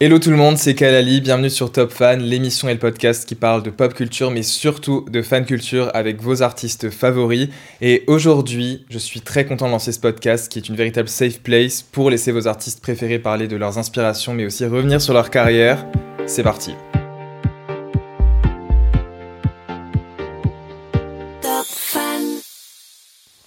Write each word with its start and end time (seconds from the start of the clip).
Hello 0.00 0.20
tout 0.20 0.30
le 0.30 0.36
monde, 0.36 0.56
c'est 0.58 0.76
Kalali, 0.76 1.20
bienvenue 1.20 1.50
sur 1.50 1.72
Top 1.72 1.90
Fan, 1.90 2.22
l'émission 2.22 2.68
et 2.68 2.72
le 2.72 2.78
podcast 2.78 3.28
qui 3.28 3.34
parle 3.34 3.64
de 3.64 3.70
pop 3.70 3.92
culture 3.94 4.30
mais 4.30 4.44
surtout 4.44 5.04
de 5.10 5.22
fan 5.22 5.44
culture 5.44 5.90
avec 5.92 6.22
vos 6.22 6.40
artistes 6.40 6.88
favoris. 6.88 7.48
Et 7.80 8.04
aujourd'hui, 8.06 8.86
je 8.90 8.98
suis 8.98 9.22
très 9.22 9.44
content 9.44 9.66
de 9.66 9.72
lancer 9.72 9.90
ce 9.90 9.98
podcast 9.98 10.52
qui 10.52 10.60
est 10.60 10.68
une 10.68 10.76
véritable 10.76 11.08
safe 11.08 11.40
place 11.40 11.82
pour 11.82 12.10
laisser 12.10 12.30
vos 12.30 12.46
artistes 12.46 12.80
préférés 12.80 13.18
parler 13.18 13.48
de 13.48 13.56
leurs 13.56 13.76
inspirations 13.76 14.34
mais 14.34 14.46
aussi 14.46 14.64
revenir 14.64 15.02
sur 15.02 15.14
leur 15.14 15.30
carrière. 15.30 15.84
C'est 16.26 16.44
parti. 16.44 16.74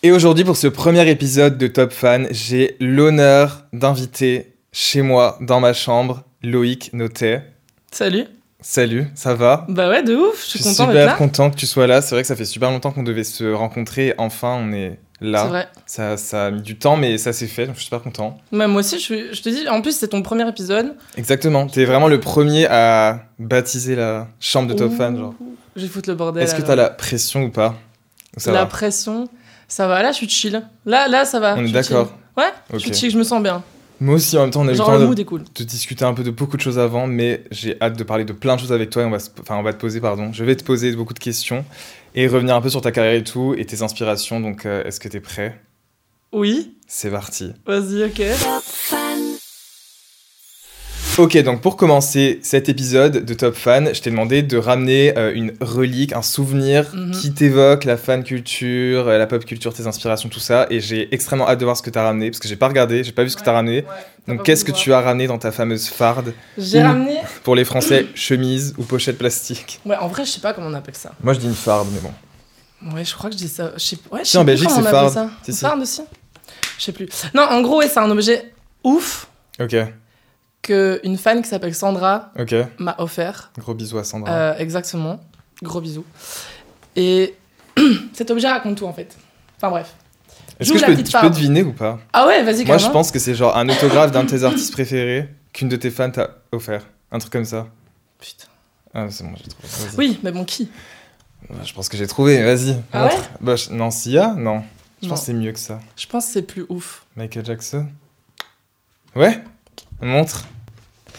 Et 0.03 0.11
aujourd'hui, 0.11 0.43
pour 0.43 0.57
ce 0.57 0.67
premier 0.67 1.09
épisode 1.09 1.57
de 1.57 1.67
Top 1.67 1.93
Fan, 1.93 2.27
j'ai 2.31 2.75
l'honneur 2.81 3.63
d'inviter 3.71 4.57
chez 4.73 5.01
moi, 5.01 5.37
dans 5.41 5.61
ma 5.61 5.71
chambre, 5.73 6.25
Loïc 6.43 6.91
Notet. 6.93 7.43
Salut. 7.91 8.25
Salut, 8.63 9.07
ça 9.15 9.33
va? 9.33 9.65
Bah 9.69 9.89
ouais, 9.89 10.03
de 10.03 10.15
ouf, 10.15 10.39
je 10.43 10.49
suis 10.49 10.59
Je 10.59 10.63
suis 10.63 10.75
content 10.77 10.91
d'être 10.93 11.01
super 11.01 11.17
content 11.17 11.49
que 11.49 11.55
tu 11.55 11.65
sois 11.65 11.87
là. 11.87 12.01
C'est 12.01 12.13
vrai 12.13 12.21
que 12.21 12.27
ça 12.27 12.35
fait 12.35 12.45
super 12.45 12.69
longtemps 12.69 12.91
qu'on 12.91 13.01
devait 13.03 13.23
se 13.23 13.51
rencontrer. 13.51 14.13
Enfin, 14.19 14.55
on 14.61 14.71
est 14.71 14.99
là. 15.19 15.41
C'est 15.43 15.49
vrai. 15.49 15.67
Ça, 15.87 16.17
ça 16.17 16.45
a 16.45 16.51
mis 16.51 16.61
du 16.61 16.77
temps, 16.77 16.95
mais 16.95 17.17
ça 17.17 17.33
s'est 17.33 17.47
fait. 17.47 17.65
Donc 17.65 17.73
je 17.75 17.79
suis 17.79 17.85
super 17.85 18.03
content. 18.03 18.37
Bah, 18.51 18.67
moi 18.67 18.81
aussi, 18.81 18.97
je, 18.99 19.03
suis- 19.03 19.33
je 19.33 19.41
te 19.41 19.49
dis, 19.49 19.67
en 19.67 19.81
plus, 19.81 19.97
c'est 19.97 20.09
ton 20.09 20.21
premier 20.21 20.47
épisode. 20.47 20.95
Exactement. 21.17 21.65
T'es 21.65 21.85
vraiment 21.85 22.07
le 22.07 22.19
premier 22.19 22.67
à 22.67 23.23
baptiser 23.39 23.95
la 23.95 24.27
chambre 24.39 24.67
de 24.69 24.75
Top 24.75 24.93
Fan. 24.95 25.17
Genre. 25.17 25.33
Je 25.75 25.81
vais 25.81 25.87
foutre 25.87 26.09
le 26.09 26.15
bordel. 26.15 26.43
Est-ce 26.43 26.51
que 26.53 26.57
alors. 26.57 26.67
t'as 26.67 26.75
la 26.75 26.89
pression 26.91 27.43
ou 27.45 27.49
pas? 27.49 27.75
Ça 28.37 28.51
la 28.51 28.59
va 28.59 28.65
pression 28.67 29.27
Ça 29.67 29.87
va, 29.87 30.03
là, 30.03 30.11
je 30.11 30.17
suis 30.17 30.29
chill. 30.29 30.61
Là, 30.85 31.07
là, 31.07 31.25
ça 31.25 31.39
va. 31.39 31.53
On 31.55 31.57
je 31.57 31.61
est 31.63 31.65
suis 31.65 31.73
d'accord. 31.73 32.07
chill. 32.09 32.15
Ouais, 32.37 32.51
je 32.69 32.75
Ok. 32.75 32.81
suis 32.81 32.93
chill, 32.93 33.11
je 33.11 33.17
me 33.17 33.23
sens 33.23 33.41
bien. 33.41 33.63
Moi 34.01 34.15
aussi, 34.15 34.35
en 34.37 34.41
même 34.41 34.49
temps, 34.51 34.61
on 34.61 34.67
a 34.67 34.67
eu 34.67 34.71
le 34.71 34.75
Genre, 34.77 34.87
temps 34.87 34.93
le 34.95 34.99
de, 35.01 35.05
mood 35.05 35.19
est 35.19 35.23
cool. 35.25 35.43
de 35.55 35.63
discuter 35.63 36.03
un 36.03 36.13
peu 36.13 36.23
de 36.23 36.31
beaucoup 36.31 36.57
de 36.57 36.61
choses 36.61 36.79
avant, 36.79 37.05
mais 37.07 37.43
j'ai 37.51 37.77
hâte 37.81 37.97
de 37.97 38.03
parler 38.03 38.25
de 38.25 38.33
plein 38.33 38.55
de 38.55 38.59
choses 38.59 38.71
avec 38.73 38.89
toi. 38.89 39.03
Et 39.03 39.05
on 39.05 39.11
va, 39.11 39.19
se- 39.19 39.29
enfin, 39.39 39.55
on 39.57 39.63
va 39.63 39.71
te 39.73 39.79
poser, 39.79 40.01
pardon. 40.01 40.33
Je 40.33 40.43
vais 40.43 40.55
te 40.55 40.63
poser 40.63 40.93
beaucoup 40.95 41.13
de 41.13 41.19
questions 41.19 41.63
et 42.15 42.27
revenir 42.27 42.55
un 42.55 42.61
peu 42.61 42.69
sur 42.69 42.81
ta 42.81 42.91
carrière 42.91 43.13
et 43.13 43.23
tout 43.23 43.53
et 43.57 43.63
tes 43.63 43.83
inspirations. 43.83 44.39
Donc, 44.39 44.65
euh, 44.65 44.83
est-ce 44.85 44.99
que 44.99 45.07
t'es 45.07 45.19
prêt? 45.21 45.61
Oui, 46.33 46.75
C'est 46.87 47.11
parti. 47.11 47.53
vas-y, 47.65 48.03
ok. 48.03 49.00
Ok, 51.17 51.37
donc 51.43 51.61
pour 51.61 51.75
commencer 51.75 52.39
cet 52.41 52.67
épisode 52.69 53.25
de 53.25 53.33
Top 53.33 53.53
Fan, 53.53 53.93
je 53.93 54.01
t'ai 54.01 54.09
demandé 54.09 54.41
de 54.43 54.57
ramener 54.57 55.15
euh, 55.17 55.33
une 55.35 55.53
relique, 55.59 56.13
un 56.13 56.21
souvenir 56.21 56.85
Mhm. 56.95 57.11
qui 57.11 57.33
t'évoque 57.33 57.83
la 57.83 57.97
fan 57.97 58.23
culture, 58.23 59.07
euh, 59.07 59.17
la 59.17 59.27
pop 59.27 59.43
culture, 59.45 59.73
tes 59.73 59.85
inspirations, 59.87 60.29
tout 60.29 60.39
ça. 60.39 60.67
Et 60.69 60.79
j'ai 60.79 61.13
extrêmement 61.13 61.47
hâte 61.47 61.59
de 61.59 61.65
voir 61.65 61.75
ce 61.77 61.83
que 61.83 61.89
t'as 61.89 62.03
ramené, 62.03 62.31
parce 62.31 62.39
que 62.39 62.47
j'ai 62.47 62.55
pas 62.55 62.67
regardé, 62.69 63.03
j'ai 63.03 63.11
pas 63.11 63.23
vu 63.23 63.29
ce 63.29 63.35
que 63.37 63.43
t'as 63.43 63.51
ramené. 63.51 63.83
Donc 64.27 64.43
qu'est-ce 64.43 64.63
que 64.65 64.71
tu 64.71 64.93
as 64.93 65.01
ramené 65.01 65.27
dans 65.27 65.37
ta 65.37 65.51
fameuse 65.51 65.89
farde 65.89 66.33
J'ai 66.57 66.81
ramené. 66.81 67.17
Pour 67.43 67.55
les 67.55 67.65
Français, 67.65 68.07
chemise 68.15 68.73
ou 68.77 68.83
pochette 68.83 69.17
plastique? 69.17 69.79
Ouais, 69.85 69.97
en 69.97 70.07
vrai, 70.07 70.25
je 70.25 70.31
sais 70.31 70.39
pas 70.41 70.53
comment 70.53 70.67
on 70.67 70.73
appelle 70.73 70.95
ça. 70.95 71.11
Moi 71.21 71.33
je 71.33 71.39
dis 71.39 71.47
une 71.47 71.53
farde, 71.55 71.89
mais 71.93 71.99
bon. 71.99 72.95
Ouais, 72.95 73.03
je 73.05 73.13
crois 73.13 73.29
que 73.29 73.35
je 73.35 73.41
dis 73.41 73.49
ça. 73.49 73.73
Je 73.75 73.83
sais 73.83 73.97
ouais, 74.11 74.19
je 74.21 74.25
Si, 74.25 74.31
sais 74.31 74.37
en 74.39 74.43
Belgique, 74.45 74.69
comment 74.69 74.81
c'est 74.81 74.87
on 74.95 74.97
appelle 74.97 75.11
farde. 75.11 75.29
ça. 75.51 75.67
Farde 75.67 75.81
aussi? 75.81 76.01
Je 76.79 76.83
sais 76.85 76.91
plus. 76.93 77.07
Non, 77.35 77.43
en 77.43 77.61
gros, 77.61 77.77
ouais, 77.79 77.89
c'est 77.89 77.99
un 77.99 78.09
objet 78.09 78.53
ouf 78.83 79.27
Ok, 79.59 79.75
que 80.61 80.99
une 81.03 81.17
fan 81.17 81.41
qui 81.41 81.49
s'appelle 81.49 81.73
Sandra 81.75 82.31
m'a 82.79 82.95
offert. 82.99 83.51
Gros 83.57 83.73
bisous 83.73 83.97
à 83.97 84.03
Sandra. 84.03 84.31
Euh, 84.31 84.57
exactement. 84.57 85.19
Gros 85.63 85.81
bisous. 85.81 86.05
Et 86.95 87.35
cet 88.13 88.31
objet 88.31 88.47
raconte 88.47 88.77
tout 88.77 88.85
en 88.85 88.93
fait. 88.93 89.17
Enfin 89.57 89.69
bref. 89.69 89.95
Est-ce 90.59 90.73
que 90.73 90.77
je 90.77 90.81
la 90.85 90.87
peux, 90.95 91.03
peux 91.27 91.29
deviner 91.29 91.63
ou 91.63 91.73
pas? 91.73 91.99
Ah 92.13 92.27
ouais, 92.27 92.43
vas-y, 92.43 92.65
Moi 92.65 92.77
je 92.77 92.87
pense 92.89 93.11
que 93.11 93.17
c'est 93.19 93.33
genre 93.33 93.57
un 93.57 93.67
autographe 93.67 94.11
d'un 94.11 94.23
de 94.23 94.29
tes 94.29 94.43
artistes 94.43 94.71
préférés 94.71 95.27
qu'une 95.53 95.69
de 95.69 95.75
tes 95.75 95.89
fans 95.89 96.11
t'a 96.11 96.29
offert. 96.51 96.85
Un 97.11 97.17
truc 97.19 97.33
comme 97.33 97.45
ça. 97.45 97.67
Putain. 98.19 98.45
Ah, 98.93 99.07
c'est 99.09 99.23
bon, 99.23 99.31
j'ai 99.37 99.49
trouvé. 99.49 99.89
Oui, 99.97 100.19
mais 100.21 100.31
bon, 100.31 100.45
qui? 100.45 100.69
Ouais, 101.49 101.55
Je 101.65 101.73
pense 101.73 101.89
que 101.89 101.97
j'ai 101.97 102.07
trouvé, 102.07 102.43
vas-y. 102.43 102.77
Ah 102.93 103.05
ouais? 103.07 103.17
Bah, 103.39 103.55
je- 103.55 103.71
Non, 103.71 103.89
Sia? 103.89 104.33
Non. 104.37 104.61
Je 105.01 105.07
Non. 105.07 105.11
pense 105.11 105.21
que 105.21 105.25
c'est 105.27 105.33
mieux 105.33 105.51
que 105.51 105.59
ça. 105.59 105.79
Je 105.97 106.05
pense 106.07 106.27
que 106.27 106.33
c'est 106.33 106.41
plus 106.43 106.65
ouf. 106.69 107.05
Michael 107.15 107.45
Jackson? 107.45 107.87
Ouais? 109.15 109.43
Montre. 110.01 110.45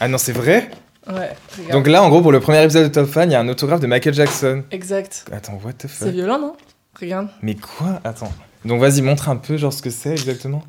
Ah 0.01 0.09
non, 0.09 0.19
c'est 0.19 0.33
vrai 0.33 0.71
Ouais, 1.09 1.31
regarde. 1.57 1.73
Donc 1.73 1.89
là, 1.89 2.03
en 2.03 2.09
gros, 2.09 2.23
pour 2.23 2.33
le 2.33 2.41
premier 2.41 2.63
épisode 2.63 2.85
de 2.85 2.93
Top 2.93 3.09
Fan, 3.09 3.29
il 3.29 3.33
y 3.33 3.37
a 3.37 3.41
un 3.41 3.49
autographe 3.49 3.81
de 3.81 3.87
Michael 3.87 4.15
Jackson. 4.15 4.63
Exact. 4.71 5.25
Attends, 5.33 5.61
what 5.65 5.73
the 5.73 5.83
C'est 5.83 5.89
fuck 5.89 6.09
violent, 6.09 6.39
non 6.39 6.57
Regarde. 6.99 7.29
Mais 7.43 7.57
quoi 7.57 8.01
Attends. 8.05 8.33
Donc 8.65 8.81
vas-y, 8.81 9.03
montre 9.03 9.29
un 9.29 9.37
peu, 9.37 9.57
genre, 9.57 9.73
ce 9.73 9.83
que 9.83 9.91
c'est 9.91 10.13
exactement. 10.13 10.63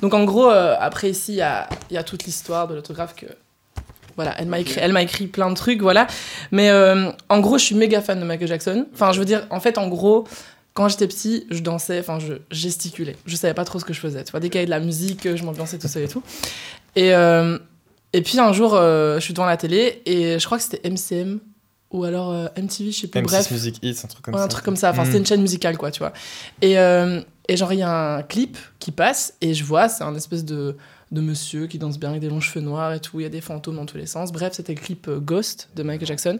Donc 0.00 0.14
en 0.14 0.24
gros, 0.24 0.50
euh, 0.50 0.74
après 0.80 1.10
ici, 1.10 1.32
il 1.32 1.36
y 1.36 1.42
a, 1.42 1.68
y 1.90 1.98
a 1.98 2.02
toute 2.02 2.24
l'histoire 2.24 2.68
de 2.68 2.74
l'autographe 2.74 3.14
que. 3.14 3.26
Voilà, 4.16 4.34
elle 4.38 4.46
m'a 4.46 4.60
écrit, 4.60 4.80
elle 4.80 4.94
m'a 4.94 5.02
écrit 5.02 5.26
plein 5.26 5.50
de 5.50 5.54
trucs, 5.54 5.82
voilà. 5.82 6.06
Mais 6.50 6.70
euh, 6.70 7.10
en 7.28 7.40
gros, 7.40 7.58
je 7.58 7.64
suis 7.64 7.74
méga 7.74 8.00
fan 8.00 8.18
de 8.18 8.24
Michael 8.24 8.48
Jackson. 8.48 8.86
Enfin, 8.94 9.12
je 9.12 9.18
veux 9.18 9.26
dire, 9.26 9.46
en 9.50 9.60
fait, 9.60 9.76
en 9.76 9.88
gros, 9.88 10.26
quand 10.72 10.88
j'étais 10.88 11.06
petit, 11.06 11.46
je 11.50 11.58
dansais, 11.60 12.00
enfin, 12.00 12.18
je 12.18 12.34
gesticulais. 12.50 13.16
Je 13.26 13.36
savais 13.36 13.52
pas 13.52 13.66
trop 13.66 13.78
ce 13.78 13.84
que 13.84 13.92
je 13.92 14.00
faisais. 14.00 14.24
Tu 14.24 14.30
vois, 14.30 14.40
dès 14.40 14.48
qu'il 14.48 14.56
y 14.56 14.60
avait 14.60 14.66
de 14.66 14.70
la 14.70 14.80
musique, 14.80 15.36
je 15.36 15.44
m'ambiançais 15.44 15.76
tout 15.76 15.88
seul 15.88 16.04
et 16.04 16.08
tout. 16.08 16.22
Et, 16.96 17.14
euh, 17.14 17.58
et 18.12 18.22
puis 18.22 18.38
un 18.40 18.52
jour, 18.52 18.74
euh, 18.74 19.16
je 19.16 19.20
suis 19.20 19.34
devant 19.34 19.46
la 19.46 19.56
télé 19.56 20.02
et 20.06 20.38
je 20.38 20.44
crois 20.46 20.58
que 20.58 20.64
c'était 20.64 20.88
MCM 20.88 21.38
ou 21.90 22.04
alors 22.04 22.32
euh, 22.32 22.46
MTV, 22.56 22.90
je 22.90 23.00
sais 23.00 23.06
plus. 23.08 23.20
M6 23.20 23.24
Bref, 23.24 23.50
Music 23.52 23.78
Hits, 23.82 24.00
un 24.04 24.08
truc 24.08 24.24
comme 24.24 24.34
Ouais, 24.34 24.40
ça. 24.40 24.44
un 24.46 24.48
truc 24.48 24.64
comme 24.64 24.76
ça. 24.76 24.90
Enfin, 24.90 25.02
Mm. 25.02 25.06
c'était 25.06 25.18
une 25.18 25.26
chaîne 25.26 25.40
musicale, 25.42 25.76
quoi, 25.78 25.90
tu 25.90 26.00
vois. 26.00 26.12
Et, 26.62 26.72
et 27.48 27.56
genre, 27.56 27.72
il 27.72 27.78
y 27.78 27.82
a 27.82 28.16
un 28.16 28.22
clip 28.22 28.56
qui 28.80 28.90
passe 28.90 29.34
et 29.40 29.54
je 29.54 29.62
vois, 29.62 29.88
c'est 29.88 30.02
un 30.04 30.14
espèce 30.16 30.44
de, 30.44 30.76
de 31.12 31.20
monsieur 31.20 31.66
qui 31.68 31.78
danse 31.78 31.98
bien 31.98 32.08
avec 32.10 32.20
des 32.22 32.28
longs 32.28 32.40
cheveux 32.40 32.64
noirs 32.64 32.92
et 32.94 33.00
tout. 33.00 33.20
Il 33.20 33.22
y 33.22 33.26
a 33.26 33.30
des 33.30 33.40
fantômes 33.40 33.76
dans 33.76 33.86
tous 33.86 33.98
les 33.98 34.06
sens. 34.06 34.32
Bref, 34.32 34.54
c'était 34.54 34.74
le 34.74 34.80
clip 34.80 35.08
Ghost 35.08 35.68
de 35.76 35.82
Michael 35.82 36.08
Jackson. 36.08 36.38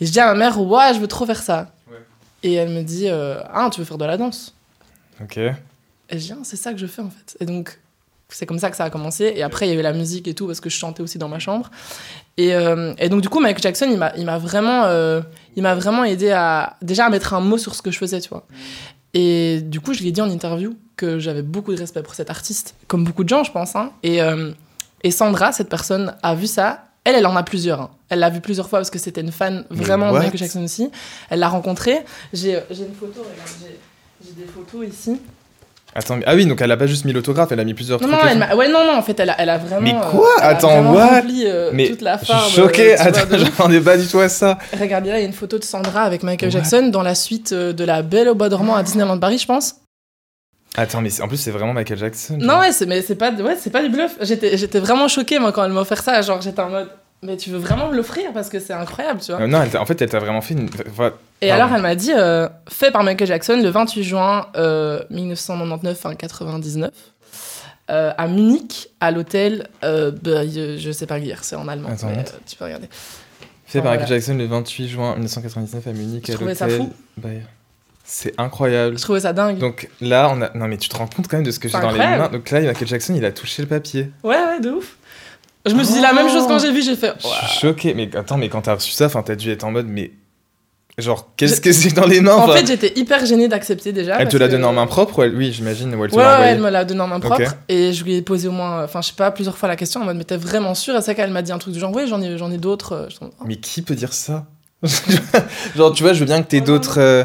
Et 0.00 0.06
je 0.06 0.12
dis 0.12 0.20
à 0.20 0.26
ma 0.26 0.34
mère, 0.34 0.60
ouais, 0.60 0.92
je 0.94 0.98
veux 1.00 1.08
trop 1.08 1.24
faire 1.26 1.40
ça. 1.42 1.72
Ouais. 1.90 1.96
Et 2.42 2.54
elle 2.54 2.68
me 2.70 2.82
dit, 2.82 3.08
ah, 3.08 3.68
tu 3.72 3.80
veux 3.80 3.86
faire 3.86 3.98
de 3.98 4.04
la 4.04 4.16
danse? 4.16 4.54
Ok. 5.22 5.36
Et 5.38 5.52
je 6.12 6.16
dis, 6.18 6.32
ah, 6.32 6.38
c'est 6.42 6.56
ça 6.56 6.72
que 6.72 6.78
je 6.78 6.86
fais 6.86 7.02
en 7.02 7.10
fait. 7.10 7.36
Et 7.40 7.46
donc, 7.46 7.78
c'est 8.30 8.46
comme 8.46 8.58
ça 8.58 8.70
que 8.70 8.76
ça 8.76 8.84
a 8.84 8.90
commencé. 8.90 9.32
Et 9.36 9.42
après, 9.42 9.66
il 9.66 9.72
y 9.72 9.76
a 9.76 9.78
eu 9.78 9.82
la 9.82 9.92
musique 9.92 10.28
et 10.28 10.34
tout, 10.34 10.46
parce 10.46 10.60
que 10.60 10.68
je 10.70 10.76
chantais 10.76 11.02
aussi 11.02 11.18
dans 11.18 11.28
ma 11.28 11.38
chambre. 11.38 11.70
Et, 12.36 12.54
euh, 12.54 12.92
et 12.98 13.08
donc, 13.08 13.20
du 13.22 13.28
coup, 13.28 13.40
Michael 13.40 13.62
Jackson, 13.62 13.88
il 13.90 13.98
m'a, 13.98 14.12
il 14.16 14.24
m'a 14.26 14.38
vraiment, 14.38 14.84
euh, 14.84 15.20
il 15.56 15.62
m'a 15.62 15.74
vraiment 15.74 16.04
aidé 16.04 16.30
à, 16.30 16.76
déjà 16.82 17.06
à 17.06 17.10
mettre 17.10 17.34
un 17.34 17.40
mot 17.40 17.58
sur 17.58 17.74
ce 17.74 17.82
que 17.82 17.90
je 17.90 17.98
faisais, 17.98 18.20
tu 18.20 18.28
vois. 18.28 18.46
Et 19.14 19.60
du 19.62 19.80
coup, 19.80 19.94
je 19.94 20.02
l'ai 20.02 20.12
dit 20.12 20.20
en 20.20 20.30
interview. 20.30 20.76
que 20.96 21.20
j'avais 21.20 21.42
beaucoup 21.42 21.72
de 21.72 21.78
respect 21.78 22.02
pour 22.02 22.14
cet 22.16 22.28
artiste, 22.28 22.74
comme 22.88 23.04
beaucoup 23.04 23.22
de 23.22 23.28
gens, 23.28 23.44
je 23.44 23.52
pense. 23.52 23.76
hein. 23.76 23.92
Et, 24.02 24.20
euh, 24.20 24.50
et 25.04 25.12
Sandra, 25.12 25.52
cette 25.52 25.68
personne, 25.68 26.14
a 26.24 26.34
vu 26.34 26.48
ça. 26.48 26.86
Elle, 27.04 27.14
elle 27.14 27.26
en 27.26 27.36
a 27.36 27.44
plusieurs. 27.44 27.80
hein. 27.80 27.90
Elle 28.08 28.18
l'a 28.18 28.30
vu 28.30 28.40
plusieurs 28.40 28.68
fois 28.68 28.80
parce 28.80 28.90
que 28.90 28.98
c'était 28.98 29.20
une 29.20 29.30
fan 29.30 29.64
vraiment 29.70 30.08
de 30.08 30.14
Michael 30.24 30.38
Jackson 30.40 30.64
aussi. 30.64 30.90
Elle 31.30 31.38
l'a 31.38 31.48
rencontré. 31.48 32.00
J'ai 32.32 32.60
j'ai 32.70 32.82
une 32.84 32.94
photo, 32.94 33.20
regarde, 33.20 33.48
j'ai- 33.60 33.78
j'ai 34.26 34.32
des 34.42 34.48
photos 34.50 34.88
ici. 34.88 35.20
Attends, 35.94 36.16
mais- 36.16 36.24
ah 36.26 36.34
oui, 36.34 36.46
donc 36.46 36.60
elle 36.60 36.70
a 36.70 36.76
pas 36.76 36.86
juste 36.86 37.04
mis 37.06 37.12
l'autographe, 37.12 37.50
elle 37.50 37.60
a 37.60 37.64
mis 37.64 37.74
plusieurs 37.74 38.00
Non, 38.00 38.08
trucs. 38.08 38.22
non, 38.22 38.28
elle 38.30 38.38
m'a- 38.38 38.54
ouais, 38.54 38.68
non, 38.68 38.84
non, 38.84 38.96
en 38.96 39.02
fait, 39.02 39.18
elle 39.18 39.30
a, 39.30 39.36
elle 39.40 39.48
a 39.48 39.58
vraiment. 39.58 39.80
Mais 39.80 39.94
euh, 39.94 40.10
quoi 40.10 40.28
a 40.40 40.48
Attends, 40.48 40.92
what 40.92 41.06
rempli, 41.08 41.44
euh, 41.46 41.70
Mais 41.72 41.88
toute 41.88 42.02
la 42.02 42.18
je 42.18 42.26
farde. 42.26 42.44
suis 42.46 42.56
choqué, 42.60 42.92
euh, 42.92 42.96
vois, 42.96 43.06
attends, 43.06 43.26
de- 43.30 43.38
je 43.38 43.44
m'attendais 43.44 43.80
pas 43.80 43.96
du 43.96 44.06
tout 44.06 44.20
à 44.20 44.28
ça. 44.28 44.58
Regardez 44.78 45.10
là, 45.10 45.18
il 45.18 45.22
y 45.22 45.24
a 45.24 45.26
une 45.26 45.32
photo 45.32 45.58
de 45.58 45.64
Sandra 45.64 46.02
avec 46.02 46.22
Michael 46.22 46.50
What 46.50 46.58
Jackson 46.58 46.88
dans 46.92 47.02
la 47.02 47.14
suite 47.14 47.52
euh, 47.52 47.72
de 47.72 47.84
La 47.84 48.02
Belle 48.02 48.28
au 48.28 48.34
Bois 48.34 48.48
dormant 48.48 48.76
à 48.76 48.82
Disneyland 48.82 49.18
Paris, 49.18 49.38
je 49.38 49.46
pense. 49.46 49.76
Attends, 50.76 51.00
mais 51.00 51.20
en 51.22 51.26
plus, 51.26 51.38
c'est 51.38 51.50
vraiment 51.50 51.72
Michael 51.72 51.98
Jackson. 51.98 52.36
Non, 52.38 52.60
ouais, 52.60 52.70
c'est, 52.72 52.86
mais 52.86 53.02
c'est 53.02 53.16
pas, 53.16 53.32
ouais, 53.32 53.56
pas 53.72 53.82
du 53.82 53.88
bluff. 53.88 54.16
J'étais, 54.20 54.56
j'étais 54.56 54.78
vraiment 54.78 55.08
choquée, 55.08 55.38
moi, 55.38 55.50
quand 55.50 55.64
elle 55.64 55.72
m'a 55.72 55.80
offert 55.80 56.02
ça. 56.02 56.20
Genre, 56.22 56.40
j'étais 56.42 56.60
en 56.60 56.68
mode, 56.68 56.88
mais 57.22 57.36
tu 57.36 57.50
veux 57.50 57.58
vraiment 57.58 57.88
me 57.88 57.96
l'offrir 57.96 58.32
parce 58.32 58.48
que 58.48 58.60
c'est 58.60 58.72
incroyable, 58.72 59.20
tu 59.20 59.32
vois. 59.32 59.42
Euh, 59.42 59.46
non, 59.46 59.62
elle 59.62 59.76
en 59.78 59.86
fait, 59.86 60.00
elle 60.00 60.10
t'a 60.10 60.18
vraiment 60.18 60.40
fait 60.40 60.54
une. 60.54 60.66
Et 60.66 61.48
pardon. 61.48 61.64
alors, 61.64 61.74
elle 61.74 61.82
m'a 61.82 61.94
dit, 61.94 62.12
euh, 62.14 62.48
fait 62.68 62.90
par 62.90 63.02
Michael 63.02 63.26
Jackson 63.26 63.60
le 63.62 63.68
28 63.68 64.02
juin 64.02 64.46
euh, 64.56 65.02
1999, 65.10 65.96
enfin 65.96 66.14
99, 66.14 66.90
euh, 67.90 68.12
à 68.18 68.26
Munich, 68.28 68.90
à 69.00 69.10
l'hôtel, 69.10 69.68
euh, 69.82 70.10
bah, 70.10 70.46
je, 70.46 70.90
sais 70.92 71.06
pas 71.06 71.18
lire, 71.18 71.42
c'est 71.42 71.56
en 71.56 71.68
allemand. 71.68 71.88
Attends, 71.88 72.08
mais, 72.08 72.24
tu 72.46 72.56
peux 72.56 72.64
regarder. 72.64 72.88
Fait 73.64 73.80
par 73.80 73.92
Voilà. 73.92 73.98
Michael 73.98 74.16
Jackson 74.16 74.34
le 74.34 74.46
28 74.46 74.88
juin 74.88 75.14
1999 75.14 75.86
à 75.86 75.92
Munich 75.92 76.24
Je 76.26 76.32
à 76.32 76.34
trouvais 76.34 76.54
ça 76.54 76.66
l'hôtel 76.66 76.86
fou. 76.86 76.92
C'est 78.04 78.38
incroyable. 78.38 78.98
Je 78.98 79.02
trouvais 79.02 79.20
ça 79.20 79.32
dingue. 79.32 79.58
Donc 79.58 79.88
là, 80.00 80.30
on 80.32 80.40
a. 80.40 80.50
Non, 80.54 80.66
mais 80.66 80.78
tu 80.78 80.88
te 80.88 80.96
rends 80.96 81.06
compte 81.06 81.28
quand 81.28 81.36
même 81.36 81.44
de 81.44 81.50
ce 81.50 81.58
que 81.58 81.68
j'ai 81.68 81.78
dans 81.78 81.90
les 81.90 81.98
mains. 81.98 82.28
Donc 82.28 82.50
là, 82.50 82.60
Michael 82.60 82.88
Jackson, 82.88 83.14
il 83.14 83.24
a 83.24 83.32
touché 83.32 83.62
le 83.62 83.68
papier. 83.68 84.10
Ouais, 84.22 84.36
ouais, 84.36 84.60
de 84.60 84.70
ouf. 84.70 84.96
Je 85.66 85.74
me 85.74 85.82
suis 85.84 85.94
dit 85.94 86.00
la 86.00 86.12
même 86.12 86.28
chose 86.28 86.46
quand 86.46 86.58
j'ai 86.58 86.72
vu, 86.72 86.82
j'ai 86.82 86.96
fait. 86.96 87.12
Je 87.20 87.26
suis 87.26 87.58
choqué. 87.60 87.94
Mais 87.94 88.08
attends, 88.16 88.36
mais 88.38 88.48
quand 88.48 88.62
t'as 88.62 88.74
reçu 88.74 88.92
ça, 88.92 89.06
enfin, 89.06 89.22
t'as 89.22 89.34
dû 89.36 89.50
être 89.50 89.64
en 89.64 89.70
mode, 89.72 89.86
mais. 89.88 90.12
Genre, 90.96 91.30
qu'est-ce 91.36 91.60
que 91.60 91.70
c'est 91.70 91.94
dans 91.94 92.06
les 92.08 92.20
mains 92.20 92.34
En 92.34 92.48
fait, 92.48 92.66
j'étais 92.66 92.92
hyper 92.98 93.24
gênée 93.24 93.46
d'accepter 93.46 93.92
déjà. 93.92 94.16
Elle 94.20 94.26
te 94.28 94.36
l'a 94.36 94.46
que- 94.46 94.52
donné 94.52 94.64
en 94.64 94.72
main 94.72 94.86
propre. 94.88 95.24
Oui, 95.28 95.52
j'imagine. 95.52 95.94
Ou 95.94 96.04
elle 96.04 96.10
te 96.10 96.16
Ouais, 96.16 96.24
ouais, 96.24 96.48
elle 96.48 96.60
me 96.60 96.70
l'a 96.70 96.84
donné 96.84 97.00
en 97.02 97.06
main 97.06 97.20
propre. 97.20 97.54
Et 97.68 97.92
je 97.92 98.02
lui 98.02 98.16
ai 98.16 98.22
posé 98.22 98.48
au 98.48 98.52
moins, 98.52 98.82
enfin, 98.82 99.00
je 99.00 99.08
sais 99.08 99.14
pas, 99.16 99.30
plusieurs 99.30 99.56
fois 99.56 99.68
la 99.68 99.76
question 99.76 100.00
en 100.00 100.04
mode, 100.04 100.16
mais 100.16 100.24
t'es 100.24 100.36
vraiment 100.36 100.74
sûre? 100.74 100.96
Et 100.96 101.02
c'est 101.02 101.14
qu'elle 101.14 101.30
m'a 101.30 101.42
dit 101.42 101.52
un 101.52 101.58
truc 101.58 101.72
du 101.72 101.78
genre, 101.78 101.94
oui, 101.94 102.08
j'en 102.08 102.20
ai, 102.20 102.36
j'en 102.36 102.50
ai 102.50 102.58
d'autres. 102.58 102.92
euh, 102.92 103.08
oh. 103.20 103.26
Mais 103.46 103.56
qui 103.56 103.82
peut 103.82 103.94
dire 103.94 104.12
ça? 104.12 104.46
Genre, 105.76 105.92
tu 105.92 106.02
vois, 106.02 106.12
je 106.12 106.20
veux 106.20 106.24
bien 106.26 106.42
que 106.42 106.48
t'aies 106.48 106.60
Oh, 106.62 106.66
d'autres. 106.66 106.98
euh, 107.00 107.24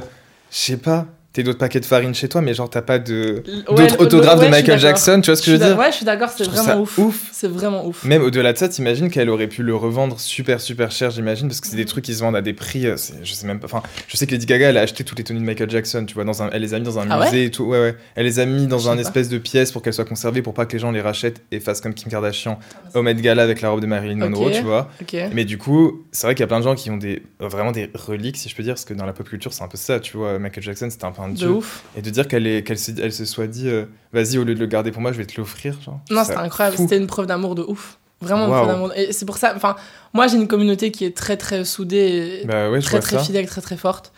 je 0.52 0.58
sais 0.58 0.78
pas. 0.78 1.06
T'aies 1.34 1.42
d'autres 1.42 1.58
paquets 1.58 1.80
de 1.80 1.86
farine 1.86 2.14
chez 2.14 2.30
toi, 2.30 2.42
mais 2.42 2.54
genre, 2.54 2.70
t'as 2.70 2.84
pas 2.84 3.00
de. 3.00 3.42
Ouais, 3.48 3.64
D'autres 3.76 3.96
le- 3.98 4.02
autographes 4.04 4.40
ouais, 4.40 4.46
de 4.46 4.52
Michael. 4.52 4.78
Jackson, 4.78 5.20
tu 5.20 5.32
vois 5.32 5.36
ce 5.36 5.42
que 5.42 5.48
je 5.48 5.56
veux 5.58 5.66
dire? 5.66 5.76
Ouais, 5.76 5.90
je 5.92 5.96
suis 5.96 6.06
d'accord, 6.06 6.30
c'est 6.30 6.44
vraiment 6.44 6.82
ouf. 6.82 6.96
ouf. 7.00 7.30
C'est 7.32 7.48
vraiment 7.48 7.88
ouf. 7.88 8.04
Même 8.06 8.22
au-delà 8.22 8.54
de 8.54 8.58
ça, 8.60 8.70
t'imagines 8.70 9.10
qu'elle 9.10 9.32
aurait 9.32 9.48
pu 9.48 9.64
le 9.64 9.76
revendre 9.76 10.20
super 10.20 10.62
super 10.62 10.92
cher, 10.92 11.10
j'imagine, 11.10 11.48
parce 11.48 11.60
que 11.60 11.66
Mm. 11.68 11.72
c'est 11.72 11.76
des 11.78 11.86
trucs 11.86 12.06
qui 12.06 12.14
se 12.14 12.20
vendent 12.20 12.36
à 12.36 12.44
des 12.44 12.54
prix, 12.54 12.86
euh, 12.86 12.98
je 13.24 13.34
sais 13.34 13.48
même 13.48 13.60
pas. 13.60 13.66
Enfin, 13.66 13.82
je 14.08 14.16
sais 14.16 14.28
que 14.28 14.32
Lady 14.32 14.46
Gaga, 14.46 14.70
elle 14.70 14.78
a 14.78 14.82
acheté 14.82 15.04
toutes 15.04 15.18
les 15.18 15.24
tenues 15.24 15.40
de 15.40 15.44
Michael 15.46 15.72
Jackson, 15.72 16.06
tu 16.06 16.14
vois, 16.14 16.24
dans 16.24 16.44
un, 16.44 16.52
elle 16.54 16.62
les 16.62 16.76
a 16.76 16.78
mis 16.80 16.86
dans 16.86 17.00
un 17.00 17.08
Ah 17.10 17.18
ouais? 17.20 17.26
musée 17.26 17.46
et 17.46 17.50
tout. 17.52 17.64
Ouais, 17.64 17.80
ouais. 17.80 17.96
Elle 18.14 18.26
les 18.26 18.38
a 18.40 18.46
mis 18.46 18.68
dans 18.68 18.90
un 18.90 18.96
pas. 18.96 19.02
espèce 19.02 19.28
de 19.30 19.40
pièce 19.40 19.72
pour 19.72 19.82
qu'elles 19.82 19.94
soient 19.96 20.06
conservées, 20.06 20.44
pour 20.44 20.54
pas 20.54 20.68
que 20.68 20.74
les 20.74 20.80
gens 20.80 20.92
les 20.92 21.02
rachètent 21.02 21.42
et 21.52 21.60
fassent 21.60 21.82
comme 21.82 21.96
Kim 21.96 22.12
Kardashian 22.12 22.60
au 22.94 23.02
Met 23.02 23.16
Gala 23.16 23.42
avec 23.42 23.62
la 23.62 23.72
robe 23.72 23.82
de 23.82 23.88
Marilyn 23.88 24.18
Monroe, 24.18 24.52
tu 24.52 24.62
vois. 24.62 24.88
Mais 25.34 25.46
du 25.46 25.58
coup, 25.58 26.04
c'est 26.12 26.28
vrai 26.28 26.36
qu'il 26.36 26.42
y 26.42 26.44
a 26.44 26.48
plein 26.48 26.60
de 26.60 26.64
gens 26.66 26.76
qui 26.76 26.92
ont 26.92 26.98
des 26.98 27.24
vraiment 27.40 27.72
des 27.72 27.90
reliques, 27.96 28.38
si 28.38 28.50
je 28.50 28.56
peux 28.56 28.62
dire, 28.62 28.76
parce 28.76 28.86
que 28.86 28.94
dans 28.94 29.08
la 29.08 29.14
pop 29.14 29.28
culture, 29.28 29.52
c'est 29.52 29.64
un 29.64 29.68
peu 29.68 29.78
ça, 29.78 30.00
tu 30.00 30.16
vois. 30.16 30.38
Michael 30.38 30.64
Jackson, 30.64 30.90
c'était 30.92 31.06
un 31.06 31.12
peu 31.12 31.23
De 31.30 31.48
ouf. 31.48 31.84
Et 31.96 32.02
de 32.02 32.10
dire 32.10 32.28
qu'elle 32.28 32.48
est, 32.48 32.64
qu'elle 32.64 32.78
se, 32.80 32.92
elle 33.02 33.14
se 33.14 33.26
soit 33.26 33.48
dit, 33.48 33.68
euh, 33.70 33.86
vas-y, 34.12 34.38
au 34.38 34.44
lieu 34.44 34.56
de 34.56 34.60
le 34.60 34.66
garder 34.68 34.92
pour 34.92 35.02
moi, 35.02 35.12
je 35.12 35.18
vais 35.18 35.26
te 35.26 35.40
l'offrir, 35.40 35.76
genre. 35.82 36.00
Non, 36.12 36.24
c'était 36.24 36.38
incroyable. 36.38 36.78
C'était 36.78 36.98
une 36.98 37.08
preuve 37.08 37.26
d'amour 37.28 37.56
de 37.56 37.62
ouf. 37.64 37.98
Vraiment 38.22 38.46
une 38.48 38.52
preuve 38.54 38.68
d'amour. 38.68 38.92
Et 38.96 39.12
c'est 39.12 39.26
pour 39.26 39.38
ça, 39.38 39.54
enfin, 39.56 39.76
moi 40.14 40.28
j'ai 40.28 40.38
une 40.38 40.48
communauté 40.48 40.92
qui 40.92 41.04
est 41.06 41.16
très 41.16 41.36
très 41.38 41.66
soudée, 41.66 42.42
et 42.44 42.46
Bah 42.48 42.70
ouais, 42.70 42.80
très 42.80 43.00
très 43.02 43.18
ça. 43.18 43.24
fidèle, 43.24 43.46
très 43.48 43.60
très 43.62 43.76
forte. 43.78 44.14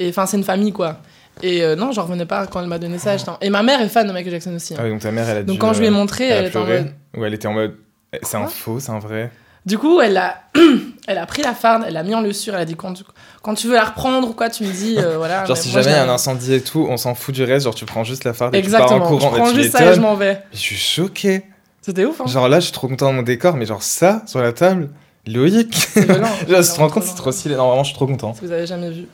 Et 0.00 0.08
enfin, 0.08 0.26
c'est 0.26 0.36
une 0.36 0.42
famille 0.44 0.72
quoi. 0.72 0.98
Et 1.42 1.62
euh, 1.62 1.76
non, 1.76 1.92
j'en 1.92 2.02
revenais 2.04 2.26
pas 2.26 2.46
quand 2.48 2.60
elle 2.60 2.68
m'a 2.68 2.78
donné 2.80 2.98
ça. 2.98 3.14
Et 3.40 3.50
ma 3.50 3.62
mère 3.62 3.80
est 3.80 3.88
fan 3.88 4.06
de 4.08 4.12
Michael 4.12 4.32
Jackson 4.32 4.54
aussi. 4.54 4.74
hein. 4.74 4.78
Ah 4.80 4.88
donc 4.88 5.00
ta 5.00 5.10
mère, 5.12 5.28
elle 5.28 5.36
a 5.38 5.42
Donc 5.44 5.54
dû, 5.54 5.58
quand 5.60 5.72
je 5.72 5.78
lui 5.80 5.86
ai 5.86 5.90
euh, 5.90 5.92
montré, 5.92 6.24
elle 6.28 6.38
elle 6.44 6.46
était 6.46 6.56
en 6.58 6.64
pleuré. 6.64 6.80
mode. 6.82 6.92
Ou 7.16 7.24
elle 7.24 7.34
était 7.34 7.46
en 7.48 7.52
mode, 7.52 7.76
eh, 8.12 8.18
c'est 8.22 8.36
un 8.36 8.46
faux, 8.48 8.80
c'est 8.80 8.90
un 8.90 8.98
vrai. 8.98 9.30
Du 9.66 9.78
coup, 9.78 10.00
elle 10.00 10.16
a, 10.16 10.42
elle 11.06 11.18
a 11.18 11.26
pris 11.26 11.42
la 11.42 11.54
farde, 11.54 11.84
elle 11.86 11.94
l'a 11.94 12.02
mis 12.02 12.14
en 12.14 12.20
lusure, 12.22 12.54
elle 12.54 12.60
a 12.60 12.64
dit 12.64 12.76
quand 12.76 12.94
tu, 12.94 13.04
quand 13.42 13.54
tu 13.54 13.66
veux 13.68 13.74
la 13.74 13.84
reprendre 13.84 14.28
ou 14.28 14.32
quoi, 14.32 14.48
tu 14.50 14.64
me 14.64 14.72
dis, 14.72 14.96
euh, 14.98 15.14
voilà. 15.18 15.44
Genre, 15.44 15.56
si 15.56 15.70
moi, 15.70 15.82
jamais 15.82 15.94
il 15.96 15.98
y 15.98 16.02
je 16.02 16.08
a 16.08 16.10
un 16.10 16.14
incendie 16.14 16.54
et 16.54 16.60
tout, 16.60 16.86
on 16.88 16.96
s'en 16.96 17.14
fout 17.14 17.34
du 17.34 17.44
reste, 17.44 17.64
genre 17.64 17.74
tu 17.74 17.84
prends 17.84 18.04
juste 18.04 18.24
la 18.24 18.32
farde 18.32 18.54
et 18.54 18.58
Exactement, 18.58 18.94
tu 18.94 18.98
pars 19.00 19.06
en 19.12 19.18
courant. 19.18 19.30
je 19.30 19.36
prends 19.40 19.54
juste 19.54 19.72
ça 19.76 19.92
et 19.92 19.94
je 19.94 20.00
m'en 20.00 20.14
vais. 20.14 20.34
Mais 20.34 20.42
Je 20.52 20.58
suis 20.58 20.76
choqué. 20.76 21.42
C'était 21.82 22.04
ouf, 22.06 22.20
hein. 22.20 22.26
Genre 22.26 22.48
là, 22.48 22.60
je 22.60 22.64
suis 22.64 22.72
trop 22.72 22.88
content 22.88 23.10
de 23.10 23.16
mon 23.16 23.22
décor, 23.22 23.56
mais 23.56 23.66
genre 23.66 23.82
ça, 23.82 24.22
sur 24.26 24.40
la 24.40 24.52
table, 24.54 24.88
Loïc. 25.26 25.74
C'est 25.74 26.04
violent. 26.06 26.28
Genre, 26.48 26.60
tu 26.62 26.68
te 26.70 26.76
rends 26.78 26.88
compte, 26.88 27.02
c'est 27.02 27.14
trop 27.14 27.32
stylé. 27.32 27.56
Non, 27.56 27.66
vraiment, 27.68 27.82
je 27.84 27.88
suis 27.88 27.96
trop 27.96 28.06
content. 28.06 28.32
Si 28.34 28.40
vous 28.46 28.52
avez 28.52 28.66
jamais 28.66 28.90
vu. 28.90 29.06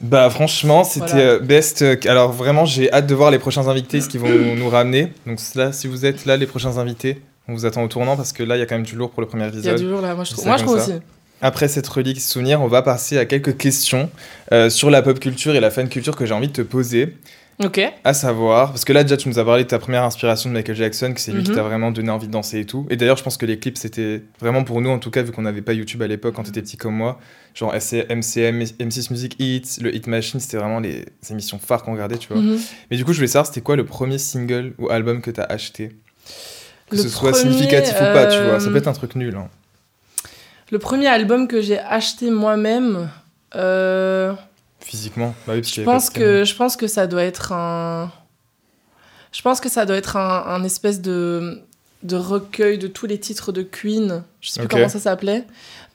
Bah 0.00 0.28
franchement, 0.28 0.84
c'était 0.84 1.06
Voilà. 1.06 1.20
euh, 1.24 1.38
best. 1.38 1.80
euh, 1.82 1.96
alors 2.06 2.30
vraiment, 2.32 2.66
j'ai 2.66 2.92
hâte 2.92 3.06
de 3.06 3.14
voir 3.14 3.30
les 3.30 3.38
prochains 3.38 3.66
invités, 3.68 4.00
ce 4.02 4.08
qu'ils 4.08 4.20
vont 4.20 4.28
nous 4.56 4.68
ramener. 4.68 5.12
Donc 5.26 5.38
là, 5.54 5.72
si 5.72 5.86
vous 5.86 6.04
êtes 6.04 6.26
là, 6.26 6.36
les 6.36 6.46
prochains 6.46 6.76
invités, 6.76 7.22
on 7.48 7.54
vous 7.54 7.64
attend 7.64 7.82
au 7.82 7.88
tournant 7.88 8.14
parce 8.16 8.32
que 8.34 8.42
là, 8.42 8.56
il 8.56 8.58
y 8.58 8.62
a 8.62 8.66
quand 8.66 8.74
même 8.74 8.84
du 8.84 8.94
lourd 8.96 9.10
pour 9.10 9.22
le 9.22 9.28
premier 9.28 9.44
Il 9.44 9.46
y 9.46 9.68
a 9.68 9.72
épisode. 9.72 9.78
du 9.80 9.88
jour 9.88 10.00
là, 10.02 10.14
moi 10.14 10.24
je 10.24 10.32
trouve. 10.32 10.46
Moi 10.46 10.56
je 10.58 10.64
trouve 10.64 10.76
aussi. 10.76 10.92
Après 11.42 11.68
cette 11.68 11.86
relique 11.88 12.20
souvenir, 12.20 12.62
on 12.62 12.66
va 12.68 12.82
passer 12.82 13.18
à 13.18 13.26
quelques 13.26 13.56
questions 13.56 14.10
euh, 14.52 14.70
sur 14.70 14.90
la 14.90 15.02
pop 15.02 15.18
culture 15.20 15.54
et 15.54 15.60
la 15.60 15.70
fan 15.70 15.88
culture 15.88 16.16
que 16.16 16.24
j'ai 16.26 16.34
envie 16.34 16.48
de 16.48 16.52
te 16.52 16.62
poser. 16.62 17.16
Ok. 17.64 17.80
À 18.04 18.12
savoir, 18.12 18.68
parce 18.72 18.84
que 18.84 18.92
là 18.92 19.02
déjà 19.02 19.16
tu 19.16 19.30
nous 19.30 19.38
as 19.38 19.44
parlé 19.44 19.64
de 19.64 19.68
ta 19.68 19.78
première 19.78 20.02
inspiration 20.04 20.50
de 20.50 20.54
Michael 20.54 20.76
Jackson, 20.76 21.12
que 21.14 21.20
c'est 21.22 21.32
lui 21.32 21.42
qui 21.42 21.50
Mhm. 21.50 21.56
t'a 21.56 21.62
vraiment 21.62 21.90
donné 21.90 22.10
envie 22.10 22.26
de 22.26 22.32
danser 22.32 22.60
et 22.60 22.64
tout. 22.66 22.86
Et 22.90 22.96
d'ailleurs 22.96 23.16
je 23.16 23.22
pense 23.22 23.38
que 23.38 23.46
les 23.46 23.58
clips 23.58 23.78
c'était 23.78 24.20
vraiment 24.40 24.62
pour 24.62 24.82
nous 24.82 24.90
en 24.90 24.98
tout 24.98 25.10
cas 25.10 25.22
vu 25.22 25.32
qu'on 25.32 25.40
n'avait 25.42 25.62
pas 25.62 25.72
YouTube 25.72 26.02
à 26.02 26.06
l'époque 26.06 26.34
quand 26.34 26.42
t'étais 26.42 26.60
petit 26.60 26.76
comme 26.76 26.94
moi. 26.94 27.18
Genre 27.54 27.72
MCM, 27.74 28.62
M6 28.78 29.10
Music 29.10 29.36
Hits, 29.38 29.78
le 29.80 29.94
Hit 29.94 30.06
Machine, 30.06 30.38
c'était 30.38 30.58
vraiment 30.58 30.80
les 30.80 31.06
émissions 31.30 31.58
phares 31.58 31.82
qu'on 31.82 31.92
regardait, 31.92 32.18
tu 32.18 32.28
vois. 32.30 32.42
Mhm. 32.42 32.58
Mais 32.90 32.98
du 32.98 33.06
coup 33.06 33.12
je 33.14 33.18
voulais 33.18 33.26
savoir 33.28 33.46
c'était 33.46 33.62
quoi 33.62 33.76
le 33.76 33.86
premier 33.86 34.18
single 34.18 34.74
ou 34.78 34.90
album 34.90 35.22
que 35.22 35.30
t'as 35.30 35.44
acheté? 35.44 35.92
Que 36.90 36.96
Le 36.96 37.02
ce 37.02 37.08
soit 37.08 37.32
significatif 37.32 37.94
ou 37.94 38.04
pas, 38.12 38.26
tu 38.26 38.38
vois. 38.42 38.60
Ça 38.60 38.66
euh, 38.68 38.70
peut 38.70 38.76
être 38.78 38.86
un 38.88 38.92
truc 38.92 39.14
nul. 39.16 39.34
hein. 39.34 39.48
Le 40.70 40.78
premier 40.78 41.06
album 41.06 41.48
que 41.48 41.60
j'ai 41.60 41.78
acheté 41.78 42.30
moi-même, 42.30 43.08
euh, 43.54 44.34
Physiquement. 44.80 45.34
Bah 45.46 45.54
oui, 45.54 45.60
parce 45.62 45.74
je 45.74 45.82
pense 45.82 46.10
que 46.10 46.44
je 46.44 46.54
pense 46.54 46.76
que 46.76 46.86
ça 46.86 47.06
doit 47.06 47.24
être 47.24 47.52
un. 47.52 48.12
Je 49.32 49.42
pense 49.42 49.60
que 49.60 49.68
ça 49.68 49.84
doit 49.84 49.96
être 49.96 50.16
un, 50.16 50.44
un 50.46 50.62
espèce 50.62 51.00
de 51.00 51.60
de 52.02 52.16
recueil 52.16 52.78
de 52.78 52.86
tous 52.86 53.06
les 53.06 53.18
titres 53.18 53.52
de 53.52 53.62
Queen. 53.62 54.22
Je 54.40 54.50
sais 54.50 54.60
plus 54.60 54.68
comment 54.68 54.88
ça 54.88 55.00
s'appelait. 55.00 55.44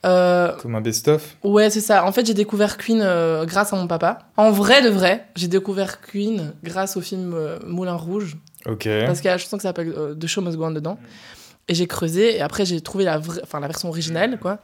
Euh, 0.04 0.52
Comme 0.56 0.74
un 0.74 0.80
best-of. 0.80 1.36
ouais, 1.44 1.70
c'est 1.70 1.80
ça. 1.80 2.04
En 2.04 2.12
fait, 2.12 2.26
j'ai 2.26 2.34
découvert 2.34 2.76
Queen 2.76 3.00
euh, 3.02 3.44
grâce 3.44 3.72
à 3.72 3.76
mon 3.76 3.86
papa. 3.86 4.18
En 4.36 4.50
vrai 4.50 4.82
de 4.82 4.88
vrai, 4.88 5.26
j'ai 5.36 5.48
découvert 5.48 6.00
Queen 6.00 6.52
grâce 6.64 6.96
au 6.96 7.00
film 7.00 7.32
euh, 7.34 7.58
Moulin 7.64 7.94
Rouge. 7.94 8.36
Ok. 8.66 8.88
Parce 9.06 9.20
qu'il 9.20 9.26
y 9.26 9.30
a 9.30 9.34
la 9.34 9.38
chanson 9.38 9.56
qui 9.56 9.62
s'appelle 9.62 9.94
The 10.20 10.26
Show 10.26 10.42
Must 10.42 10.56
Go 10.56 10.66
On 10.66 10.70
dedans. 10.72 10.98
Et 11.68 11.74
j'ai 11.74 11.86
creusé, 11.86 12.36
et 12.36 12.40
après 12.40 12.64
j'ai 12.64 12.80
trouvé 12.80 13.04
la, 13.04 13.18
vraie- 13.18 13.40
enfin, 13.42 13.60
la 13.60 13.66
version 13.68 13.88
originale, 13.88 14.38
quoi. 14.40 14.58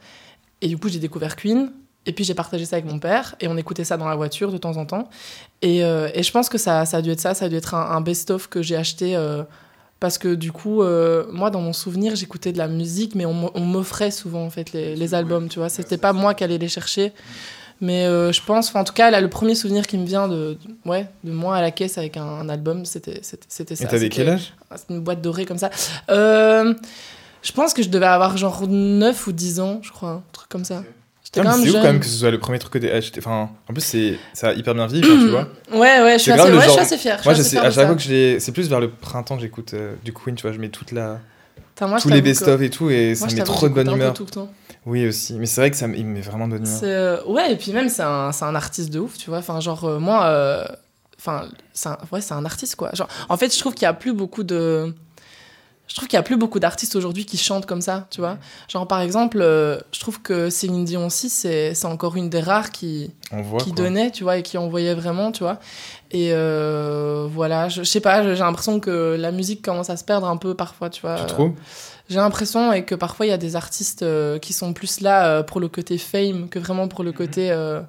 Et 0.61 0.67
du 0.67 0.77
coup, 0.77 0.89
j'ai 0.89 0.99
découvert 0.99 1.35
Queen, 1.37 1.71
et 2.05 2.11
puis 2.13 2.23
j'ai 2.25 2.33
partagé 2.33 2.65
ça 2.65 2.75
avec 2.75 2.85
mon 2.91 2.99
père, 2.99 3.35
et 3.39 3.47
on 3.47 3.55
écoutait 3.57 3.85
ça 3.85 3.95
dans 3.97 4.07
la 4.07 4.15
voiture 4.15 4.51
de 4.51 4.57
temps 4.57 4.75
en 4.77 4.85
temps. 4.85 5.09
Et, 5.61 5.83
euh, 5.83 6.09
et 6.13 6.23
je 6.23 6.31
pense 6.31 6.49
que 6.49 6.57
ça, 6.57 6.85
ça 6.85 6.97
a 6.97 7.01
dû 7.01 7.09
être 7.11 7.21
ça, 7.21 7.33
ça 7.33 7.45
a 7.45 7.49
dû 7.49 7.55
être 7.55 7.73
un, 7.73 7.91
un 7.91 8.01
best-of 8.01 8.47
que 8.49 8.61
j'ai 8.61 8.75
acheté. 8.75 9.15
euh, 9.15 9.43
parce 10.01 10.17
que 10.17 10.33
du 10.33 10.51
coup, 10.53 10.81
euh, 10.81 11.25
moi, 11.31 11.49
dans 11.49 11.59
mon 11.59 11.73
souvenir, 11.73 12.15
j'écoutais 12.15 12.53
de 12.53 12.57
la 12.57 12.69
musique, 12.69 13.15
mais 13.15 13.25
on 13.25 13.59
m'offrait 13.59 14.11
souvent, 14.11 14.45
en 14.45 14.49
fait, 14.49 14.71
les, 14.71 14.95
les 14.95 15.13
albums, 15.13 15.49
tu 15.49 15.59
vois. 15.59 15.67
C'était 15.67 15.97
pas 15.97 16.13
moi 16.13 16.33
qui 16.33 16.43
allais 16.45 16.57
les 16.57 16.69
chercher. 16.69 17.11
Mais 17.81 18.05
euh, 18.05 18.31
je 18.33 18.41
pense, 18.41 18.75
en 18.75 18.83
tout 18.83 18.93
cas, 18.93 19.09
là, 19.09 19.21
le 19.21 19.29
premier 19.29 19.55
souvenir 19.55 19.87
qui 19.87 19.97
me 19.97 20.05
vient 20.05 20.27
de, 20.27 20.57
de- 20.85 20.89
ouais, 20.89 21.07
de 21.23 21.31
moi 21.31 21.55
à 21.55 21.61
la 21.61 21.71
caisse 21.71 21.97
avec 21.97 22.17
un, 22.17 22.23
un 22.25 22.49
album, 22.49 22.83
c'était 22.85 23.19
c'était- 23.21 23.45
c'était 23.47 23.75
ça. 23.77 23.85
Et 23.85 23.87
t'avais 23.87 23.99
C'était- 24.05 24.15
quel 24.17 24.29
âge? 24.29 24.53
C'est 24.75 24.89
une 24.93 24.99
boîte 24.99 25.21
dorée 25.21 25.45
comme 25.45 25.57
ça. 25.57 25.69
Euh, 26.09 26.73
je 27.41 27.51
pense 27.53 27.73
que 27.73 27.81
je 27.81 27.87
devais 27.89 28.05
avoir 28.05 28.35
genre 28.37 28.67
9 28.67 29.27
ou 29.27 29.31
10 29.31 29.59
ans, 29.61 29.79
je 29.81 29.91
crois, 29.91 30.09
un 30.09 30.23
truc 30.33 30.49
comme 30.49 30.65
ça. 30.65 30.83
C'est 31.31 31.39
ouf 31.41 31.71
quand 31.73 31.83
même 31.83 31.99
que 31.99 32.07
ce 32.07 32.17
soit 32.17 32.31
le 32.31 32.39
premier 32.39 32.57
truc 32.57 32.73
que 32.73 32.79
t'aies 32.79 32.91
acheté. 32.91 33.19
Enfin, 33.23 33.51
en 33.69 33.73
plus, 33.73 33.81
c'est 33.83 34.17
ça 34.33 34.49
a 34.49 34.53
hyper 34.53 34.73
bien 34.73 34.87
vieilli, 34.87 35.03
tu 35.03 35.29
vois. 35.29 35.47
Ouais, 35.71 36.01
ouais, 36.01 36.13
je 36.17 36.23
suis, 36.23 36.31
assez, 36.31 36.41
ouais, 36.41 36.55
je 36.55 36.59
suis 36.61 36.69
genre- 36.69 36.79
assez 36.79 36.97
fière. 36.97 37.21
Moi, 37.23 37.33
je 37.35 37.43
sais, 37.43 37.57
à 37.59 37.69
chaque 37.69 37.85
fois 37.85 37.95
que 37.95 38.01
j'ai. 38.01 38.39
C'est 38.39 38.51
plus 38.51 38.67
vers 38.67 38.79
le 38.79 38.89
printemps 38.89 39.35
que 39.35 39.41
j'écoute 39.43 39.73
euh, 39.75 39.93
du 40.03 40.11
Queen, 40.11 40.35
tu 40.35 40.41
vois. 40.41 40.51
Je 40.51 40.57
mets 40.57 40.69
toute 40.69 40.91
la... 40.91 41.19
moi, 41.81 41.99
tous 42.01 42.09
les 42.09 42.21
best-of 42.23 42.59
et 42.63 42.69
tout, 42.71 42.89
et 42.89 43.13
ça 43.15 43.25
moi, 43.25 43.33
me 43.33 43.37
met 43.37 43.43
trop 43.45 43.69
de 43.69 43.73
bonne 43.75 43.91
humeur. 43.91 44.13
tout 44.15 44.25
le 44.25 44.31
temps. 44.31 44.51
Oui, 44.85 45.07
aussi. 45.07 45.33
Mais 45.33 45.45
c'est 45.45 45.61
vrai 45.61 45.71
que 45.71 45.77
ça 45.77 45.87
il 45.87 46.05
me 46.05 46.13
met 46.13 46.21
vraiment. 46.21 46.47
C'est, 46.63 46.85
euh, 46.85 47.23
ouais, 47.25 47.53
et 47.53 47.55
puis 47.57 47.73
même, 47.73 47.89
c'est 47.89 48.03
un, 48.03 48.31
un 48.41 48.55
artiste 48.55 48.91
de 48.91 48.99
ouf, 48.99 49.17
tu 49.17 49.29
vois. 49.29 49.39
Enfin, 49.39 49.59
genre, 49.59 49.83
euh, 49.85 49.99
moi, 49.99 50.25
euh, 50.25 50.65
enfin, 51.17 51.49
ouais, 52.11 52.21
c'est 52.21 52.33
un 52.33 52.45
artiste, 52.45 52.75
quoi. 52.75 52.89
Genre, 52.93 53.07
en 53.27 53.37
fait, 53.37 53.53
je 53.53 53.59
trouve 53.59 53.73
qu'il 53.73 53.83
y 53.83 53.87
a 53.87 53.93
plus 53.93 54.13
beaucoup 54.13 54.43
de. 54.43 54.93
Je 55.89 55.95
trouve 55.95 56.07
qu'il 56.07 56.15
y 56.17 56.19
a 56.19 56.23
plus 56.23 56.37
beaucoup 56.37 56.59
d'artistes 56.59 56.95
aujourd'hui 56.95 57.25
qui 57.25 57.35
chantent 57.37 57.65
comme 57.65 57.81
ça, 57.81 58.07
tu 58.11 58.21
vois. 58.21 58.37
Genre, 58.67 58.87
par 58.87 59.01
exemple, 59.01 59.39
euh, 59.41 59.79
je 59.91 59.99
trouve 59.99 60.21
que 60.21 60.51
Céline 60.51 60.85
Dion 60.85 61.07
aussi, 61.07 61.29
c'est 61.29 61.73
encore 61.85 62.15
une 62.15 62.29
des 62.29 62.41
rares 62.41 62.69
qui, 62.69 63.11
On 63.31 63.41
voit. 63.41 63.59
qui 63.59 63.71
quoi. 63.73 63.83
donnait, 63.83 64.11
tu 64.11 64.23
vois, 64.23 64.37
et 64.37 64.43
qui 64.43 64.59
envoyait 64.59 64.93
vraiment, 64.93 65.31
tu 65.31 65.43
vois. 65.43 65.59
Et 66.11 66.29
euh, 66.31 67.27
voilà, 67.29 67.69
je, 67.69 67.81
je 67.81 67.89
sais 67.89 68.01
pas, 68.01 68.21
j'ai 68.23 68.39
l'impression 68.39 68.79
que 68.79 69.17
la 69.19 69.31
musique 69.31 69.63
commence 69.63 69.89
à 69.89 69.97
se 69.97 70.03
perdre 70.03 70.27
un 70.27 70.37
peu 70.37 70.53
parfois, 70.53 70.91
tu 70.91 71.01
vois. 71.01 71.15
Tu 71.15 71.25
trouves? 71.25 71.53
J'ai 72.07 72.17
l'impression 72.17 72.71
et 72.71 72.85
que 72.85 72.95
parfois 72.95 73.25
il 73.25 73.29
y 73.29 73.33
a 73.33 73.37
des 73.37 73.55
artistes 73.55 74.03
euh, 74.03 74.39
qui 74.39 74.53
sont 74.53 74.73
plus 74.73 75.01
là 75.01 75.25
euh, 75.27 75.43
pour 75.43 75.59
le 75.59 75.67
côté 75.69 75.97
fame 75.97 76.49
que 76.49 76.57
vraiment 76.59 76.87
pour 76.87 77.03
le 77.03 77.11
côté 77.11 77.51
euh, 77.51 77.81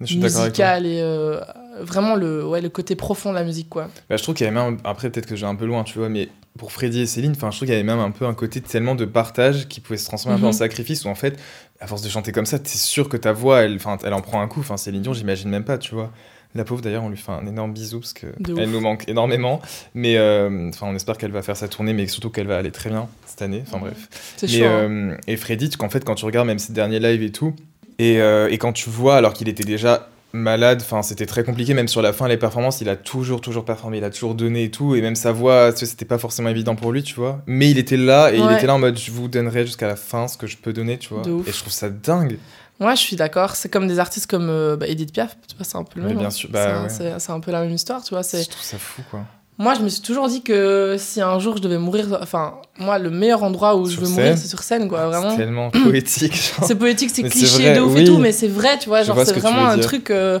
avec 0.00 0.10
toi. 0.10 0.40
musical 0.40 0.84
et 0.86 1.00
euh, 1.00 1.40
vraiment 1.80 2.14
le, 2.14 2.46
ouais, 2.46 2.60
le 2.60 2.68
côté 2.68 2.94
profond 2.94 3.30
de 3.30 3.34
la 3.36 3.44
musique, 3.44 3.68
quoi. 3.70 3.88
Bah, 4.10 4.16
je 4.16 4.22
trouve 4.22 4.34
qu'il 4.34 4.44
y 4.46 4.48
avait 4.50 4.58
même, 4.58 4.78
après 4.84 5.08
peut-être 5.10 5.26
que 5.26 5.36
j'ai 5.36 5.46
un 5.46 5.54
peu 5.54 5.64
loin, 5.64 5.82
tu 5.84 5.98
vois, 5.98 6.08
mais 6.10 6.28
pour 6.58 6.72
Freddy 6.72 7.00
et 7.00 7.06
Céline, 7.06 7.32
enfin, 7.32 7.50
je 7.50 7.56
trouve 7.56 7.66
qu'il 7.66 7.74
y 7.74 7.78
avait 7.78 7.86
même 7.86 7.98
un 8.00 8.10
peu 8.10 8.26
un 8.26 8.34
côté 8.34 8.60
tellement 8.60 8.94
de 8.94 9.06
partage 9.06 9.68
qui 9.68 9.80
pouvait 9.80 9.96
se 9.96 10.04
transformer 10.06 10.36
un 10.36 10.40
peu 10.40 10.44
en 10.46 10.48
Mhm. 10.48 10.52
sacrifice 10.54 11.04
où 11.06 11.08
en 11.08 11.14
fait, 11.14 11.38
à 11.80 11.86
force 11.86 12.02
de 12.02 12.08
chanter 12.10 12.32
comme 12.32 12.44
ça, 12.46 12.58
t'es 12.58 12.68
sûr 12.76 13.08
que 13.08 13.16
ta 13.16 13.32
voix, 13.32 13.62
elle, 13.62 13.78
elle 14.04 14.12
en 14.12 14.20
prend 14.20 14.42
un 14.42 14.48
coup. 14.48 14.60
Enfin, 14.60 14.76
Céline 14.76 15.00
Dion, 15.02 15.14
j'imagine 15.14 15.48
même 15.48 15.64
pas, 15.64 15.78
tu 15.78 15.94
vois. 15.94 16.12
La 16.54 16.64
pauvre 16.64 16.80
d'ailleurs, 16.80 17.04
on 17.04 17.10
lui 17.10 17.16
fait 17.18 17.30
un 17.30 17.46
énorme 17.46 17.72
bisou 17.72 18.00
parce 18.00 18.14
que 18.14 18.26
De 18.40 18.54
elle 18.58 18.68
ouf. 18.68 18.72
nous 18.74 18.80
manque 18.80 19.06
énormément. 19.08 19.60
Mais 19.94 20.16
euh, 20.16 20.68
enfin, 20.70 20.86
on 20.90 20.94
espère 20.94 21.18
qu'elle 21.18 21.30
va 21.30 21.42
faire 21.42 21.56
sa 21.56 21.68
tournée, 21.68 21.92
mais 21.92 22.06
surtout 22.06 22.30
qu'elle 22.30 22.46
va 22.46 22.56
aller 22.56 22.70
très 22.72 22.88
bien 22.90 23.06
cette 23.26 23.42
année. 23.42 23.62
Enfin 23.66 23.78
bref. 23.78 24.08
C'est 24.36 24.46
Mais, 24.46 24.58
chaud. 24.60 24.64
hein. 24.64 24.68
euh, 24.90 25.16
et 25.26 25.36
Freddy, 25.36 25.68
tu- 25.68 25.76
qu'en 25.76 25.90
fait, 25.90 26.04
quand 26.04 26.14
tu 26.14 26.24
regardes 26.24 26.46
même 26.46 26.58
ses 26.58 26.72
derniers 26.72 27.00
lives 27.00 27.22
et 27.22 27.32
tout, 27.32 27.54
et, 27.98 28.20
euh, 28.20 28.48
et 28.50 28.56
quand 28.58 28.72
tu 28.72 28.88
vois, 28.88 29.16
alors 29.16 29.34
qu'il 29.34 29.48
était 29.48 29.62
déjà 29.64 30.08
malade, 30.32 30.80
enfin, 30.82 31.02
c'était 31.02 31.26
très 31.26 31.44
compliqué, 31.44 31.74
même 31.74 31.88
sur 31.88 32.02
la 32.02 32.12
fin, 32.12 32.28
les 32.28 32.36
performances, 32.36 32.80
il 32.80 32.88
a 32.88 32.96
toujours, 32.96 33.40
toujours 33.40 33.64
performé, 33.64 33.98
il 33.98 34.04
a 34.04 34.10
toujours 34.10 34.34
donné 34.34 34.64
et 34.64 34.70
tout, 34.70 34.94
et 34.94 35.00
même 35.00 35.14
sa 35.16 35.32
voix, 35.32 35.72
c'était 35.74 36.04
pas 36.04 36.18
forcément 36.18 36.48
évident 36.48 36.74
pour 36.76 36.92
lui, 36.92 37.02
tu 37.02 37.14
vois. 37.14 37.42
Mais 37.46 37.70
il 37.70 37.78
était 37.78 37.96
là, 37.96 38.32
et 38.32 38.38
il 38.38 38.52
était 38.52 38.66
là 38.66 38.74
en 38.74 38.78
mode, 38.78 38.98
je 38.98 39.10
vous 39.10 39.28
donnerai 39.28 39.64
jusqu'à 39.66 39.86
la 39.86 39.96
fin 39.96 40.28
ce 40.28 40.36
que 40.36 40.46
je 40.46 40.56
peux 40.56 40.72
donner, 40.72 40.98
tu 40.98 41.14
vois. 41.14 41.22
Et 41.46 41.52
je 41.52 41.58
trouve 41.58 41.72
ça 41.72 41.88
dingue. 41.90 42.38
Ouais, 42.80 42.94
je 42.94 43.00
suis 43.00 43.16
d'accord. 43.16 43.56
C'est 43.56 43.68
comme 43.68 43.88
des 43.88 43.98
artistes 43.98 44.30
comme 44.30 44.48
euh, 44.50 44.76
bah, 44.76 44.86
Edith 44.86 45.12
Piaf, 45.12 45.36
tu 45.48 45.56
vois, 45.56 45.64
c'est 45.64 45.76
un 45.76 45.82
peu 45.82 45.98
le 46.00 46.06
même. 46.06 46.16
bien 46.18 46.28
hein. 46.28 46.30
sûr, 46.30 46.48
bah 46.48 46.82
ouais. 46.84 46.88
c'est 46.88 47.32
un 47.32 47.40
peu 47.40 47.50
la 47.50 47.62
même 47.62 47.72
histoire, 47.72 48.04
tu 48.04 48.10
vois. 48.14 48.22
c'est- 48.22 48.44
Je 48.44 48.48
trouve 48.50 48.62
ça 48.62 48.78
fou, 48.78 49.02
quoi. 49.10 49.24
Moi, 49.58 49.74
je 49.74 49.80
me 49.80 49.88
suis 49.88 50.02
toujours 50.02 50.28
dit 50.28 50.42
que 50.42 50.94
si 50.98 51.20
un 51.20 51.38
jour 51.40 51.56
je 51.56 51.62
devais 51.62 51.78
mourir, 51.78 52.06
enfin, 52.22 52.54
moi, 52.78 52.98
le 53.00 53.10
meilleur 53.10 53.42
endroit 53.42 53.74
où 53.76 53.86
je 53.86 53.98
veux 53.98 54.06
scène. 54.06 54.14
mourir, 54.14 54.38
c'est 54.38 54.46
sur 54.46 54.62
scène, 54.62 54.88
quoi, 54.88 55.06
vraiment. 55.08 55.30
C'est 55.30 55.36
tellement 55.36 55.70
poétique, 55.84 56.34
genre. 56.34 56.64
C'est 56.64 56.76
poétique, 56.76 57.10
c'est 57.12 57.24
cliché 57.24 57.74
de 57.74 57.80
ouf 57.80 57.92
oui. 57.94 58.02
et 58.02 58.04
tout, 58.04 58.18
mais 58.18 58.30
c'est 58.30 58.46
vrai, 58.48 58.78
tu 58.78 58.88
vois, 58.88 59.02
Je 59.02 59.08
genre 59.08 59.18
ce 59.18 59.24
c'est 59.26 59.40
vraiment 59.40 59.66
un 59.66 59.76
dire. 59.76 59.84
truc 59.84 60.10
euh, 60.10 60.38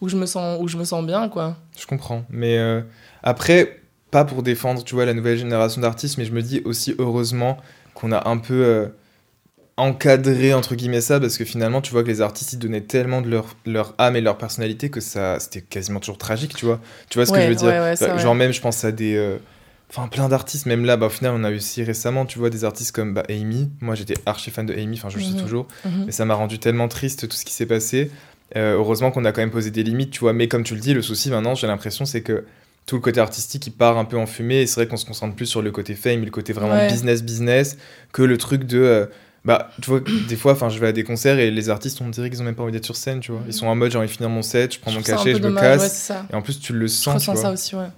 où 0.00 0.08
je 0.08 0.16
me 0.16 0.24
sens 0.24 0.58
où 0.62 0.68
je 0.68 0.76
me 0.76 0.84
sens 0.84 1.04
bien, 1.04 1.28
quoi. 1.28 1.56
Je 1.76 1.84
comprends. 1.86 2.22
Mais 2.30 2.58
euh, 2.58 2.80
après, 3.24 3.80
pas 4.12 4.24
pour 4.24 4.44
défendre, 4.44 4.84
tu 4.84 4.94
vois, 4.94 5.04
la 5.04 5.14
nouvelle 5.14 5.36
génération 5.36 5.80
d'artistes, 5.80 6.16
mais 6.18 6.24
je 6.24 6.32
me 6.32 6.40
dis 6.40 6.62
aussi 6.64 6.94
heureusement 6.98 7.56
qu'on 7.94 8.12
a 8.12 8.28
un 8.28 8.38
peu 8.38 8.54
euh, 8.54 8.86
encadré, 9.76 10.52
entre 10.54 10.74
guillemets, 10.74 11.00
ça, 11.00 11.18
parce 11.20 11.38
que 11.38 11.44
finalement, 11.44 11.80
tu 11.80 11.92
vois 11.92 12.02
que 12.02 12.08
les 12.08 12.20
artistes, 12.20 12.52
ils 12.52 12.58
donnaient 12.58 12.80
tellement 12.82 13.22
de 13.22 13.28
leur, 13.30 13.56
leur 13.66 13.94
âme 13.98 14.16
et 14.16 14.20
leur 14.20 14.36
personnalité 14.36 14.90
que 14.90 15.00
ça, 15.00 15.38
c'était 15.40 15.62
quasiment 15.62 16.00
toujours 16.00 16.18
tragique, 16.18 16.54
tu 16.54 16.66
vois. 16.66 16.80
Tu 17.08 17.18
vois 17.18 17.26
ce 17.26 17.32
que 17.32 17.40
je 17.40 17.48
veux 17.48 17.54
dire? 17.54 17.68
ouais, 17.70 17.80
ouais, 17.80 17.96
c'est 17.96 18.08
Bah. 18.08 18.18
Genre 18.18 18.34
même, 18.34 18.52
je 18.52 18.60
pense 18.60 18.84
à 18.84 18.92
des... 18.92 19.14
euh, 19.16 19.38
Enfin, 19.92 20.06
plein 20.06 20.28
d'artistes, 20.28 20.66
même 20.66 20.84
là, 20.84 20.96
bah, 20.96 21.06
au 21.06 21.10
final, 21.10 21.32
on 21.34 21.42
a 21.42 21.50
eu 21.50 21.56
aussi 21.56 21.82
récemment, 21.82 22.24
tu 22.24 22.38
vois, 22.38 22.48
des 22.48 22.62
artistes 22.64 22.92
comme 22.94 23.12
bah, 23.12 23.24
Amy. 23.28 23.70
Moi, 23.80 23.96
j'étais 23.96 24.14
archi 24.24 24.52
fan 24.52 24.64
de 24.64 24.72
Amy, 24.72 24.96
enfin, 24.96 25.08
je 25.08 25.16
le 25.16 25.22
suis 25.24 25.34
Mhm. 25.34 25.40
toujours. 25.40 25.66
Mhm. 25.84 26.04
Mais 26.06 26.12
ça 26.12 26.24
m'a 26.24 26.34
rendu 26.34 26.60
tellement 26.60 26.86
triste 26.86 27.26
tout 27.28 27.36
ce 27.36 27.44
qui 27.44 27.52
s'est 27.52 27.66
passé. 27.66 28.08
Euh, 28.56 28.74
heureusement 28.76 29.10
qu'on 29.10 29.24
a 29.24 29.32
quand 29.32 29.40
même 29.40 29.50
posé 29.50 29.72
des 29.72 29.82
limites, 29.82 30.12
tu 30.12 30.20
vois. 30.20 30.32
Mais 30.32 30.46
comme 30.46 30.62
tu 30.62 30.74
le 30.74 30.80
dis, 30.80 30.94
le 30.94 31.02
souci 31.02 31.28
maintenant, 31.30 31.56
j'ai 31.56 31.66
l'impression, 31.66 32.04
c'est 32.04 32.20
que 32.22 32.44
tout 32.86 32.94
le 32.94 33.00
côté 33.00 33.18
artistique, 33.18 33.66
il 33.66 33.72
part 33.72 33.98
un 33.98 34.04
peu 34.04 34.16
en 34.16 34.26
fumée. 34.26 34.60
Et 34.62 34.66
c'est 34.68 34.76
vrai 34.76 34.86
qu'on 34.86 34.96
se 34.96 35.04
concentre 35.06 35.34
plus 35.34 35.46
sur 35.46 35.60
le 35.60 35.72
côté 35.72 35.94
fame, 35.96 36.24
le 36.24 36.30
côté 36.30 36.52
vraiment 36.52 36.76
Ouais. 36.76 36.86
business, 36.86 37.24
business, 37.24 37.76
que 38.12 38.22
le 38.22 38.38
truc 38.38 38.62
de. 38.64 38.78
euh, 38.78 39.06
bah, 39.44 39.70
tu 39.80 39.90
vois, 39.90 40.00
des 40.28 40.36
fois, 40.36 40.52
enfin, 40.52 40.68
je 40.68 40.78
vais 40.78 40.88
à 40.88 40.92
des 40.92 41.04
concerts 41.04 41.38
et 41.38 41.50
les 41.50 41.70
artistes, 41.70 42.00
on 42.02 42.08
dirait 42.08 42.28
qu'ils 42.30 42.40
ont 42.42 42.44
même 42.44 42.54
pas 42.54 42.62
envie 42.62 42.72
d'être 42.72 42.84
sur 42.84 42.96
scène, 42.96 43.20
tu 43.20 43.32
vois. 43.32 43.42
Ils 43.46 43.52
sont 43.54 43.66
en 43.66 43.74
mode, 43.74 43.90
j'ai 43.90 43.98
envie 43.98 44.06
de 44.08 44.12
finir 44.12 44.28
mon 44.30 44.42
set, 44.42 44.74
je 44.74 44.80
prends 44.80 44.90
Je 44.90 44.96
mon 44.96 45.02
cachet, 45.02 45.34
je 45.34 45.42
me 45.42 45.52
casse. 45.52 46.10
ouais, 46.10 46.16
et 46.30 46.34
en 46.34 46.42
plus, 46.42 46.60
tu 46.60 46.72
le 46.74 46.86
Je 46.86 46.92
sens, 46.92 47.04
tu 47.24 47.30
ressens 47.30 47.32
vois. 47.34 47.42
ça 47.42 47.50
aussi, 47.52 47.74
ouais. 47.76 47.88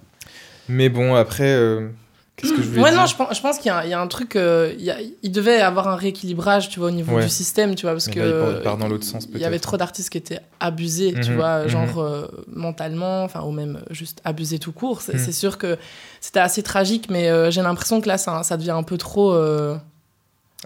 Mais 0.68 0.88
bon, 0.88 1.16
après, 1.16 1.49
euh, 1.52 1.88
qu'est-ce 2.37 2.52
que 2.52 2.62
je 2.62 2.68
voulais 2.68 2.82
Ouais, 2.82 2.90
dire 2.92 3.00
non, 3.00 3.06
je 3.06 3.16
pense, 3.16 3.37
je 3.37 3.42
pense 3.42 3.58
qu'il 3.58 3.66
y, 3.66 3.70
a- 3.75 3.84
il 3.84 3.90
y 3.90 3.92
a 3.94 4.00
un 4.00 4.06
truc. 4.06 4.37
euh, 4.37 4.72
il, 4.78 4.84
y 4.84 4.90
a- 4.92 4.99
il 5.22 5.32
devait 5.32 5.61
avoir 5.61 5.88
un 5.88 5.96
rééquilibrage, 5.96 6.68
tu 6.68 6.78
vois, 6.78 6.88
au 6.88 6.92
niveau 6.92 7.16
Ouais. 7.16 7.25
du 7.25 7.28
système, 7.28 7.75
tu 7.75 7.82
vois, 7.82 7.92
parce 7.92 8.06
Mais 8.06 8.14
que. 8.14 8.20
là, 8.20 8.26
il 8.28 8.32
part- 8.38 8.52
il 8.52 8.62
part 8.62 8.76
dans 8.78 8.87
l'autre 8.88 9.04
sens, 9.04 9.26
Il 9.34 9.40
y 9.40 9.44
avait 9.44 9.58
trop 9.58 9.76
d'artistes 9.76 10.11
qui 10.11 10.18
étaient 10.18 10.38
abusés, 10.61 11.14
tu 11.20 11.30
Mhm, 11.30 11.37
vois, 11.37 11.62
mhm. 11.64 11.68
genre 11.68 11.99
euh, 11.99 12.26
mentalement, 12.46 13.25
enfin, 13.25 13.42
ou 13.42 13.50
même 13.50 13.80
juste 13.90 14.20
abusés 14.25 14.61
tout 14.61 14.72
court. 14.72 15.02
C'est 15.02 15.14
Mhm. 15.16 15.32
sûr 15.32 15.58
que 15.58 15.76
c'était 16.20 16.38
assez 16.40 16.62
tragique, 16.62 17.08
mais 17.11 17.28
euh, 17.28 17.50
j'ai 17.50 17.62
l'impression 17.62 18.00
que 18.00 18.06
là, 18.06 18.16
ça, 18.18 18.44
ça 18.44 18.56
devient 18.56 18.70
un 18.70 18.84
peu 18.84 18.96
trop. 18.96 19.32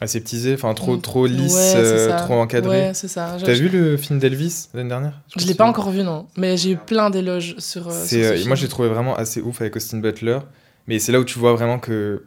Aseptisé, 0.01 0.53
enfin, 0.53 0.75
trop, 0.75 0.99
trop 0.99 1.23
ouais, 1.23 1.31
lisse, 1.31 1.73
euh, 1.75 2.15
trop 2.19 2.35
encadré. 2.35 2.89
Ouais, 2.89 2.95
c'est 2.95 3.09
ça. 3.09 3.39
T'as 3.43 3.55
vu 3.55 3.71
le 3.71 3.97
film 3.97 4.19
d'Elvis 4.19 4.69
l'année 4.75 4.91
dernière? 4.91 5.23
Je 5.35 5.41
sais 5.41 5.47
l'ai 5.49 5.55
pas 5.55 5.67
encore 5.67 5.91
vu, 5.91 6.03
non. 6.03 6.27
Mais 6.37 6.59
j'ai 6.59 6.73
eu 6.73 6.77
plein 6.77 7.09
d'éloges 7.09 7.55
sur. 7.59 7.89
euh, 7.89 8.05
sur 8.05 8.19
euh, 8.19 8.35
film. 8.35 8.49
moi, 8.49 8.57
j'ai 8.57 8.69
trouvé 8.69 8.89
vraiment 8.91 9.17
assez 9.17 9.41
ouf 9.41 9.63
avec 9.63 9.75
Austin 9.75 9.99
Butler. 9.99 10.41
Mais 10.87 10.99
c'est 10.99 11.13
là 11.13 11.21
où 11.21 11.25
tu 11.25 11.39
vois 11.39 11.55
vraiment 11.55 11.79
que 11.79 12.25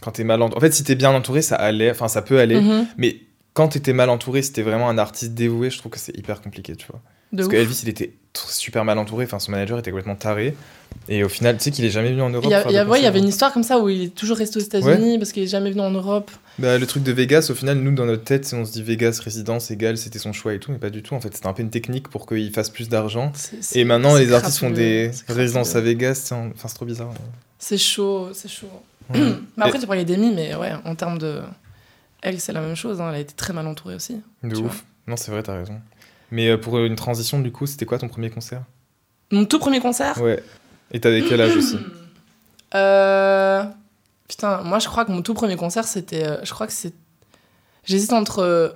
quand 0.00 0.10
t'es 0.10 0.24
mal 0.24 0.42
entouré. 0.42 0.58
En 0.58 0.60
fait, 0.60 0.72
si 0.72 0.82
t'es 0.82 0.96
bien 0.96 1.10
entouré, 1.12 1.40
ça 1.40 1.54
allait. 1.54 1.92
Enfin, 1.92 2.08
ça 2.08 2.20
peut 2.20 2.40
aller. 2.40 2.60
Mhm, 2.60 2.86
Mais 2.96 3.20
quand 3.54 3.68
t'étais 3.68 3.92
mal 3.92 4.10
entouré, 4.10 4.42
si 4.42 4.52
t'es 4.52 4.62
vraiment 4.62 4.88
un 4.88 4.98
artiste 4.98 5.34
dévoué, 5.34 5.70
je 5.70 5.78
trouve 5.78 5.92
que 5.92 6.00
c'est 6.00 6.16
hyper 6.18 6.40
compliqué, 6.42 6.74
tu 6.74 6.88
vois. 6.90 7.00
Parce 7.34 7.46
ouf. 7.46 7.52
que 7.52 7.56
Elvis, 7.56 7.80
il 7.82 7.88
était 7.88 8.12
super 8.34 8.84
mal 8.84 8.98
entouré. 8.98 9.24
Enfin, 9.24 9.38
son 9.38 9.50
manager 9.52 9.78
était 9.78 9.90
complètement 9.90 10.16
taré. 10.16 10.54
Et 11.08 11.24
au 11.24 11.28
final, 11.28 11.56
tu 11.56 11.64
sais 11.64 11.70
qu'il 11.70 11.84
est 11.84 11.90
jamais 11.90 12.10
venu 12.10 12.20
en 12.22 12.30
Europe. 12.30 12.44
Il 12.46 12.50
y, 12.50 12.54
a- 12.54 12.62
faire 12.62 12.70
il 12.70 12.74
y 12.74 12.78
a- 12.78 12.84
de 12.84 12.90
ouais, 12.90 12.98
il 12.98 13.00
y 13.00 13.04
concert. 13.04 13.08
avait 13.10 13.18
une 13.20 13.28
histoire 13.28 13.52
comme 13.52 13.62
ça 13.62 13.78
où 13.78 13.88
il 13.88 14.02
est 14.02 14.14
toujours 14.14 14.36
resté 14.36 14.58
aux 14.58 14.62
États-Unis 14.62 15.18
parce 15.18 15.32
qu'il 15.32 15.42
est 15.42 15.46
jamais 15.46 15.70
venu 15.70 15.80
en 15.80 15.90
Europe. 15.90 16.30
Bah, 16.58 16.76
le 16.78 16.86
truc 16.86 17.02
de 17.02 17.12
Vegas, 17.12 17.48
au 17.50 17.54
final, 17.54 17.78
nous, 17.78 17.94
dans 17.94 18.04
notre 18.04 18.24
tête, 18.24 18.50
on 18.54 18.64
se 18.66 18.72
dit 18.72 18.82
Vegas, 18.82 19.20
résidence 19.24 19.70
égale, 19.70 19.96
c'était 19.96 20.18
son 20.18 20.32
choix 20.34 20.52
et 20.52 20.58
tout. 20.58 20.70
Mais 20.70 20.78
pas 20.78 20.90
du 20.90 21.02
tout. 21.02 21.14
En 21.14 21.20
fait, 21.20 21.34
c'était 21.34 21.46
un 21.46 21.54
peu 21.54 21.62
une 21.62 21.70
technique 21.70 22.08
pour 22.08 22.26
qu'il 22.26 22.50
fasse 22.52 22.68
plus 22.68 22.88
d'argent. 22.90 23.32
Et 23.74 23.84
maintenant, 23.84 24.16
les 24.16 24.32
artistes 24.32 24.58
font 24.58 24.70
des 24.70 25.10
résidences 25.28 25.74
à. 25.74 25.80
Vegas. 25.80 26.28
Enfin, 26.32 26.68
c'est 26.68 26.74
trop 26.74 26.84
bizarre. 26.86 27.12
C'est 27.58 27.78
chaud, 27.78 28.28
c'est 28.34 28.50
chaud. 28.50 28.68
Mais 29.14 29.20
après, 29.60 29.78
tu 29.78 29.86
parlais 29.86 30.04
d'Amy, 30.04 30.32
mais 30.34 30.54
ouais, 30.54 30.72
en 30.84 30.94
termes 30.94 31.18
de. 31.18 31.40
Elle, 32.22 32.38
c'est 32.40 32.52
la 32.52 32.60
même 32.60 32.76
chose, 32.76 33.00
hein, 33.00 33.08
elle 33.08 33.16
a 33.16 33.18
été 33.20 33.34
très 33.34 33.52
mal 33.52 33.66
entourée 33.66 33.94
aussi. 33.96 34.20
De 34.44 34.56
ouf. 34.56 34.84
Non, 35.08 35.16
c'est 35.16 35.32
vrai, 35.32 35.42
t'as 35.42 35.56
raison. 35.56 35.80
Mais 36.32 36.48
euh, 36.48 36.56
pour 36.56 36.78
une 36.80 36.96
transition, 36.96 37.38
du 37.38 37.52
coup, 37.52 37.66
c'était 37.66 37.86
quoi 37.86 37.98
ton 37.98 38.08
premier 38.08 38.30
concert? 38.30 38.62
Mon 39.30 39.44
tout 39.44 39.60
premier 39.60 39.78
concert? 39.80 40.20
Ouais. 40.20 40.42
Et 40.90 40.98
t'avais 40.98 41.22
quel 41.22 41.40
âge 41.40 41.54
aussi? 41.56 41.78
Euh... 42.74 43.64
Putain, 44.28 44.62
moi 44.62 44.78
je 44.78 44.88
crois 44.88 45.04
que 45.04 45.12
mon 45.12 45.20
tout 45.20 45.34
premier 45.34 45.56
concert, 45.56 45.84
c'était. 45.84 46.24
euh, 46.24 46.42
Je 46.42 46.52
crois 46.54 46.66
que 46.66 46.72
c'est. 46.72 46.94
J'hésite 47.84 48.14
entre 48.14 48.38
euh, 48.38 48.68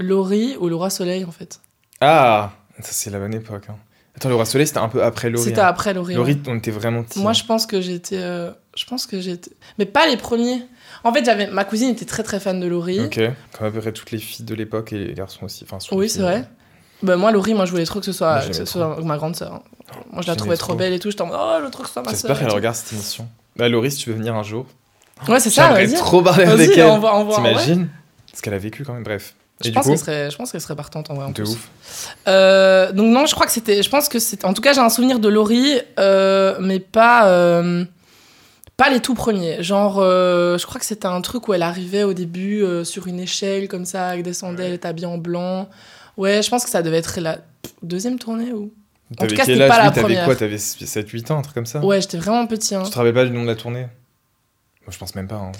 Laurie 0.00 0.56
ou 0.58 0.68
Le 0.68 0.74
Roi 0.74 0.90
Soleil, 0.90 1.24
en 1.24 1.30
fait. 1.30 1.60
Ah 2.00 2.50
Ça, 2.80 2.90
c'est 2.90 3.10
la 3.10 3.20
bonne 3.20 3.34
époque. 3.34 3.64
hein. 3.68 3.76
Attends, 4.16 4.30
le 4.30 4.34
Roi 4.34 4.46
Soleil, 4.46 4.66
c'était 4.66 4.80
un 4.80 4.88
peu 4.88 5.04
après 5.04 5.30
Laurie. 5.30 5.44
C'était 5.44 5.60
hein. 5.60 5.66
après 5.66 5.94
Laurie. 5.94 6.14
Laurie, 6.14 6.32
ouais. 6.32 6.40
on 6.48 6.56
était 6.56 6.72
vraiment 6.72 7.04
petits. 7.04 7.20
Moi, 7.20 7.30
hein. 7.30 7.34
je 7.34 7.44
pense 7.44 7.66
que 7.66 7.80
j'étais. 7.80 8.18
euh, 8.18 8.50
Je 8.76 8.84
pense 8.86 9.06
que 9.06 9.20
j'étais. 9.20 9.52
Mais 9.78 9.86
pas 9.86 10.08
les 10.08 10.16
premiers. 10.16 10.64
En 11.04 11.12
fait, 11.12 11.24
j'avais. 11.24 11.46
Ma 11.46 11.64
cousine 11.64 11.90
était 11.90 12.04
très 12.06 12.24
très 12.24 12.40
fan 12.40 12.58
de 12.58 12.66
Laurie. 12.66 12.98
Ok. 12.98 13.20
Comme 13.56 13.66
à 13.68 13.70
peu 13.70 13.78
près 13.80 13.92
toutes 13.92 14.10
les 14.10 14.18
filles 14.18 14.44
de 14.44 14.54
l'époque 14.56 14.92
et 14.92 14.98
les 15.04 15.14
garçons 15.14 15.44
aussi. 15.44 15.62
Enfin, 15.70 15.78
Oui, 15.92 16.08
c'est 16.10 16.22
vrai. 16.22 16.48
Bah, 17.02 17.16
moi, 17.16 17.30
Laurie, 17.32 17.54
moi, 17.54 17.64
je 17.64 17.70
voulais 17.70 17.84
trop 17.86 18.00
que 18.00 18.06
ce 18.06 18.12
soit, 18.12 18.40
que 18.46 18.52
ce 18.52 18.64
soit 18.64 18.98
ma 19.02 19.16
grande 19.16 19.34
sœur. 19.36 19.54
hein. 19.54 19.62
Moi, 19.92 20.02
je 20.12 20.16
la 20.18 20.22
J'aimais 20.22 20.36
trouvais 20.36 20.56
trop 20.56 20.68
trop. 20.68 20.76
belle 20.78 20.92
et 20.92 20.98
tout. 20.98 21.10
J'étais 21.10 21.22
en 21.22 21.26
mode, 21.26 21.38
oh, 21.40 21.54
je 21.60 21.64
veux 21.64 21.70
trop 21.70 21.82
que 21.82 21.88
ce 21.88 21.92
soit 21.94 22.02
ma 22.02 22.08
sœur. 22.10 22.16
J'espère 22.18 22.36
et 22.36 22.38
qu'elle 22.40 22.48
tout. 22.48 22.54
regarde 22.54 22.76
cette 22.76 22.92
émission. 22.92 23.26
Bah, 23.56 23.68
Laurie, 23.68 23.90
si 23.90 23.98
tu 23.98 24.10
veux 24.10 24.16
venir 24.16 24.34
un 24.34 24.42
jour. 24.42 24.66
Ouais, 25.28 25.40
c'est 25.40 25.50
ça, 25.50 25.66
J'aimerais 25.68 25.86
vas-y. 25.86 25.96
trop 25.98 26.22
parler 26.22 26.44
Vas-y, 26.44 26.62
avec 26.64 26.78
elle. 26.78 26.86
envoie- 26.86 27.12
envoie- 27.14 27.40
ouais. 27.40 27.48
T'imagines 27.50 27.88
Ce 28.32 28.40
qu'elle 28.42 28.54
a 28.54 28.58
vécu 28.58 28.84
quand 28.84 28.94
même, 28.94 29.02
bref. 29.02 29.34
Je 29.62 29.68
Et 29.68 29.70
du 29.72 29.74
pense 29.74 29.84
coup, 29.84 29.90
qu'elle 29.90 29.98
serait, 29.98 30.30
je 30.30 30.36
pense 30.36 30.52
qu'elle 30.52 30.60
serait 30.62 30.76
partante 30.76 31.10
en 31.10 31.14
vrai. 31.14 31.24
en 31.26 31.28
de 31.28 31.34
plus. 31.34 31.50
ouf. 31.50 31.68
Euh, 32.28 32.92
donc 32.92 33.12
non, 33.12 33.26
je 33.26 33.34
crois 33.34 33.44
que 33.46 33.52
c'était, 33.52 33.82
je 33.82 33.90
pense 33.90 34.08
que 34.08 34.18
c'était, 34.18 34.46
en 34.46 34.54
tout 34.54 34.62
cas 34.62 34.72
j'ai 34.72 34.80
un 34.80 34.88
souvenir 34.88 35.18
de 35.18 35.28
Laurie, 35.28 35.78
euh, 35.98 36.56
mais 36.60 36.78
pas, 36.80 37.28
euh, 37.28 37.84
pas 38.78 38.88
les 38.88 39.00
tout 39.00 39.12
premiers. 39.14 39.62
Genre, 39.62 39.98
euh, 39.98 40.56
je 40.56 40.64
crois 40.64 40.80
que 40.80 40.86
c'était 40.86 41.06
un 41.08 41.20
truc 41.20 41.46
où 41.48 41.52
elle 41.52 41.62
arrivait 41.62 42.04
au 42.04 42.14
début 42.14 42.62
euh, 42.62 42.84
sur 42.84 43.06
une 43.06 43.20
échelle 43.20 43.68
comme 43.68 43.84
ça, 43.84 44.16
elle 44.16 44.22
descendait, 44.22 44.66
elle 44.68 44.72
était 44.74 44.88
habillée 44.88 45.06
en 45.08 45.18
blanc. 45.18 45.68
Ouais, 46.20 46.42
je 46.42 46.48
pense 46.50 46.64
que 46.64 46.70
ça 46.70 46.82
devait 46.82 46.98
être 46.98 47.18
la 47.20 47.38
deuxième 47.82 48.18
tournée 48.18 48.52
ou. 48.52 48.72
En 49.20 49.26
tout 49.26 49.34
cas, 49.34 49.44
c'était 49.44 49.66
pas 49.66 49.78
la 49.78 49.88
Oui, 49.88 49.94
T'avais 49.94 50.00
première. 50.02 50.24
quoi 50.24 50.36
T'avais 50.36 50.56
7-8 50.56 51.32
ans, 51.32 51.38
un 51.38 51.42
truc 51.42 51.54
comme 51.54 51.66
ça 51.66 51.80
Ouais, 51.80 52.00
j'étais 52.00 52.18
vraiment 52.18 52.46
petit. 52.46 52.74
Hein. 52.76 52.82
Tu 52.84 52.90
te 52.92 52.96
rappelles 52.98 53.14
pas 53.14 53.24
du 53.24 53.32
nom 53.32 53.42
de 53.42 53.48
la 53.48 53.56
tournée? 53.56 53.80
Moi, 53.80 54.90
je 54.90 54.98
pense 54.98 55.14
même 55.16 55.26
pas. 55.26 55.36
hein. 55.36 55.52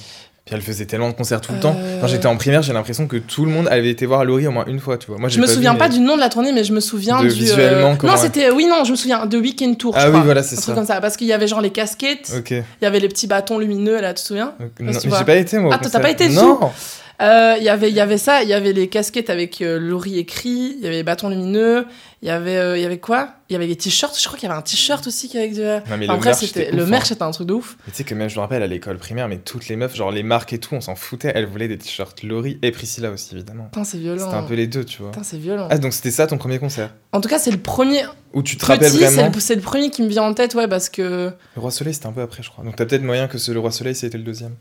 Puis 0.47 0.55
elle 0.55 0.62
faisait 0.62 0.87
tellement 0.87 1.09
de 1.11 1.14
concerts 1.14 1.40
tout 1.40 1.52
le 1.52 1.59
Euh. 1.59 1.61
temps. 1.61 1.76
Quand 2.00 2.07
j'étais 2.07 2.26
en 2.26 2.37
primaire, 2.37 2.62
j'ai 2.62 2.73
l'impression 2.73 3.07
que 3.07 3.17
tout 3.19 3.45
le 3.45 3.50
monde 3.50 3.69
avait 3.69 3.90
été 3.90 4.07
voir 4.07 4.25
Laurie 4.25 4.47
au 4.47 4.50
moins 4.52 4.64
une 4.67 4.79
fois, 4.81 4.97
tu 4.99 5.09
vois. 5.09 5.19
Moi, 5.19 5.29
Je 5.29 5.40
me 5.40 5.47
souviens 5.47 5.75
pas 5.75 5.88
du 5.88 5.99
nom 6.00 6.14
de 6.14 6.21
la 6.21 6.29
tournée, 6.29 6.52
mais 6.52 6.62
je 6.64 6.73
me 6.73 6.81
souviens 6.81 7.19
De 7.19 7.25
du. 7.25 7.29
euh, 7.29 7.35
visuellement, 7.35 7.97
comment 7.97 8.12
Non, 8.14 8.19
c'était. 8.19 8.50
Oui, 8.50 8.67
non, 8.67 8.85
je 8.85 8.93
me 8.93 8.97
souviens 8.97 9.26
de 9.26 9.37
Weekend 9.38 9.76
Tour. 9.79 9.95
je 9.95 10.00
Ah 10.00 10.05
oui, 10.07 10.11
crois. 10.12 10.23
voilà, 10.23 10.43
c'est 10.43 10.55
Un 10.55 10.59
ça. 10.59 10.62
truc 10.62 10.75
comme 10.76 10.87
ça. 10.87 11.00
Parce 11.00 11.17
qu'il 11.17 11.26
y 11.26 11.33
avait 11.33 11.47
genre 11.49 11.61
les 11.61 11.71
casquettes, 11.71 12.33
Ok. 12.38 12.50
il 12.52 12.64
y 12.83 12.87
avait 12.87 13.00
les 13.00 13.09
petits 13.09 13.26
bâtons 13.26 13.59
lumineux, 13.59 14.00
là, 14.00 14.14
tu 14.14 14.23
te 14.23 14.29
souviens? 14.29 14.55
Donc, 14.59 14.71
non, 14.81 14.93
j'ai 15.19 15.25
pas 15.25 15.37
été 15.37 15.59
moi. 15.59 15.75
Ah, 15.75 15.79
toi, 15.79 15.90
t'as 15.90 16.00
pas 16.00 16.11
été 16.11 16.29
Non. 16.31 16.59
Euh, 17.21 17.57
Il 17.59 17.65
y 17.65 17.69
avait- 17.69 17.91
il 17.91 17.95
y 17.95 18.00
avait 18.00 18.17
ça, 18.19 18.43
il 18.43 18.49
y 18.49 18.55
avait 18.55 18.73
les 18.73 18.89
casquettes 18.89 19.29
avec 19.29 19.61
euh, 19.61 19.79
Laurie 19.79 20.19
écrit, 20.19 20.75
il 20.79 20.81
y 20.83 20.87
avait 20.87 20.97
les 20.97 21.03
bâtons 21.03 21.29
lumineux, 21.29 21.85
il 22.23 22.29
y 22.29 22.31
avait, 22.31 22.57
euh, 22.57 22.79
il 22.79 22.83
y 22.83 22.87
avait 22.87 22.99
quoi? 22.99 23.35
Il 23.50 23.53
y 23.53 23.57
avait 23.57 23.67
les 23.67 23.77
t-shirts, 23.77 24.19
je 24.19 24.27
crois 24.27 24.39
qu'il 24.39 24.49
y 24.49 24.50
avait 24.50 24.59
un 24.59 24.62
t-shirt 24.62 25.07
aussi 25.07 25.29
qui 25.29 25.37
avec 25.37 25.53
du... 25.53 25.61
Non, 25.61 25.81
mais 25.99 26.07
Enfin, 26.07 26.15
le 26.15 26.19
bref, 26.19 26.25
merch, 26.25 26.39
c'était- 26.39 26.71
le 26.71 26.87
merch 26.87 27.03
hein. 27.03 27.07
c'était 27.09 27.23
un 27.23 27.31
truc 27.33 27.47
de 27.49 27.53
ouf. 27.55 27.77
Mais 27.87 27.91
tu 27.93 27.99
sais 27.99 28.05
que 28.05 28.15
même, 28.15 28.31
je 28.31 28.37
me 28.37 28.41
rappelle, 28.41 28.62
à 28.62 28.67
l'école 28.67 28.97
primaire, 28.97 29.29
mais 29.29 29.37
toutes 29.39 29.69
les 29.69 29.77
meufs, 29.77 29.95
genre 29.95 30.11
les 30.11 30.23
marques 30.23 30.53
et 30.55 30.59
tout, 30.59 30.75
on 30.75 30.81
s'en 30.81 30.95
foutait. 30.95 31.33
Elles 31.35 31.47
voulaient 31.47 31.69
des 31.69 31.77
t-shirts 31.79 32.23
Laurie 32.23 32.59
et 32.62 32.71
Priscilla 32.71 33.11
aussi, 33.11 33.35
évidemment. 33.35 33.65
Putain, 33.65 33.85
c'est 33.85 33.99
violent. 33.99 34.25
C'était 34.25 34.37
un 34.39 34.43
peu 34.45 34.55
les 34.55 34.67
deux, 34.67 34.85
tu 34.85 35.03
vois. 35.03 35.11
Putain, 35.11 35.25
c'est 35.25 35.39
violent. 35.39 35.69
Ah, 35.71 35.77
donc 35.79 35.93
c'était 35.93 36.11
ça 36.12 36.27
ton 36.27 36.39
premier 36.39 36.59
concert? 36.59 36.91
En 37.12 37.21
tout 37.21 37.29
cas, 37.29 37.39
c'est 37.39 37.50
le 37.50 37.59
premier. 37.59 38.03
Où 38.33 38.43
tu 38.43 38.57
te 38.57 38.65
rappelles 38.65 38.91
Petit, 38.93 38.99
c'est 39.00 39.05
vraiment? 39.17 39.31
le, 39.35 39.41
c'est 39.41 39.57
le 39.57 39.61
premier 39.62 39.91
qui 39.91 40.03
me 40.03 40.09
vient 40.09 40.23
en 40.23 40.33
tête, 40.33 40.55
ouais, 40.55 40.69
parce 40.69 40.89
que. 40.89 41.03
Le 41.57 41.61
Roi 41.61 41.71
Soleil, 41.71 41.93
c'était 41.93 42.07
un 42.07 42.12
peu 42.12 42.23
après, 42.23 42.43
je 42.43 42.49
crois. 42.50 42.65
Donc 42.65 42.77
t'as 42.77 42.87
peut-être 42.87 43.03
moyen 43.03 43.29
que 43.29 43.37
ce 43.37 43.53
Le 43.53 43.59
Roi 43.61 43.73
Soleil, 43.73 43.95
c'était 43.95 44.17
le 44.19 44.25
deuxième. 44.25 44.55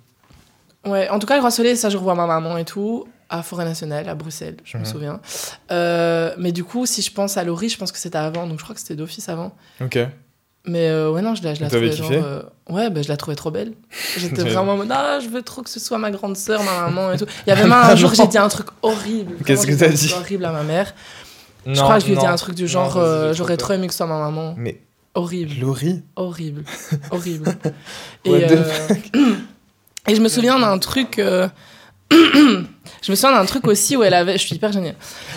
Ouais, 0.86 1.10
en 1.10 1.20
tout 1.20 1.28
cas, 1.28 1.36
le 1.36 1.42
Roi 1.42 1.52
Soleil, 1.52 1.76
ça, 1.78 1.90
je 1.90 1.98
revois 1.98 2.16
ma 2.16 2.26
maman 2.26 2.58
et 2.58 2.66
tout, 2.66 3.06
à 3.30 3.44
Forêt 3.44 3.66
Nationale, 3.66 4.08
à 4.10 4.16
Bruxelles, 4.16 4.58
je 4.64 4.78
me 4.78 4.84
Mhm. 4.84 4.90
souviens. 4.90 5.20
Euh, 5.72 6.34
mais 6.38 6.52
du 6.52 6.64
coup, 6.64 6.86
si 6.86 7.02
je 7.02 7.12
pense 7.12 7.38
à 7.38 7.44
Laurie, 7.44 7.70
je 7.70 7.78
pense 7.78 7.92
que 7.92 7.98
c'était 7.98 8.18
avant, 8.18 8.48
donc 8.48 8.60
je 8.60 8.64
crois 8.64 8.74
que 8.76 8.82
c'était 8.82 8.96
d'office 8.96 9.28
avant. 9.30 9.54
Ok. 9.82 10.00
Mais 10.66 10.88
euh, 10.90 11.12
ouais, 11.12 11.22
non, 11.22 11.36
je 11.36 11.44
la, 11.44 11.54
je 11.54 11.62
la 11.62 11.70
trouvais 11.70 11.92
genre, 11.92 12.12
euh, 12.12 12.42
Ouais, 12.70 12.90
bah, 12.90 13.02
je 13.02 13.08
la 13.08 13.18
trouvais 13.18 13.36
trop 13.36 13.50
belle. 13.52 13.74
J'étais 14.18 14.44
vraiment 14.50 14.74
en 14.74 14.78
mode, 14.78 14.92
ah, 14.92 15.20
je 15.22 15.28
veux 15.30 15.42
trop 15.42 15.62
que 15.62 15.70
ce 15.70 15.80
soit 15.80 15.98
ma 15.98 16.12
grande 16.12 16.36
sœur, 16.38 16.64
ma 16.64 16.82
maman 16.90 17.12
et 17.14 17.18
tout. 17.18 17.26
Il 17.46 17.50
y 17.50 17.54
avait 17.54 17.64
même 17.64 17.72
un 17.74 17.96
jour, 17.96 18.14
j'ai 18.14 18.28
dit 18.28 18.38
un 18.38 18.50
truc 18.50 18.68
horrible. 18.82 19.36
Qu'est-ce 19.46 19.66
que 19.68 19.74
t'as 19.74 19.90
dit 19.90 20.12
Horrible 20.16 20.46
à 20.46 20.52
ma 20.52 20.64
mère. 20.64 20.94
Non, 21.66 21.74
je 21.76 21.82
crois 21.82 21.96
que 21.96 22.02
je 22.02 22.06
lui 22.08 22.14
ai 22.14 22.18
dit 22.18 22.26
un 22.26 22.36
truc 22.36 22.56
du 22.56 22.68
genre, 22.68 22.96
euh, 22.98 23.34
j'aurais 23.34 23.58
trop 23.58 23.74
aimé 23.74 23.88
que 23.88 23.94
ce 23.94 23.98
soit 23.98 24.08
ma 24.08 24.18
maman. 24.20 24.54
Mais 24.58 24.82
Horrible. 25.16 25.60
Laurie 25.60 26.04
horrible, 26.16 26.64
horrible. 27.12 27.50
et, 28.26 28.30
What 28.30 28.40
the 28.42 28.58
et 30.10 30.16
je 30.16 30.22
me 30.22 30.28
souviens 30.28 30.60
d'un 30.60 30.78
truc. 30.80 31.20
euh, 31.20 31.48
je 32.12 33.12
me 33.12 33.16
souviens 33.16 33.32
d'un 33.38 33.46
truc 33.46 33.68
aussi 33.68 33.96
où 33.96 34.04
elle 34.04 34.14
avait. 34.14 34.34
Je 34.34 34.46
suis 34.46 34.56
hyper 34.56 34.72
gênée. 34.72 34.96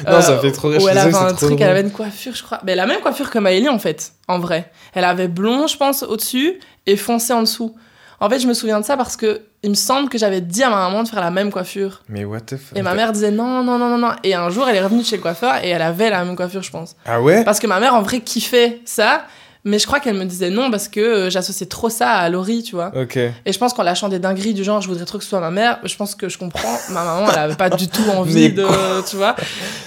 Non, 0.09 0.21
ça 0.21 0.39
fait 0.39 0.53
trop 0.53 0.69
rire, 0.69 0.83
Où 0.83 0.89
elle 0.89 0.99
avait 0.99 1.15
un 1.15 1.35
truc, 1.35 1.61
elle 1.61 1.69
avait 1.69 1.83
une 1.83 1.91
coiffure, 1.93 2.35
je 2.35 2.43
crois. 2.43 2.61
Mais 2.65 2.75
la 2.75 2.87
même 2.87 3.01
coiffure 3.01 3.31
que 3.31 3.39
Maëlie 3.39 3.69
en 3.69 3.79
fait, 3.79 4.13
en 4.29 4.39
vrai. 4.39 4.71
Elle 4.95 5.05
avait 5.05 5.29
blond, 5.29 5.67
je 5.67 5.77
pense, 5.77 6.03
au-dessus 6.03 6.59
et 6.87 6.97
foncé 6.97 7.33
en 7.33 7.41
dessous. 7.43 7.77
En 8.21 8.31
fait, 8.31 8.39
je 8.39 8.47
me 8.47 8.55
souviens 8.55 8.79
de 8.81 8.85
ça 8.85 8.97
parce 8.97 9.17
que 9.17 9.43
il 9.65 9.71
me 9.71 9.75
semble 9.75 10.09
que 10.09 10.17
j'avais 10.19 10.41
dit 10.41 10.63
à 10.63 10.71
ma 10.71 10.77
maman 10.77 11.03
de 11.03 11.09
faire 11.09 11.21
la 11.21 11.31
même 11.31 11.51
coiffure. 11.53 12.03
Mais 12.09 12.25
what 12.25 12.41
the 12.41 12.57
fuck? 12.57 12.77
Et 12.79 12.83
ma 12.83 12.95
mère 12.95 13.13
disait 13.13 13.31
non, 13.33 13.63
non, 13.63 13.79
non, 13.79 13.89
non, 13.89 13.99
non. 13.99 14.11
Et 14.25 14.35
un 14.35 14.49
jour, 14.49 14.69
elle 14.69 14.77
est 14.77 14.81
revenue 14.83 15.05
chez 15.05 15.17
le 15.17 15.23
coiffeur 15.23 15.57
et 15.63 15.69
elle 15.69 15.83
avait 15.83 16.09
la 16.11 16.25
même 16.25 16.37
coiffure, 16.37 16.63
je 16.63 16.71
pense. 16.71 16.95
Ah 17.05 17.21
ouais? 17.21 17.45
Parce 17.45 17.59
que 17.61 17.67
ma 17.67 17.79
mère, 17.81 17.95
en 17.95 18.03
vrai, 18.03 18.21
kiffait 18.21 18.81
ça. 18.85 19.25
Mais 19.65 19.79
je 19.79 19.87
crois 19.87 20.01
qu'elle 20.01 20.17
me 20.17 20.25
disait 20.25 20.51
non 20.51 20.73
parce 20.73 20.89
que 20.89 20.99
euh, 21.01 21.31
j'associais 21.31 21.67
trop 21.67 21.89
ça 21.89 22.11
à 22.11 22.29
Laurie, 22.29 22.65
tu 22.65 22.75
vois. 22.75 22.91
Ok. 23.01 23.17
Et 23.17 23.53
je 23.53 23.59
pense 23.59 23.73
qu'en 23.73 23.85
lâchant 23.85 24.09
des 24.09 24.19
dingueries 24.19 24.55
du 24.55 24.65
genre, 24.65 24.81
je 24.81 24.89
voudrais 24.89 25.05
trop 25.05 25.19
que 25.19 25.25
ce 25.25 25.31
soit 25.31 25.39
ma 25.41 25.53
mère, 25.53 25.79
je 25.85 25.95
pense 25.95 26.17
que 26.17 26.29
je 26.29 26.37
comprends. 26.37 26.77
Ma 26.91 27.05
maman, 27.05 27.31
elle 27.33 27.39
avait 27.39 27.55
pas 27.55 27.71
du 27.71 27.87
tout 27.87 28.03
envie 28.17 28.53
de. 28.53 28.67
Tu 29.09 29.15
vois 29.17 29.37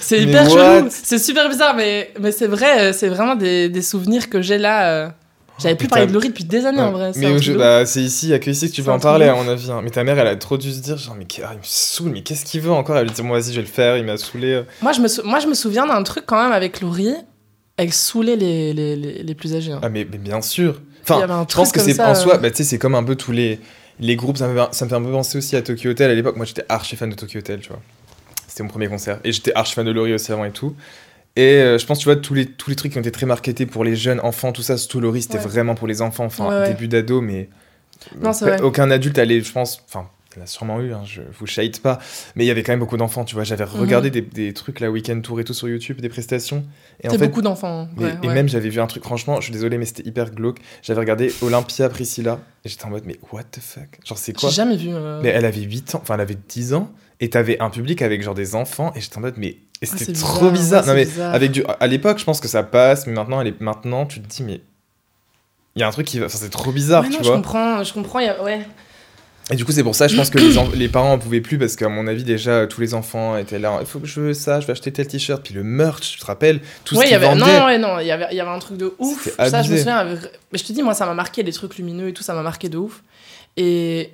C'est 0.00 0.20
hyper 0.22 0.48
chelou. 0.80 0.88
C'est 0.90 1.18
super 1.18 1.48
bizarre, 1.50 1.74
mais, 1.76 2.10
mais 2.20 2.32
c'est 2.32 2.46
vrai, 2.46 2.80
euh, 2.80 2.92
c'est 2.94 3.08
vraiment 3.08 3.34
des, 3.34 3.68
des 3.68 3.82
souvenirs 3.82 4.30
que 4.30 4.40
j'ai 4.40 4.56
là. 4.58 4.88
euh. 4.88 5.08
J'avais 5.58 5.74
plus 5.74 5.88
parlé 5.88 6.04
de 6.06 6.12
Laurie 6.14 6.28
depuis 6.28 6.44
des 6.44 6.66
années 6.66 6.80
en 6.82 6.92
vrai. 6.92 7.12
Mais 7.16 7.28
je- 7.42 7.52
bah, 7.58 7.86
c'est 7.86 8.02
ici, 8.02 8.26
il 8.26 8.30
y 8.30 8.34
a 8.34 8.38
que 8.38 8.50
ici 8.50 8.70
que 8.70 8.74
tu 8.74 8.82
peux 8.82 8.90
en 8.90 8.98
parler, 8.98 9.26
à 9.26 9.34
mon 9.34 9.48
avis. 9.50 9.70
hein. 9.70 9.80
Mais 9.82 9.88
ta 9.90 10.04
mère, 10.04 10.18
elle 10.18 10.26
a 10.26 10.36
trop 10.36 10.56
dû 10.58 10.70
se 10.72 10.80
dire, 10.80 10.98
genre, 10.98 11.14
mais 11.18 11.26
ah, 11.42 11.50
il 11.52 11.58
me 11.58 11.62
saoule, 11.62 12.10
mais 12.10 12.22
qu'est-ce 12.22 12.44
qu'il 12.44 12.60
veut 12.60 12.72
encore? 12.72 12.96
Elle 12.98 13.06
lui 13.06 13.12
dit, 13.12 13.22
moi, 13.22 13.38
vas-y, 13.38 13.52
je 13.52 13.56
vais 13.56 13.66
le 13.66 13.72
faire, 13.72 13.96
il 13.96 14.04
m'a 14.04 14.16
saoulé. 14.18 14.62
Moi, 14.82 14.92
je 14.92 15.00
me 15.00 15.08
sou- 15.08 15.22
Moi, 15.24 15.38
je 15.40 15.46
me 15.46 15.54
souviens 15.54 15.86
d'un 15.86 16.02
truc 16.02 16.24
quand 16.26 16.42
même 16.42 16.52
avec 16.52 16.80
Laurie. 16.82 17.14
Elle 17.76 17.92
saoulait 17.92 18.36
les, 18.36 18.72
les, 18.72 18.96
les, 18.96 19.22
les 19.22 19.34
plus 19.34 19.54
âgés. 19.54 19.72
hein. 19.72 19.80
Ah, 19.82 19.88
mais, 19.88 20.06
mais 20.10 20.18
bien 20.18 20.40
sûr. 20.40 20.80
Il 20.80 21.10
y 21.10 21.12
Enfin, 21.12 21.22
avait 21.22 21.32
un 21.34 21.46
je 21.48 21.54
pense 21.54 21.68
truc 21.70 21.74
que 21.74 21.78
comme 21.80 21.88
c'est 21.88 21.94
ça, 21.96 22.10
en 22.10 22.14
soi, 22.14 22.34
euh. 22.36 22.38
bah, 22.38 22.50
tu 22.50 22.56
sais, 22.58 22.64
c'est 22.64 22.78
comme 22.78 22.94
un 22.94 23.04
peu 23.04 23.14
tous 23.16 23.32
les, 23.32 23.60
les 24.00 24.16
groupes, 24.16 24.38
ça 24.38 24.48
me, 24.48 24.58
fait, 24.58 24.74
ça 24.74 24.84
me 24.84 24.90
fait 24.90 24.96
un 24.96 25.02
peu 25.02 25.10
penser 25.12 25.38
aussi 25.38 25.54
à 25.56 25.62
Tokyo 25.62 25.90
Hotel 25.90 26.10
à 26.10 26.14
l'époque. 26.14 26.36
Moi, 26.36 26.46
j'étais 26.46 26.64
archi 26.68 26.96
fan 26.96 27.10
de 27.10 27.14
Tokyo 27.14 27.38
Hotel, 27.38 27.60
tu 27.60 27.68
vois. 27.68 27.80
C'était 28.48 28.62
mon 28.62 28.68
premier 28.70 28.88
concert. 28.88 29.20
Et 29.24 29.32
j'étais 29.32 29.52
archi 29.54 29.74
fan 29.74 29.84
de 29.86 29.90
Laurie 29.92 30.14
aussi 30.14 30.32
avant 30.32 30.44
et 30.44 30.50
tout. 30.52 30.74
Et 31.36 31.42
euh, 31.58 31.78
je 31.78 31.84
pense, 31.84 31.98
tu 31.98 32.06
vois, 32.06 32.16
tous 32.16 32.32
les, 32.32 32.46
tous 32.46 32.70
les 32.70 32.76
trucs 32.76 32.92
qui 32.92 32.98
ont 32.98 33.02
été 33.02 33.10
très 33.10 33.26
marketés 33.26 33.66
pour 33.66 33.84
les 33.84 33.94
jeunes 33.94 34.20
enfants, 34.20 34.52
tout 34.52 34.62
ça, 34.62 34.78
surtout 34.78 35.00
Laurie, 35.00 35.20
c'était 35.22 35.36
Ouais. 35.36 35.44
vraiment 35.44 35.74
pour 35.74 35.86
les 35.86 36.00
enfants, 36.00 36.24
enfin, 36.24 36.48
Ouais, 36.48 36.58
ouais. 36.60 36.68
début 36.70 36.88
d'ado, 36.88 37.20
mais. 37.20 37.50
Non, 38.20 38.32
c'est 38.32 38.46
vrai. 38.46 38.60
Aucun 38.62 38.90
adulte 38.90 39.18
allait, 39.18 39.40
je 39.42 39.52
pense, 39.52 39.82
enfin, 39.86 40.08
en 40.40 40.44
a 40.44 40.46
sûrement 40.46 40.80
eu, 40.80 40.92
hein, 40.92 41.02
je 41.04 41.22
vous 41.38 41.46
shade 41.46 41.78
pas, 41.78 41.98
mais 42.34 42.44
il 42.44 42.46
y 42.46 42.50
avait 42.50 42.62
quand 42.62 42.72
même 42.72 42.80
beaucoup 42.80 42.96
d'enfants, 42.96 43.24
tu 43.24 43.34
vois. 43.34 43.44
J'avais 43.44 43.64
regardé 43.64 44.10
des, 44.10 44.20
des 44.22 44.52
trucs, 44.52 44.80
la 44.80 44.90
Weekend 44.90 45.22
Tour 45.22 45.40
et 45.40 45.44
tout 45.44 45.54
sur 45.54 45.68
YouTube, 45.68 46.00
des 46.00 46.08
prestations. 46.08 46.64
Et 47.02 47.08
en 47.08 47.12
fait, 47.12 47.18
beaucoup 47.28 47.42
d'enfants. 47.42 47.88
ouais, 47.96 48.14
et 48.22 48.26
ouais. 48.28 48.34
même 48.34 48.48
j'avais 48.48 48.68
vu 48.68 48.80
un 48.80 48.86
truc, 48.86 49.02
franchement, 49.04 49.36
je 49.40 49.44
suis 49.44 49.52
désolé, 49.52 49.78
mais 49.78 49.84
c'était 49.86 50.06
hyper 50.08 50.30
glauque. 50.30 50.58
J'avais 50.82 51.00
regardé 51.00 51.32
Olympia 51.42 51.88
Priscilla 51.88 52.38
et 52.64 52.68
j'étais 52.68 52.84
en 52.84 52.90
mode, 52.90 53.04
mais 53.06 53.18
what 53.32 53.44
the 53.44 53.60
fuck? 53.60 53.98
Genre, 54.04 54.18
c'est 54.18 54.32
quoi? 54.32 54.48
J'ai 54.48 54.56
jamais 54.56 54.76
vu. 54.76 54.88
euh, 54.92 55.20
Mais 55.22 55.28
elle 55.28 55.44
avait 55.44 55.62
8 55.62 55.94
ans, 55.94 56.00
enfin, 56.02 56.14
elle 56.14 56.20
avait 56.20 56.38
10 56.48 56.74
ans, 56.74 56.90
et 57.20 57.30
t'avais 57.30 57.60
un 57.62 57.70
public 57.70 58.02
avec 58.02 58.22
genre 58.22 58.34
des 58.34 58.54
enfants, 58.54 58.92
et 58.96 59.00
j'étais 59.00 59.18
en 59.18 59.20
mode, 59.20 59.34
mais. 59.36 59.56
Et 59.82 59.86
c'était 59.86 60.12
trop 60.14 60.50
bizarre, 60.50 60.82
bizarre. 60.82 60.86
non, 60.86 60.94
mais 60.94 61.04
bizarre. 61.04 61.34
avec 61.34 61.50
du. 61.52 61.62
À 61.80 61.86
l'époque, 61.86 62.18
je 62.18 62.24
pense 62.24 62.40
que 62.40 62.48
ça 62.48 62.62
passe, 62.62 63.06
mais 63.06 63.12
maintenant, 63.12 63.40
elle 63.42 63.48
est... 63.48 63.60
maintenant 63.60 64.06
tu 64.06 64.20
te 64.22 64.26
dis, 64.26 64.42
mais. 64.42 64.60
Il 65.74 65.80
y 65.80 65.82
a 65.82 65.88
un 65.88 65.90
truc 65.90 66.06
qui 66.06 66.18
va. 66.18 66.24
Enfin, 66.26 66.38
c'est 66.40 66.48
trop 66.48 66.72
bizarre, 66.72 67.02
Ouais, 67.02 67.10
tu 67.10 67.16
non, 67.16 67.22
je 67.22 67.28
vois. 67.28 67.36
comprends, 67.36 67.84
je 67.84 67.92
comprends. 67.92 68.20
y 68.20 68.26
a- 68.28 68.42
Ouais. 68.42 68.60
Et 69.52 69.54
du 69.54 69.64
coup, 69.64 69.70
c'est 69.70 69.84
pour 69.84 69.94
ça, 69.94 70.08
je 70.08 70.16
pense 70.16 70.28
que 70.30 70.38
les, 70.40 70.58
en- 70.58 70.68
les 70.70 70.88
parents 70.88 71.12
en 71.12 71.18
pouvaient 71.18 71.40
plus 71.40 71.56
parce 71.56 71.76
qu'à 71.76 71.88
mon 71.88 72.06
avis, 72.08 72.24
déjà, 72.24 72.66
tous 72.66 72.80
les 72.80 72.94
enfants 72.94 73.36
étaient 73.36 73.60
là. 73.60 73.78
Il 73.80 73.86
faut 73.86 74.00
que 74.00 74.06
je 74.06 74.20
veux 74.20 74.34
ça, 74.34 74.58
je 74.60 74.66
vais 74.66 74.72
acheter 74.72 74.92
tel 74.92 75.06
t-shirt. 75.06 75.40
Puis 75.44 75.54
le 75.54 75.62
merch, 75.62 76.12
tu 76.14 76.18
te 76.18 76.26
rappelles 76.26 76.60
Tout 76.84 76.96
Ouais, 76.96 77.06
ce 77.06 77.10
y 77.12 77.14
avait 77.14 77.26
vendaient. 77.26 77.58
non 77.60 77.64
ouais 77.66 77.78
non 77.78 77.98
il 78.00 78.06
y 78.06 78.10
avait 78.10 78.34
y 78.34 78.40
avait 78.40 78.50
un 78.50 78.58
truc 78.58 78.76
de 78.76 78.92
ouf 78.98 79.28
ça 79.38 79.62
je 79.62 79.70
me 79.72 79.76
souviens 79.76 80.04
mais 80.04 80.58
je 80.58 80.64
te 80.64 80.72
dis 80.72 80.82
moi 80.82 80.94
ça 80.94 81.06
m'a 81.06 81.14
marqué 81.14 81.42
les 81.44 81.52
trucs 81.52 81.76
lumineux 81.78 82.08
et 82.08 82.12
tout 82.12 82.22
ça 82.24 82.34
m'a 82.34 82.42
marqué 82.42 82.68
de 82.68 82.76
ouf 82.78 83.02
et 83.56 84.10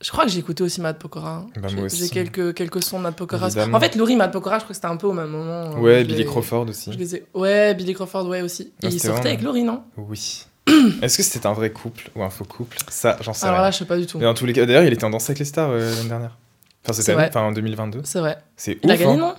je 0.00 0.10
crois 0.10 0.24
que 0.24 0.30
j'ai 0.30 0.38
écouté 0.38 0.62
aussi 0.62 0.80
Matt 0.80 0.98
Pokora 0.98 1.30
hein. 1.30 1.46
Bah, 1.56 1.68
J'ai- 1.68 1.76
moi 1.76 1.86
aussi. 1.86 2.02
j'ai 2.04 2.08
quelques 2.10 2.54
quelques 2.54 2.82
sons 2.82 2.98
de 2.98 3.02
Matt 3.04 3.16
Pokora 3.16 3.48
en 3.72 3.80
fait 3.80 3.96
Laurie 3.96 4.14
Matt 4.16 4.32
Pokora 4.32 4.58
je 4.58 4.64
crois 4.64 4.68
que 4.68 4.74
c'était 4.74 4.86
un 4.86 4.96
peu 4.96 5.06
au 5.06 5.12
même 5.12 5.28
moment 5.30 5.72
euh, 5.76 5.80
Ouais, 5.80 6.04
Billy 6.04 6.24
Crawford 6.24 6.68
aussi. 6.68 6.92
je 6.92 6.98
les 6.98 7.16
ai 7.16 7.24
ouais 7.34 7.74
Billy 7.74 7.94
Crawford 7.94 8.26
ouais 8.28 8.42
aussi 8.42 8.72
Ah, 8.82 8.86
et 8.86 8.90
il 8.90 8.92
sortait 9.00 9.08
vraiment- 9.08 9.24
avec 9.26 9.42
Laurie 9.42 9.62
non? 9.64 9.82
Oui. 9.96 10.44
Est-ce 11.02 11.16
que 11.16 11.22
c'était 11.22 11.46
un 11.46 11.52
vrai 11.52 11.70
couple 11.70 12.10
ou 12.16 12.22
un 12.22 12.30
faux 12.30 12.44
couple? 12.44 12.76
Ça, 12.88 13.16
j'en 13.20 13.32
sais 13.32 13.44
alors 13.46 13.56
rien. 13.58 13.64
là 13.66 13.70
je 13.70 13.78
sais 13.78 13.84
pas 13.84 13.96
du 13.96 14.06
tout 14.06 14.18
Mais 14.18 14.24
dans 14.24 14.34
tous 14.34 14.46
les 14.46 14.52
cas, 14.52 14.66
d'ailleurs, 14.66 14.84
il 14.84 14.92
était 14.92 15.04
en 15.04 15.10
Danse 15.10 15.28
avec 15.30 15.38
les 15.38 15.44
stars 15.44 15.70
euh, 15.70 15.94
l'année 15.96 16.08
dernière. 16.08 16.36
Enfin, 16.84 16.92
cette 16.92 17.04
C'est 17.06 17.12
année, 17.12 17.20
vrai. 17.22 17.28
enfin 17.28 17.42
en 17.42 17.52
2022. 17.52 18.00
c'est 18.04 18.18
vrai 18.20 18.38
C'est 18.56 18.78
il 18.82 18.90
a 18.90 18.96
gagné 18.96 19.12
hein. 19.14 19.16
non? 19.16 19.34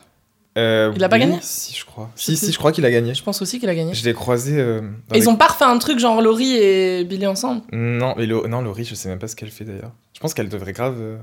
Euh, 0.57 0.91
Il 0.95 1.03
a 1.03 1.09
pas 1.09 1.17
oui, 1.17 1.21
gagné? 1.21 1.37
Si, 1.41 1.75
je 1.75 1.85
crois. 1.85 2.09
Je 2.15 2.21
sais 2.23 2.31
Si, 2.31 2.37
si, 2.37 2.45
plus. 2.47 2.53
je 2.53 2.57
crois 2.57 2.71
qu'il 2.71 2.83
a 2.85 2.89
gagné. 2.91 3.13
je 3.13 3.21
pense 3.23 3.41
aussi 3.43 3.59
qu'il 3.59 3.69
a 3.69 3.75
gagné 3.75 3.93
Je 3.93 4.03
l'ai 4.05 4.13
croisé. 4.13 4.57
euh, 4.59 4.81
dans 4.81 5.15
Et 5.15 5.19
les- 5.19 5.25
ils 5.25 5.29
ont 5.29 5.35
pas 5.35 5.47
refait 5.47 5.65
un 5.65 5.77
truc 5.77 5.99
genre 5.99 6.19
Laurie 6.21 6.55
et 6.55 7.03
Billy 7.03 7.27
ensemble? 7.27 7.61
Non, 7.71 8.15
mais 8.17 8.25
Lo- 8.25 8.47
non, 8.47 8.61
Laurie, 8.61 8.83
je 8.85 8.95
sais 8.95 9.07
même 9.07 9.19
pas 9.19 9.27
ce 9.27 9.35
qu'elle 9.35 9.51
fait 9.51 9.65
d'ailleurs. 9.65 9.91
Je 10.13 10.19
pense 10.19 10.33
qu'elle 10.33 10.49
devrait 10.49 10.73
grave. 10.73 10.95
euh, 10.99 11.17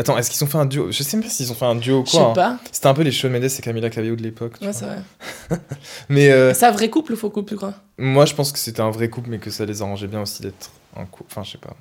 Attends, 0.00 0.18
est-ce 0.18 0.30
qu'ils 0.30 0.42
ont 0.44 0.46
fait 0.46 0.58
un 0.58 0.66
duo? 0.66 0.90
Je 0.90 1.02
sais 1.02 1.16
même 1.16 1.24
pas 1.24 1.30
s'ils 1.30 1.50
ont 1.52 1.54
fait 1.54 1.64
un 1.66 1.74
duo 1.76 2.00
ou 2.00 2.06
je 2.06 2.10
sais 2.12 2.16
quoi. 2.18 2.26
hein. 2.28 2.32
pas 2.34 2.58
C'était 2.72 2.86
un 2.88 2.94
peu 2.94 3.02
les 3.02 3.12
Shawn 3.12 3.30
Mendes 3.32 3.44
et 3.44 3.62
Camila 3.62 3.90
Cabello 3.90 4.16
de 4.16 4.22
l'époque. 4.22 4.54
ouais 4.62 4.72
c'est 4.72 4.84
vrai 4.86 4.98
Mais 6.08 6.30
euh, 6.30 6.54
c'est 6.54 6.66
un 6.66 6.70
vrai 6.70 6.88
couple 6.90 7.12
ou 7.12 7.16
faux 7.16 7.30
couple 7.30 7.50
tu 7.50 7.56
crois? 7.56 7.74
moi, 7.98 8.24
je 8.26 8.34
pense 8.34 8.50
que 8.52 8.58
c'était 8.58 8.80
un 8.80 8.90
vrai 8.90 9.08
couple, 9.10 9.30
mais 9.30 9.38
que 9.38 9.50
ça 9.50 9.64
les 9.64 9.82
arrangeait 9.82 10.06
bien 10.06 10.22
aussi 10.22 10.42
d'être 10.42 10.70
un 10.96 11.04
couple. 11.04 11.30
Enfin, 11.30 11.42
je 11.44 11.52
sais 11.52 11.58
pas. 11.58 11.76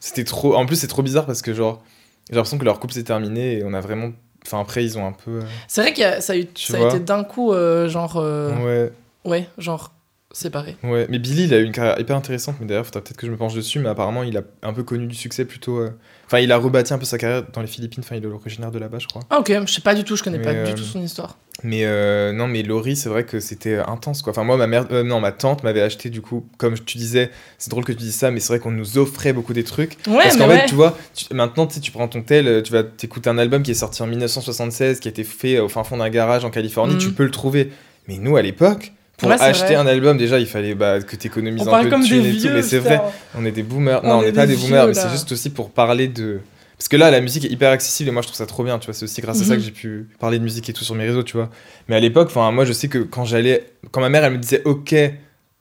C'était 0.00 0.24
trop. 0.24 0.54
En 0.54 0.66
plus, 0.66 0.76
c'est 0.76 0.86
trop 0.86 1.02
bizarre 1.02 1.26
parce 1.26 1.42
que, 1.42 1.52
genre, 1.54 1.82
j'ai 2.30 2.36
l'impression 2.36 2.58
que 2.58 2.64
leur 2.64 2.78
couple 2.80 2.94
s'est 2.94 3.04
terminé 3.04 3.58
et 3.58 3.64
on 3.64 3.74
a 3.74 3.80
vraiment. 3.80 4.10
Enfin, 4.46 4.60
après, 4.60 4.84
ils 4.84 4.98
ont 4.98 5.06
un 5.06 5.12
peu. 5.12 5.38
euh, 5.38 5.42
C'est 5.68 5.80
vrai 5.80 5.92
que 5.94 6.20
ça 6.22 6.34
a, 6.34 6.36
eu, 6.36 6.46
ça 6.54 6.76
a 6.76 6.88
été 6.88 7.00
d'un 7.00 7.24
coup, 7.24 7.52
euh, 7.52 7.88
genre. 7.88 8.16
euh, 8.18 8.52
Ouais, 8.62 8.92
ouais. 9.30 9.48
genre 9.58 9.92
séparé. 10.34 10.76
ouais. 10.82 11.06
Mais 11.08 11.18
Billy, 11.18 11.44
il 11.44 11.54
a 11.54 11.58
eu 11.58 11.64
une 11.64 11.72
carrière 11.72 11.98
hyper 11.98 12.16
intéressante, 12.16 12.56
mais 12.60 12.66
d'ailleurs, 12.66 12.84
peut-être 12.84 13.16
que 13.16 13.26
je 13.26 13.32
me 13.32 13.36
penche 13.36 13.54
dessus, 13.54 13.78
mais 13.78 13.88
apparemment, 13.88 14.22
il 14.22 14.36
a 14.36 14.42
un 14.62 14.72
peu 14.74 14.82
connu 14.82 15.06
du 15.06 15.14
succès 15.14 15.44
plutôt. 15.46 15.78
euh, 15.78 15.90
Enfin, 16.26 16.38
il 16.38 16.50
a 16.52 16.56
rebâti 16.56 16.92
un 16.94 16.98
peu 16.98 17.04
sa 17.04 17.18
carrière 17.18 17.42
dans 17.52 17.60
les 17.60 17.66
Philippines. 17.66 18.02
Enfin, 18.04 18.16
il 18.16 18.24
est 18.24 18.26
originaire 18.26 18.70
de 18.70 18.78
là-bas, 18.78 18.98
je 18.98 19.06
crois. 19.06 19.22
Ah, 19.30 19.38
ok, 19.40 19.52
je 19.66 19.72
sais 19.72 19.82
pas 19.82 19.94
du 19.94 20.04
tout, 20.04 20.16
je 20.16 20.22
connais 20.22 20.38
Mais, 20.38 20.44
pas 20.44 20.50
euh, 20.52 20.66
du 20.66 20.74
tout 20.74 20.82
son 20.82 21.02
histoire. 21.02 21.36
Mais 21.62 21.82
euh, 21.84 22.32
non, 22.32 22.48
mais 22.48 22.62
Laurie, 22.62 22.96
c'est 22.96 23.10
vrai 23.10 23.24
que 23.24 23.40
c'était 23.40 23.76
intense 23.76 24.22
quoi. 24.22 24.30
Enfin, 24.32 24.42
moi, 24.42 24.56
ma 24.56 24.66
mère, 24.66 24.86
euh, 24.90 25.02
non, 25.04 25.20
ma 25.20 25.32
tante 25.32 25.62
m'avait 25.62 25.82
acheté 25.82 26.08
du 26.10 26.22
coup, 26.22 26.46
comme 26.56 26.78
tu 26.78 26.96
disais, 26.98 27.30
c'est 27.58 27.70
drôle 27.70 27.84
que 27.84 27.92
tu 27.92 27.98
dises 27.98 28.14
ça, 28.16 28.30
mais 28.30 28.40
c'est 28.40 28.48
vrai 28.48 28.58
qu'on 28.58 28.70
nous 28.72 28.96
offrait 28.98 29.32
beaucoup 29.34 29.52
des 29.52 29.64
trucs. 29.64 29.98
Ouais, 30.08 30.22
Parce 30.22 30.36
qu'en 30.38 30.48
ouais. 30.48 30.60
fait, 30.60 30.66
tu 30.66 30.74
vois, 30.74 30.96
tu- 31.14 31.32
maintenant, 31.34 31.66
tu 31.66 31.90
prends 31.92 32.08
ton 32.08 32.22
tel, 32.22 32.48
euh, 32.48 32.62
tu 32.62 32.72
vas 32.72 32.82
t'écouter 32.82 33.28
un 33.30 33.38
album 33.38 33.62
qui 33.62 33.70
est 33.70 33.74
sorti 33.74 34.02
en 34.02 34.06
1976, 34.06 34.98
qui 35.00 35.08
a 35.08 35.10
été 35.10 35.24
fait 35.24 35.58
au 35.60 35.68
fin 35.68 35.84
fond 35.84 35.98
d'un 35.98 36.08
garage 36.10 36.44
en 36.44 36.50
Californie, 36.50 36.94
Mhm. 36.94 37.00
tu 37.00 37.12
peux 37.12 37.24
le 37.24 37.30
trouver. 37.30 37.70
Mais 38.08 38.16
nous, 38.18 38.36
à 38.36 38.42
l'époque, 38.42 38.92
pour 39.24 39.40
Ouais, 39.40 39.46
acheter 39.48 39.66
vrai. 39.66 39.74
un 39.76 39.86
album, 39.86 40.16
déjà, 40.16 40.38
il 40.38 40.46
fallait 40.46 40.74
bah, 40.74 41.00
que 41.00 41.16
tu 41.16 41.26
économises 41.26 41.66
On 41.66 41.72
un 41.74 41.82
peu 41.82 41.90
comme 41.90 42.02
de 42.02 42.06
des 42.08 42.10
thunes 42.14 42.26
et 42.26 42.38
tout. 42.38 42.48
Mais 42.54 42.62
c'est 42.62 42.78
vrai, 42.78 43.00
on 43.36 43.44
est 43.44 43.50
des 43.52 43.62
boomers. 43.62 44.00
On 44.04 44.08
non, 44.08 44.14
on 44.18 44.22
est 44.22 44.26
n'est 44.26 44.32
pas 44.32 44.46
des 44.46 44.54
des 44.56 44.62
boomers, 44.62 44.84
vieux, 44.86 44.94
mais 44.94 45.00
c'est 45.00 45.10
juste 45.10 45.32
aussi 45.32 45.50
pour 45.50 45.70
parler 45.70 46.08
de. 46.08 46.40
Parce 46.78 46.88
que 46.88 46.96
là, 46.96 47.10
la 47.10 47.20
musique 47.20 47.44
est 47.44 47.48
hyper 47.50 47.70
accessible 47.70 48.08
et 48.08 48.12
moi 48.12 48.20
je 48.22 48.26
trouve 48.26 48.36
ça 48.36 48.46
trop 48.46 48.64
bien, 48.64 48.78
tu 48.78 48.86
vois. 48.86 48.94
C'est 48.94 49.04
aussi 49.04 49.20
grâce 49.20 49.40
à 49.40 49.44
ça 49.44 49.52
Mhm. 49.54 49.58
que 49.58 49.64
j'ai 49.64 49.70
pu 49.70 50.08
parler 50.18 50.38
de 50.38 50.44
musique 50.44 50.68
et 50.68 50.72
tout 50.72 50.82
sur 50.84 50.94
mes 50.96 51.04
réseaux, 51.06 51.22
tu 51.22 51.36
vois. 51.36 51.48
Mais 51.88 51.94
à 51.96 52.00
l'époque, 52.00 52.34
moi 52.34 52.64
je 52.64 52.72
sais 52.72 52.88
que 52.88 52.98
quand 52.98 53.24
j'allais. 53.24 53.64
Quand 53.92 54.00
ma 54.00 54.08
mère 54.08 54.24
elle 54.24 54.32
me 54.32 54.38
disait, 54.38 54.60
ok, 54.64 54.94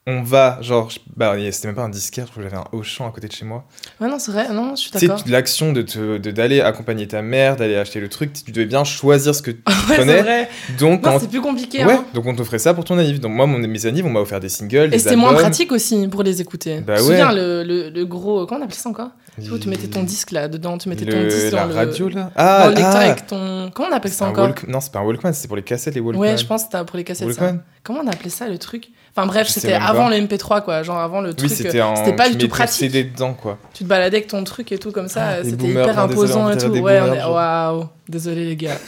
on 0.06 0.22
va, 0.22 0.58
genre, 0.62 0.90
je- 0.90 1.00
bah, 1.16 1.34
c'était 1.52 1.68
même 1.70 1.76
pas 1.76 1.84
un 1.84 1.90
disquaire, 1.90 2.26
je 2.26 2.32
crois 2.32 2.44
que 2.44 2.50
j'avais 2.50 2.62
un 2.62 2.68
Auchan 2.78 3.08
à 3.08 3.12
côté 3.12 3.28
de 3.30 3.32
chez 3.32 3.46
moi. 3.46 3.64
Ouais, 4.02 4.10
non, 4.10 4.20
c'est 4.20 4.32
vrai, 4.34 4.50
non, 4.52 4.76
je 4.76 4.82
suis 4.82 4.92
d'accord. 4.92 5.24
l'action 5.28 5.72
de 5.72 5.82
te- 5.82 6.18
de- 6.18 6.32
d'aller 6.32 6.60
accompagner 6.60 7.08
ta 7.08 7.22
mère, 7.22 7.56
d'aller 7.56 7.78
acheter 7.78 8.02
le 8.02 8.10
truc, 8.10 8.34
tu 8.34 8.52
devais 8.52 8.66
bien 8.66 8.84
choisir 8.84 9.34
ce 9.34 9.42
que 9.42 9.52
tu 9.52 9.62
Ouais, 9.90 9.96
prenais. 9.96 10.14
c'est 10.18 10.22
vrai. 10.22 10.50
Donc, 10.78 11.06
c'est 11.22 11.30
plus 11.30 11.40
compliqué. 11.42 11.86
ouais, 11.86 11.94
hein. 11.94 12.06
donc 12.14 12.26
on 12.26 12.36
t'offrait 12.36 12.60
ça 12.60 12.74
pour 12.74 12.84
ton 12.84 12.98
anniv. 12.98 13.22
Donc 13.22 13.32
moi, 13.32 13.46
mon, 13.46 13.60
mes 13.60 13.86
anniv, 13.86 14.06
on 14.06 14.10
m'a 14.10 14.20
offert 14.20 14.42
des 14.42 14.50
singles, 14.50 14.94
Et 14.94 15.00
c'était 15.00 15.16
moins 15.16 15.34
pratique 15.34 15.72
aussi 15.72 16.08
pour 16.10 16.24
les 16.24 16.42
écouter. 16.42 16.82
Bah 16.82 16.96
te 16.98 17.02
ouais. 17.02 17.08
souviens 17.08 17.32
le, 17.32 17.64
le, 17.64 17.90
le 17.90 18.06
gros. 18.06 18.46
Comment 18.46 18.60
on 18.62 18.64
appelait 18.66 18.76
ça 18.78 18.90
encore? 18.90 19.12
Où 19.52 19.58
tu 19.58 19.68
mettais 19.70 19.88
ton 19.88 20.04
disque 20.04 20.30
là 20.32 20.48
dedans, 20.48 20.78
tu 20.78 20.90
mettais 20.90 21.06
Le- 21.06 21.14
ton 21.14 21.24
disque 21.24 21.52
la 21.54 21.62
dans 21.64 21.68
le, 21.70 21.74
radio 21.74 22.10
là? 22.10 22.30
dans 22.38 22.70
le 22.70 22.76
lecteur 22.76 22.92
ah, 22.96 23.00
avec 23.00 23.26
ton. 23.28 23.72
Comment 23.74 23.88
on 23.90 23.96
appelle 23.96 24.12
c'est 24.12 24.18
ça 24.18 24.28
encore? 24.28 24.50
Walk- 24.50 24.68
Non, 24.68 24.80
c'est 24.80 24.92
pas 24.92 25.00
un 25.00 25.04
Walkman, 25.04 25.34
c'est 25.34 25.48
pour 25.48 25.56
les 25.56 25.64
cassettes, 25.64 25.96
les 25.96 26.02
Walkman. 26.02 26.22
Ouais, 26.22 26.38
je 26.38 26.46
pense 26.46 26.64
que 26.66 26.70
c'était 26.72 26.86
pour 26.86 26.98
les 26.98 27.04
cassettes. 27.04 27.32
ça. 27.34 27.42
Walkman 27.42 27.62
Comment 27.84 28.02
on 28.04 28.08
appelait 28.08 28.30
ça 28.30 28.48
le 28.48 28.58
truc? 28.60 28.90
Enfin 29.16 29.28
bref, 29.28 29.48
c'était 29.48 29.74
avant 29.74 30.10
le 30.10 30.16
MP3 30.16 30.64
quoi, 30.64 30.82
genre 30.82 30.98
avant 30.98 31.22
le 31.22 31.36
truc. 31.36 31.52
Oui, 31.52 31.56
euh, 31.56 31.62
c'était 31.64 31.82
en. 31.82 31.96
c'était 31.96 32.16
pas 32.16 32.30
tu 32.30 32.36
du 32.36 32.46
tout 32.46 32.48
pratique. 32.50 32.80
CD 32.80 33.04
dedans, 33.04 33.34
quoi. 33.36 33.60
Tu 33.74 33.84
te 33.84 33.88
baladais 33.90 34.18
avec 34.18 34.28
ton 34.28 34.44
truc 34.44 34.72
et 34.72 34.80
tout 34.80 34.92
comme 34.92 35.08
ça, 35.08 35.28
Ah, 35.40 35.44
c'était 35.44 35.68
hyper 35.68 36.00
imposant 36.00 36.50
et 36.50 36.58
tout. 36.58 36.68
Ouais, 36.70 37.00
waouh, 37.00 37.90
désolé 38.10 38.44
les 38.46 38.56
gars. 38.56 38.78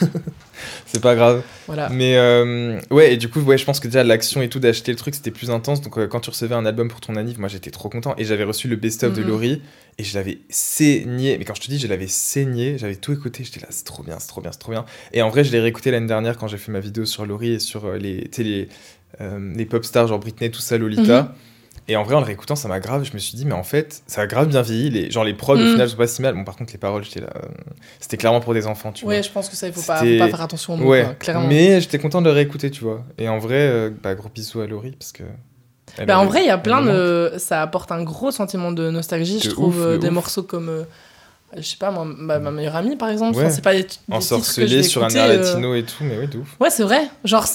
C'est 0.86 1.02
pas 1.02 1.14
grave. 1.14 1.42
Voilà. 1.66 1.90
Mais 1.90 2.16
euh, 2.16 2.80
ouais, 2.90 3.12
et 3.12 3.16
du 3.18 3.28
coup, 3.28 3.40
ouais, 3.40 3.58
je 3.58 3.64
pense 3.66 3.78
que 3.78 3.88
déjà 3.88 4.02
l'action 4.02 4.40
et 4.40 4.48
tout 4.48 4.58
d'acheter 4.58 4.90
le 4.90 4.96
truc, 4.96 5.14
c'était 5.14 5.30
plus 5.30 5.50
intense. 5.50 5.82
Donc 5.82 5.98
euh, 5.98 6.06
quand 6.06 6.20
tu 6.20 6.30
recevais 6.30 6.54
un 6.54 6.64
album 6.64 6.88
pour 6.88 7.00
ton 7.00 7.14
anniv, 7.16 7.38
moi 7.38 7.48
j'étais 7.48 7.70
trop 7.70 7.88
content. 7.90 8.14
Et 8.16 8.24
j'avais 8.24 8.44
reçu 8.44 8.66
le 8.66 8.76
best-of 8.76 9.12
de 9.12 9.20
Mhm. 9.22 9.28
Laurie 9.28 9.62
et 9.98 10.04
je 10.04 10.14
l'avais 10.16 10.38
saigné. 10.48 11.36
Mais 11.38 11.44
quand 11.44 11.54
je 11.54 11.60
te 11.60 11.66
dis, 11.68 11.78
je 11.78 11.86
l'avais 11.86 12.06
saigné, 12.08 12.78
j'avais 12.78 12.96
tout 12.96 13.12
écouté. 13.12 13.44
J'étais 13.44 13.60
là, 13.60 13.66
c'est 13.70 13.84
trop 13.84 14.02
bien, 14.02 14.16
c'est 14.18 14.28
trop 14.28 14.40
bien, 14.40 14.50
c'est 14.52 14.58
trop 14.58 14.72
bien. 14.72 14.86
Et 15.12 15.20
en 15.20 15.28
vrai, 15.28 15.44
je 15.44 15.52
l'ai 15.52 15.60
réécouté 15.60 15.90
l'année 15.90 16.06
dernière 16.06 16.38
quand 16.38 16.48
j'ai 16.48 16.56
fait 16.58 16.72
ma 16.72 16.80
vidéo 16.80 17.04
sur 17.04 17.26
Laurie 17.26 17.52
et 17.52 17.58
sur 17.58 17.84
euh, 17.84 17.98
les, 17.98 18.30
les, 18.38 18.62
euh, 18.62 18.66
les 19.20 19.66
pop 19.66 19.84
stars, 19.84 20.06
genre 20.08 20.18
Britney, 20.18 20.50
tout 20.50 20.60
ça, 20.60 20.76
Lolita. 20.78 21.22
Mhm. 21.22 21.28
Et 21.88 21.94
en 21.96 22.02
vrai, 22.02 22.16
en 22.16 22.20
le 22.20 22.26
réécoutant, 22.26 22.56
ça 22.56 22.66
m'a 22.66 22.80
grave. 22.80 23.04
Je 23.04 23.12
me 23.12 23.18
suis 23.18 23.36
dit, 23.36 23.46
mais 23.46 23.52
en 23.52 23.62
fait, 23.62 24.02
ça 24.08 24.22
a 24.22 24.26
grave 24.26 24.48
bien 24.48 24.60
vieilli. 24.60 24.90
Les, 24.90 25.10
genre, 25.10 25.22
les 25.22 25.34
prods, 25.34 25.54
au 25.54 25.58
Mhm. 25.58 25.68
final, 25.68 25.88
sont 25.88 25.96
pas 25.96 26.08
si 26.08 26.20
mal. 26.20 26.34
Bon, 26.34 26.42
par 26.42 26.56
contre, 26.56 26.72
les 26.72 26.78
paroles, 26.80 27.04
j'étais 27.04 27.20
là. 27.20 27.28
euh, 27.36 27.46
C'était 28.00 28.16
clairement 28.16 28.40
pour 28.40 28.54
des 28.54 28.66
enfants, 28.66 28.90
tu 28.90 29.04
vois. 29.04 29.14
Ouais, 29.14 29.22
je 29.22 29.30
pense 29.30 29.48
que 29.48 29.54
ça, 29.54 29.68
il 29.68 29.72
faut 29.72 29.82
pas, 29.82 29.98
faut 29.98 30.18
pas 30.18 30.28
faire 30.28 30.42
attention 30.42 30.74
aux 30.74 30.78
mots, 30.78 30.90
Ouais, 30.90 31.06
clairement. 31.20 31.46
mais 31.46 31.80
j'étais 31.80 31.98
content 31.98 32.20
de 32.22 32.26
le 32.26 32.32
réécouter, 32.32 32.70
tu 32.72 32.82
vois. 32.82 33.04
Et 33.18 33.28
en 33.28 33.38
vrai, 33.38 33.54
euh, 33.68 33.90
bah, 34.02 34.14
gros 34.16 34.28
bisous 34.28 34.60
à 34.62 34.66
Laurie, 34.66 34.96
parce 34.98 35.12
que. 35.12 35.22
elle 35.96 36.06
Bah, 36.06 36.18
en 36.18 36.26
vrai, 36.26 36.40
il 36.42 36.46
y 36.46 36.50
a 36.50 36.58
plein 36.58 36.82
de. 36.82 37.34
Ça 37.38 37.62
apporte 37.62 37.92
un 37.92 38.02
gros 38.02 38.32
sentiment 38.32 38.72
de 38.72 38.90
nostalgie, 38.90 39.38
je 39.40 39.50
trouve. 39.50 39.78
ouf, 39.78 39.84
euh, 39.86 39.92
de 39.92 39.98
des 39.98 40.08
ouf. 40.08 40.14
morceaux 40.14 40.42
comme. 40.42 40.68
euh, 40.68 40.82
Je 41.56 41.62
sais 41.62 41.76
pas, 41.76 41.92
ma, 41.92 42.40
ma 42.40 42.50
meilleure 42.50 42.74
amie, 42.74 42.96
par 42.96 43.10
exemple. 43.10 43.36
Ouais. 43.36 43.44
Enfin, 43.44 43.54
c'est 43.54 43.62
pas 43.62 43.74
des, 43.74 43.82
des 43.82 43.86
titres 43.86 44.02
que 44.08 44.10
je 44.10 44.16
Ensorcelé 44.16 44.66
vais 44.78 44.82
sur 44.82 45.04
un 45.04 45.08
air 45.10 45.24
euh, 45.30 45.36
latino 45.36 45.74
et 45.76 45.84
tout, 45.84 46.02
mais 46.02 46.18
oui, 46.18 46.26
de 46.26 46.38
ouf. 46.38 46.56
Ouais, 46.58 46.70
c'est 46.70 46.82
vrai. 46.82 47.08
Genre, 47.22 47.46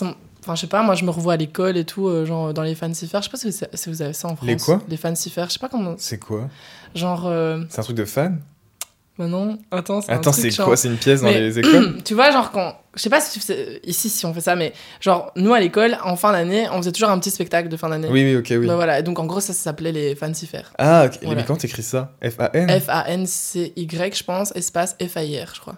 enfin, 0.41 0.55
je 0.55 0.61
sais 0.61 0.67
pas, 0.67 0.83
moi, 0.83 0.95
je 0.95 1.05
me 1.05 1.09
revois 1.11 1.33
à 1.33 1.37
l'école 1.37 1.77
et 1.77 1.85
tout, 1.85 2.07
euh, 2.07 2.25
genre 2.25 2.53
dans 2.53 2.63
les 2.63 2.75
fancy 2.75 3.07
fairs. 3.07 3.21
Je 3.21 3.27
sais 3.27 3.31
pas 3.31 3.37
si 3.37 3.49
vous, 3.49 3.65
si 3.73 3.89
vous 3.89 4.01
avez 4.01 4.13
ça 4.13 4.27
en 4.27 4.35
France. 4.35 4.47
Les 4.47 4.57
quoi? 4.57 4.81
Les 4.87 4.97
fancy 4.97 5.29
fairs. 5.29 5.47
Je 5.47 5.53
sais 5.53 5.59
pas 5.59 5.69
comment. 5.69 5.95
C'est 5.97 6.19
quoi? 6.19 6.49
Genre. 6.95 7.23
Euh... 7.27 7.63
C'est 7.69 7.79
un 7.79 7.83
truc 7.83 7.97
de 7.97 8.05
fan? 8.05 8.41
Bah 9.19 9.27
non, 9.27 9.59
attends, 9.71 10.01
c'est 10.01 10.11
Attends, 10.11 10.31
c'est 10.31 10.55
quoi? 10.55 10.77
C'est 10.77 10.87
une 10.87 10.95
pièce 10.97 11.21
dans 11.21 11.27
les 11.27 11.59
écoles? 11.59 11.97
Tu 12.05 12.13
vois, 12.13 12.31
genre 12.31 12.49
quand. 12.51 12.77
Je 12.95 13.01
sais 13.01 13.09
pas 13.09 13.21
si 13.21 13.39
tu 13.39 13.45
fais- 13.45 13.79
ici 13.85 14.09
si 14.09 14.25
on 14.25 14.33
fait 14.33 14.41
ça, 14.41 14.55
mais 14.55 14.73
genre 14.99 15.31
nous 15.35 15.53
à 15.53 15.59
l'école, 15.59 15.97
en 16.03 16.15
fin 16.15 16.31
d'année, 16.31 16.67
on 16.71 16.77
faisait 16.77 16.91
toujours 16.93 17.09
un 17.09 17.19
petit 17.19 17.29
spectacle 17.29 17.69
de 17.69 17.77
fin 17.77 17.89
d'année. 17.89 18.07
Oui, 18.09 18.23
oui, 18.23 18.35
ok, 18.37 18.47
oui. 18.61 18.67
Bah 18.67 18.75
voilà, 18.75 18.99
et 18.99 19.03
donc 19.03 19.19
en 19.19 19.25
gros, 19.25 19.39
ça, 19.41 19.53
ça 19.53 19.61
s'appelait 19.61 19.91
les 19.91 20.15
fancy 20.15 20.47
fairs. 20.47 20.71
Ah, 20.77 21.05
ok. 21.05 21.19
Voilà. 21.23 21.41
mais 21.41 21.45
comment 21.45 21.57
t'écris 21.59 21.83
ça? 21.83 22.13
F-A-N 22.23 22.69
F-A-N-C-Y, 22.81 24.17
je 24.17 24.23
pense, 24.23 24.51
espace 24.55 24.95
F-A-I-R, 25.05 25.51
je 25.55 25.59
crois. 25.61 25.75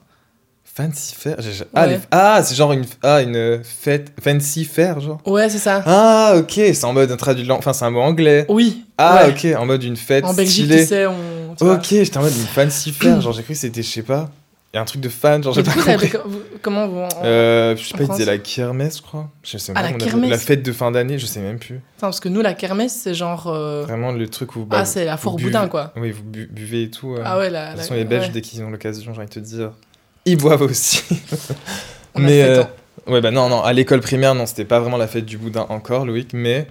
Fancy 0.76 1.14
Fair 1.16 1.38
Ah, 1.76 1.84
Ouais. 1.84 1.90
les- 1.90 2.00
ah, 2.10 2.42
c'est 2.44 2.56
genre 2.56 2.74
une, 2.74 2.86
ah, 3.04 3.22
une 3.22 3.62
fête. 3.64 4.12
Fancy 4.24 4.66
Fair, 4.66 5.00
genre 5.00 5.22
Ouais, 5.28 5.48
c'est 5.50 5.60
ça. 5.60 5.84
Ah, 5.86 6.34
ok, 6.38 6.54
c'est 6.56 6.84
en 6.86 6.94
mode 6.94 7.12
un 7.12 7.16
traduit 7.18 7.44
de 7.44 7.50
langue. 7.50 7.60
Enfin, 7.60 7.74
c'est 7.74 7.86
un 7.86 7.92
mot 7.92 8.02
anglais. 8.02 8.46
Oui. 8.50 8.86
Ah, 8.98 9.26
ouais. 9.28 9.32
ok, 9.54 9.60
en 9.60 9.66
mode 9.68 9.84
une 9.84 9.98
fête. 9.98 10.26
En 10.26 10.34
Belgique, 10.34 10.66
stylée. 10.66 10.82
tu 10.82 10.88
sais, 10.88 11.06
on. 11.06 11.56
tu. 11.56 11.64
Ok, 11.64 11.86
j'étais 11.90 12.18
en 12.18 12.22
mode 12.24 12.36
une 12.36 12.48
fancy 12.48 12.92
fair, 12.92 13.22
genre 13.22 13.34
j'ai 13.34 13.44
cru 13.44 13.54
que 13.54 13.60
c'était, 13.60 13.84
je 13.84 13.88
sais 13.88 14.02
pas, 14.02 14.32
il 14.74 14.78
y 14.78 14.80
a 14.80 14.82
un 14.82 14.86
truc 14.86 15.00
de 15.02 15.10
fan, 15.10 15.44
genre 15.44 15.54
j'ai 15.54 15.62
pas 15.62 15.74
coup, 15.74 15.82
compris. 15.84 16.12
comment 16.64 16.88
vous. 16.88 16.98
en- 17.02 17.10
Euh, 17.24 17.76
je 17.78 17.84
sais 17.84 17.94
en 17.94 17.98
pas, 18.00 18.04
il 18.06 18.10
disait 18.10 18.24
France 18.24 18.26
la 18.26 18.38
kermesse, 18.40 18.98
je 18.98 19.02
crois. 19.04 19.30
Je 19.44 19.58
sais 19.60 19.74
Ah, 19.76 19.84
même 19.84 19.98
la. 20.24 20.28
La 20.30 20.38
fête 20.40 20.64
de 20.64 20.72
fin 20.72 20.90
d'année, 20.90 21.20
je 21.20 21.28
sais 21.28 21.40
même 21.40 21.60
plus. 21.60 21.76
Attends, 21.98 22.08
parce 22.08 22.20
que 22.20 22.30
nous, 22.30 22.42
la 22.42 22.56
kermesse, 22.56 23.00
c'est 23.04 23.14
genre. 23.14 23.46
euh, 23.46 23.84
Vraiment 23.84 24.12
le 24.12 24.28
truc 24.28 24.56
où. 24.56 24.66
bah, 24.66 24.78
Ah, 24.80 24.86
c'est 24.86 25.06
la 25.06 25.18
buvez- 25.18 25.44
boudin, 25.44 25.68
quoi. 25.68 25.94
Oui, 25.98 26.10
vous 26.10 26.24
bu- 26.24 26.48
buvez 26.52 26.84
et 26.84 26.90
tout. 26.90 27.14
euh. 27.14 27.22
Ah 27.24 27.38
ouais, 27.38 27.50
De 27.50 27.54
la. 27.54 27.68
toute 27.68 27.76
la- 27.78 27.82
façon, 27.84 27.94
les 27.94 28.06
Belges, 28.06 28.26
ouais. 28.26 28.32
dès 28.34 28.42
qu'ils 28.42 28.64
ont 28.64 28.72
l'occasion, 28.72 29.14
j'ai 29.14 29.20
envie 29.20 29.30
de 29.30 29.34
te 29.36 29.40
dire, 29.40 29.70
ils 30.26 30.38
boivent 30.38 30.62
aussi. 30.64 31.04
Mais. 32.18 32.44
euh. 32.44 32.64
Ouais, 33.06 33.20
bah 33.20 33.32
non, 33.32 33.50
non, 33.50 33.62
à 33.62 33.74
l'école 33.74 34.00
primaire, 34.00 34.34
non, 34.34 34.46
c'était 34.46 34.64
pas 34.64 34.80
vraiment 34.80 34.96
la 34.96 35.08
fête 35.08 35.26
du 35.26 35.38
boudin 35.38 35.66
encore, 35.68 36.06
Loïc, 36.06 36.30
mais. 36.32 36.68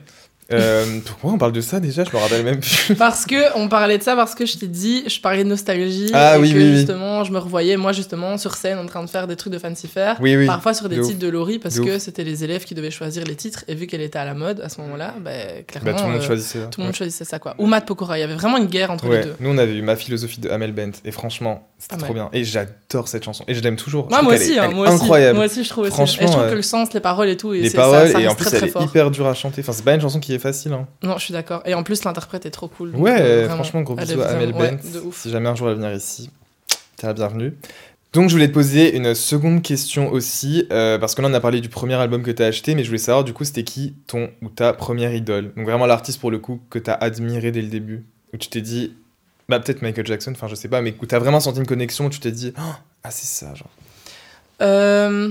euh, 0.51 0.99
pourquoi 1.05 1.33
on 1.33 1.37
parle 1.39 1.53
de 1.53 1.61
ça 1.61 1.79
déjà 1.79 2.05
Je 2.05 2.11
me 2.11 2.17
rappelle 2.23 2.43
même 2.43 2.59
plus. 2.59 2.95
Parce 2.97 3.27
que 3.27 3.55
on 3.59 3.69
parlait 3.69 3.99
de 3.99 4.03
ça 4.03 4.17
parce 4.17 4.35
que 4.35 4.47
je 4.47 4.57
t'ai 4.57 4.67
dit, 4.67 5.05
je 5.09 5.21
parlais 5.21 5.45
de 5.45 5.49
nostalgie 5.51 6.11
Ah 6.15 6.37
et 6.37 6.41
oui, 6.41 6.53
que 6.53 6.57
oui, 6.57 6.65
oui. 6.71 6.77
justement, 6.79 7.23
je 7.25 7.33
me 7.33 7.39
revoyais 7.39 7.77
moi 7.77 7.93
justement 7.93 8.39
sur 8.39 8.55
scène 8.55 8.79
en 8.79 8.87
train 8.87 9.05
de 9.05 9.11
faire 9.11 9.27
des 9.27 9.37
trucs 9.37 9.53
de 9.53 9.59
fancy 9.59 9.89
fair, 9.89 10.17
Oui, 10.23 10.35
oui. 10.37 10.47
parfois 10.47 10.73
sur 10.73 10.89
des 10.89 10.97
de 10.97 11.01
ouf. 11.03 11.09
titres 11.09 11.19
de 11.21 11.29
Laurie 11.29 11.59
parce 11.59 11.75
De 11.75 11.85
que 11.85 11.99
c'était 11.99 12.25
les 12.25 12.45
élèves 12.45 12.65
qui 12.65 12.75
devaient 12.75 12.91
choisir 12.91 13.25
les 13.25 13.37
titres 13.37 13.65
et 13.69 13.75
vu 13.75 13.87
qu'elle 13.87 14.01
était 14.03 14.19
à 14.19 14.25
la 14.25 14.33
mode 14.35 14.61
à 14.63 14.71
ce 14.71 14.81
moment-là, 14.81 15.15
bah, 15.23 15.31
clairement 15.67 15.93
Bah, 15.93 15.99
tout 15.99 16.07
le 16.07 16.13
monde 16.13 16.23
euh, 16.23 16.27
choisissait 16.27 16.61
ça. 16.61 16.67
tout 16.67 16.81
le 16.81 16.87
monde 16.87 16.95
choisissait 16.97 17.25
ça 17.27 17.39
quoi. 17.39 17.55
Ou 17.59 17.67
Matt 17.67 17.85
Pokora, 17.87 18.17
il 18.17 18.23
y 18.23 18.25
avait 18.25 18.35
vraiment 18.37 18.57
une 18.57 18.67
guerre 18.69 18.91
entre 18.91 19.07
Ouais, 19.09 19.19
les 19.19 19.25
deux. 19.25 19.37
nous 19.41 19.51
on 19.51 19.59
avait 19.59 19.75
eu 19.75 19.83
ma 19.83 19.97
philosophie 19.97 20.41
de 20.41 20.49
Amel 20.49 20.73
Bent 20.73 20.93
et 21.05 21.13
franchement 21.13 21.69
c'était 21.83 21.97
Ah 21.99 22.05
trop 22.05 22.15
bien 22.15 22.29
et 22.33 22.45
j'adore 22.45 23.09
cette 23.09 23.25
chanson 23.25 23.45
et 23.49 23.55
je 23.55 23.61
l'aime 23.61 23.75
toujours. 23.77 24.09
Je 24.09 24.23
Moi, 24.23 24.35
aussi, 24.35 24.53
est- 24.53 24.59
hein, 24.59 24.71
moi 24.71 24.87
aussi, 24.89 25.03
incroyable. 25.03 25.37
moi 25.37 25.47
aussi 25.47 25.65
je 25.65 25.69
trouve 25.69 25.85
aussi. 25.85 25.93
Et 25.93 25.95
Franchement, 25.97 26.27
je 26.29 26.33
trouve 26.33 26.45
euh, 26.45 26.51
que 26.51 26.55
le 26.55 26.63
sens, 26.63 26.93
les 26.95 27.01
paroles 27.01 27.29
et 27.29 27.37
tout, 27.37 27.53
et 27.55 27.61
les 27.61 27.71
paroles 27.71 28.07
ça, 28.07 28.13
ça 28.13 28.21
et 28.21 28.29
en 28.29 28.35
plus 28.37 28.45
très, 28.45 28.55
elle 28.57 28.61
très 28.61 28.69
est 28.69 28.73
fort. 28.73 28.83
hyper 28.85 29.11
dure 29.11 29.27
à 29.27 29.35
chanter. 29.35 29.63
Enfin 29.63 29.73
c'est 29.73 29.85
pas 29.85 29.95
une 29.95 30.01
chanson 30.01 30.21
qui 30.21 30.33
est 30.33 30.39
facile. 30.39 30.73
Hein. 30.73 30.87
Non, 31.03 31.19
je 31.19 31.25
suis 31.25 31.33
d'accord. 31.33 31.63
Et 31.67 31.75
en 31.75 31.83
plus 31.83 32.05
l'interprète 32.05 32.47
est 32.47 32.51
trop 32.51 32.69
cool. 32.69 32.95
Ouais, 32.95 33.17
euh, 33.21 33.39
vraiment, 33.41 33.55
franchement 33.57 33.81
gros 33.83 33.97
bisous 33.97 34.21
à 34.23 34.27
Amel 34.29 34.53
Bent. 34.53 34.79
de 34.95 35.01
ouf. 35.01 35.21
si 35.23 35.31
jamais 35.31 35.49
un 35.49 35.55
jour 35.57 35.69
elle 35.69 35.75
va 35.75 35.81
venir 35.89 35.97
ici, 35.97 36.31
t'es 36.97 37.07
la 37.09 37.15
bienvenue. 37.15 37.53
Donc 38.13 38.29
je 38.29 38.35
voulais 38.35 38.49
te 38.49 38.53
poser 38.53 38.95
une 38.95 39.15
seconde 39.15 39.63
question 39.63 40.13
aussi 40.13 40.67
euh, 40.71 40.99
parce 40.99 41.15
que 41.15 41.23
là 41.23 41.29
on 41.31 41.35
a 41.35 41.41
parlé 41.41 41.63
du 41.63 41.71
premier 41.71 41.95
album 41.95 42.23
que 42.23 42.31
t'as 42.31 42.45
acheté 42.47 42.75
mais 42.75 42.83
je 42.85 42.89
voulais 42.89 42.99
savoir 42.99 43.25
du 43.25 43.33
coup 43.33 43.43
c'était 43.45 43.65
qui 43.65 43.95
ton 44.07 44.29
ou 44.43 44.49
ta 44.51 44.75
première 44.75 45.15
idole? 45.15 45.53
Donc 45.57 45.65
vraiment 45.65 45.87
l'artiste 45.87 46.21
pour 46.21 46.31
le 46.31 46.39
coup 46.39 46.61
que 46.69 46.79
t'as 46.79 46.93
admiré 46.93 47.53
dès 47.53 47.63
le 47.63 47.69
début 47.69 48.05
où 48.35 48.37
tu 48.37 48.49
t'es 48.51 48.61
dit 48.61 48.93
bah 49.53 49.61
peut-être 49.61 49.83
Michael 49.83 50.07
Jackson, 50.07 50.33
enfin 50.33 50.49
je 50.49 50.55
sais 50.55 50.69
pas 50.69 50.81
mais 50.81 50.95
où 51.01 51.07
t'as 51.07 51.19
vraiment 51.19 51.41
senti 51.41 51.59
une 51.59 51.67
connexion 51.67 52.07
où 52.07 52.09
tu 52.11 52.21
t'es 52.21 52.33
dit 52.33 52.55
Oh, 52.59 52.75
ah 53.05 53.11
c'est 53.11 53.27
ça 53.27 53.55
genre. 53.55 53.69
Euh, 54.63 55.31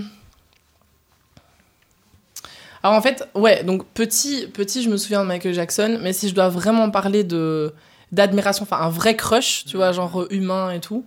Alors 2.84 2.95
en 2.95 3.01
fait, 3.01 3.27
ouais, 3.34 3.63
donc 3.63 3.86
petit, 3.88 4.45
petit, 4.47 4.84
je 4.84 4.89
me 4.89 4.97
souviens 4.97 5.23
de 5.23 5.27
Michael 5.27 5.53
Jackson, 5.53 5.99
mais 6.01 6.13
si 6.13 6.29
je 6.29 6.36
dois 6.36 6.49
vraiment 6.49 6.89
parler 6.91 7.23
de 7.23 7.73
d'admiration, 8.12 8.63
enfin 8.63 8.77
un 8.86 8.89
vrai 8.89 9.15
crush, 9.15 9.65
tu 9.65 9.77
vois, 9.77 9.91
genre 9.91 10.21
euh, 10.21 10.27
humain 10.29 10.71
et 10.71 10.81
tout, 10.81 11.05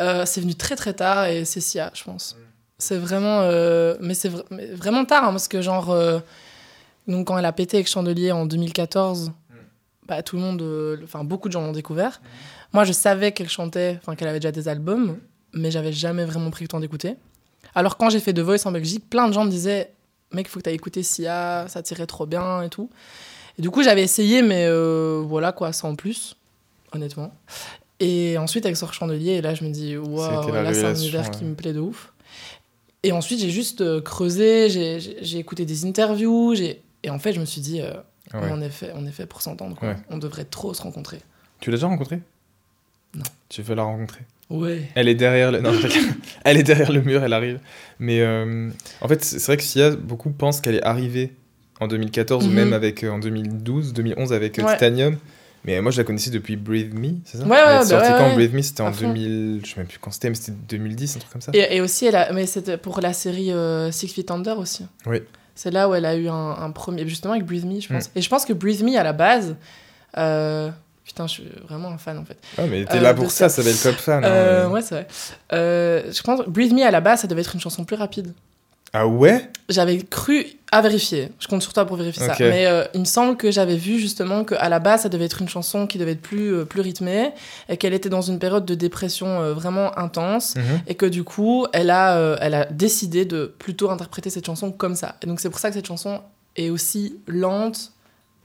euh, 0.00 0.24
c'est 0.26 0.40
venu 0.42 0.54
très 0.54 0.76
très 0.76 0.92
tard 0.92 1.26
et 1.26 1.44
c'est 1.44 1.60
Sia, 1.60 1.90
je 1.94 2.04
pense. 2.04 2.36
C'est 2.78 2.96
vraiment, 2.98 3.40
euh, 3.42 3.94
mais 4.00 4.14
c'est 4.14 4.30
vraiment 4.74 5.04
tard 5.04 5.24
hein, 5.24 5.30
parce 5.30 5.48
que 5.48 5.62
genre, 5.62 5.96
donc 7.08 7.28
quand 7.28 7.38
elle 7.38 7.44
a 7.46 7.52
pété 7.52 7.78
avec 7.78 7.88
Chandelier 7.88 8.32
en 8.32 8.44
2014, 8.46 9.32
bah 10.10 10.22
tout 10.22 10.36
le 10.36 10.42
monde, 10.42 10.60
euh, 10.60 10.98
enfin 11.04 11.24
beaucoup 11.24 11.48
de 11.48 11.52
gens 11.52 11.62
l'ont 11.62 11.72
découvert. 11.72 12.20
Moi, 12.72 12.84
je 12.84 12.92
savais 12.92 13.32
qu'elle 13.32 13.48
chantait, 13.48 13.98
enfin 14.02 14.16
qu'elle 14.16 14.28
avait 14.28 14.40
déjà 14.40 14.52
des 14.52 14.68
albums, 14.68 15.18
mais 15.52 15.70
j'avais 15.70 15.92
jamais 15.92 16.24
vraiment 16.24 16.50
pris 16.50 16.64
le 16.64 16.68
temps 16.68 16.80
d'écouter. 16.80 17.14
Alors 17.74 17.96
quand 17.96 18.10
j'ai 18.10 18.20
fait 18.20 18.32
The 18.34 18.40
Voice 18.40 18.66
en 18.66 18.72
Belgique, 18.72 19.08
plein 19.08 19.28
de 19.28 19.32
gens 19.32 19.44
me 19.44 19.50
disaient 19.50 19.92
mec, 20.32 20.46
il 20.46 20.50
faut 20.50 20.58
que 20.60 20.68
tu 20.68 20.74
écouté 20.74 21.02
Sia, 21.02 21.66
ça 21.68 21.82
tirait 21.82 22.06
trop 22.06 22.26
bien 22.26 22.62
et 22.62 22.68
tout. 22.68 22.90
Et 23.58 23.62
du 23.62 23.70
coup, 23.70 23.82
j'avais 23.82 24.02
essayé, 24.02 24.42
mais 24.42 24.66
euh, 24.66 25.22
voilà 25.24 25.52
quoi, 25.52 25.72
sans 25.72 25.94
plus, 25.94 26.36
honnêtement. 26.92 27.32
Et 28.00 28.38
ensuite, 28.38 28.64
avec 28.64 28.76
Sort 28.76 28.94
Chandelier, 28.94 29.32
et 29.32 29.42
là, 29.42 29.54
je 29.54 29.64
me 29.64 29.70
dis, 29.70 29.96
waouh, 29.96 30.52
là, 30.52 30.72
c'est 30.72 30.84
un 30.84 30.94
univers 30.94 31.30
qui 31.30 31.42
ouais. 31.42 31.50
me 31.50 31.54
plaît 31.54 31.72
de 31.72 31.80
ouf. 31.80 32.12
Et 33.02 33.12
ensuite, 33.12 33.40
j'ai 33.40 33.50
juste 33.50 33.80
euh, 33.80 34.00
creusé, 34.00 34.70
j'ai- 34.70 35.38
écouté 35.38 35.64
des 35.64 35.84
interviews, 35.84 36.54
et 36.54 37.10
en 37.10 37.18
fait, 37.18 37.32
je 37.32 37.40
me 37.40 37.44
suis 37.44 37.60
dit, 37.60 37.80
euh, 37.80 37.92
Ah 38.32 38.40
ouais. 38.40 38.48
on, 38.52 38.60
est 38.60 38.68
fait, 38.70 38.92
on 38.94 39.06
est 39.06 39.12
fait 39.12 39.26
pour 39.26 39.42
s'entendre. 39.42 39.76
Ouais. 39.82 39.96
on 40.10 40.18
devrait 40.18 40.44
trop 40.44 40.72
se 40.74 40.82
rencontrer. 40.82 41.18
Tu 41.60 41.70
l'as 41.70 41.76
déjà 41.76 41.86
rencontrée? 41.88 42.20
Non. 43.14 43.22
Tu 43.48 43.62
veux 43.62 43.74
la 43.74 43.82
rencontrer? 43.82 44.20
Ouais. 44.50 44.88
Elle 44.94 45.08
est 45.08 45.14
derrière 45.14 45.52
le... 45.52 45.60
Non, 45.60 45.72
elle 46.44 46.56
est 46.56 46.62
derrière 46.62 46.90
le 46.92 47.02
mur, 47.02 47.22
elle 47.22 47.32
arrive. 47.32 47.60
Mais 47.98 48.20
euh, 48.20 48.70
en 49.00 49.08
fait, 49.08 49.24
c'est 49.24 49.44
vrai 49.46 49.56
que 49.56 49.62
Sia, 49.62 49.90
beaucoup 49.90 50.30
pensent 50.30 50.60
qu'elle 50.60 50.76
est 50.76 50.82
arrivée 50.84 51.32
en 51.80 51.86
2014 51.88 52.46
ou 52.46 52.48
Mhm. 52.48 52.54
même 52.54 52.72
avec, 52.72 53.04
euh, 53.04 53.10
en 53.10 53.18
2012, 53.18 53.92
2011 53.92 54.32
avec 54.32 54.58
euh, 54.58 54.62
Ouais. 54.64 54.72
Titanium. 54.74 55.16
Mais 55.64 55.80
moi, 55.82 55.92
je 55.92 55.98
la 55.98 56.04
connaissais 56.04 56.30
depuis 56.30 56.56
Breathe 56.56 56.94
Me, 56.94 57.16
c'est 57.24 57.36
ça? 57.38 57.44
Ouais, 57.44 57.50
ouais, 57.50 57.58
Elle 57.58 57.64
bah 57.66 57.80
est 57.82 57.86
sortie 57.86 58.10
ouais, 58.12 58.18
quand. 58.18 58.34
Breathe 58.34 58.54
Me? 58.54 58.62
C'était 58.62 58.80
en 58.80 58.86
À 58.86 58.92
fond. 58.92 59.08
2000... 59.08 59.60
Je 59.64 59.70
sais 59.70 59.76
même 59.76 59.86
plus 59.86 59.98
quand 59.98 60.10
c'était, 60.10 60.30
mais 60.30 60.34
c'était 60.34 60.56
2010, 60.68 61.16
un 61.16 61.18
truc 61.18 61.32
comme 61.32 61.42
ça. 61.42 61.52
Et, 61.54 61.76
et 61.76 61.80
aussi, 61.82 62.06
elle 62.06 62.16
a, 62.16 62.32
mais 62.32 62.46
c'était 62.46 62.78
pour 62.78 63.00
la 63.02 63.12
série 63.12 63.52
euh, 63.52 63.90
Six 63.92 64.08
Feet 64.08 64.30
Under 64.30 64.58
aussi. 64.58 64.86
Oui. 65.06 65.18
C'est 65.54 65.70
là 65.70 65.88
où 65.88 65.94
elle 65.94 66.06
a 66.06 66.14
eu 66.16 66.28
un, 66.28 66.50
un 66.50 66.70
premier, 66.70 67.06
justement 67.06 67.34
avec 67.34 67.44
Breathe 67.46 67.66
Me, 67.66 67.80
je 67.80 67.88
pense. 67.88 68.06
Mm. 68.08 68.12
Et 68.18 68.22
je 68.22 68.28
pense 68.28 68.44
que 68.44 68.52
Breathe 68.52 68.82
Me, 68.82 68.96
à 68.98 69.02
la 69.02 69.12
base, 69.12 69.56
euh, 70.16 70.70
putain, 71.04 71.26
je 71.26 71.32
suis 71.32 71.48
vraiment 71.68 71.88
un 71.88 71.98
fan 71.98 72.18
en 72.18 72.24
fait. 72.24 72.38
Ah, 72.58 72.62
mais 72.68 72.84
t'es 72.84 72.98
Euh, 72.98 73.00
là 73.00 73.14
pour 73.14 73.30
ça, 73.30 73.48
ça. 73.48 73.56
ça 73.56 73.62
va 73.62 73.70
être 73.70 73.82
top 73.82 73.96
fan. 73.96 74.24
hein. 74.24 74.28
Euh, 74.28 74.68
ouais, 74.68 74.82
c'est 74.82 74.94
vrai. 74.94 75.06
Euh, 75.52 76.10
je 76.12 76.22
pense 76.22 76.40
Breathe 76.46 76.72
Me, 76.72 76.84
à 76.84 76.90
la 76.90 77.00
base, 77.00 77.20
ça 77.20 77.26
devait 77.26 77.40
être 77.42 77.54
une 77.54 77.60
chanson 77.60 77.84
plus 77.84 77.96
rapide. 77.96 78.32
Ah 78.92 79.06
ouais 79.06 79.50
J'avais 79.68 79.98
cru 79.98 80.46
à 80.72 80.80
vérifier. 80.82 81.30
Je 81.38 81.46
compte 81.48 81.62
sur 81.62 81.72
toi 81.72 81.84
pour 81.84 81.96
vérifier 81.96 82.26
ça. 82.26 82.34
Mais 82.40 82.66
euh, 82.66 82.84
il 82.94 83.00
me 83.00 83.04
semble 83.04 83.36
que 83.36 83.50
j'avais 83.50 83.76
vu 83.76 83.98
justement 83.98 84.44
qu'à 84.44 84.68
la 84.68 84.78
base, 84.78 85.02
ça 85.02 85.08
devait 85.08 85.24
être 85.24 85.40
une 85.40 85.48
chanson 85.48 85.86
qui 85.86 85.98
devait 85.98 86.12
être 86.12 86.22
plus, 86.22 86.54
euh, 86.54 86.64
plus 86.64 86.80
rythmée 86.80 87.32
et 87.68 87.76
qu'elle 87.76 87.94
était 87.94 88.08
dans 88.08 88.22
une 88.22 88.38
période 88.38 88.64
de 88.64 88.74
dépression 88.74 89.40
euh, 89.40 89.52
vraiment 89.52 89.96
intense. 89.98 90.56
Mhm. 90.56 90.62
Et 90.88 90.94
que 90.94 91.06
du 91.06 91.24
coup, 91.24 91.66
elle 91.72 91.90
a, 91.90 92.36
elle 92.40 92.54
a 92.54 92.64
décidé 92.66 93.24
de 93.24 93.52
plutôt 93.58 93.90
interpréter 93.90 94.30
cette 94.30 94.46
chanson 94.46 94.72
comme 94.72 94.96
ça. 94.96 95.16
Et 95.22 95.26
donc 95.26 95.40
c'est 95.40 95.50
pour 95.50 95.60
ça 95.60 95.68
que 95.68 95.74
cette 95.74 95.86
chanson 95.86 96.20
est 96.56 96.70
aussi 96.70 97.16
lente, 97.26 97.92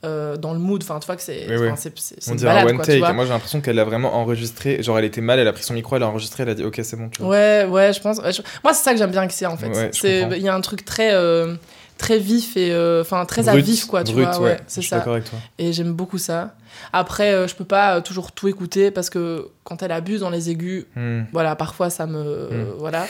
euh, 0.05 0.37
dans 0.37 0.53
le 0.53 0.59
mood. 0.59 0.81
Enfin, 0.83 0.99
tu 0.99 1.05
vois 1.07 1.15
que 1.15 1.21
c'est 1.21 1.45
Oui, 1.49 1.55
oui. 1.57 1.69
c'est- 1.75 2.31
On 2.31 2.35
dirait 2.35 2.63
one 2.63 2.75
quoi, 2.75 2.85
take. 2.85 3.13
Moi, 3.13 3.25
j'ai 3.25 3.31
l'impression 3.31 3.61
qu'elle 3.61 3.79
a 3.79 3.83
vraiment 3.83 4.15
enregistré. 4.15 4.81
Genre, 4.83 4.97
elle 4.99 5.05
était 5.05 5.21
mal, 5.21 5.39
elle 5.39 5.47
a 5.47 5.53
pris 5.53 5.63
son 5.63 5.73
micro, 5.73 5.95
elle 5.97 6.03
a 6.03 6.07
enregistré, 6.07 6.43
elle 6.43 6.49
a 6.49 6.53
dit 6.55 6.63
Ok, 6.63 6.79
c'est 6.83 6.95
bon, 6.97 7.09
tu 7.09 7.21
vois. 7.21 7.31
Ouais, 7.31 7.65
ouais, 7.69 7.93
je 7.93 7.99
pense. 7.99 8.19
ouais, 8.19 8.31
je- 8.31 8.41
Moi, 8.63 8.73
c'est 8.73 8.83
ça 8.83 8.91
que 8.93 8.97
j'aime 8.99 9.11
bien 9.11 9.27
que 9.27 9.33
c'est 9.33 9.45
en 9.45 9.57
fait. 9.57 9.67
Ouais, 9.67 9.91
il 10.37 10.43
y 10.43 10.47
a 10.49 10.55
un 10.55 10.61
truc 10.61 10.85
très 10.85 11.13
euh, 11.13 11.55
très 11.97 12.19
vif 12.19 12.57
et 12.57 12.73
euh, 12.73 13.01
enfin 13.01 13.23
très 13.25 13.47
à 13.47 13.55
vif 13.55 13.85
quoi, 13.85 14.03
tu 14.03 14.11
brut, 14.13 14.25
vois. 14.27 14.39
ouais. 14.39 14.43
Ouais, 14.51 14.57
Je 14.57 14.63
c'est 14.67 14.81
ça. 14.81 14.97
d'accord 14.97 15.13
avec 15.13 15.25
toi. 15.29 15.39
Et 15.57 15.71
j'aime 15.73 15.93
beaucoup 15.93 16.17
ça. 16.17 16.53
Après, 16.91 17.31
euh, 17.33 17.47
je 17.47 17.55
peux 17.55 17.63
pas 17.63 17.95
euh, 17.97 18.01
toujours 18.01 18.33
tout 18.33 18.49
écouter 18.49 18.91
parce 18.91 19.09
que 19.09 19.47
quand 19.63 19.81
elle 19.81 19.93
abuse 19.93 20.19
dans 20.19 20.29
les 20.29 20.49
aigus, 20.49 20.85
Hmm. 20.95 21.21
voilà, 21.31 21.55
parfois 21.55 21.89
ça 21.89 22.05
me 22.05 22.17
euh, 22.19 22.49
Mm. 22.49 22.73
voilà. 22.79 23.07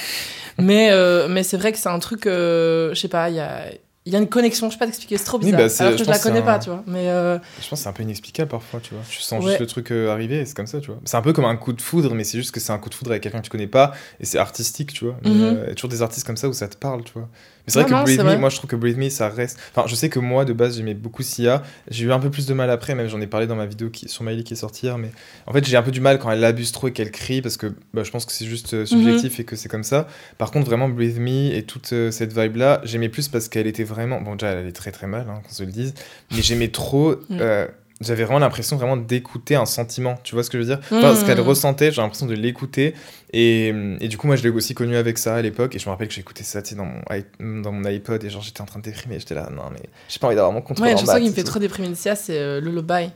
Mais 0.60 0.92
mais 1.28 1.44
c'est 1.44 1.58
vrai 1.58 1.72
que 1.72 1.78
c'est 1.78 1.90
un 1.90 2.00
truc, 2.00 2.22
je 2.26 2.92
sais 2.96 3.08
pas, 3.08 3.30
il 3.30 3.36
y 3.36 3.40
a 3.40 3.64
il 4.06 4.13
y 4.13 4.15
a 4.15 4.20
une 4.20 4.30
connexion, 4.30 4.68
je 4.70 4.74
sais 4.74 4.78
pas 4.80 4.86
t'expliquer, 4.86 5.18
c'est 5.18 5.24
trop 5.26 5.38
Oui, 5.39 5.46
bizarre. 5.46 5.62
bah, 5.62 5.70
c'est- 5.70 5.82
Alors 5.84 5.94
que 5.94 6.00
je 6.00 6.04
je, 6.04 6.10
la 6.10 6.20
connais 6.20 6.44
pas, 6.44 6.60
tu 6.60 6.70
vois. 6.70 6.84
Mais 6.86 7.10
euh, 7.10 7.39
Je 7.60 7.68
pense 7.68 7.80
que 7.80 7.84
c'est 7.84 7.89
un 7.89 7.94
peu 7.94 8.04
inexplicable 8.04 8.50
parfois, 8.52 8.80
tu 8.80 8.94
vois. 8.94 9.04
Tu 9.10 9.20
sens 9.22 9.44
Ouais. 9.44 9.50
juste 9.50 9.60
le 9.62 9.65
truc 9.68 9.91
euh, 9.91 10.12
arriver 10.12 10.39
et 10.41 10.46
c'est 10.46 10.56
comme 10.56 10.68
ça, 10.68 10.80
tu 10.80 10.88
vois. 10.91 11.00
C'est 11.06 11.18
un 11.18 11.22
peu 11.24 11.34
comme 11.34 11.46
un 11.46 11.56
coup 11.56 11.74
de 11.74 11.82
foudre, 11.82 12.13
mais 12.13 12.24
c'est 12.24 12.38
juste 12.38 12.52
que 12.52 12.60
c'est 12.60 12.72
un 12.72 12.78
coup 12.78 12.89
de 12.89 12.94
foudre 12.96 13.12
avec 13.12 13.24
quelqu'un 13.24 13.39
que 13.39 13.46
tu 13.46 13.50
connais 13.50 13.68
pas 13.68 13.94
et 14.20 14.26
c'est 14.26 14.38
artistique, 14.38 14.94
tu 14.94 15.06
vois. 15.06 15.15
Mais, 15.24 15.30
Mhm. 15.32 15.44
euh, 15.44 15.63
Il 15.63 15.70
y 15.70 15.72
a 15.72 15.76
toujours 15.76 15.89
des 15.89 16.02
artistes 16.04 16.26
comme 16.28 16.38
ça 16.38 16.48
où 16.50 16.54
ça 16.54 16.68
te 16.68 16.78
parle, 16.78 17.04
tu 17.04 17.13
vois. 17.13 17.30
Mais 17.67 17.71
c'est 17.73 17.80
vrai 17.80 17.89
que 17.89 17.95
non, 17.95 18.04
Breathe 18.04 18.19
Me, 18.19 18.23
vrai. 18.23 18.38
moi 18.38 18.49
je 18.49 18.58
trouve 18.58 18.69
que 18.69 18.75
Breathe 18.75 18.97
Me 18.97 19.10
ça 19.10 19.28
reste. 19.30 19.58
Enfin, 19.75 19.88
je 19.88 19.95
sais 19.95 20.10
que 20.10 20.19
moi 20.19 20.45
de 20.45 20.54
base 20.54 20.78
j'aimais 20.78 20.93
beaucoup 20.93 21.23
Sia. 21.23 21.63
J'ai 21.89 22.06
eu 22.06 22.12
un 22.12 22.19
peu 22.19 22.30
plus 22.30 22.45
de 22.45 22.54
mal 22.54 22.69
après, 22.69 22.93
même 22.95 23.08
j'en 23.08 23.19
ai 23.21 23.28
parlé 23.28 23.47
dans 23.47 23.56
ma 23.56 23.65
vidéo 23.65 23.89
qui... 23.89 24.08
sur 24.08 24.23
Miley 24.23 24.43
qui 24.43 24.54
est 24.54 24.58
sortie 24.58 24.86
hier, 24.86 24.97
mais 24.97 25.12
en 25.47 25.54
fait 25.54 25.65
j'ai 25.65 25.75
un 25.78 25.82
peu 25.84 25.91
du 25.91 26.01
mal 26.01 26.19
quand 26.19 26.30
elle 26.32 26.43
abuse 26.43 26.71
trop 26.71 26.88
et 26.88 26.91
qu'elle 26.91 27.12
crie 27.12 27.41
parce 27.41 27.58
que 27.58 27.73
bah, 27.93 28.04
je 28.04 28.12
pense 28.12 28.25
que 28.25 28.32
c'est 28.32 28.45
juste 28.45 28.73
euh, 28.73 28.86
subjectif 28.86 29.34
Mhm. 29.36 29.41
et 29.41 29.43
que 29.45 29.56
c'est 29.56 29.69
comme 29.69 29.84
ça. 29.84 30.08
Par 30.38 30.51
contre, 30.51 30.65
vraiment 30.67 30.89
Breathe 30.89 31.19
Me 31.19 31.54
et 31.56 31.63
toute 31.63 31.91
euh, 31.93 32.12
cette 32.12 32.38
vibe 32.38 32.58
là, 32.58 32.82
j'aimais 32.84 33.10
plus 33.10 33.28
parce 33.30 33.47
qu'elle 33.49 33.67
était 33.67 33.84
vraiment. 33.84 34.21
Bon, 34.21 34.34
déjà 34.34 34.47
elle 34.51 34.67
est 34.67 34.71
très 34.71 34.91
très 34.91 35.08
mal, 35.08 35.25
hein, 35.30 35.41
qu'on 35.43 35.54
se 35.54 35.63
le 35.63 35.71
dise, 35.71 35.93
mais 36.32 36.41
j'aimais 36.41 36.67
trop. 36.69 37.15
Mm. 37.30 37.38
euh, 37.41 37.67
j'avais 38.02 38.24
vraiment 38.24 38.40
l'impression 38.40 38.76
vraiment 38.78 38.98
d'écouter 38.98 39.56
un 39.56 39.66
sentiment, 39.66 40.18
tu 40.24 40.36
vois 40.36 40.44
ce 40.44 40.50
que 40.50 40.58
je 40.58 40.64
veux 40.64 40.76
dire? 40.76 40.80
Enfin, 40.92 41.14
Mm. 41.14 41.16
ce 41.16 41.26
qu'elle 41.26 41.40
ressentait, 41.40 41.92
j'ai 41.92 42.02
l'impression 42.02 42.26
de 42.26 42.34
l'écouter. 42.34 42.94
Et, 43.32 43.68
et 44.00 44.08
du 44.08 44.18
coup, 44.18 44.28
moi, 44.28 44.36
je 44.36 44.44
l'ai 44.44 44.50
aussi 44.50 44.74
connu 44.76 44.96
avec 44.96 45.18
ça 45.18 45.36
à 45.36 45.42
l'époque. 45.42 45.76
Et 45.76 45.80
je 45.80 45.86
me 45.86 45.92
rappelle 45.92 46.08
que 46.10 46.14
j'écoutais 46.14 46.44
ça 46.44 46.62
tu 46.62 46.70
sais, 46.70 46.76
dans 46.76 46.86
mon, 46.86 47.62
dans 47.62 47.72
mon 47.72 47.86
iPod. 47.86 48.24
Et 48.24 48.30
genre, 48.30 48.42
j'étais 48.42 48.62
en 48.62 48.66
train 48.66 48.80
de 48.80 48.84
déprimer. 48.86 49.20
J'étais 49.20 49.36
là, 49.36 49.50
non, 49.50 49.64
mais 49.72 49.82
j'ai 50.10 50.20
pas 50.20 50.28
envie 50.28 50.36
d'avoir 50.36 50.52
mon 50.54 50.62
contrôle 50.62 50.88
ouais, 50.88 50.94
chanson 50.94 51.06
bas, 51.06 51.20
qui 51.20 51.30
me 51.30 51.34
fait 51.34 51.44
trop 51.44 51.60
déprimer 51.60 51.94
Sia, 51.96 52.16
c'est 52.16 52.38
euh, 52.38 52.60
Lullaby. 52.62 53.12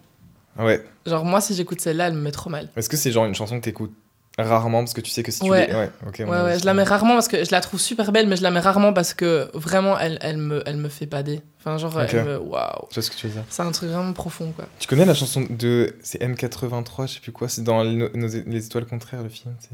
Ouais. 0.57 0.83
Genre 1.05 1.23
moi, 1.25 1.39
si 1.41 1.53
j'écoute 1.53 1.79
celle-là, 1.81 2.07
elle 2.07 2.13
me 2.13 2.21
met 2.21 2.31
trop 2.31 2.49
mal. 2.49 2.69
Est-ce 2.75 2.89
que 2.89 2.97
c'est 2.97 3.11
genre 3.11 3.25
une 3.25 3.35
chanson 3.35 3.59
que 3.59 3.63
t'écoutes 3.65 3.93
rarement 4.43 4.79
parce 4.79 4.93
que 4.93 5.01
tu 5.01 5.09
sais 5.11 5.23
que 5.23 5.31
si 5.31 5.39
tu 5.41 5.49
Ouais. 5.49 5.67
l'es- 5.67 5.75
Ouais, 5.75 5.89
ok. 6.07 6.23
on 6.25 6.29
Ouais, 6.31 6.41
ouais, 6.43 6.59
je 6.59 6.65
la 6.65 6.73
mets 6.73 6.83
rarement 6.83 7.13
parce 7.13 7.27
que 7.27 7.43
je 7.43 7.51
la 7.51 7.61
trouve 7.61 7.79
super 7.79 8.11
belle, 8.11 8.27
mais 8.27 8.35
je 8.35 8.43
la 8.43 8.51
mets 8.51 8.59
rarement 8.59 8.93
parce 8.93 9.13
que 9.13 9.49
vraiment, 9.53 9.97
elle, 9.99 10.17
elle, 10.21 10.37
me, 10.37 10.61
elle 10.65 10.77
me 10.77 10.89
fait 10.89 11.05
bader. 11.05 11.41
Enfin, 11.59 11.77
genre, 11.77 11.95
Ok. 11.95 12.13
elle 12.13 12.23
me. 12.25 12.37
Waouh! 12.37 12.87
Je 12.89 12.95
vois 12.95 13.03
ce 13.03 13.11
que 13.11 13.15
tu 13.15 13.27
veux 13.27 13.33
dire. 13.33 13.43
C'est 13.49 13.63
un 13.63 13.71
truc 13.71 13.89
vraiment 13.89 14.13
profond, 14.13 14.51
quoi. 14.51 14.65
Tu 14.79 14.87
connais 14.87 15.05
la 15.05 15.13
chanson 15.13 15.45
de. 15.49 15.95
C'est 16.01 16.21
M83, 16.21 17.07
je 17.07 17.13
sais 17.15 17.19
plus 17.19 17.31
quoi. 17.31 17.49
C'est 17.49 17.63
dans 17.63 17.83
Les 17.83 18.65
Étoiles 18.65 18.85
Contraires, 18.85 19.23
le 19.23 19.29
film. 19.29 19.53
Je 19.59 19.63
sais 19.65 19.69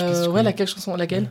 Euh, 0.00 0.28
ouais, 0.28 0.42
laquelle 0.42 0.66
chanson 0.66 0.96
Laquelle 0.96 1.30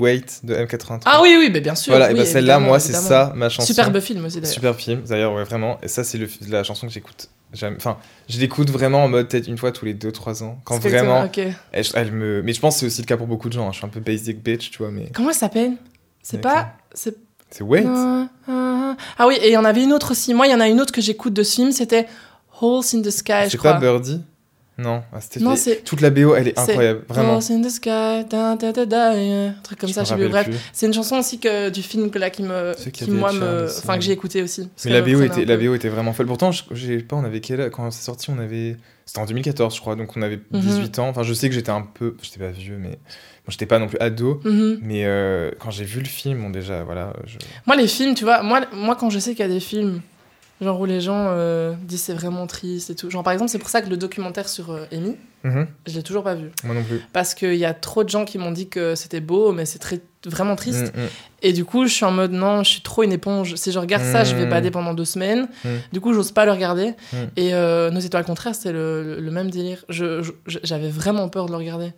Wait, 0.00 0.40
de 0.42 0.54
M83. 0.54 1.00
Ah 1.04 1.20
oui, 1.22 1.36
oui, 1.38 1.50
mais 1.52 1.60
bien 1.60 1.76
sûr. 1.76 1.92
Voilà, 1.92 2.10
et 2.10 2.14
bah 2.14 2.24
celle-là, 2.26 2.58
moi, 2.58 2.80
c'est 2.80 2.92
ça, 2.92 3.32
ma 3.36 3.48
chanson. 3.48 3.66
Superbe 3.66 4.00
film 4.00 4.24
aussi, 4.24 4.40
d'ailleurs. 4.40 4.52
Super 4.54 4.74
film, 4.74 5.02
d'ailleurs, 5.08 5.32
ouais, 5.34 5.44
vraiment. 5.44 5.78
Et 5.82 5.88
ça, 5.88 6.02
c'est 6.02 6.18
le- 6.18 6.28
la 6.48 6.64
chanson 6.64 6.86
que 6.88 6.92
j'écoute. 6.92 7.28
jamais- 7.52 7.76
Enfin, 7.76 7.98
je 8.28 8.40
l'écoute 8.40 8.68
vraiment 8.70 9.04
en 9.04 9.08
mode 9.08 9.28
peut-être 9.28 9.46
une 9.46 9.56
fois 9.56 9.70
tous 9.70 9.84
les 9.84 9.94
2-3 9.94 10.42
ans. 10.42 10.58
Quand 10.64 10.80
C'est 10.82 10.88
vraiment. 10.88 11.28
Elle, 11.70 11.84
elle 11.94 12.10
me... 12.12 12.42
Mais 12.42 12.52
je 12.52 12.58
pense 12.60 12.74
que 12.74 12.80
c'est 12.80 12.86
aussi 12.86 13.02
le 13.02 13.06
cas 13.06 13.16
pour 13.16 13.28
beaucoup 13.28 13.48
de 13.48 13.54
gens. 13.54 13.68
hein. 13.68 13.72
Je 13.72 13.76
suis 13.76 13.86
un 13.86 13.90
peu 13.90 14.00
basic 14.00 14.42
bitch, 14.42 14.72
tu 14.72 14.78
vois. 14.78 14.90
Mais 14.90 15.08
Comment 15.14 15.30
elle 15.30 15.36
s'appelle? 15.36 15.72
C'est 16.20 16.38
pas. 16.38 16.72
C'est. 16.92 17.14
c'est 17.50 17.62
Wait. 17.62 17.84
Ah, 17.86 18.26
ah, 18.48 18.96
ah 19.18 19.26
oui, 19.28 19.36
et 19.40 19.50
il 19.50 19.52
y 19.52 19.56
en 19.56 19.64
avait 19.64 19.84
une 19.84 19.92
autre 19.92 20.10
aussi. 20.10 20.34
Moi, 20.34 20.48
il 20.48 20.50
y 20.50 20.54
en 20.54 20.58
a 20.60 20.66
une 20.66 20.80
autre 20.80 20.92
que 20.92 21.00
j'écoute 21.00 21.32
de 21.34 21.44
ce 21.44 21.54
film, 21.54 21.70
c'était 21.70 22.08
Holes 22.60 22.82
in 22.92 23.02
the 23.02 23.10
Sky, 23.10 23.32
je 23.44 23.50
C'est 23.50 23.56
crois. 23.58 23.74
pas 23.74 23.78
Birdie? 23.80 24.20
Non, 24.76 25.02
ah. 25.12 25.18
Non, 25.40 25.54
Toute 25.84 26.00
la 26.00 26.10
BO, 26.10 26.34
elle 26.34 26.48
est 26.48 26.58
incroyable. 26.58 27.04
Vraiment. 27.08 27.36
Holes 27.36 27.52
in 27.52 27.62
the 27.62 27.68
Sky, 27.70 28.24
da, 28.28 28.56
da, 28.56 28.72
da, 28.72 28.84
da, 28.84 29.10
un 29.12 29.54
truc 29.62 29.78
comme 29.78 29.88
Je 29.88 29.94
ça, 29.94 30.00
me 30.00 30.04
je 30.04 30.08
sais 30.10 30.14
plus. 30.16 30.24
rappelle 30.26 30.30
Bref, 30.32 30.44
plus. 30.50 30.70
c'est 30.72 30.86
une 30.86 30.94
chanson 30.94 31.18
aussi 31.18 31.38
que, 31.38 31.70
du 31.70 31.80
film 31.82 32.10
que 32.10 32.18
là 32.18 32.30
qui 32.30 32.42
me. 32.42 32.74
Qui, 32.90 33.08
moi, 33.10 33.32
me. 33.32 33.66
Enfin, 33.78 33.96
que 33.96 34.02
j'ai 34.02 34.12
écouté 34.12 34.42
aussi. 34.42 34.68
Mais 34.84 34.90
la 34.90 35.02
BO, 35.02 35.20
était, 35.22 35.44
la. 35.44 35.56
BO 35.56 35.74
était 35.74 35.88
vraiment 35.88 36.12
folle. 36.12 36.26
Pourtant, 36.26 36.50
je, 36.50 36.64
j'ai 36.72 36.98
pas, 36.98 37.14
on 37.16 37.24
avait 37.24 37.40
quel 37.40 37.70
Quand 37.70 37.88
c'est 37.92 38.02
sorti, 38.04 38.30
on 38.30 38.38
avait. 38.38 38.76
C'était 39.06 39.20
en 39.20 39.26
2014, 39.26 39.76
je 39.76 39.80
crois. 39.80 39.94
Donc 39.96 40.16
on 40.16 40.22
avait 40.22 40.40
Mhm. 40.50 40.60
18 40.60 40.98
ans. 40.98 41.08
Enfin, 41.08 41.22
je 41.22 41.34
sais 41.34 41.48
que 41.48 41.54
j'étais 41.54 41.70
un 41.70 41.82
peu. 41.82 42.16
J'étais 42.22 42.40
pas 42.40 42.50
vieux, 42.50 42.76
mais. 42.78 42.90
Bon, 43.46 43.50
j'étais 43.50 43.66
pas 43.66 43.78
non 43.78 43.86
plus 43.86 43.98
ado. 44.00 44.40
Mhm. 44.44 44.78
Mais 44.82 45.04
euh, 45.04 45.50
quand 45.60 45.70
j'ai 45.70 45.84
vu 45.84 46.00
le 46.00 46.06
film, 46.06 46.50
déjà, 46.50 46.82
voilà. 46.82 47.12
Je... 47.26 47.36
Moi, 47.66 47.76
les 47.76 47.86
films, 47.86 48.14
tu 48.14 48.24
vois, 48.24 48.42
moi, 48.42 48.62
moi 48.72 48.96
quand 48.96 49.10
je 49.10 49.18
sais 49.18 49.32
qu'il 49.36 49.40
y 49.46 49.48
a 49.48 49.52
des 49.52 49.60
films, 49.60 50.00
genre 50.60 50.80
où 50.80 50.84
les 50.84 51.00
gens 51.00 51.26
euh, 51.28 51.74
disent 51.82 52.02
c'est 52.02 52.14
vraiment 52.14 52.46
triste 52.46 52.90
et 52.90 52.94
tout. 52.94 53.10
Genre, 53.10 53.22
par 53.22 53.32
exemple, 53.32 53.50
c'est 53.50 53.58
pour 53.58 53.68
ça 53.68 53.82
que 53.82 53.88
le 53.88 53.96
documentaire 53.96 54.48
sur 54.48 54.70
euh, 54.70 54.84
Amy, 54.92 55.16
Mhm. 55.44 55.66
je 55.86 55.94
l'ai 55.94 56.02
toujours 56.02 56.24
pas 56.24 56.34
vu. 56.34 56.50
Moi 56.64 56.74
non 56.74 56.82
plus. 56.82 57.00
Parce 57.12 57.34
qu'il 57.34 57.54
y 57.56 57.64
a 57.66 57.74
trop 57.74 58.02
de 58.02 58.08
gens 58.08 58.24
qui 58.24 58.38
m'ont 58.38 58.50
dit 58.52 58.68
que 58.68 58.94
c'était 58.94 59.20
beau, 59.20 59.52
mais 59.52 59.66
c'est 59.66 59.78
très, 59.78 60.00
vraiment 60.26 60.56
triste. 60.56 60.94
Mm, 60.96 61.00
mm. 61.02 61.08
Et 61.42 61.52
du 61.52 61.66
coup, 61.66 61.86
je 61.86 61.92
suis 61.92 62.06
en 62.06 62.10
mode 62.10 62.32
non, 62.32 62.62
je 62.62 62.70
suis 62.70 62.80
trop 62.80 63.02
une 63.02 63.12
éponge. 63.12 63.56
Si 63.56 63.70
je 63.70 63.78
regarde 63.78 64.02
ça, 64.04 64.24
je 64.24 64.34
vais 64.34 64.46
Mm. 64.46 64.50
bader 64.50 64.70
pendant 64.70 64.94
deux 64.94 65.04
semaines. 65.04 65.46
Du 65.92 66.00
coup, 66.00 66.14
j'ose 66.14 66.32
pas 66.32 66.46
le 66.46 66.52
regarder. 66.52 66.94
Et 67.36 67.52
euh, 67.52 67.90
Nos 67.90 68.00
étoiles 68.00 68.24
contraires, 68.24 68.54
c'était 68.54 68.72
le, 68.72 69.18
même 69.30 69.50
délire. 69.50 69.84
Je- 69.90 70.22
je- 70.22 70.58
J'avais 70.62 70.88
vraiment 70.88 71.28
peur 71.28 71.44
de 71.44 71.50
le 71.50 71.58
regarder. 71.58 71.92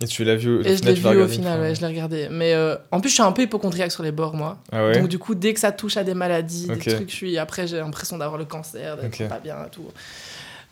Et 0.00 0.06
tu 0.06 0.22
l'as 0.22 0.36
vu 0.36 0.58
au 0.58 0.60
Et 0.60 0.68
je 0.70 0.74
final, 0.76 0.94
l'ai 0.94 1.00
vu 1.00 1.22
au 1.22 1.26
final, 1.28 1.60
ouais, 1.60 1.74
je 1.74 1.80
l'ai 1.80 1.88
regardé. 1.88 2.28
Mais 2.30 2.54
euh, 2.54 2.76
en 2.92 3.00
plus, 3.00 3.08
je 3.10 3.14
suis 3.14 3.22
un 3.24 3.32
peu 3.32 3.42
hypochondriaque 3.42 3.90
sur 3.90 4.04
les 4.04 4.12
bords, 4.12 4.34
moi. 4.36 4.58
Ah 4.70 4.86
ouais 4.86 5.00
Donc 5.00 5.08
du 5.08 5.18
coup, 5.18 5.34
dès 5.34 5.52
que 5.52 5.58
ça 5.58 5.72
touche 5.72 5.96
à 5.96 6.04
des 6.04 6.14
maladies, 6.14 6.68
des 6.68 6.78
trucs, 6.78 7.10
je 7.10 7.14
suis 7.16 7.36
après 7.38 7.66
j'ai 7.66 7.78
l'impression 7.78 8.16
d'avoir 8.18 8.38
le 8.38 8.44
cancer, 8.44 8.96
d'être 8.96 9.28
pas 9.28 9.40
bien 9.40 9.56
et 9.66 9.70
tout. 9.70 9.82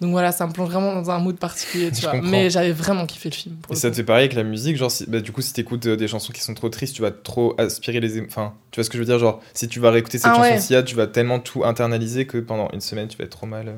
Donc 0.01 0.13
voilà, 0.13 0.33
ça 0.33 0.47
me 0.47 0.53
plonge 0.53 0.71
vraiment 0.71 0.95
dans 0.95 1.11
un 1.11 1.19
mood 1.19 1.37
particulier, 1.37 1.91
tu 1.93 2.01
vois. 2.03 2.13
comprends. 2.13 2.29
Mais 2.29 2.49
j'avais 2.49 2.73
vraiment 2.73 3.05
kiffé 3.07 3.29
le 3.29 3.35
film. 3.35 3.57
pour 3.57 3.73
Et 3.73 3.75
le 3.75 3.81
ça 3.81 3.89
coup. 3.89 3.93
te 3.93 3.97
fait 3.97 4.05
pareil 4.05 4.25
avec 4.25 4.35
la 4.35 4.45
musique, 4.45 4.77
genre 4.79 4.91
si, 4.91 5.05
bah, 5.07 5.21
du 5.21 5.31
coup 5.33 5.43
si 5.43 5.53
t'écoutes 5.53 5.85
euh, 5.87 5.97
des 5.97 6.09
chansons 6.09 6.33
qui 6.33 6.41
sont 6.41 6.55
trop 6.55 6.69
tristes, 6.71 6.95
tu 6.97 7.03
vas 7.03 7.11
trop 7.11 7.55
aspirer 7.59 8.01
les... 8.01 8.21
Enfin, 8.23 8.55
tu 8.71 8.77
vois 8.81 8.85
ce 8.85 8.89
que 8.91 8.97
je 8.97 9.03
veux 9.03 9.07
dire 9.07 9.19
Genre, 9.19 9.41
si 9.53 9.69
tu 9.69 9.79
vas 9.79 9.91
réécouter 9.91 10.17
cette 10.19 10.31
Ah 10.33 10.37
chanson 10.37 10.51
ouais. 10.53 10.61
Sia, 10.61 10.83
tu 10.83 10.95
vas 10.97 11.07
tellement 11.07 11.39
tout 11.39 11.65
internaliser 11.65 12.27
que 12.27 12.39
pendant 12.39 12.71
une 12.73 12.81
semaine, 12.81 13.09
tu 13.09 13.19
vas 13.19 13.25
être 13.25 13.31
trop 13.37 13.47
mal. 13.47 13.69
euh. 13.69 13.75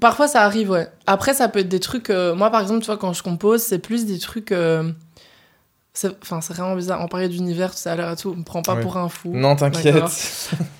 Parfois 0.00 0.28
ça 0.28 0.42
arrive, 0.42 0.70
ouais. 0.70 0.88
Après, 1.06 1.32
ça 1.34 1.48
peut 1.48 1.60
être 1.60 1.68
des 1.68 1.80
trucs. 1.80 2.10
euh, 2.10 2.34
moi, 2.34 2.50
par 2.50 2.60
exemple, 2.60 2.80
tu 2.80 2.86
vois, 2.86 2.96
quand 2.98 3.12
je 3.12 3.22
compose, 3.22 3.62
c'est 3.62 3.78
plus 3.78 4.04
des 4.06 4.18
trucs. 4.18 4.52
euh, 4.52 4.90
Enfin, 6.22 6.40
c'est 6.40 6.54
vraiment 6.54 6.74
bizarre. 6.74 7.00
On 7.02 7.08
parlait 7.08 7.28
d'univers 7.28 7.74
tout 7.74 7.86
à 7.86 7.94
l'heure 7.94 8.10
et 8.12 8.16
tout. 8.16 8.32
On 8.34 8.38
me 8.38 8.44
prend 8.44 8.62
pas 8.62 8.74
Ouais. 8.76 8.80
pour 8.80 8.96
un 8.96 9.10
fou. 9.10 9.30
Non, 9.34 9.56
t'inquiète. 9.56 9.94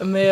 Mais 0.04 0.28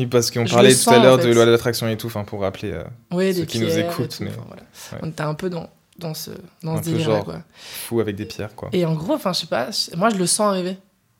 oui, 0.00 0.06
parce 0.06 0.30
qu'on 0.30 0.44
parlait 0.44 0.70
tout 0.70 0.76
sens, 0.76 0.94
à 0.94 0.98
l'heure 0.98 1.14
en 1.14 1.16
de 1.18 1.22
fait. 1.22 1.32
loi 1.34 1.44
de 1.46 1.50
l'attraction 1.50 1.88
et 1.88 1.96
tout, 1.96 2.06
enfin 2.08 2.24
pour 2.24 2.40
rappeler 2.40 2.72
euh, 2.72 2.82
oui, 3.12 3.34
Ceux 3.34 3.44
qui 3.44 3.60
nous 3.60 3.78
écoutent, 3.78 4.16
tout, 4.16 4.24
mais- 4.24 4.30
voilà. 4.46 4.62
ouais. 4.92 4.98
On 5.02 5.08
était 5.08 5.22
un 5.22 5.34
peu 5.34 5.50
dans, 5.50 5.68
dans 5.98 6.14
ce, 6.14 6.30
dans 6.62 6.76
Un 6.76 6.82
ce 6.82 6.98
genre. 6.98 7.24
quoi. 7.24 7.42
fou 7.88 8.00
avec 8.00 8.16
des 8.16 8.24
pierres, 8.26 8.54
quoi. 8.54 8.68
Et 8.72 8.84
en 8.86 8.94
gros, 8.94 9.14
enfin, 9.14 9.32
je 9.32 9.40
sais 9.40 9.46
pas, 9.46 9.68
moi, 9.96 10.08
je 10.10 10.16
le 10.16 10.26
sens 10.26 10.48
arriver. 10.48 10.76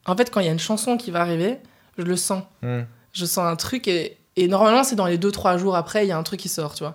En 0.07 0.16
fait, 0.16 0.31
quand 0.31 0.40
il 0.40 0.47
y 0.47 0.49
a 0.49 0.53
une 0.53 0.59
chanson 0.59 0.97
qui 0.97 1.11
va 1.11 1.21
arriver, 1.21 1.59
je 1.99 2.03
le 2.05 2.16
sens. 2.16 2.43
Hmm. 2.62 2.81
Je 3.12 3.25
sens 3.27 3.45
un 3.47 3.57
truc 3.57 3.87
et, 3.88 4.16
et 4.37 4.49
normalement, 4.49 4.85
c'est 4.85 4.97
dans 4.97 5.07
les 5.07 5.19
2-3 5.19 5.59
jours 5.59 5.77
après, 5.77 6.05
il 6.07 6.09
y 6.09 6.12
a 6.12 6.16
un 6.19 6.23
truc 6.23 6.40
qui 6.40 6.49
sort, 6.49 6.75
tu 6.75 6.83
vois. 6.85 6.95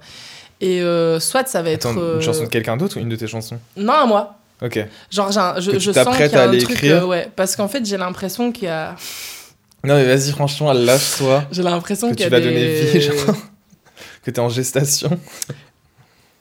Et 0.61 0.81
euh, 0.81 1.19
soit 1.19 1.47
ça 1.47 1.61
va 1.61 1.69
être. 1.71 1.87
Attends, 1.89 1.99
euh, 1.99 2.15
une 2.15 2.21
chanson 2.21 2.43
de 2.43 2.49
quelqu'un 2.49 2.77
d'autre 2.77 2.97
ou 2.97 3.01
une 3.01 3.09
de 3.09 3.15
tes 3.17 3.27
chansons? 3.27 3.59
Non, 3.77 3.93
à 3.93 4.05
moi. 4.05 4.39
Ok. 4.61 4.79
Genre, 5.11 5.37
un- 5.37 5.59
je, 5.59 5.71
Que 5.71 5.79
je 5.79 5.91
sens 5.91 6.15
qu'il 6.15 6.25
y 6.31 6.33
a 6.35 6.41
à 6.43 6.47
un 6.47 6.57
truc. 6.57 6.83
euh, 6.85 7.05
ouais, 7.05 7.29
parce 7.35 7.57
qu'en 7.57 7.67
fait, 7.67 7.85
j'ai 7.85 7.97
l'impression 7.97 8.53
qu'il 8.53 8.63
y 8.63 8.67
a. 8.71 8.95
Non 9.85 9.95
mais 9.95 10.05
vas-y, 10.05 10.31
franchement, 10.31 10.73
lâche-toi. 10.73 11.45
J'ai 11.51 11.63
l'impression 11.63 12.09
Que 12.09 12.13
y 12.13 12.17
tu 12.23 12.29
vas 12.29 12.39
des... 12.39 12.45
donner 12.47 12.81
vie, 12.81 13.01
genre. 13.01 13.15
Que 14.23 14.31
t'es 14.31 14.39
en 14.39 14.49
gestation. 14.49 15.19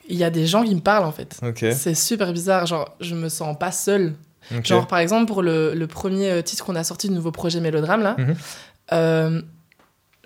Il 0.08 0.16
y 0.16 0.24
a 0.24 0.30
des 0.30 0.46
gens 0.46 0.64
qui 0.64 0.74
me 0.74 0.80
parlent, 0.80 1.04
en 1.04 1.12
fait. 1.12 1.38
Ok. 1.42 1.64
C'est 1.74 1.94
super 1.94 2.32
bizarre. 2.32 2.64
Genre, 2.66 2.94
je 3.00 3.14
me 3.14 3.28
sens 3.28 3.56
pas 3.58 3.72
seule. 3.72 4.14
Genre, 4.62 4.86
par 4.86 4.98
exemple, 4.98 5.26
pour 5.26 5.42
le, 5.42 5.74
le 5.74 5.86
premier 5.86 6.30
euh, 6.30 6.42
titre 6.42 6.64
qu'on 6.64 6.76
a 6.76 6.84
sorti 6.84 7.08
du 7.08 7.14
nouveau 7.14 7.30
projet 7.30 7.60
Mélodrame, 7.60 8.02
là, 8.02 8.16
Mhm. 8.18 8.34
euh, 8.92 9.42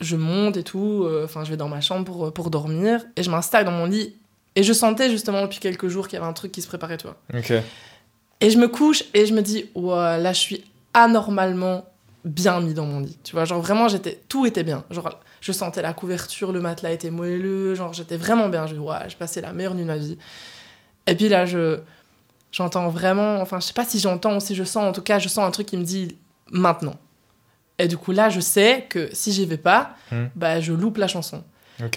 je 0.01 0.17
monte 0.17 0.57
et 0.57 0.63
tout, 0.65 1.03
euh, 1.05 1.25
enfin, 1.25 1.45
je 1.45 1.51
vais 1.51 1.57
dans 1.57 1.69
ma 1.69 1.81
chambre 1.81 2.05
pour, 2.05 2.33
pour 2.33 2.51
dormir, 2.51 3.01
et 3.17 3.23
je 3.25 3.31
m'installe 3.31 3.65
dans 3.65 3.73
mon 3.73 3.87
lit. 3.87 4.15
Et 4.57 4.63
je 4.65 4.73
sentais 4.73 5.11
justement 5.11 5.43
depuis 5.43 5.59
quelques 5.61 5.89
jours 5.89 6.09
qu'il 6.09 6.17
y 6.19 6.23
avait 6.23 6.29
un 6.31 6.33
truc 6.33 6.51
qui 6.53 6.63
se 6.63 6.67
préparait, 6.69 6.97
tu 6.97 7.07
vois. 7.07 7.17
Ok. 7.37 7.53
Et 8.41 8.51
je 8.51 8.59
me 8.59 8.67
couche 8.69 9.05
et 9.15 9.27
je 9.27 9.35
me 9.35 9.43
dis, 9.43 9.67
ouais, 9.75 10.19
là, 10.19 10.33
je 10.33 10.39
suis 10.39 10.65
anormalement 10.95 11.85
bien 12.25 12.61
mis 12.61 12.75
dans 12.75 12.85
mon 12.87 13.01
lit. 13.01 13.19
Tu 13.25 13.33
vois, 13.33 13.45
genre 13.45 13.61
vraiment, 13.61 13.89
j'étais, 13.89 14.21
tout 14.29 14.45
était 14.47 14.65
bien. 14.65 14.85
Genre, 14.91 15.19
je 15.41 15.53
sentais 15.53 15.83
la 15.83 15.93
couverture, 15.93 16.53
le 16.53 16.61
matelas 16.61 16.91
était 16.93 17.11
moelleux, 17.11 17.75
genre, 17.75 17.93
j'étais 17.93 18.17
vraiment 18.17 18.49
bien. 18.49 18.67
Je 18.67 18.75
dis, 18.75 18.81
ouais, 18.81 18.97
j'ai 19.09 19.17
passé 19.17 19.41
la 19.41 19.53
meilleure 19.53 19.75
nuit 19.75 19.83
de 19.83 19.87
ma 19.89 19.97
vie. 19.97 20.19
Et 21.07 21.15
puis 21.15 21.29
là, 21.29 21.47
je, 21.47 21.81
j'entends 22.53 22.89
vraiment, 22.89 23.41
enfin, 23.41 23.61
je 23.61 23.67
sais 23.67 23.73
pas 23.73 23.85
si 23.85 23.99
j'entends 23.99 24.37
ou 24.37 24.41
si 24.41 24.55
je 24.55 24.65
sens, 24.65 24.85
en 24.85 24.93
tout 24.93 25.03
cas, 25.03 25.19
je 25.19 25.29
sens 25.29 25.47
un 25.47 25.51
truc 25.51 25.67
qui 25.67 25.77
me 25.77 25.85
dit 25.85 26.17
maintenant. 26.51 26.97
Et 27.79 27.87
du 27.89 27.97
coup, 27.97 28.11
là, 28.13 28.29
je 28.29 28.41
sais 28.41 28.87
que 28.89 29.09
si 29.13 29.33
j'y 29.33 29.47
vais 29.47 29.57
pas, 29.57 29.95
Hmm. 30.11 30.27
bah, 30.35 30.61
je 30.61 30.73
loupe 30.73 30.97
la 30.99 31.07
chanson. 31.09 31.45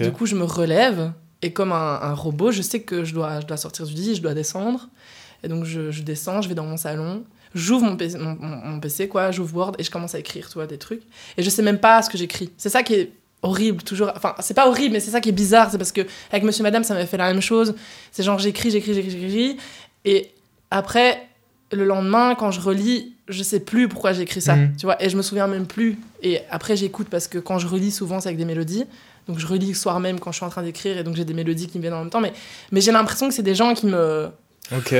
Du 0.06 0.12
coup, 0.12 0.26
je 0.28 0.36
me 0.36 0.44
relève 0.44 1.12
et 1.42 1.54
comme 1.54 1.72
un, 1.72 2.00
un 2.02 2.14
robot, 2.14 2.52
je 2.52 2.62
sais 2.62 2.82
que 2.82 3.04
je 3.04 3.14
dois, 3.16 3.40
je 3.40 3.48
dois 3.48 3.58
sortir 3.58 3.86
du 3.88 3.94
lit, 3.96 4.14
je 4.16 4.22
dois 4.22 4.36
descendre. 4.36 4.90
Et 5.44 5.48
donc, 5.48 5.64
je, 5.66 5.90
je 5.90 6.04
descends, 6.04 6.42
je 6.44 6.48
vais 6.50 6.54
dans 6.54 6.66
mon 6.66 6.78
salon, 6.78 7.24
j'ouvre 7.54 7.84
mon 7.86 7.96
PC, 7.98 8.18
mon, 8.18 8.38
mon- 8.40 8.56
mon 8.72 8.80
PC, 8.80 9.08
quoi, 9.08 9.32
j'ouvre 9.32 9.56
Word 9.56 9.72
et 9.80 9.84
je 9.84 9.92
commence 9.92 10.16
à 10.16 10.20
écrire, 10.20 10.48
tu 10.48 10.54
vois, 10.56 10.68
des 10.68 10.78
trucs. 10.78 11.02
Et 11.38 11.44
je 11.44 11.50
sais 11.50 11.62
même 11.64 11.80
pas 11.80 12.02
ce 12.02 12.10
que 12.10 12.18
j'écris. 12.18 12.50
C'est 12.58 12.70
ça 12.70 12.84
qui 12.84 12.94
est 12.96 13.12
horrible, 13.44 13.82
toujours. 13.84 14.12
Enfin, 14.16 14.36
c'est 14.40 14.54
pas 14.54 14.68
horrible, 14.68 14.94
mais 14.94 15.00
c'est 15.00 15.12
ça 15.12 15.20
qui 15.22 15.30
est 15.30 15.34
bizarre. 15.34 15.70
C'est 15.72 15.78
parce 15.78 15.92
que 15.92 16.02
avec 16.32 16.44
Monsieur 16.44 16.64
Madame, 16.64 16.84
ça 16.84 16.94
m'avait 16.94 17.08
fait 17.08 17.18
la 17.18 17.32
même 17.32 17.42
chose. 17.42 17.74
C'est 18.12 18.24
genre, 18.24 18.38
j'écris, 18.40 18.72
j'écris, 18.72 18.94
j'écris, 18.94 19.12
j'écris. 19.12 19.58
Et 20.06 20.32
après, 20.70 21.28
le 21.72 21.86
lendemain, 21.86 22.36
quand 22.36 22.52
je 22.52 22.60
relis, 22.62 23.14
je 23.28 23.44
sais 23.44 23.60
plus 23.62 23.88
pourquoi 23.88 24.12
j'ai 24.14 24.24
écrit 24.24 24.42
ça, 24.42 24.56
Mhm. 24.58 24.76
tu 24.78 24.86
vois, 24.86 25.02
et 25.02 25.10
je 25.10 25.16
me 25.18 25.22
souviens 25.22 25.48
même 25.48 25.66
plus. 25.66 25.98
Et 26.22 26.40
après, 26.50 26.76
j'écoute 26.76 27.08
parce 27.10 27.28
que 27.28 27.38
quand 27.40 27.60
je 27.60 27.68
relis, 27.68 27.92
souvent, 27.92 28.20
c'est 28.20 28.28
avec 28.28 28.38
des 28.38 28.46
mélodies. 28.46 28.86
Donc, 29.28 29.40
je 29.40 29.48
relis 29.48 29.68
le 29.70 29.74
soir 29.74 30.00
même 30.00 30.20
quand 30.20 30.32
je 30.32 30.38
suis 30.38 30.46
en 30.46 30.50
train 30.50 30.64
d'écrire, 30.64 30.98
et 30.98 31.04
donc 31.04 31.16
j'ai 31.16 31.26
des 31.26 31.34
mélodies 31.34 31.68
qui 31.68 31.78
me 31.78 31.82
viennent 31.84 31.94
en 31.94 32.00
même 32.02 32.10
temps. 32.10 32.20
Mais, 32.22 32.34
mais 32.72 32.82
j'ai 32.82 32.92
l'impression 32.92 33.28
que 33.30 33.34
c'est 33.34 33.44
des 33.44 33.56
gens 33.56 33.74
qui 33.74 33.86
me. 33.86 34.28
Ok. 34.76 34.96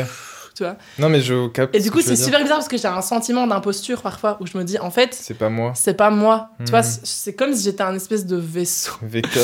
Tu 0.56 0.64
vois. 0.64 0.76
Non, 1.00 1.08
mais 1.10 1.22
je 1.22 1.48
capte. 1.48 1.74
Et 1.76 1.80
du 1.80 1.90
coup, 1.92 2.00
tu 2.00 2.06
c'est 2.08 2.16
dire. 2.16 2.26
super 2.26 2.42
bizarre 2.42 2.58
parce 2.58 2.68
que 2.68 2.78
j'ai 2.78 2.88
un 2.88 3.02
sentiment 3.02 3.48
d'imposture 3.48 4.02
parfois 4.02 4.38
où 4.42 4.48
je 4.48 4.58
me 4.58 4.64
dis, 4.64 4.78
en 4.80 4.92
fait, 4.92 5.14
C'est 5.14 5.34
pas 5.38 5.50
moi. 5.50 5.72
c'est 5.76 5.94
pas 5.94 6.10
moi. 6.10 6.50
Tu 6.58 6.64
Mhm. 6.64 6.70
vois, 6.72 6.84
c'est 6.84 7.06
c'est 7.06 7.34
comme 7.36 7.54
si 7.54 7.64
j'étais 7.64 7.84
un 7.84 7.96
espèce 7.96 8.26
de 8.26 8.36
vaisseau. 8.36 8.92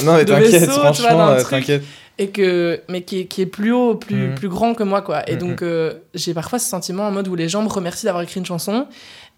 Non, 0.03 0.15
mais 0.15 0.25
t'inquiète, 0.25 0.63
tu 0.65 0.69
franchement, 0.71 1.29
euh, 1.29 1.41
t'inquiète. 1.43 1.83
et 2.17 2.29
que 2.29 2.81
mais 2.89 3.03
qui 3.03 3.21
est, 3.21 3.25
qui 3.27 3.41
est 3.41 3.45
plus 3.45 3.71
haut 3.71 3.95
plus 3.95 4.29
Mhm. 4.29 4.35
plus 4.35 4.49
grand 4.49 4.73
que 4.73 4.83
moi 4.83 5.01
quoi 5.03 5.29
et 5.29 5.33
Mhm. 5.33 5.39
donc 5.39 5.61
euh, 5.61 5.93
j'ai 6.15 6.33
parfois 6.33 6.57
ce 6.59 6.67
sentiment 6.67 7.07
en 7.07 7.11
mode 7.11 7.27
où 7.27 7.35
les 7.35 7.47
gens 7.47 7.61
me 7.61 7.69
remercient 7.69 8.05
d'avoir 8.05 8.23
écrit 8.23 8.39
une 8.39 8.45
chanson 8.45 8.87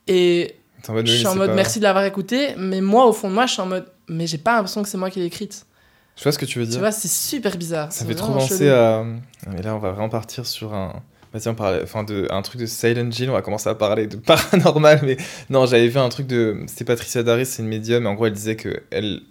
et 0.07 0.55
T'es 0.81 0.89
en 0.89 0.93
mode, 0.93 1.05
je 1.07 1.13
suis 1.13 1.27
en 1.27 1.35
mode 1.35 1.49
pas- 1.49 1.55
merci 1.55 1.79
de 1.79 1.83
l'avoir 1.83 2.05
écoutée 2.05 2.55
mais 2.57 2.79
moi 2.79 3.05
au 3.05 3.11
fond 3.11 3.27
de 3.29 3.33
moi 3.33 3.45
je 3.47 3.51
suis 3.53 3.61
en 3.61 3.65
mode 3.65 3.85
mais 4.07 4.27
j'ai 4.27 4.37
pas 4.37 4.53
l'impression 4.55 4.81
que 4.81 4.87
c'est 4.87 4.97
moi 4.97 5.09
qui 5.09 5.19
l'ai 5.19 5.25
écrite 5.25 5.65
Je 6.15 6.23
vois 6.23 6.31
ce 6.31 6.39
que 6.39 6.45
tu 6.45 6.57
veux 6.59 6.63
tu 6.65 6.71
dire. 6.71 6.79
vois 6.79 6.93
c'est 6.93 7.09
super 7.09 7.57
bizarre 7.57 7.91
Ça 7.91 8.05
fait 8.05 8.15
trop 8.15 8.31
penser 8.31 8.59
chelou. 8.59 8.71
à. 8.71 9.03
Mais 9.53 9.61
là, 9.61 9.75
on 9.75 9.79
va 9.79 9.91
vraiment 9.91 10.07
partir 10.09 10.45
sur 10.45 10.73
un. 10.73 10.93
Vas-y, 11.33 11.47
on 11.47 11.55
parle. 11.55 11.81
Enfin, 11.83 12.03
de... 12.03 12.27
un 12.31 12.41
truc 12.41 12.59
de 12.61 12.65
Silent 12.65 13.09
Hill. 13.11 13.29
On 13.29 13.33
va 13.33 13.41
commencer 13.41 13.69
à 13.69 13.75
parler 13.75 14.07
de 14.07 14.15
paranormal. 14.51 14.99
Mais 15.03 15.17
non, 15.49 15.65
j'avais 15.65 15.87
vu 15.87 15.97
un 15.99 16.09
truc 16.09 16.27
de. 16.27 16.57
C'était 16.67 16.85
Patricia 16.85 17.21
Darris, 17.23 17.45
c'est 17.45 17.61
une 17.61 17.67
médium. 17.69 18.03
Et 18.05 18.07
en 18.07 18.13
gros, 18.15 18.25
elle 18.25 18.33
disait 18.33 18.55
que 18.55 18.81
elle. 18.91 19.21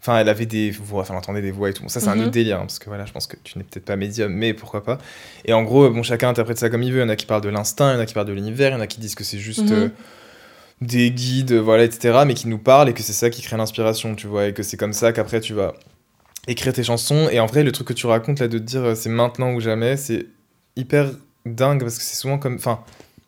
Enfin, 0.00 0.18
elle 0.18 0.28
avait 0.28 0.46
des 0.46 0.72
voix, 0.72 1.02
enfin, 1.02 1.14
elle 1.14 1.18
entendait 1.18 1.42
des 1.42 1.52
voix 1.52 1.70
et 1.70 1.72
tout. 1.72 1.82
Bon, 1.84 1.88
ça, 1.88 2.00
c'est 2.00 2.08
un 2.08 2.16
Mhm. 2.16 2.22
autre 2.22 2.30
délire, 2.32 2.56
hein, 2.56 2.62
parce 2.62 2.80
que 2.80 2.86
voilà, 2.86 3.06
je 3.06 3.12
pense 3.12 3.28
que 3.28 3.36
tu 3.44 3.56
n'es 3.56 3.62
peut-être 3.62 3.84
pas 3.84 3.94
médium, 3.94 4.32
mais 4.32 4.52
pourquoi 4.52 4.82
pas. 4.82 4.98
Et 5.44 5.52
en 5.52 5.62
gros, 5.62 5.88
bon, 5.90 6.02
chacun 6.02 6.28
interprète 6.28 6.58
ça 6.58 6.70
comme 6.70 6.82
il 6.82 6.90
veut. 6.92 6.98
Il 6.98 7.02
y 7.02 7.04
en 7.04 7.08
a 7.08 7.14
qui 7.14 7.24
parlent 7.26 7.40
de 7.40 7.48
l'instinct, 7.48 7.92
il 7.92 7.94
y 7.94 7.98
en 7.98 8.00
a 8.00 8.06
qui 8.06 8.14
parlent 8.14 8.26
de 8.26 8.32
l'univers, 8.32 8.70
il 8.70 8.74
y 8.74 8.76
en 8.76 8.80
a 8.80 8.88
qui 8.88 8.98
disent 8.98 9.14
que 9.14 9.22
c'est 9.22 9.38
juste 9.38 9.70
Mhm. 9.70 9.72
euh, 9.72 9.88
des 10.80 11.12
guides, 11.12 11.52
voilà, 11.52 11.84
etc., 11.84 12.18
mais 12.26 12.34
qui 12.34 12.48
nous 12.48 12.58
parlent 12.58 12.88
et 12.88 12.94
que 12.94 13.02
c'est 13.04 13.12
ça 13.12 13.30
qui 13.30 13.42
crée 13.42 13.56
l'inspiration, 13.56 14.16
tu 14.16 14.26
vois, 14.26 14.46
et 14.48 14.52
que 14.54 14.64
c'est 14.64 14.76
comme 14.76 14.92
ça 14.92 15.12
qu'après 15.12 15.40
tu 15.40 15.54
vas 15.54 15.72
écrire 16.48 16.72
tes 16.72 16.82
chansons. 16.82 17.28
Et 17.30 17.38
en 17.38 17.46
vrai, 17.46 17.62
le 17.62 17.70
truc 17.70 17.86
que 17.86 17.92
tu 17.92 18.06
racontes 18.08 18.40
là 18.40 18.48
de 18.48 18.58
te 18.58 18.62
dire 18.64 18.82
euh, 18.82 18.94
c'est 18.96 19.08
maintenant 19.08 19.52
ou 19.52 19.60
jamais, 19.60 19.96
c'est 19.96 20.26
hyper 20.76 21.10
dingue 21.46 21.80
parce 21.82 21.98
que 21.98 22.04
c'est 22.04 22.16
souvent 22.16 22.38
comme. 22.38 22.54
Enfin, 22.56 22.80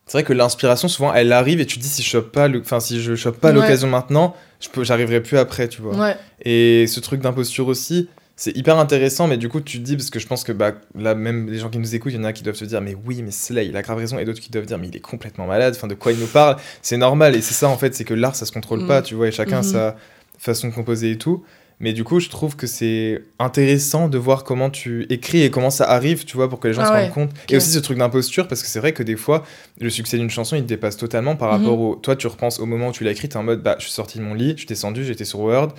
c'est 0.06 0.18
vrai 0.18 0.24
que 0.24 0.32
l'inspiration, 0.32 0.88
souvent, 0.88 1.14
elle 1.14 1.32
arrive 1.32 1.60
et 1.60 1.66
tu 1.66 1.76
te 1.78 1.82
dis 1.82 1.88
si 1.88 2.02
je 2.02 2.08
chope 2.08 2.30
pas, 2.32 2.46
le... 2.48 2.60
enfin, 2.60 2.78
si 2.80 3.00
je 3.02 3.14
chope 3.14 3.38
pas 3.40 3.48
Ouais. 3.48 3.54
l'occasion 3.54 3.88
maintenant, 3.88 4.34
je 4.60 4.68
peux, 4.68 4.84
j'arriverai 4.84 5.22
plus 5.22 5.38
après, 5.38 5.66
tu 5.68 5.80
vois. 5.80 5.96
ouais 5.96 6.16
Et 6.42 6.86
ce 6.86 7.00
truc 7.00 7.20
d'imposture 7.22 7.68
aussi, 7.68 8.08
c'est 8.36 8.54
hyper 8.56 8.78
intéressant, 8.78 9.28
mais 9.28 9.36
du 9.38 9.48
coup, 9.48 9.60
tu 9.60 9.78
te 9.78 9.82
dis, 9.84 9.96
parce 9.96 10.10
que 10.10 10.18
je 10.18 10.26
pense 10.26 10.44
que 10.44 10.52
bah, 10.52 10.72
là, 10.94 11.14
même 11.14 11.48
les 11.48 11.58
gens 11.58 11.70
qui 11.70 11.78
nous 11.78 11.94
écoutent, 11.94 12.12
il 12.12 12.16
y 12.16 12.18
en 12.18 12.24
a 12.24 12.32
qui 12.34 12.42
doivent 12.42 12.56
se 12.56 12.64
dire, 12.66 12.80
mais 12.82 12.94
oui, 13.06 13.22
mais 13.22 13.30
Slay, 13.30 13.66
il 13.68 13.76
a 13.76 13.82
grave 13.82 13.96
raison, 13.98 14.18
et 14.18 14.24
d'autres 14.26 14.40
qui 14.40 14.50
doivent 14.50 14.66
dire, 14.66 14.76
mais 14.78 14.88
il 14.88 14.96
est 14.96 15.00
complètement 15.00 15.46
malade, 15.46 15.72
enfin, 15.76 15.86
de 15.86 15.94
quoi 15.94 16.12
il 16.12 16.18
nous 16.18 16.26
parle? 16.26 16.56
C'est 16.82 16.96
normal, 16.98 17.34
et 17.36 17.40
c'est 17.40 17.54
ça, 17.54 17.68
en 17.68 17.78
fait, 17.78 17.94
c'est 17.94 18.04
que 18.04 18.12
l'art, 18.14 18.34
ça 18.36 18.44
se 18.44 18.52
contrôle 18.52 18.80
Mhm. 18.80 18.86
pas, 18.88 19.02
tu 19.02 19.14
vois, 19.14 19.28
et 19.28 19.32
chacun 19.32 19.58
a 19.58 19.62
Mhm. 19.62 19.68
sa 19.68 19.96
façon 20.38 20.68
de 20.68 20.74
composer 20.74 21.12
et 21.12 21.18
tout. 21.18 21.44
Mais 21.84 21.92
du 21.92 22.02
coup, 22.02 22.18
je 22.18 22.30
trouve 22.30 22.56
que 22.56 22.66
c'est 22.66 23.22
intéressant 23.38 24.08
de 24.08 24.16
voir 24.16 24.42
comment 24.42 24.70
tu 24.70 25.04
écris 25.10 25.42
et 25.42 25.50
comment 25.50 25.68
ça 25.68 25.84
arrive, 25.84 26.24
tu 26.24 26.34
vois, 26.34 26.48
pour 26.48 26.58
que 26.58 26.66
les 26.68 26.72
gens 26.72 26.80
Ah 26.80 26.86
se 26.86 26.92
ouais, 26.92 27.02
rendent 27.02 27.12
compte. 27.12 27.30
Et 27.50 27.58
aussi 27.58 27.70
ce 27.70 27.78
truc 27.78 27.98
d'imposture, 27.98 28.48
parce 28.48 28.62
que 28.62 28.68
c'est 28.68 28.78
vrai 28.78 28.94
que 28.94 29.02
des 29.02 29.16
fois, 29.16 29.44
le 29.80 29.90
succès 29.90 30.16
d'une 30.16 30.30
chanson, 30.30 30.56
il 30.56 30.62
te 30.62 30.66
dépasse 30.68 30.96
totalement 30.96 31.36
par 31.36 31.50
Mhm. 31.52 31.58
rapport 31.58 31.78
au. 31.78 31.94
Toi, 31.96 32.16
tu 32.16 32.26
repenses 32.26 32.58
au 32.58 32.64
moment 32.64 32.88
où 32.88 32.92
tu 32.92 33.04
l'as 33.04 33.10
écrite, 33.10 33.32
t'es 33.32 33.36
en 33.36 33.42
mode, 33.42 33.62
bah, 33.62 33.76
je 33.78 33.84
suis 33.84 33.92
sorti 33.92 34.16
de 34.18 34.24
mon 34.24 34.32
lit, 34.32 34.52
je 34.52 34.56
suis 34.60 34.66
descendu, 34.66 35.04
j'étais 35.04 35.26
sur 35.26 35.40
Word, 35.40 35.74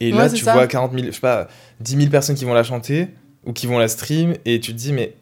et 0.00 0.12
Ouais, 0.12 0.18
là, 0.18 0.28
tu 0.28 0.44
ça. 0.44 0.52
vois 0.52 0.66
40 0.66 0.92
000, 0.92 1.06
je 1.06 1.12
sais 1.12 1.20
pas, 1.20 1.48
10 1.80 1.96
000 1.96 2.10
personnes 2.10 2.36
qui 2.36 2.44
vont 2.44 2.52
la 2.52 2.62
chanter 2.62 3.08
ou 3.46 3.54
qui 3.54 3.66
vont 3.66 3.78
la 3.78 3.88
stream, 3.88 4.34
et 4.44 4.60
tu 4.60 4.72
te 4.72 4.76
dis, 4.76 4.92
mais 4.92 5.14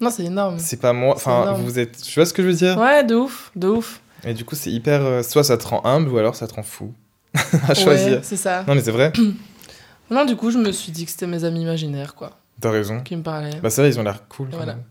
non 0.00 0.10
c'est 0.10 0.24
énorme 0.24 0.58
c'est 0.58 0.80
pas 0.80 0.92
moi, 0.92 1.14
enfin, 1.14 1.52
vous 1.52 1.78
êtes. 1.78 2.02
Tu 2.02 2.18
vois 2.18 2.26
ce 2.26 2.32
que 2.34 2.42
je 2.42 2.48
veux 2.48 2.54
dire? 2.54 2.76
Ouais 2.76 3.04
de 3.04 3.14
ouf 3.14 3.52
de 3.54 3.68
ouf 3.68 4.00
Et 4.26 4.34
du 4.34 4.44
coup, 4.44 4.56
c'est 4.56 4.72
hyper. 4.72 5.00
euh, 5.04 5.22
soit 5.22 5.44
ça 5.44 5.56
te 5.56 5.66
rend 5.68 5.80
humble, 5.84 6.08
ou 6.08 6.18
alors 6.18 6.34
ça 6.34 6.48
te 6.48 6.54
rend 6.54 6.64
fou. 6.64 6.92
à 7.34 7.68
ouais 7.68 7.74
choisir. 7.74 8.20
c'est 8.24 8.36
ça 8.36 8.64
Non, 8.66 8.74
mais 8.74 8.80
c'est 8.82 8.90
vrai, 8.90 9.12
non 10.10 10.24
du 10.24 10.36
coup 10.36 10.50
je 10.50 10.58
me 10.58 10.72
suis 10.72 10.92
dit 10.92 11.04
que 11.04 11.10
c'était 11.10 11.26
mes 11.26 11.44
amis 11.44 11.62
imaginaires 11.62 12.14
quoi 12.14 12.32
t'as 12.60 12.70
raison. 12.70 13.00
qui 13.02 13.16
me 13.16 13.22
parlaient 13.22 13.60
Bah, 13.62 13.70
ça 13.70 13.82
va, 13.82 13.88
ils 13.88 13.98
ont 13.98 14.02
l'air 14.02 14.26
cool. 14.28 14.48
quand 14.50 14.56
Voilà. 14.56 14.74
même. 14.74 14.84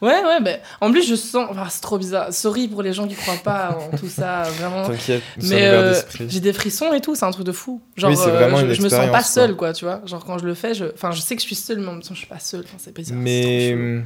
ouais 0.00 0.24
ouais 0.24 0.40
ben 0.40 0.60
en 0.80 0.90
plus 0.90 1.06
je 1.06 1.14
sens 1.14 1.46
enfin, 1.50 1.66
c'est 1.68 1.80
trop 1.80 1.98
bizarre 1.98 2.32
sorry 2.32 2.68
pour 2.68 2.82
les 2.82 2.92
gens 2.92 3.06
qui 3.08 3.14
croient 3.16 3.34
pas 3.42 3.76
en 3.92 3.96
tout 3.98 4.08
ça 4.08 4.42
vraiment 4.58 4.86
T'inquiète, 4.86 5.22
Mais 5.42 5.66
euh, 5.66 5.94
j'ai 6.28 6.40
des 6.40 6.52
frissons 6.52 6.92
et 6.92 7.00
tout, 7.00 7.14
c'est 7.14 7.24
un 7.26 7.30
truc 7.30 7.44
de 7.46 7.52
fou. 7.52 7.82
Genre, 7.96 8.10
Oui, 8.10 8.16
euh, 8.26 8.74
je, 8.74 8.80
me 8.82 8.88
sens 8.88 9.10
pas 9.10 9.22
seule, 9.22 9.50
quoi. 9.56 9.68
quoi, 9.68 9.72
tu 9.74 9.84
vois. 9.84 10.00
Genre, 10.06 10.24
quand 10.24 10.38
je 10.38 10.46
le 10.46 10.54
fais, 10.54 10.72
je... 10.74 10.86
Enfin, 10.94 11.10
je 11.10 11.20
sais 11.20 11.34
que 11.36 11.42
je 11.42 11.46
suis 11.46 11.54
seule, 11.56 11.80
mais 11.80 11.88
en 11.88 11.92
même 11.92 12.02
temps, 12.02 12.14
je 12.14 12.18
suis 12.18 12.26
pas 12.26 12.38
seule. 12.38 12.60
Enfin, 12.64 12.76
c'est 12.78 12.94
bizarre. 12.94 13.18
Mais 13.18 13.74
hum, 13.74 14.04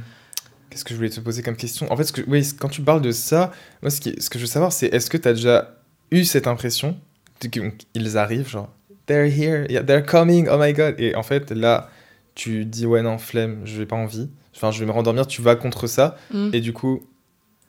qu'est-ce 0.69 0.83
que 0.83 0.89
je 0.91 0.95
voulais 0.97 1.09
te 1.09 1.19
poser 1.21 1.43
comme 1.43 1.55
question? 1.55 1.89
En 1.91 1.95
fait, 1.95 2.03
ce 2.03 2.11
que, 2.13 2.21
oui, 2.27 2.45
quand 2.59 2.67
tu 2.69 2.81
parles 2.81 3.01
de 3.01 3.11
ça, 3.11 3.51
moi, 3.81 3.89
ce, 3.91 4.01
qui, 4.01 4.15
ce 4.19 4.29
que 4.29 4.39
je 4.39 4.43
veux 4.43 4.49
savoir, 4.49 4.73
c'est 4.73 4.87
est-ce 4.87 5.09
que 5.09 5.17
tu 5.17 5.27
as 5.29 5.33
déjà 5.33 5.75
eu 6.11 6.25
cette 6.25 6.47
impression? 6.47 6.97
Qu'ils 7.39 8.17
arrivent, 8.17 8.47
genre, 8.49 8.69
they're 9.07 9.27
here, 9.27 9.65
yeah, 9.69 9.83
they're 9.83 10.05
coming, 10.05 10.47
oh 10.49 10.57
my 10.57 10.73
god. 10.73 10.95
Et 10.97 11.15
en 11.15 11.23
fait, 11.23 11.51
là, 11.51 11.89
tu 12.35 12.65
dis, 12.65 12.85
ouais, 12.85 13.01
non, 13.01 13.17
flemme, 13.17 13.61
je 13.65 13.77
vais 13.77 13.85
pas 13.85 13.95
envie. 13.95 14.29
Enfin, 14.55 14.71
je 14.71 14.79
vais 14.79 14.85
me 14.85 14.91
rendormir, 14.91 15.27
tu 15.27 15.41
vas 15.41 15.55
contre 15.55 15.87
ça. 15.87 16.17
Mm. 16.31 16.49
Et 16.53 16.61
du 16.61 16.73
coup, 16.73 17.01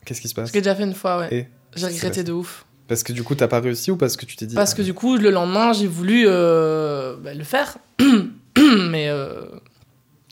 qu'est-ce 0.04 0.20
qui 0.20 0.28
se 0.28 0.34
passe? 0.34 0.50
Je 0.50 0.54
l'ai 0.54 0.60
déjà 0.60 0.74
fait 0.74 0.84
une 0.84 0.94
fois, 0.94 1.18
ouais. 1.18 1.48
J'ai 1.76 1.86
regretté 1.86 2.22
de 2.22 2.32
ouf. 2.32 2.64
Parce 2.86 3.02
que 3.02 3.12
du 3.12 3.22
coup, 3.22 3.34
t'as 3.34 3.48
pas 3.48 3.60
réussi 3.60 3.90
ou 3.90 3.96
parce 3.96 4.16
que 4.16 4.26
tu 4.26 4.36
t'es 4.36 4.46
dit. 4.46 4.54
Parce 4.54 4.72
ah, 4.72 4.76
que 4.76 4.82
du 4.82 4.92
coup, 4.92 5.16
le 5.16 5.30
lendemain, 5.30 5.72
j'ai 5.72 5.86
voulu 5.86 6.24
euh, 6.26 7.16
bah, 7.18 7.32
le 7.32 7.44
faire. 7.44 7.78
mais 8.90 9.08
euh, 9.08 9.46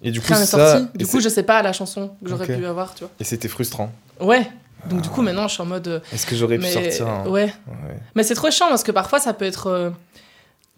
Et 0.03 0.11
du 0.11 0.21
coup, 0.21 0.29
ça. 0.29 0.45
sorti. 0.45 0.87
Du 0.95 1.05
et 1.05 1.09
coup, 1.09 1.21
je 1.21 1.29
sais 1.31 1.43
pas 1.43 1.63
la 1.63 1.73
chanson 1.73 2.13
que 2.23 2.29
j'aurais 2.29 2.47
pu 2.47 2.65
avoir, 2.67 2.95
tu 2.95 3.05
vois. 3.05 3.11
Et 3.19 3.25
c'était 3.25 3.49
frustrant. 3.49 3.91
Ouais. 4.21 4.47
Donc, 4.91 5.01
du 5.01 5.09
coup, 5.09 5.23
maintenant, 5.23 5.49
je 5.49 5.55
suis 5.55 5.63
en 5.63 5.67
mode. 5.67 5.89
euh, 5.89 6.01
Est-ce 6.13 6.27
que 6.27 6.37
j'aurais 6.37 6.59
pu 6.59 6.67
sortir 6.67 7.09
un. 7.09 7.27
Ouais. 7.27 7.55
Ouais. 7.67 7.99
Mais 8.15 8.23
c'est 8.23 8.35
trop 8.35 8.51
chiant 8.51 8.69
parce 8.69 8.83
que 8.83 8.93
parfois 8.93 9.19
ça 9.19 9.33
peut 9.33 9.47
être. 9.47 9.93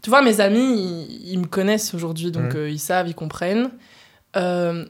Tu 0.04 0.10
vois, 0.10 0.20
mes 0.20 0.42
amis, 0.42 1.06
ils, 1.08 1.32
ils 1.32 1.38
me 1.38 1.46
connaissent 1.46 1.94
aujourd'hui, 1.94 2.30
donc 2.30 2.54
euh, 2.56 2.68
ils 2.68 2.78
savent, 2.78 3.08
ils 3.08 3.14
comprennent. 3.14 3.70
Euh, 4.36 4.84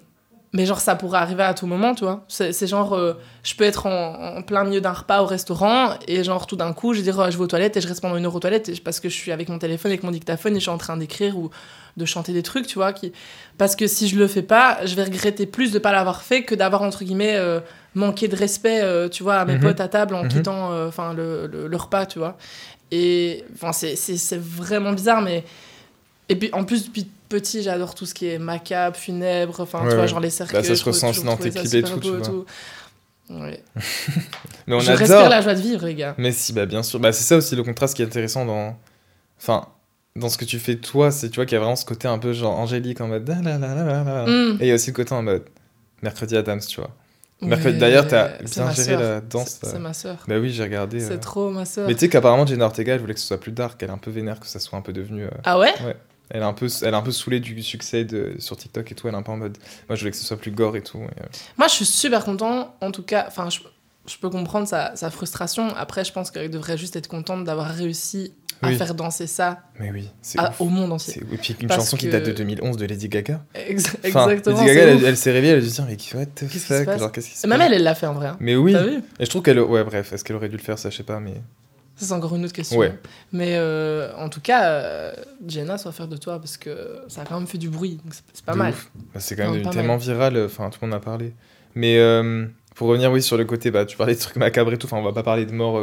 mais 0.53 0.67
genre, 0.67 0.81
ça 0.81 0.97
pourrait 0.97 1.19
arriver 1.19 1.45
à 1.45 1.55
tout 1.55 1.67
moment, 1.69 1.95
tu 1.95 2.03
vois. 2.05 2.25
C'est 2.29 2.67
genre, 2.67 2.95
euh, 2.95 3.15
je 3.45 3.55
peux 3.55 3.63
être 3.63 3.87
en, 3.87 4.37
en 4.39 4.43
plein 4.43 4.65
milieu 4.65 4.81
d'un 4.81 4.93
repas 4.93 5.23
au 5.23 5.27
restaurant 5.27 5.91
et 6.09 6.25
genre, 6.25 6.49
tout 6.49 6.57
d'un 6.57 6.73
coup, 6.73 6.95
je 6.95 6.99
vais 6.99 7.05
dire, 7.05 7.17
oh, 7.19 7.31
je 7.31 7.37
vais 7.37 7.45
aux 7.45 7.47
toilettes 7.47 7.77
et 7.77 7.81
je 7.81 7.87
reste 7.87 8.01
pendant 8.01 8.17
une 8.17 8.27
heure 8.27 8.35
aux 8.35 8.41
toilettes 8.41 8.69
et- 8.69 8.81
parce 8.81 8.99
que 8.99 9.09
je 9.09 9.15
suis 9.15 9.31
avec 9.31 9.49
mon 9.49 9.59
téléphone, 9.61 9.93
avec 9.93 10.03
mon 10.03 10.11
dictaphone 10.11 10.53
et 10.57 10.57
je 10.57 10.63
suis 10.65 10.71
en 10.71 10.79
train 10.79 10.97
d'écrire 10.97 11.37
ou 11.39 11.51
de 11.97 12.05
chanter 12.05 12.33
des 12.33 12.43
trucs, 12.43 12.67
tu 12.67 12.75
vois. 12.77 12.93
Qui... 12.93 13.13
Parce 13.57 13.77
que 13.77 13.87
si 13.87 14.09
je 14.09 14.19
le 14.19 14.27
fais 14.27 14.43
pas, 14.43 14.85
je 14.85 14.97
vais 14.97 15.05
regretter 15.05 15.47
plus 15.47 15.71
de 15.71 15.79
pas 15.79 15.93
l'avoir 15.93 16.23
fait 16.23 16.43
que 16.43 16.57
d'avoir, 16.57 16.83
entre 16.83 17.05
guillemets, 17.05 17.39
manqué 17.95 18.27
de 18.27 18.35
respect, 18.37 18.83
tu 19.11 19.23
vois, 19.23 19.37
à 19.37 19.45
mes 19.45 19.55
Mhm. 19.55 19.61
potes 19.61 19.81
à 19.81 19.87
table 19.89 20.15
en 20.17 20.23
Mhm. 20.25 20.29
quittant 20.29 20.87
enfin 20.89 21.15
le, 21.15 21.47
le, 21.49 21.69
le 21.69 21.77
repas, 21.77 22.07
tu 22.07 22.19
vois. 22.21 22.37
Et 22.97 23.45
enfin, 23.55 23.73
c'est- 23.73 24.37
vraiment 24.39 24.93
bizarre, 24.93 25.21
mais. 25.21 25.43
Et 26.29 26.37
puis 26.37 26.49
en 26.53 26.65
plus, 26.65 26.87
depuis 26.87 27.09
petit, 27.29 27.63
j'adore 27.63 27.95
tout 27.97 28.07
ce 28.07 28.15
qui 28.15 28.27
est 28.29 28.39
macabre, 28.39 28.97
funèbre, 28.97 29.59
enfin, 29.61 29.81
Ouais, 29.81 29.89
tu 29.89 29.95
vois, 29.95 30.03
ouais. 30.05 30.09
genre 30.09 30.21
les 30.21 30.31
cercueils. 30.31 30.61
Bah, 30.63 30.67
ça 30.69 30.77
se 30.77 30.85
ressent 30.85 31.11
dans 31.25 31.37
tes 31.37 31.51
clips 31.51 31.75
et 31.75 31.83
tout, 31.83 31.99
tu 31.99 32.11
vois. 32.11 32.45
Ouais. 33.31 33.63
Mais 34.67 34.75
on 34.77 34.81
je 34.81 34.91
adore. 34.93 34.99
respire 35.01 35.29
la 35.29 35.41
joie 35.41 35.55
de 35.55 35.61
vivre, 35.61 35.87
les 35.87 35.95
gars. 35.95 36.15
Mais 36.19 36.31
si, 36.31 36.53
bah 36.53 36.67
bien 36.67 36.83
sûr. 36.83 37.01
Bah, 37.01 37.13
c'est 37.13 37.25
ça 37.25 37.37
aussi 37.37 37.57
le 37.57 37.65
contraste 37.65 37.97
qui 37.97 38.03
est 38.03 38.07
intéressant 38.07 38.45
dans. 38.45 38.79
Enfin, 39.41 39.67
dans 40.15 40.29
ce 40.29 40.39
que 40.39 40.45
tu 40.45 40.59
fais 40.59 40.77
toi, 40.77 41.11
c'est 41.11 41.31
tu 41.31 41.37
vois 41.37 41.47
qu'il 41.47 41.55
y 41.55 41.57
a 41.57 41.61
vraiment 41.61 41.75
ce 41.77 41.85
côté 41.85 42.07
un 42.07 42.19
peu 42.19 42.33
genre 42.33 42.57
angélique 42.59 43.01
en 43.01 43.09
mode. 43.09 43.27
là 43.27 43.41
là 43.43 43.59
là 43.59 43.75
là 43.75 44.05
là. 44.05 44.27
Mm. 44.27 44.59
Et 44.61 44.67
il 44.67 44.69
y 44.69 44.71
a 44.71 44.75
aussi 44.75 44.91
le 44.91 44.95
côté 44.97 45.13
en 45.15 45.23
mode. 45.23 45.45
Mercredi 46.03 46.37
Adams, 46.37 46.61
tu 46.61 46.81
vois. 46.81 46.91
Mercredi, 47.49 47.75
Ouais, 47.75 47.81
d'ailleurs, 47.81 48.07
t'as 48.09 48.39
bien 48.43 48.71
géré 48.73 48.97
la 49.03 49.21
danse, 49.21 49.59
C'est 49.63 49.77
euh. 49.77 49.79
ma 49.79 49.93
sœur. 49.93 50.17
Bah 50.29 50.39
oui, 50.39 50.51
j'ai 50.51 50.63
regardé. 50.63 51.03
euh. 51.03 51.09
C'est 51.09 51.19
trop 51.21 51.51
ma 51.51 51.65
sœur. 51.65 51.87
Mais 51.87 51.95
tu 51.95 52.01
sais 52.01 52.09
qu'apparemment 52.09 52.47
Jenna 52.47 52.65
Ortega, 52.67 52.95
elle 52.95 53.01
voulait 53.01 53.15
que 53.15 53.21
ce 53.21 53.27
soit 53.27 53.39
plus 53.41 53.53
dark, 53.53 53.83
elle 53.83 53.91
est 53.91 53.93
un 53.93 53.99
peu 53.99 54.11
vénère, 54.11 54.41
que 54.41 54.47
ça 54.47 54.59
soit 54.61 54.79
un 54.79 54.83
peu 54.83 54.93
devenu. 54.93 55.25
euh, 55.25 55.31
Ah 55.45 55.59
ouais? 55.59 55.73
Elle 56.31 56.41
est 56.41 56.45
un 56.45 56.55
peu, 56.55 56.69
elle 56.83 56.95
est 56.95 56.97
un 56.97 57.03
peu 57.03 57.13
saoulée 57.13 57.41
du 57.41 57.63
succès 57.63 58.05
de, 58.05 58.35
sur 58.39 58.57
TikTok 58.57 58.91
et 58.91 58.95
tout. 58.95 59.07
Elle 59.09 59.15
est 59.15 59.19
un 59.19 59.23
peu 59.23 59.33
en 59.33 59.37
mode. 59.37 59.59
Moi, 59.89 59.95
je 59.97 60.01
voulais 60.01 60.11
que 60.11 60.17
ce 60.17 60.25
soit 60.25 60.39
plus 60.39 60.51
gore 60.51 60.75
et 60.77 60.83
tout. 60.83 60.99
et, 60.99 61.03
euh, 61.23 61.27
Moi, 61.59 61.69
je 61.69 61.75
suis 61.75 61.85
super 61.85 62.25
content, 62.25 62.75
en 62.81 62.91
tout 62.91 63.03
cas. 63.03 63.27
Enfin, 63.29 63.51
je, 63.51 63.61
je 64.07 64.17
peux 64.17 64.31
comprendre 64.31 64.67
sa, 64.67 64.97
sa 64.97 65.11
frustration. 65.11 65.69
Après, 65.77 66.03
je 66.05 66.13
pense 66.13 66.31
qu'elle 66.31 66.51
devrait 66.51 66.79
juste 66.79 66.97
être 66.97 67.09
contente 67.09 67.45
d'avoir 67.45 67.69
réussi 67.69 68.33
à 68.63 68.69
Oui. 68.69 68.77
faire 68.77 68.95
danser 68.95 69.27
ça 69.27 69.63
Mais 69.79 69.91
oui, 69.91 70.11
à- 70.39 70.53
au 70.59 70.67
monde 70.67 70.93
entier. 70.93 71.23
Et 71.33 71.37
puis 71.37 71.55
une 71.61 71.69
Parce 71.69 71.81
chanson 71.81 71.97
qui 71.97 72.09
date 72.09 72.25
de 72.27 72.33
2011 72.33 72.77
de 72.77 72.87
Lady 72.87 73.09
Gaga. 73.09 73.45
Ex- 73.55 73.85
Enfin, 74.07 74.29
exactement. 74.31 74.61
Lady 74.63 74.75
Gaga, 74.75 75.07
elle, 75.09 75.17
s'est 75.17 75.33
réveillée, 75.33 75.53
elle 75.53 75.59
a 75.59 75.63
dû 75.63 75.69
se 75.69 75.75
dire 75.83 75.85
mais 75.87 76.19
what 76.19 76.27
the 76.27 76.35
Qu'est-ce 76.41 76.53
qui 76.53 76.59
se 76.59 76.75
fuck 76.75 76.85
passe 76.87 77.01
Genre, 77.01 77.13
qu'est-ce 77.13 77.29
qui 77.31 77.37
se 77.39 77.47
Même 77.47 77.61
elle, 77.61 77.75
elle 77.75 77.83
l'a 77.83 77.95
fait 77.95 78.07
en 78.07 78.15
vrai. 78.15 78.29
hein. 78.29 78.37
Mais 78.41 78.57
oui. 78.57 78.73
Vu 78.75 79.03
Et 79.19 79.25
je 79.25 79.31
trouve 79.31 79.43
qu'elle. 79.43 79.61
Ouais, 79.61 79.85
bref, 79.85 80.13
est-ce 80.13 80.25
qu'elle 80.25 80.37
aurait 80.37 80.49
dû 80.49 80.57
le 80.57 80.63
faire 80.63 80.79
Ça, 80.79 80.91
je 80.91 80.97
sais 80.97 81.03
pas, 81.03 81.21
mais. 81.21 81.35
Ça, 81.97 82.07
c'est 82.07 82.13
encore 82.13 82.35
une 82.35 82.45
autre 82.45 82.53
question. 82.55 82.79
Ouais. 82.79 82.93
Mais 83.33 83.55
euh, 83.57 84.13
en 84.17 84.29
tout 84.29 84.41
cas, 84.41 84.65
euh, 84.71 85.13
Jenna, 85.47 85.79
soit 85.79 85.93
faire 85.93 86.09
de 86.09 86.17
toi 86.17 86.41
parce 86.41 86.57
que 86.57 86.99
ça 87.07 87.23
a 87.23 87.25
quand 87.25 87.39
même 87.39 87.47
fait 87.47 87.59
du 87.59 87.69
bruit. 87.69 88.01
C'est 88.33 88.45
pas 88.45 88.55
De 88.55 88.59
mal. 88.59 88.75
Bah, 89.15 89.21
c'est 89.21 89.37
quand 89.37 89.49
même 89.51 89.63
Non, 89.63 89.71
tellement 89.71 89.95
mal. 89.95 90.03
viral, 90.03 90.37
euh, 90.37 90.47
enfin 90.47 90.71
tout 90.71 90.79
le 90.83 90.89
monde 90.89 90.95
en 90.95 90.97
a 90.97 91.01
parlé. 91.01 91.33
Mais 91.77 91.99
euh, 91.99 92.47
pour 92.75 92.89
revenir 92.89 93.13
oui 93.13 93.23
sur 93.23 93.37
le 93.37 93.45
côté, 93.45 93.71
bah, 93.71 93.85
tu 93.85 93.97
parlais 93.97 94.15
de 94.17 94.19
trucs 94.21 94.35
macabres 94.37 94.73
et 94.73 94.77
tout, 94.77 94.87
enfin 94.89 94.97
on 94.97 95.05
va 95.05 95.13
pas 95.13 95.23
parler 95.23 95.47
de 95.47 95.53
mort 95.53 95.81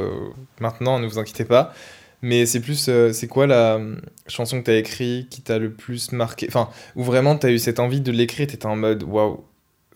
maintenant, 0.59 0.99
ne 0.99 1.07
vous 1.07 1.17
inquiétez 1.17 1.45
pas. 1.45 1.73
Mais 2.21 2.45
c'est 2.45 2.59
plus, 2.59 2.85
euh, 2.87 3.11
c'est 3.13 3.27
quoi 3.27 3.47
la 3.47 3.75
euh, 3.75 3.95
chanson 4.27 4.59
que 4.59 4.65
t'as 4.65 4.75
écrite 4.77 5.29
qui 5.29 5.41
t'a 5.41 5.57
le 5.57 5.71
plus 5.71 6.11
marqué? 6.11 6.45
Enfin, 6.49 6.69
où 6.95 7.03
vraiment 7.03 7.35
t'as 7.35 7.49
eu 7.49 7.57
cette 7.59 7.79
envie 7.79 8.01
de 8.01 8.11
l'écrire, 8.11 8.47
t'étais 8.47 8.65
en 8.67 8.75
mode 8.75 9.03
waouh. 9.03 9.43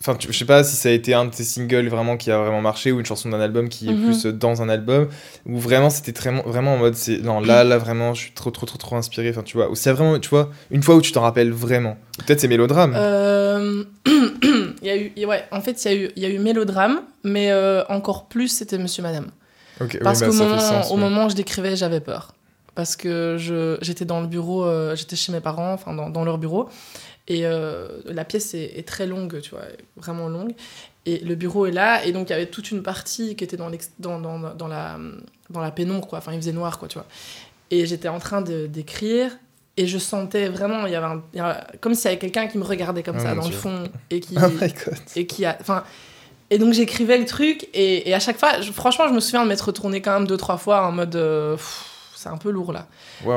Enfin, 0.00 0.14
tu- 0.14 0.30
je 0.30 0.36
sais 0.36 0.44
pas 0.44 0.62
si 0.62 0.76
ça 0.76 0.90
a 0.90 0.92
été 0.92 1.14
un 1.14 1.24
de 1.24 1.30
tes 1.30 1.42
singles 1.42 1.88
vraiment 1.88 2.18
qui 2.18 2.30
a 2.30 2.36
vraiment 2.38 2.60
marché 2.60 2.92
ou 2.92 2.98
une 3.00 3.06
chanson 3.06 3.30
d'un 3.30 3.40
album 3.40 3.70
qui 3.70 3.88
est 3.88 3.92
Mhm. 3.94 4.02
plus 4.04 4.26
euh, 4.26 4.32
dans 4.32 4.60
un 4.60 4.68
album 4.68 5.08
ou 5.46 5.58
vraiment 5.58 5.88
c'était 5.88 6.12
très, 6.12 6.30
vraiment 6.42 6.74
en 6.74 6.76
mode 6.76 6.94
c'est 6.96 7.16
non 7.22 7.40
là 7.40 7.64
là 7.64 7.78
vraiment 7.78 8.12
je 8.12 8.20
suis 8.24 8.32
trop 8.32 8.50
trop 8.50 8.66
trop 8.66 8.76
trop 8.76 8.96
inspiré. 8.96 9.30
Enfin, 9.30 9.42
tu 9.42 9.56
vois, 9.56 9.70
ou 9.70 9.74
c'est 9.74 9.90
vraiment 9.92 10.18
tu 10.18 10.28
vois 10.28 10.50
une 10.70 10.82
fois 10.82 10.96
où 10.96 11.00
tu 11.00 11.12
t'en 11.12 11.22
rappelles 11.22 11.50
vraiment. 11.52 11.96
Peut-être 12.18 12.40
c'est 12.40 12.48
mélodrame. 12.48 12.92
Euh, 12.94 13.84
il 14.06 14.86
y 14.86 14.90
a 14.90 14.96
eu, 14.96 15.12
ouais, 15.26 15.44
en 15.50 15.60
fait, 15.62 15.82
il 15.84 15.90
y 15.90 15.94
a 15.94 15.96
eu, 15.96 16.10
il 16.16 16.22
y 16.22 16.26
a 16.26 16.28
eu 16.28 16.38
mélodrame, 16.40 17.00
mais 17.24 17.50
euh, 17.50 17.82
encore 17.88 18.26
plus, 18.28 18.48
c'était 18.48 18.76
Monsieur 18.78 19.02
Madame. 19.02 19.30
Oui, 19.80 19.88
Parce 20.02 20.20
bah, 20.20 20.26
qu'au 20.26 20.32
moment, 20.32 20.58
sens, 20.58 20.90
au 20.90 20.94
oui. 20.94 21.00
moment 21.00 21.26
où 21.26 21.30
je 21.30 21.34
décrivais, 21.34 21.76
j'avais 21.76 22.00
peur. 22.00 22.34
Parce 22.74 22.96
que 22.96 23.36
j'étais 23.82 24.04
dans 24.04 24.20
le 24.20 24.26
bureau, 24.26 24.64
euh, 24.64 24.94
j'étais 24.96 25.16
chez 25.16 25.32
mes 25.32 25.40
parents, 25.40 25.72
enfin 25.72 25.94
dans, 25.94 26.10
dans 26.10 26.24
leur 26.24 26.38
bureau. 26.38 26.68
Et 27.28 27.46
euh, 27.46 27.88
la 28.04 28.24
pièce 28.24 28.54
est, 28.54 28.78
est 28.78 28.86
très 28.86 29.06
longue, 29.06 29.40
tu 29.40 29.50
vois, 29.50 29.62
vraiment 29.96 30.28
longue. 30.28 30.52
Et 31.06 31.18
le 31.20 31.34
bureau 31.36 31.66
est 31.66 31.72
là, 31.72 32.04
et 32.04 32.12
donc 32.12 32.28
il 32.28 32.32
y 32.32 32.34
avait 32.34 32.46
toute 32.46 32.70
une 32.70 32.82
partie 32.82 33.34
qui 33.36 33.44
était 33.44 33.56
dans, 33.56 33.70
dans, 33.98 34.18
dans, 34.20 34.38
dans, 34.54 34.68
la, 34.68 34.98
dans 35.50 35.60
la 35.60 35.70
pénombre, 35.70 36.06
quoi. 36.06 36.18
Enfin, 36.18 36.32
il 36.32 36.38
faisait 36.38 36.52
noir, 36.52 36.78
quoi, 36.78 36.88
tu 36.88 36.98
vois. 36.98 37.06
Et 37.70 37.86
j'étais 37.86 38.08
en 38.08 38.18
train 38.18 38.42
d'écrire, 38.42 39.30
et 39.76 39.86
je 39.86 39.98
sentais 39.98 40.48
vraiment, 40.48 40.86
il 40.86 40.92
y 40.92 40.96
avait, 40.96 41.06
un- 41.06 41.22
il 41.32 41.38
y 41.38 41.40
avait- 41.40 41.60
comme 41.80 41.94
s'il 41.94 42.04
y 42.06 42.08
avait 42.08 42.18
quelqu'un 42.18 42.46
qui 42.48 42.58
me 42.58 42.64
regardait 42.64 43.02
comme 43.02 43.16
Oh 43.18 43.22
ça 43.22 43.34
dans 43.34 43.46
le 43.46 43.52
fond, 43.52 43.84
et 44.10 44.20
qui, 44.20 44.36
Oh 44.42 44.48
my 44.48 44.68
god. 44.72 44.96
et 45.16 45.26
qui 45.26 45.44
a 45.44 45.56
enfin 45.60 45.82
et 46.50 46.58
donc 46.58 46.72
j'écrivais 46.74 47.18
le 47.18 47.24
truc 47.24 47.68
et, 47.74 48.08
et 48.08 48.14
à 48.14 48.20
chaque 48.20 48.38
fois 48.38 48.60
je- 48.60 48.70
franchement 48.72 49.08
je 49.08 49.12
me 49.14 49.20
souviens 49.20 49.42
de 49.44 49.48
m'être 49.48 49.62
retourné 49.66 50.00
quand 50.00 50.12
même 50.14 50.26
deux 50.26 50.36
trois 50.36 50.56
fois 50.58 50.86
en 50.86 50.92
mode 50.92 51.16
euh, 51.16 51.56
c'est 52.14 52.28
un 52.28 52.36
peu 52.36 52.50
lourd 52.50 52.72
là. 52.72 52.86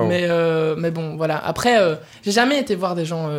Mais 0.07 0.25
euh, 0.29 0.75
mais 0.77 0.91
bon 0.91 1.15
voilà. 1.17 1.37
Après 1.43 1.79
euh, 1.79 1.95
j'ai 2.23 2.31
jamais 2.31 2.59
été 2.59 2.75
voir 2.75 2.95
des 2.95 3.05
gens 3.05 3.29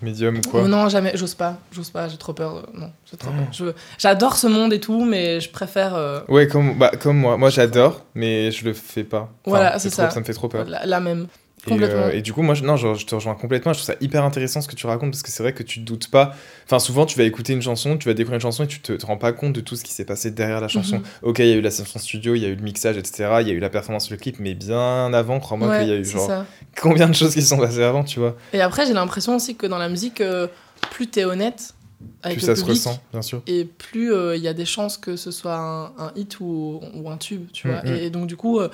Médium 0.00 0.36
ou 0.36 0.40
quoi? 0.48 0.68
Non 0.68 0.88
jamais. 0.88 1.12
J'ose 1.16 1.34
pas. 1.34 1.56
J'ose 1.72 1.90
pas. 1.90 2.08
J'ai 2.08 2.16
trop 2.18 2.32
peur. 2.32 2.68
Non 2.74 2.90
j'ai 3.10 3.16
trop 3.16 3.30
peur. 3.30 3.40
Je- 3.52 3.72
j'adore 3.98 4.36
ce 4.36 4.46
monde 4.46 4.72
et 4.72 4.78
tout 4.80 5.04
mais 5.04 5.40
je 5.40 5.50
préfère 5.50 6.24
Ouais, 6.28 6.46
comme, 6.46 6.78
bah, 6.78 6.92
comme 7.00 7.18
moi. 7.18 7.36
Moi, 7.36 7.50
j'adore, 7.50 8.04
mais 8.14 8.50
je 8.52 8.64
le 8.64 8.72
fais 8.74 9.02
pas. 9.04 9.22
Enfin, 9.22 9.30
Voilà, 9.46 9.78
c'est 9.80 9.90
ça. 9.90 10.08
Ça 10.10 10.20
me 10.20 10.24
fait 10.24 10.32
trop 10.34 10.48
peur. 10.48 10.64
la, 10.68 10.86
la 10.86 11.00
même 11.00 11.26
Et, 11.70 11.82
euh, 11.82 12.10
et 12.12 12.22
du 12.22 12.32
coup, 12.32 12.42
moi, 12.42 12.54
je, 12.54 12.64
non, 12.64 12.76
je, 12.76 12.94
je 12.94 13.06
te 13.06 13.14
rejoins 13.14 13.34
complètement. 13.34 13.72
Je 13.72 13.78
trouve 13.78 13.94
ça 13.94 13.98
hyper 14.00 14.24
intéressant 14.24 14.60
ce 14.60 14.68
que 14.68 14.74
tu 14.74 14.86
racontes 14.86 15.10
parce 15.10 15.22
que 15.22 15.30
c'est 15.30 15.42
vrai 15.42 15.52
que 15.52 15.62
tu 15.62 15.80
te 15.80 15.84
doutes 15.84 16.10
pas. 16.10 16.34
Enfin, 16.66 16.78
souvent, 16.78 17.06
tu 17.06 17.16
vas 17.18 17.24
écouter 17.24 17.52
une 17.52 17.62
chanson, 17.62 17.96
tu 17.96 18.08
vas 18.08 18.14
découvrir 18.14 18.36
une 18.36 18.40
chanson 18.42 18.64
et 18.64 18.66
tu 18.66 18.80
te, 18.80 18.92
te 18.92 19.06
rends 19.06 19.16
pas 19.16 19.32
compte 19.32 19.52
de 19.52 19.60
tout 19.60 19.76
ce 19.76 19.84
qui 19.84 19.92
s'est 19.92 20.04
passé 20.04 20.30
derrière 20.30 20.60
la 20.60 20.68
chanson. 20.68 20.96
Mhm. 20.98 21.04
Ok, 21.22 21.38
il 21.40 21.46
y 21.46 21.52
a 21.52 21.56
eu 21.56 21.60
la 21.60 21.70
session 21.70 21.98
studio, 21.98 22.34
il 22.34 22.42
y 22.42 22.44
a 22.46 22.48
eu 22.48 22.54
le 22.56 22.62
mixage, 22.62 22.96
etc. 22.96 23.38
Il 23.40 23.48
y 23.48 23.50
a 23.50 23.54
eu 23.54 23.60
la 23.60 23.70
performance, 23.70 24.10
le 24.10 24.16
clip, 24.16 24.36
mais 24.40 24.54
bien 24.54 25.12
avant, 25.12 25.40
crois-moi 25.40 25.68
Ouais, 25.68 25.78
qu'il 25.80 25.88
y 25.88 25.92
a 25.92 25.96
eu 25.96 26.04
genre 26.04 26.26
ça. 26.26 26.46
combien 26.80 27.08
de 27.08 27.14
choses 27.14 27.34
qui 27.34 27.42
se 27.42 27.48
sont 27.48 27.58
passées 27.58 27.82
avant, 27.82 28.04
tu 28.04 28.20
vois. 28.20 28.36
et 28.52 28.60
après 28.60 28.86
j'ai 28.86 28.92
l'impression 28.94 29.36
aussi 29.36 29.56
que 29.56 29.66
dans 29.66 29.78
la 29.78 29.88
musique 29.88 30.20
euh, 30.20 30.46
plus 30.90 31.06
t'es 31.08 31.24
honnête 31.24 31.74
avec 32.22 32.38
Plus 32.38 32.46
le 32.46 32.54
ça 32.54 32.56
se 32.60 32.64
public, 32.64 32.76
ressent, 32.84 33.02
bien 33.12 33.22
sûr. 33.22 33.42
et 33.48 33.64
plus 33.64 34.12
euh, 34.12 34.36
il 34.36 34.42
y 34.42 34.46
a 34.48 34.54
des 34.54 34.64
chances 34.64 34.96
que 34.96 35.16
ce 35.16 35.30
soit 35.32 35.56
un, 35.56 35.86
un 35.98 36.12
hit 36.14 36.38
ou, 36.40 36.80
ou 36.94 37.10
un 37.10 37.16
tube, 37.16 37.46
tu 37.52 37.66
vois. 37.68 37.82
Mhm. 37.82 37.92
Et, 37.96 38.04
et 38.06 38.10
donc, 38.10 38.26
du 38.28 38.36
coup, 38.36 38.60
euh, 38.60 38.68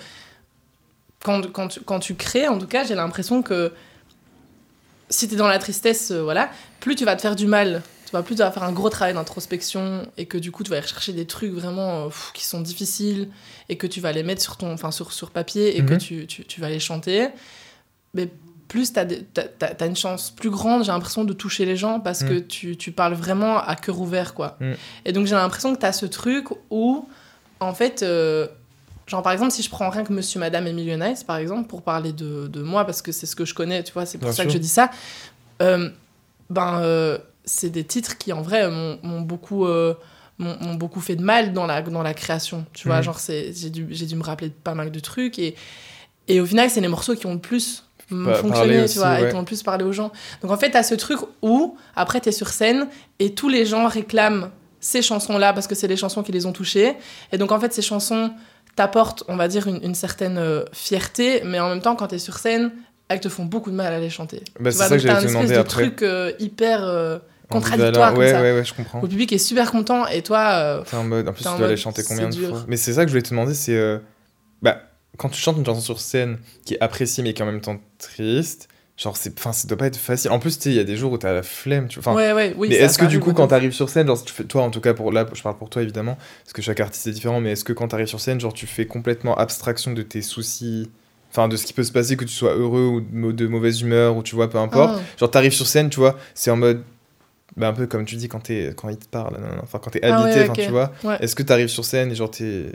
quand, 1.25 1.51
quand, 1.53 1.69
tu, 1.69 1.81
quand 1.81 1.99
tu 1.99 2.15
crées, 2.15 2.47
en 2.47 2.59
tout 2.59 2.69
cas, 2.69 2.85
j'ai 2.85 2.95
l'impression 2.95 3.43
que 3.43 3.73
si 5.11 5.27
tu 5.29 5.35
es 5.35 5.37
dans 5.37 5.49
la 5.49 5.59
tristesse, 5.59 6.11
euh, 6.13 6.23
voilà, 6.23 6.51
plus 6.81 6.95
tu 6.95 7.05
vas 7.05 7.17
te 7.17 7.23
faire 7.23 7.35
du 7.37 7.47
mal. 7.47 7.83
Tu 8.05 8.11
vois, 8.11 8.23
plus 8.23 8.35
tu 8.37 8.43
vas 8.43 8.51
faire 8.53 8.63
un 8.63 8.73
gros 8.73 8.91
travail 8.91 9.15
d'introspection 9.15 10.07
et 10.17 10.27
que 10.27 10.39
du 10.39 10.53
coup, 10.53 10.63
tu 10.63 10.71
vas 10.71 10.77
aller 10.77 10.87
chercher 10.87 11.13
des 11.13 11.27
trucs 11.27 11.53
vraiment 11.53 12.05
euh, 12.05 12.07
pff, 12.09 12.31
qui 12.35 12.45
sont 12.45 12.61
difficiles 12.61 13.29
et 13.69 13.77
que 13.77 13.87
tu 13.87 14.01
vas 14.01 14.13
les 14.13 14.23
mettre 14.23 14.43
sur, 14.43 14.57
ton, 14.57 14.73
enfin, 14.73 14.91
sur, 14.91 15.13
sur 15.13 15.31
papier 15.31 15.77
et 15.79 15.85
que 15.85 15.95
Mhm. 15.95 15.99
tu, 15.99 16.27
tu, 16.27 16.45
tu 16.45 16.61
vas 16.61 16.69
les 16.69 16.79
chanter. 16.81 17.29
Mais 18.13 18.29
plus 18.69 18.93
tu 18.93 18.99
as, 19.01 19.87
une 19.87 19.97
chance 19.97 20.31
plus 20.31 20.51
grande, 20.51 20.85
j'ai 20.85 20.93
l'impression, 20.93 21.25
de 21.25 21.33
toucher 21.33 21.65
les 21.65 21.77
gens 21.77 22.01
parce 22.01 22.23
Mm. 22.23 22.29
que 22.29 22.39
tu, 22.39 22.77
tu 22.77 22.93
parles 22.93 23.15
vraiment 23.15 23.59
à 23.59 23.75
cœur 23.77 23.99
ouvert, 24.01 24.35
quoi. 24.35 24.57
Mm. 24.61 24.73
Et 25.07 25.13
donc 25.13 25.27
j'ai 25.27 25.35
l'impression 25.35 25.75
que 25.75 25.81
tu 25.81 25.87
as 25.87 25.93
ce 25.93 26.07
truc 26.07 26.47
où, 26.71 27.09
en 27.61 27.75
fait, 27.75 28.03
euh, 28.03 28.47
genre 29.07 29.23
par 29.23 29.33
exemple, 29.33 29.51
si 29.53 29.63
je 29.63 29.71
prends 29.71 29.91
rien 29.91 30.05
que 30.05 30.13
Monsieur, 30.13 30.41
Madame 30.41 30.67
et 30.67 30.73
Millionnaires, 30.73 31.17
par 31.27 31.37
exemple, 31.37 31.69
pour 31.69 31.83
parler 31.83 32.13
de, 32.13 32.47
de 32.49 32.63
moi, 32.63 32.85
parce 32.85 33.03
que 33.03 33.13
c'est 33.13 33.27
ce 33.27 33.37
que 33.37 33.45
je 33.45 33.55
connais, 33.55 33.83
tu 33.83 33.93
vois, 33.93 34.07
c'est 34.07 34.19
pour 34.19 34.29
Bien 34.29 34.33
ça 34.33 34.43
sûr. 34.43 34.47
que 34.47 34.53
je 34.53 34.59
dis 34.59 34.69
ça, 34.69 34.91
euh, 35.63 35.91
ben, 36.51 36.81
euh, 36.83 37.19
c'est 37.45 37.71
des 37.71 37.85
titres 37.85 38.17
qui, 38.19 38.33
en 38.33 38.43
vrai, 38.43 38.71
m'ont 38.71 39.21
beaucoup... 39.21 39.67
euh, 39.67 39.95
m'ont 40.39 40.75
beaucoup 40.75 41.01
fait 41.01 41.15
de 41.15 41.23
mal 41.23 41.53
dans 41.53 41.65
la, 41.65 41.81
dans 41.81 42.03
la 42.03 42.13
création, 42.13 42.67
tu 42.73 42.89
vois, 42.89 42.97
Mhm. 42.99 43.03
genre 43.05 43.19
j'ai 43.29 43.71
dû, 43.71 43.85
dû 43.85 44.17
me 44.17 44.23
rappeler 44.25 44.49
de 44.49 44.53
pas 44.55 44.75
mal 44.75 44.91
de 44.91 44.99
trucs 44.99 45.39
et, 45.39 45.55
et 46.27 46.41
au 46.41 46.45
final 46.47 46.69
c'est 46.71 46.81
les 46.81 46.89
morceaux 46.89 47.15
qui 47.15 47.27
ont 47.27 47.35
le 47.35 47.39
plus 47.39 47.85
fonctionné, 48.09 48.83
aussi, 48.83 48.95
tu 48.95 48.99
vois, 48.99 49.13
ouais. 49.13 49.27
et 49.27 49.29
qui 49.31 49.37
ont 49.37 49.41
le 49.41 49.45
plus 49.45 49.63
parlé 49.63 49.85
aux 49.85 49.93
gens. 49.93 50.11
Donc 50.43 50.51
en 50.51 50.57
fait, 50.57 50.73
t'as 50.73 50.83
ce 50.83 50.97
truc 50.97 51.21
où, 51.41 51.77
après, 51.95 52.21
t'es 52.21 52.33
sur 52.33 52.49
scène 52.49 52.89
et 53.21 53.33
tous 53.35 53.49
les 53.49 53.65
gens 53.65 53.87
réclament 53.87 54.51
ces 54.81 55.03
chansons-là 55.03 55.53
parce 55.53 55.69
que 55.69 55.77
c'est 55.77 55.87
les 55.87 55.97
chansons 55.97 56.25
qui 56.25 56.33
les 56.33 56.47
ont 56.47 56.53
touchés. 56.53 56.97
Et 57.31 57.39
donc 57.39 57.53
en 57.53 57.61
fait, 57.61 57.73
ces 57.73 57.81
chansons 57.83 58.33
t'apportent, 58.77 59.25
on 59.29 59.37
va 59.37 59.49
dire, 59.49 59.67
une, 59.69 59.83
une 59.83 59.95
certaine 59.95 60.39
euh, 60.39 60.65
fierté, 60.73 61.43
mais 61.45 61.61
en 61.61 61.69
même 61.69 61.81
temps, 61.81 61.97
quand 61.97 62.09
t'es 62.09 62.19
sur 62.19 62.39
scène, 62.39 62.73
elles 63.09 63.21
te 63.21 63.29
font 63.29 63.45
beaucoup 63.45 63.71
de 63.71 63.77
mal 63.77 63.93
à 63.93 64.01
les 64.01 64.11
chanter. 64.11 64.43
Bah, 64.59 64.71
c'est 64.71 64.79
ça 64.79 64.89
que 64.91 64.99
j'allais 64.99 65.23
te 65.23 65.29
demander 65.29 65.55
de 65.55 65.59
après. 65.59 65.83
truc 65.83 66.03
euh, 66.03 66.33
hyper 66.39 66.83
euh, 66.83 67.19
contradictoire 67.51 68.13
comme 68.13 68.21
ouais, 68.21 68.31
ça. 68.31 68.41
ouais, 68.41 68.53
ouais, 68.53 68.65
je 68.65 68.75
comprends. 68.75 69.01
Le 69.01 69.09
public 69.09 69.33
est 69.33 69.39
super 69.39 69.71
content 69.71 70.07
et 70.07 70.23
toi, 70.23 70.53
euh, 70.55 70.83
T'es 70.83 70.97
en 70.97 71.05
mode. 71.05 71.29
En 71.29 71.33
plus, 71.33 71.45
tu 71.45 71.59
dois 71.59 71.69
les 71.69 71.77
chanter 71.77 72.03
combien 72.03 72.29
de 72.29 72.35
fois? 72.35 72.65
Mais 72.67 72.77
c'est 72.77 72.95
ça 72.95 73.03
que 73.03 73.09
je 73.09 73.13
voulais 73.13 73.23
te 73.23 73.31
demander, 73.31 73.55
c'est. 73.55 74.01
Bah, 74.63 74.81
quand 75.17 75.29
tu 75.29 75.41
chantes 75.41 75.59
une 75.59 75.67
chanson 75.67 75.81
sur 75.81 76.01
scène 76.01 76.39
qui 76.65 76.75
est 76.75 76.81
appréciée 76.81 77.23
mais 77.23 77.35
qui 77.35 77.43
est 77.43 77.45
en 77.45 77.49
même 77.49 77.61
temps 77.61 77.79
triste, 77.99 78.69
genre, 78.97 79.17
c'est... 79.17 79.37
Enfin, 79.39 79.53
ça 79.53 79.67
doit 79.69 79.77
pas 79.77 79.87
être 79.87 79.97
facile. 79.97 80.31
En 80.31 80.39
plus, 80.39 80.59
tu 80.59 80.69
il 80.69 80.75
y 80.75 80.79
a 80.79 80.85
des 80.85 80.97
jours 80.97 81.13
où 81.13 81.19
t'as 81.19 81.33
la 81.33 81.43
flemme, 81.43 81.89
tu 81.89 82.01
vois. 82.01 82.13
Enfin, 82.13 82.21
ouais, 82.23 82.33
ouais, 82.33 82.55
oui. 82.57 82.69
mais 82.71 82.77
est-ce 82.77 82.99
que 82.99 83.05
du 83.07 83.21
coup, 83.21 83.33
quand 83.33 83.49
t'arrives 83.49 83.73
sur 83.73 83.89
scène, 83.89 84.07
genre, 84.07 84.23
tu 84.23 84.33
fais, 84.33 84.45
toi 84.45 84.63
en 84.63 84.71
tout 84.71 84.81
cas, 84.81 84.95
pour 84.95 85.11
là, 85.13 85.27
je 85.33 85.43
parle 85.43 85.57
pour 85.57 85.71
toi 85.71 85.83
évidemment, 85.83 86.17
parce 86.45 86.53
que 86.53 86.63
chaque 86.63 86.81
artiste 86.81 87.07
est 87.07 87.13
différent, 87.13 87.41
mais 87.41 87.53
est-ce 87.53 87.65
que 87.65 87.73
quand 87.73 87.89
t'arrives 87.89 88.07
sur 88.07 88.21
scène, 88.21 88.41
genre, 88.41 88.53
tu 88.55 88.67
fais 88.67 88.87
complètement 88.87 89.35
abstraction 89.37 89.93
de 89.93 90.03
tes 90.03 90.23
soucis, 90.23 90.91
enfin, 91.31 91.49
de 91.49 91.57
ce 91.57 91.67
qui 91.67 91.73
peut 91.73 91.83
se 91.85 91.93
passer, 91.93 92.17
que 92.17 92.25
tu 92.25 92.33
sois 92.35 92.55
heureux 92.55 92.87
ou 92.87 93.01
de, 93.01 93.07
mau- 93.13 93.33
de 93.33 93.47
mauvaise 93.47 93.81
humeur, 93.81 94.17
ou 94.17 94.23
tu 94.23 94.35
vois, 94.37 94.49
peu 94.49 94.59
importe. 94.59 94.97
Ah. 94.99 95.03
Genre, 95.19 95.31
t'arrives 95.31 95.53
sur 95.53 95.67
scène, 95.67 95.91
tu 95.91 95.99
vois, 96.01 96.17
c'est 96.35 96.51
en 96.51 96.57
mode. 96.57 96.83
Bah, 97.57 97.69
un 97.69 97.73
peu 97.73 97.87
comme 97.87 98.05
tu 98.05 98.17
dis 98.17 98.27
quand, 98.29 98.41
t'es, 98.41 98.73
quand 98.77 98.89
il 98.89 98.97
te 98.97 99.07
parle, 99.07 99.37
enfin, 99.63 99.79
quand 99.79 99.91
t'es 99.91 100.01
Ah 100.03 100.17
habité, 100.19 100.49
ouais, 100.49 100.65
tu 100.67 100.71
vois. 100.73 100.91
Ouais. 101.05 101.17
Est-ce 101.21 101.37
que 101.37 101.43
t'arrives 101.45 101.69
sur 101.69 101.85
scène 101.85 102.11
et 102.11 102.15
genre, 102.17 102.31
t'es. 102.31 102.73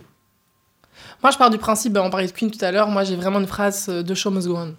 Moi, 1.22 1.32
je 1.32 1.38
pars 1.38 1.50
du 1.50 1.58
principe, 1.58 1.92
ben, 1.94 2.02
on 2.02 2.10
parlait 2.10 2.28
de 2.28 2.32
Queen 2.32 2.50
tout 2.50 2.64
à 2.64 2.72
l'heure, 2.72 2.88
moi 2.88 3.04
j'ai 3.04 3.16
vraiment 3.18 3.40
une 3.40 3.48
phrase 3.48 3.88
euh, 3.90 4.04
de 4.04 4.14
show 4.14 4.32
must 4.32 4.48
go 4.48 4.56
on. 4.58 4.76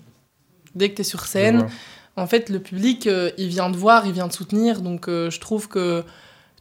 Dès 0.75 0.91
que 0.91 0.97
tu 0.97 1.01
es 1.01 1.05
sur 1.05 1.27
scène, 1.27 1.66
en 2.16 2.27
fait, 2.27 2.49
le 2.49 2.61
public, 2.61 3.07
euh, 3.07 3.31
il 3.39 3.49
vient 3.49 3.71
te 3.71 3.77
voir, 3.77 4.07
il 4.07 4.12
vient 4.12 4.29
te 4.29 4.35
soutenir, 4.35 4.81
donc 4.83 5.09
euh, 5.09 5.31
je 5.31 5.41
trouve 5.41 5.68
que 5.68 6.05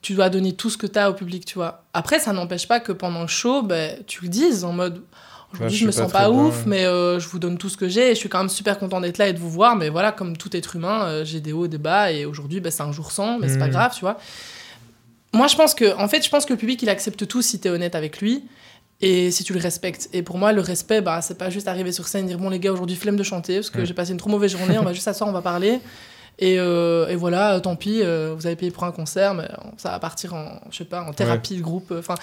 tu 0.02 0.14
dois 0.14 0.30
donner 0.30 0.54
tout 0.54 0.70
ce 0.70 0.78
que 0.78 0.88
tu 0.88 0.98
as 0.98 1.10
au 1.10 1.14
public, 1.14 1.46
tu 1.46 1.56
vois. 1.56 1.84
Après, 1.94 2.20
ça 2.20 2.32
n'empêche 2.34 2.68
pas 2.68 2.80
que 2.80 2.92
pendant 2.92 3.22
le 3.22 3.28
show, 3.28 3.62
ben, 3.62 3.98
tu 4.08 4.24
le 4.24 4.30
dises 4.30 4.64
en 4.64 4.72
mode 4.72 5.04
aujourd'hui 5.52 5.76
je 5.78 5.82
je 5.82 5.86
me 5.88 5.92
pas 5.92 5.98
sens 6.04 6.12
pas 6.12 6.30
ouf, 6.30 6.66
mais 6.66 6.86
euh, 6.86 7.20
je 7.20 7.28
vous 7.28 7.40
donne 7.40 7.58
tout 7.58 7.70
ce 7.70 7.76
que 7.78 7.90
j'ai 7.90 8.12
et 8.12 8.14
je 8.16 8.20
suis 8.20 8.30
quand 8.30 8.38
même 8.40 8.50
super 8.50 8.78
content 8.80 9.02
d'être 9.02 9.18
là 9.18 9.28
et 9.28 9.34
de 9.34 9.40
vous 9.40 9.50
voir, 9.50 9.76
mais 9.76 9.90
voilà, 9.90 10.12
comme 10.12 10.38
tout 10.38 10.56
être 10.56 10.76
humain, 10.76 11.24
j'ai 11.26 11.42
des 11.42 11.52
hauts, 11.54 11.68
des 11.68 11.78
bas 11.80 12.12
et 12.12 12.26
aujourd'hui, 12.26 12.60
ben, 12.62 12.72
c'est 12.72 12.84
un 12.84 12.92
jour 12.92 13.12
sans, 13.12 13.40
mais 13.40 13.48
c'est 13.50 13.58
pas 13.58 13.66
Mhm. 13.66 13.72
grave, 13.72 13.94
tu 13.94 14.02
vois. 14.02 14.18
Moi, 15.34 15.48
je 15.48 15.56
pense 15.56 15.76
que, 15.76 15.96
en 15.98 16.08
fait, 16.08 16.24
je 16.24 16.30
pense 16.30 16.46
que 16.46 16.54
le 16.54 16.60
public, 16.60 16.82
il 16.82 16.90
accepte 16.90 17.28
tout 17.28 17.42
si 17.42 17.60
tu 17.60 17.68
es 17.68 17.72
honnête 17.72 17.94
avec 17.96 18.20
lui 18.22 18.44
et 19.02 19.32
si 19.32 19.44
tu 19.44 19.54
le 19.54 19.60
respectes. 19.60 20.10
Et 20.14 20.24
pour 20.24 20.38
moi, 20.38 20.52
le 20.52 20.62
respect, 20.62 21.02
bah, 21.02 21.22
c'est 21.22 21.38
pas 21.38 21.50
juste 21.50 21.68
arriver 21.68 21.92
sur 21.92 22.08
scène 22.08 22.26
et 22.26 22.28
dire 22.30 22.38
bon, 22.38 22.50
les 22.50 22.60
gars, 22.60 22.72
aujourd'hui, 22.74 22.96
flemme 22.98 23.16
de 23.16 23.24
chanter 23.24 23.56
parce 23.56 23.70
que 23.70 23.82
Mm. 23.82 23.86
j'ai 23.86 23.94
passé 23.94 24.12
une 24.12 24.18
trop 24.18 24.30
mauvaise 24.30 24.52
journée, 24.52 24.78
on 24.78 24.84
va 24.84 24.94
juste 24.94 25.06
s'asseoir, 25.06 25.30
on 25.30 25.34
va 25.34 25.42
parler. 25.42 25.80
Et, 26.42 26.58
euh, 26.60 27.08
et 27.10 27.16
voilà, 27.16 27.56
euh, 27.56 27.60
tant 27.60 27.76
pis, 27.76 28.02
euh, 28.02 28.34
vous 28.38 28.46
avez 28.48 28.56
payé 28.56 28.72
pour 28.72 28.84
un 28.86 28.92
concert, 28.92 29.34
mais 29.34 29.48
ça 29.78 29.92
va 29.92 30.00
partir 30.00 30.34
en, 30.34 30.60
je 30.72 30.78
sais 30.78 30.86
pas, 30.86 31.02
en 31.04 31.12
thérapie 31.14 31.58
de 31.58 31.62
groupe. 31.62 31.94
Enfin, 31.98 32.16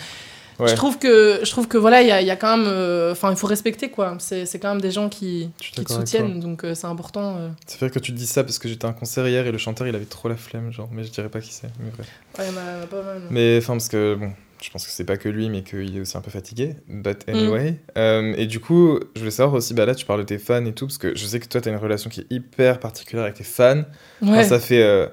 Ouais, 0.58 0.68
je 0.68 0.74
trouve 0.74 0.98
que, 0.98 1.40
je 1.44 1.50
trouve 1.50 1.68
que 1.68 1.76
voilà, 1.76 2.00
il 2.00 2.06
y 2.06 2.26
y 2.26 2.30
a 2.30 2.36
quand 2.36 2.56
même, 2.56 2.66
euh, 2.66 3.12
enfin, 3.12 3.30
il 3.30 3.36
faut 3.36 3.46
respecter 3.46 3.90
quoi. 3.90 4.16
C'est 4.18 4.46
c'est 4.46 4.58
quand 4.58 4.70
même 4.70 4.80
des 4.80 4.90
gens 4.90 5.10
qui, 5.10 5.50
qui 5.58 5.84
te 5.84 5.92
soutiennent, 5.92 6.40
donc 6.40 6.64
c'est 6.72 6.86
important. 6.86 7.36
C'est 7.66 7.78
vrai 7.78 7.90
que 7.90 7.98
tu 7.98 8.12
dis 8.12 8.26
ça 8.26 8.42
parce 8.42 8.58
que 8.58 8.66
j'étais 8.66 8.86
à 8.86 8.88
un 8.88 8.94
concert 8.94 9.28
hier 9.28 9.46
et 9.46 9.52
le 9.52 9.58
chanteur 9.58 9.86
il 9.86 9.94
avait 9.94 10.06
trop 10.06 10.30
la 10.30 10.36
flemme, 10.36 10.72
genre, 10.72 10.88
mais 10.90 11.04
je 11.04 11.10
dirais 11.10 11.28
pas 11.28 11.40
qui 11.42 11.52
c'est. 11.52 11.68
Mais 11.78 11.90
bref. 11.94 12.08
Ouais, 12.38 12.50
mal. 12.52 13.20
Mais 13.28 13.58
enfin, 13.58 13.74
parce 13.74 13.88
que 13.90 14.14
bon, 14.14 14.32
je 14.66 14.70
pense 14.72 14.84
que 14.84 14.90
c'est 14.90 15.04
pas 15.04 15.16
que 15.16 15.28
lui, 15.28 15.48
mais 15.48 15.62
qu'il 15.62 15.96
est 15.96 16.00
aussi 16.00 16.16
un 16.16 16.20
peu 16.20 16.30
fatigué. 16.30 16.74
But 16.88 17.26
Mm. 17.28 17.30
anyway. 17.30 17.74
Euh, 17.96 18.34
et 18.36 18.46
du 18.46 18.58
coup, 18.60 18.98
je 19.14 19.20
voulais 19.20 19.30
savoir 19.30 19.54
aussi, 19.54 19.72
bah 19.74 19.86
là, 19.86 19.94
tu 19.94 20.04
parles 20.04 20.20
de 20.20 20.24
tes 20.26 20.38
fans 20.38 20.64
et 20.64 20.72
tout, 20.72 20.86
parce 20.86 20.98
que 20.98 21.16
je 21.16 21.24
sais 21.24 21.38
que 21.40 21.46
toi, 21.46 21.60
t'as 21.60 21.70
une 21.70 21.76
relation 21.76 22.10
qui 22.10 22.20
est 22.22 22.26
hyper 22.30 22.80
particulière 22.80 23.24
avec 23.24 23.36
tes 23.36 23.44
fans. 23.44 23.84
Enfin, 24.22 24.42
ça 24.44 24.58
fait 24.58 24.82
euh, 24.82 25.06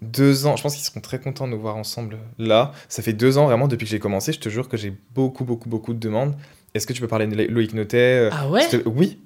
deux 0.00 0.46
ans, 0.46 0.56
je 0.56 0.62
pense 0.62 0.74
qu'ils 0.76 0.84
seront 0.84 1.00
très 1.00 1.18
contents 1.18 1.46
de 1.46 1.52
nous 1.52 1.60
voir 1.60 1.76
ensemble 1.76 2.18
là. 2.38 2.72
Ça 2.88 3.02
fait 3.02 3.12
deux 3.12 3.36
ans 3.36 3.46
vraiment 3.46 3.68
depuis 3.68 3.84
que 3.84 3.90
j'ai 3.90 3.98
commencé, 3.98 4.32
je 4.32 4.38
te 4.40 4.48
jure 4.48 4.68
que 4.68 4.76
j'ai 4.76 4.92
beaucoup, 5.14 5.44
beaucoup, 5.44 5.68
beaucoup 5.68 5.92
de 5.92 5.98
demandes. 5.98 6.34
Est-ce 6.74 6.86
que 6.86 6.92
tu 6.92 7.00
peux 7.00 7.08
parler 7.08 7.26
de 7.26 7.34
Lo- 7.34 7.50
Loïc 7.50 7.74
Notet 7.74 7.98
euh, 7.98 8.30
Ah 8.32 8.48
ouais 8.48 8.66
te- 8.68 8.88
Oui, 8.88 9.18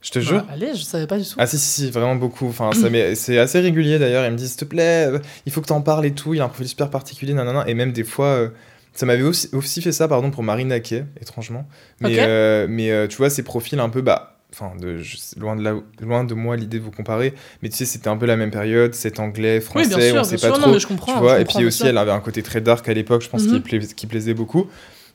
je 0.00 0.10
te 0.12 0.20
jure. 0.20 0.42
Bah, 0.44 0.52
allez, 0.52 0.74
je 0.74 0.82
savais 0.82 1.06
pas 1.08 1.18
du 1.18 1.24
tout. 1.24 1.34
Ah 1.36 1.46
si, 1.48 1.58
si, 1.58 1.66
si, 1.82 1.90
vraiment 1.90 2.14
beaucoup. 2.14 2.46
Enfin, 2.46 2.70
c'est 3.16 3.38
assez 3.38 3.58
régulier 3.60 3.98
d'ailleurs. 3.98 4.24
Ils 4.24 4.30
me 4.32 4.36
disent, 4.36 4.50
s'il 4.50 4.60
te 4.60 4.64
plaît, 4.64 5.10
il 5.46 5.52
faut 5.52 5.60
que 5.60 5.66
t'en 5.66 5.80
parles 5.82 6.06
et 6.06 6.12
tout. 6.12 6.32
Il 6.32 6.40
a 6.40 6.44
un 6.44 6.48
profil 6.48 6.68
super 6.68 6.90
particulier, 6.90 7.34
nanana. 7.34 7.64
Et 7.68 7.74
même 7.74 7.92
des 7.92 8.04
fois, 8.04 8.26
euh, 8.26 8.48
ça 8.94 9.06
m'avait 9.06 9.22
aussi, 9.22 9.48
aussi 9.52 9.80
fait 9.82 9.92
ça, 9.92 10.08
pardon, 10.08 10.30
pour 10.30 10.42
Marine 10.42 10.68
Naquet, 10.68 11.04
étrangement. 11.20 11.66
Mais, 12.00 12.16
euh, 12.18 12.66
mais 12.68 12.90
euh, 12.90 13.06
tu 13.06 13.16
vois, 13.16 13.30
ces 13.30 13.42
profils 13.42 13.78
un 13.80 13.88
peu, 13.88 14.02
bah, 14.02 14.38
enfin, 14.52 14.72
de, 14.80 14.98
je- 14.98 15.16
loin, 15.38 15.56
de 15.56 15.82
loin 16.02 16.24
de 16.24 16.34
moi 16.34 16.56
l'idée 16.56 16.78
de 16.78 16.84
vous 16.84 16.90
comparer, 16.90 17.32
mais 17.62 17.68
tu 17.70 17.76
sais, 17.76 17.84
c'était 17.86 18.08
un 18.08 18.16
peu 18.16 18.26
la 18.26 18.36
même 18.36 18.50
période, 18.50 18.94
cet 18.94 19.18
anglais, 19.20 19.56
Oui, 19.58 19.64
français, 19.64 19.88
bien 19.88 20.00
sûr, 20.00 20.16
on 20.20 20.24
sait 20.24 20.36
bien 20.36 20.48
pas 20.50 20.54
sûr. 20.54 20.58
trop. 20.58 20.66
Non, 20.66 20.72
mais 20.74 20.80
je 20.80 20.86
comprends. 20.86 21.14
tu 21.14 21.18
vois, 21.20 21.36
je 21.36 21.40
et 21.40 21.44
comprends, 21.44 21.58
puis 21.58 21.64
bien 21.64 21.68
aussi, 21.68 21.86
elle 21.86 21.98
avait 21.98 22.10
un 22.12 22.20
côté 22.20 22.42
très 22.42 22.60
dark 22.60 22.86
à 22.88 22.92
l'époque, 22.94 23.22
je 23.22 23.28
pense, 23.30 23.44
Mhm. 23.46 23.50
qui, 23.50 23.60
pla- 23.60 23.78
qui 23.94 24.06
plaisait 24.06 24.34
beaucoup. 24.34 24.68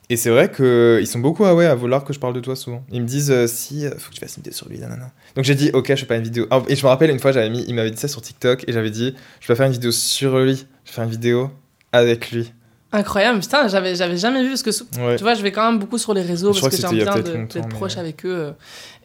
Et 0.09 0.15
c'est 0.15 0.29
vrai 0.29 0.49
qu'ils 0.49 1.05
sont 1.05 1.19
beaucoup 1.19 1.43
ah 1.43 1.53
ouais, 1.53 1.65
à 1.65 1.75
vouloir 1.75 2.05
que 2.05 2.13
je 2.13 2.19
parle 2.19 2.33
de 2.33 2.39
toi 2.39 2.55
souvent. 2.55 2.81
Ils 2.93 3.01
me 3.01 3.05
disent 3.07 3.29
euh, 3.29 3.45
si, 3.45 3.85
euh, 3.85 3.91
faut 3.97 4.09
que 4.09 4.15
tu 4.15 4.21
fasses 4.21 4.37
une 4.37 4.41
vidéo 4.43 4.53
sur 4.53 4.69
lui, 4.69 4.79
nanana. 4.79 5.11
Donc 5.35 5.43
j'ai 5.43 5.53
dit 5.53 5.69
ok, 5.73 5.89
je 5.89 5.95
fais 5.97 6.05
pas 6.05 6.15
une 6.15 6.23
vidéo. 6.23 6.47
Ah, 6.49 6.63
et 6.69 6.77
je 6.77 6.83
me 6.83 6.87
rappelle 6.87 7.09
une 7.09 7.19
fois, 7.19 7.33
j'avais 7.33 7.49
mis, 7.49 7.65
il 7.67 7.75
m'avait 7.75 7.91
dit 7.91 7.97
ça 7.99 8.07
sur 8.07 8.21
TikTok 8.21 8.63
et 8.69 8.71
j'avais 8.71 8.89
dit 8.89 9.13
je 9.41 9.47
vais 9.49 9.55
faire 9.55 9.65
une 9.65 9.73
vidéo 9.73 9.91
sur 9.91 10.39
lui, 10.39 10.65
je 10.85 10.91
vais 10.91 10.95
faire 10.95 11.03
une 11.03 11.09
vidéo 11.09 11.51
avec 11.91 12.31
lui. 12.31 12.53
Incroyable, 12.91 13.39
putain, 13.41 13.67
j'avais, 13.67 13.95
j'avais 13.95 14.15
jamais 14.17 14.43
vu 14.43 14.49
parce 14.49 14.63
que 14.63 14.69
Ouais. 15.01 15.17
tu 15.17 15.23
vois, 15.23 15.33
je 15.33 15.41
vais 15.41 15.51
quand 15.51 15.69
même 15.69 15.77
beaucoup 15.79 15.97
sur 15.97 16.13
les 16.13 16.21
réseaux 16.21 16.53
Je 16.53 16.61
parce 16.61 16.75
que 16.77 16.81
que 16.81 16.87
j'aime 16.87 16.97
bien 17.03 17.15
d'être 17.19 17.67
proche 17.69 17.97
avec 17.97 18.25
eux. 18.25 18.29
euh. 18.47 18.51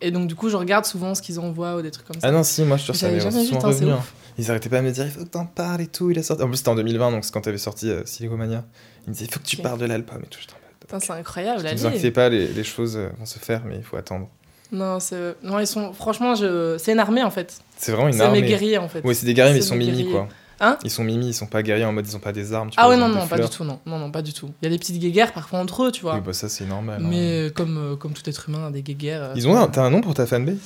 Et 0.00 0.10
donc, 0.12 0.28
du 0.28 0.36
coup, 0.36 0.48
je 0.48 0.56
regarde 0.56 0.84
souvent 0.84 1.14
ce 1.16 1.22
qu'ils 1.22 1.40
envoient 1.40 1.76
ou 1.76 1.82
des 1.82 1.90
trucs 1.90 2.06
comme 2.06 2.20
ça. 2.20 2.28
Ah 2.28 2.30
non, 2.30 2.44
si, 2.44 2.62
moi 2.62 2.76
je 2.76 2.92
jamais 2.92 3.14
vu, 3.16 3.20
souvent 3.20 3.40
putain, 3.42 3.60
c'est 3.60 3.66
revenu. 3.66 3.90
hein. 3.92 4.00
Ils 4.38 4.50
arrêtaient 4.50 4.68
pas 4.68 4.78
de 4.80 4.84
me 4.86 4.90
dire 4.92 5.04
il 5.04 5.10
faut 5.10 5.20
que 5.24 5.28
t'en 5.28 5.46
parles 5.46 5.80
et 5.80 5.86
tout. 5.88 6.10
Il 6.10 6.18
a 6.18 6.22
sorti. 6.22 6.42
En 6.42 6.48
plus, 6.48 6.56
c'était 6.58 6.68
en 6.70 6.74
2020, 6.76 7.10
donc 7.10 7.24
c'est 7.24 7.32
quand 7.32 7.40
t'avais 7.42 7.58
sorti 7.58 7.90
euh, 7.90 8.02
Silicomania. 8.06 8.64
Ils 9.06 9.10
me 9.10 9.14
disaient 9.14 9.26
il 9.26 9.32
faut 9.34 9.40
que 9.40 9.46
tu 9.46 9.56
parles 9.56 9.78
de 9.78 9.86
l'album 9.86 10.20
et 10.22 10.26
tout. 10.26 10.38
Putain, 10.80 11.00
c'est 11.00 11.12
incroyable. 11.12 11.62
Ne 11.62 11.66
allez. 11.68 11.76
vous 11.76 11.86
inquiétez 11.86 12.10
pas, 12.12 12.28
les, 12.28 12.46
les 12.48 12.64
choses 12.64 12.96
euh, 12.96 13.08
vont 13.18 13.26
se 13.26 13.38
faire, 13.38 13.62
mais 13.66 13.76
il 13.76 13.82
faut 13.82 13.96
attendre. 13.96 14.28
Non, 14.70 15.00
c'est... 15.00 15.34
non, 15.42 15.58
ils 15.58 15.66
sont. 15.66 15.92
Franchement, 15.92 16.34
je... 16.34 16.76
c'est 16.78 16.92
une 16.92 16.98
armée 16.98 17.22
en 17.22 17.30
fait. 17.30 17.58
C'est 17.76 17.92
vraiment 17.92 18.08
une 18.08 18.14
c'est 18.14 18.22
armée. 18.22 18.40
mes 18.40 18.46
guerriers 18.48 18.78
en 18.78 18.88
fait. 18.88 19.02
Oui, 19.04 19.14
c'est 19.14 19.26
des 19.26 19.34
guerriers, 19.34 19.52
mais 19.52 19.58
ils 19.58 19.62
C'est 19.62 19.68
sont 19.68 19.74
mimi 19.76 20.10
quoi. 20.10 20.28
Hein 20.64 20.78
Ils 20.84 20.90
sont 20.90 21.02
mimi, 21.04 21.26
ils 21.28 21.34
sont 21.34 21.46
pas 21.46 21.62
guerriers 21.62 21.84
en 21.84 21.92
mode 21.92 22.06
ils 22.08 22.14
ont 22.16 22.20
pas 22.20 22.32
des 22.32 22.52
armes. 22.54 22.70
Tu 22.70 22.76
Ah 22.78 22.82
vois, 22.86 22.90
ouais, 22.90 22.96
ils 22.96 23.00
non, 23.00 23.08
non, 23.08 23.26
pas 23.26 23.34
fleurs. 23.36 23.50
du 23.50 23.56
tout, 23.56 23.64
non. 23.64 23.80
Non, 23.84 23.98
non, 23.98 24.10
pas 24.12 24.22
du 24.22 24.32
tout. 24.32 24.48
Il 24.62 24.64
y 24.64 24.68
a 24.68 24.70
des 24.70 24.78
petites 24.78 24.98
guéguerres 24.98 25.32
parfois 25.32 25.58
entre 25.58 25.84
eux, 25.84 25.90
tu 25.92 26.02
vois. 26.02 26.14
Oui, 26.14 26.20
bah 26.24 26.32
ça 26.32 26.48
c'est 26.48 26.64
normal. 26.66 27.00
hein. 27.02 27.06
Mais 27.10 27.48
euh, 27.48 27.50
comme, 27.50 27.76
euh, 27.76 27.96
comme 27.96 28.12
tout 28.12 28.22
être 28.30 28.48
humain, 28.48 28.70
des 28.70 28.82
guéguerres. 28.82 29.22
euh, 29.22 29.32
Ils 29.36 29.48
ont 29.48 29.56
un, 29.56 29.66
t'as 29.66 29.82
un 29.82 29.90
nom 29.90 30.00
pour 30.00 30.14
ta 30.14 30.24
fanbase? 30.24 30.56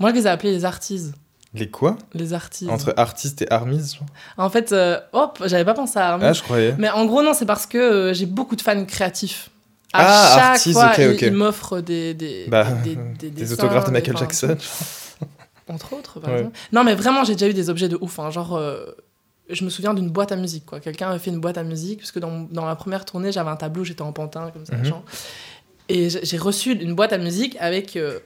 Moi, 0.00 0.10
je 0.10 0.16
les 0.16 0.22
ai 0.26 0.28
appelés 0.28 0.50
les 0.52 0.64
artises. 0.64 1.14
Les 1.54 1.70
quoi? 1.70 1.96
Les 2.14 2.32
artises. 2.34 2.68
Entre 2.68 2.92
artiste 2.96 3.42
et 3.42 3.50
armise 3.52 3.94
genre? 3.94 4.06
En 4.38 4.50
fait, 4.50 4.72
euh, 4.72 4.98
hop, 5.12 5.40
j'avais 5.46 5.64
pas 5.64 5.74
pensé 5.74 6.00
à 6.00 6.08
Armin. 6.14 6.26
Ah, 6.26 6.32
je 6.32 6.42
croyais. 6.42 6.74
Mais 6.78 6.90
en 6.90 7.04
gros, 7.06 7.22
non, 7.22 7.32
c'est 7.32 7.46
parce 7.46 7.66
que 7.66 7.78
euh, 7.78 8.12
j'ai 8.12 8.26
beaucoup 8.26 8.56
de 8.56 8.60
fans 8.62 8.84
créatifs. 8.84 9.50
À 9.92 10.00
Ah, 10.04 10.34
chaque 10.34 10.44
artistes, 10.54 10.72
fois, 10.80 10.88
ok, 10.90 10.98
ils, 10.98 11.10
ok. 11.10 11.22
ils 11.22 11.32
m'offrent 11.32 11.80
des, 11.80 12.12
des, 12.14 12.46
Bah, 12.48 12.64
des, 12.82 12.96
des, 12.96 12.96
des 12.96 13.14
Des 13.30 13.30
dessins, 13.30 13.54
autographes 13.54 13.86
de 13.86 13.92
Michael 13.92 14.16
Jackson. 14.16 14.56
Entre 15.68 15.92
autres, 15.94 16.18
par 16.18 16.30
Ouais. 16.30 16.38
exemple. 16.38 16.58
Non, 16.72 16.82
mais 16.82 16.94
vraiment, 16.96 17.22
j'ai 17.22 17.34
déjà 17.34 17.48
eu 17.48 17.54
des 17.54 17.70
objets 17.70 17.88
de 17.88 17.96
ouf. 18.00 18.18
hein. 18.18 18.30
Genre, 18.30 18.56
euh, 18.56 18.84
je 19.50 19.64
me 19.64 19.70
souviens 19.70 19.92
d'une 19.94 20.08
boîte 20.10 20.32
à 20.32 20.36
musique, 20.36 20.64
quoi. 20.66 20.80
Quelqu'un 20.80 21.10
avait 21.10 21.18
fait 21.18 21.30
une 21.30 21.40
boîte 21.40 21.58
à 21.58 21.62
musique, 21.64 21.98
parce 22.00 22.12
que 22.12 22.18
dans, 22.18 22.46
dans 22.50 22.64
ma 22.64 22.76
première 22.76 23.04
tournée, 23.04 23.30
j'avais 23.32 23.50
un 23.50 23.56
tableau, 23.56 23.84
j'étais 23.84 24.02
en 24.02 24.12
pantin, 24.12 24.50
comme 24.50 24.64
ça, 24.66 24.74
Mhm. 24.76 24.92
Et 25.90 26.08
j'ai 26.08 26.38
reçu 26.38 26.72
une 26.72 26.94
boîte 26.94 27.12
à 27.12 27.18
musique 27.18 27.56
avec 27.60 27.96
euh, 27.96 28.18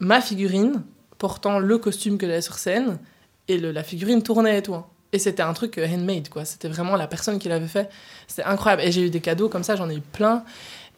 ma 0.00 0.20
figurine 0.20 0.82
portant 1.18 1.60
le 1.60 1.78
costume 1.78 2.18
que 2.18 2.26
j'avais 2.26 2.40
sur 2.42 2.54
scène, 2.58 2.98
et 3.46 3.56
le- 3.58 3.70
la 3.70 3.84
figurine 3.84 4.22
tournait 4.22 4.58
et 4.58 4.62
tout. 4.62 4.74
hein. 4.74 4.84
Et 5.12 5.20
c'était 5.20 5.42
un 5.44 5.52
truc 5.52 5.78
euh, 5.78 5.86
handmade, 5.86 6.28
quoi. 6.28 6.44
C'était 6.44 6.66
vraiment 6.68 6.96
la 6.96 7.06
personne 7.06 7.38
qui 7.38 7.48
l'avait 7.48 7.68
fait. 7.68 7.88
C'était 8.26 8.42
incroyable. 8.42 8.82
Et 8.82 8.90
j'ai 8.90 9.02
eu 9.06 9.10
des 9.10 9.20
cadeaux 9.20 9.48
comme 9.48 9.62
ça, 9.62 9.76
j'en 9.76 9.88
ai 9.88 9.94
eu 9.94 10.00
plein. 10.00 10.42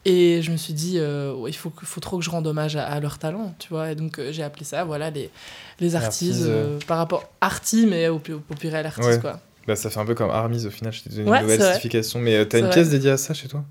Et 0.07 0.41
je 0.41 0.51
me 0.53 0.57
suis 0.57 0.73
dit, 0.73 0.95
euh, 0.99 1.35
il 1.49 1.55
faut, 1.55 1.71
trop 2.01 2.17
que 2.19 2.25
je 2.25 2.31
rende 2.31 2.47
hommage 2.47 2.77
à, 2.77 2.87
à 2.87 2.99
leur 3.01 3.19
talent, 3.19 3.55
tu 3.59 3.69
vois. 3.69 3.91
Et 3.91 3.95
donc, 3.95 4.19
euh, 4.19 4.33
j'ai 4.33 4.43
appelé 4.45 4.65
ça, 4.65 4.85
voilà, 4.85 5.11
les, 5.11 5.29
les 5.81 5.97
artistes, 5.97 6.45
euh, 6.47 6.79
par 6.87 6.97
rapport 6.97 7.25
arty, 7.43 7.87
mais 7.87 8.09
au, 8.09 8.17
au 8.17 8.55
pluriel 8.55 8.87
artiste, 8.87 9.07
Ouais. 9.09 9.21
quoi. 9.21 9.41
Bah, 9.67 9.77
ça 9.77 9.91
fait 9.91 9.99
un 10.01 10.05
peu 10.07 10.15
comme 10.15 10.31
Armise 10.31 10.67
au 10.67 10.71
final, 10.71 10.93
je 10.93 11.03
t'ai 11.03 11.11
donné 11.11 11.31
Ouais, 11.31 11.37
une 11.39 11.43
nouvelle 11.43 11.61
certification. 11.61 12.19
Mais 12.21 12.37
euh, 12.37 12.45
t'as 12.45 12.59
une 12.59 12.67
vrai. 12.67 12.75
pièce 12.75 12.91
dédiée 12.91 13.11
à 13.11 13.17
ça 13.17 13.35
chez 13.35 13.49
toi? 13.49 13.65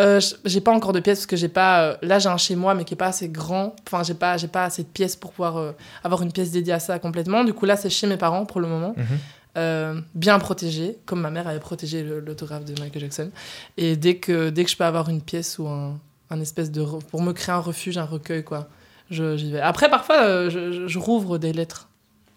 Euh, 0.00 0.20
j'ai 0.46 0.60
pas 0.62 0.72
encore 0.72 0.92
de 0.92 1.00
pièces 1.00 1.18
parce 1.20 1.26
que 1.26 1.36
j'ai 1.36 1.48
pas. 1.48 1.82
euh, 1.82 1.96
là, 2.02 2.18
j'ai 2.18 2.28
un 2.30 2.36
chez 2.38 2.56
moi, 2.56 2.74
mais 2.74 2.84
qui 2.84 2.94
est 2.94 2.96
pas 2.96 3.06
assez 3.08 3.28
grand. 3.28 3.76
Enfin, 3.86 4.02
j'ai 4.02 4.14
pas, 4.14 4.36
j'ai 4.38 4.48
pas 4.48 4.64
assez 4.64 4.82
de 4.82 4.88
pièces 4.88 5.16
pour 5.16 5.32
pouvoir 5.32 5.74
avoir 6.02 6.22
une 6.22 6.32
pièce 6.32 6.50
dédiée 6.50 6.72
à 6.72 6.80
ça 6.80 6.98
complètement. 6.98 7.44
Du 7.44 7.52
coup, 7.52 7.66
là, 7.66 7.76
c'est 7.76 7.90
chez 7.90 8.06
mes 8.06 8.16
parents 8.16 8.46
pour 8.46 8.60
le 8.60 8.68
moment. 8.68 8.94
Mhm. 8.96 10.02
Bien 10.14 10.38
protégé, 10.38 10.96
comme 11.04 11.20
ma 11.20 11.30
mère 11.30 11.46
avait 11.46 11.60
protégé 11.60 12.02
l'autographe 12.02 12.64
de 12.64 12.72
Michael 12.80 13.02
Jackson. 13.02 13.30
Et 13.76 13.96
dès 13.96 14.16
que, 14.16 14.48
dès 14.48 14.64
que 14.64 14.70
je 14.70 14.76
peux 14.78 14.84
avoir 14.84 15.10
une 15.10 15.20
pièce 15.20 15.58
ou 15.58 15.68
un, 15.68 15.98
un 16.30 16.40
espèce 16.40 16.70
de. 16.70 16.82
pour 17.10 17.20
me 17.22 17.32
créer 17.32 17.54
un 17.54 17.58
refuge, 17.58 17.98
un 17.98 18.04
recueil, 18.06 18.44
quoi, 18.44 18.68
je- 19.10 19.36
j'y 19.36 19.52
vais. 19.52 19.60
Après, 19.60 19.90
parfois, 19.90 20.48
je, 20.48 20.72
je- 20.72 20.86
je 20.88 20.98
rouvre 20.98 21.36
des 21.36 21.52
lettres. 21.52 21.88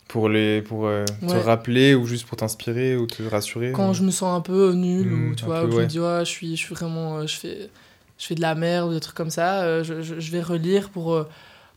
Pour, 0.08 0.30
les, 0.30 0.62
pour 0.62 0.86
euh, 0.86 1.04
te 1.28 1.36
rappeler 1.36 1.96
ou 1.96 2.06
juste 2.06 2.26
pour 2.28 2.38
t'inspirer 2.38 2.96
ou 2.96 3.08
te 3.08 3.24
rassurer 3.24 3.72
Quand 3.72 3.90
ou- 3.90 3.94
je 3.94 4.04
me 4.04 4.12
sens 4.12 4.38
un 4.38 4.42
peu 4.42 4.72
nulle 4.74 5.12
Mm, 5.12 5.32
ou 5.32 5.36
tu 5.36 5.44
un 5.44 5.48
vois, 5.48 5.62
peu, 5.62 5.68
où 5.68 5.72
je 5.72 5.76
ouais. 5.78 5.84
me 5.84 5.88
dis 5.88 6.00
ouais, 6.00 6.20
je 6.20 6.30
suis, 6.30 6.56
je 6.56 6.62
suis 6.62 6.76
vraiment, 6.76 7.18
euh, 7.18 7.28
je 7.28 7.36
fais, 7.36 7.70
je 8.18 8.26
fais 8.28 8.36
de 8.36 8.42
la 8.42 8.54
merde 8.56 8.90
ou 8.90 8.94
des 8.94 9.00
trucs 9.00 9.16
comme 9.16 9.32
ça, 9.32 9.64
euh, 9.64 9.84
je, 9.84 10.02
je- 10.04 10.20
je 10.20 10.32
vais 10.32 10.42
relire 10.42 10.90
pour 10.90 11.14
euh, 11.14 11.28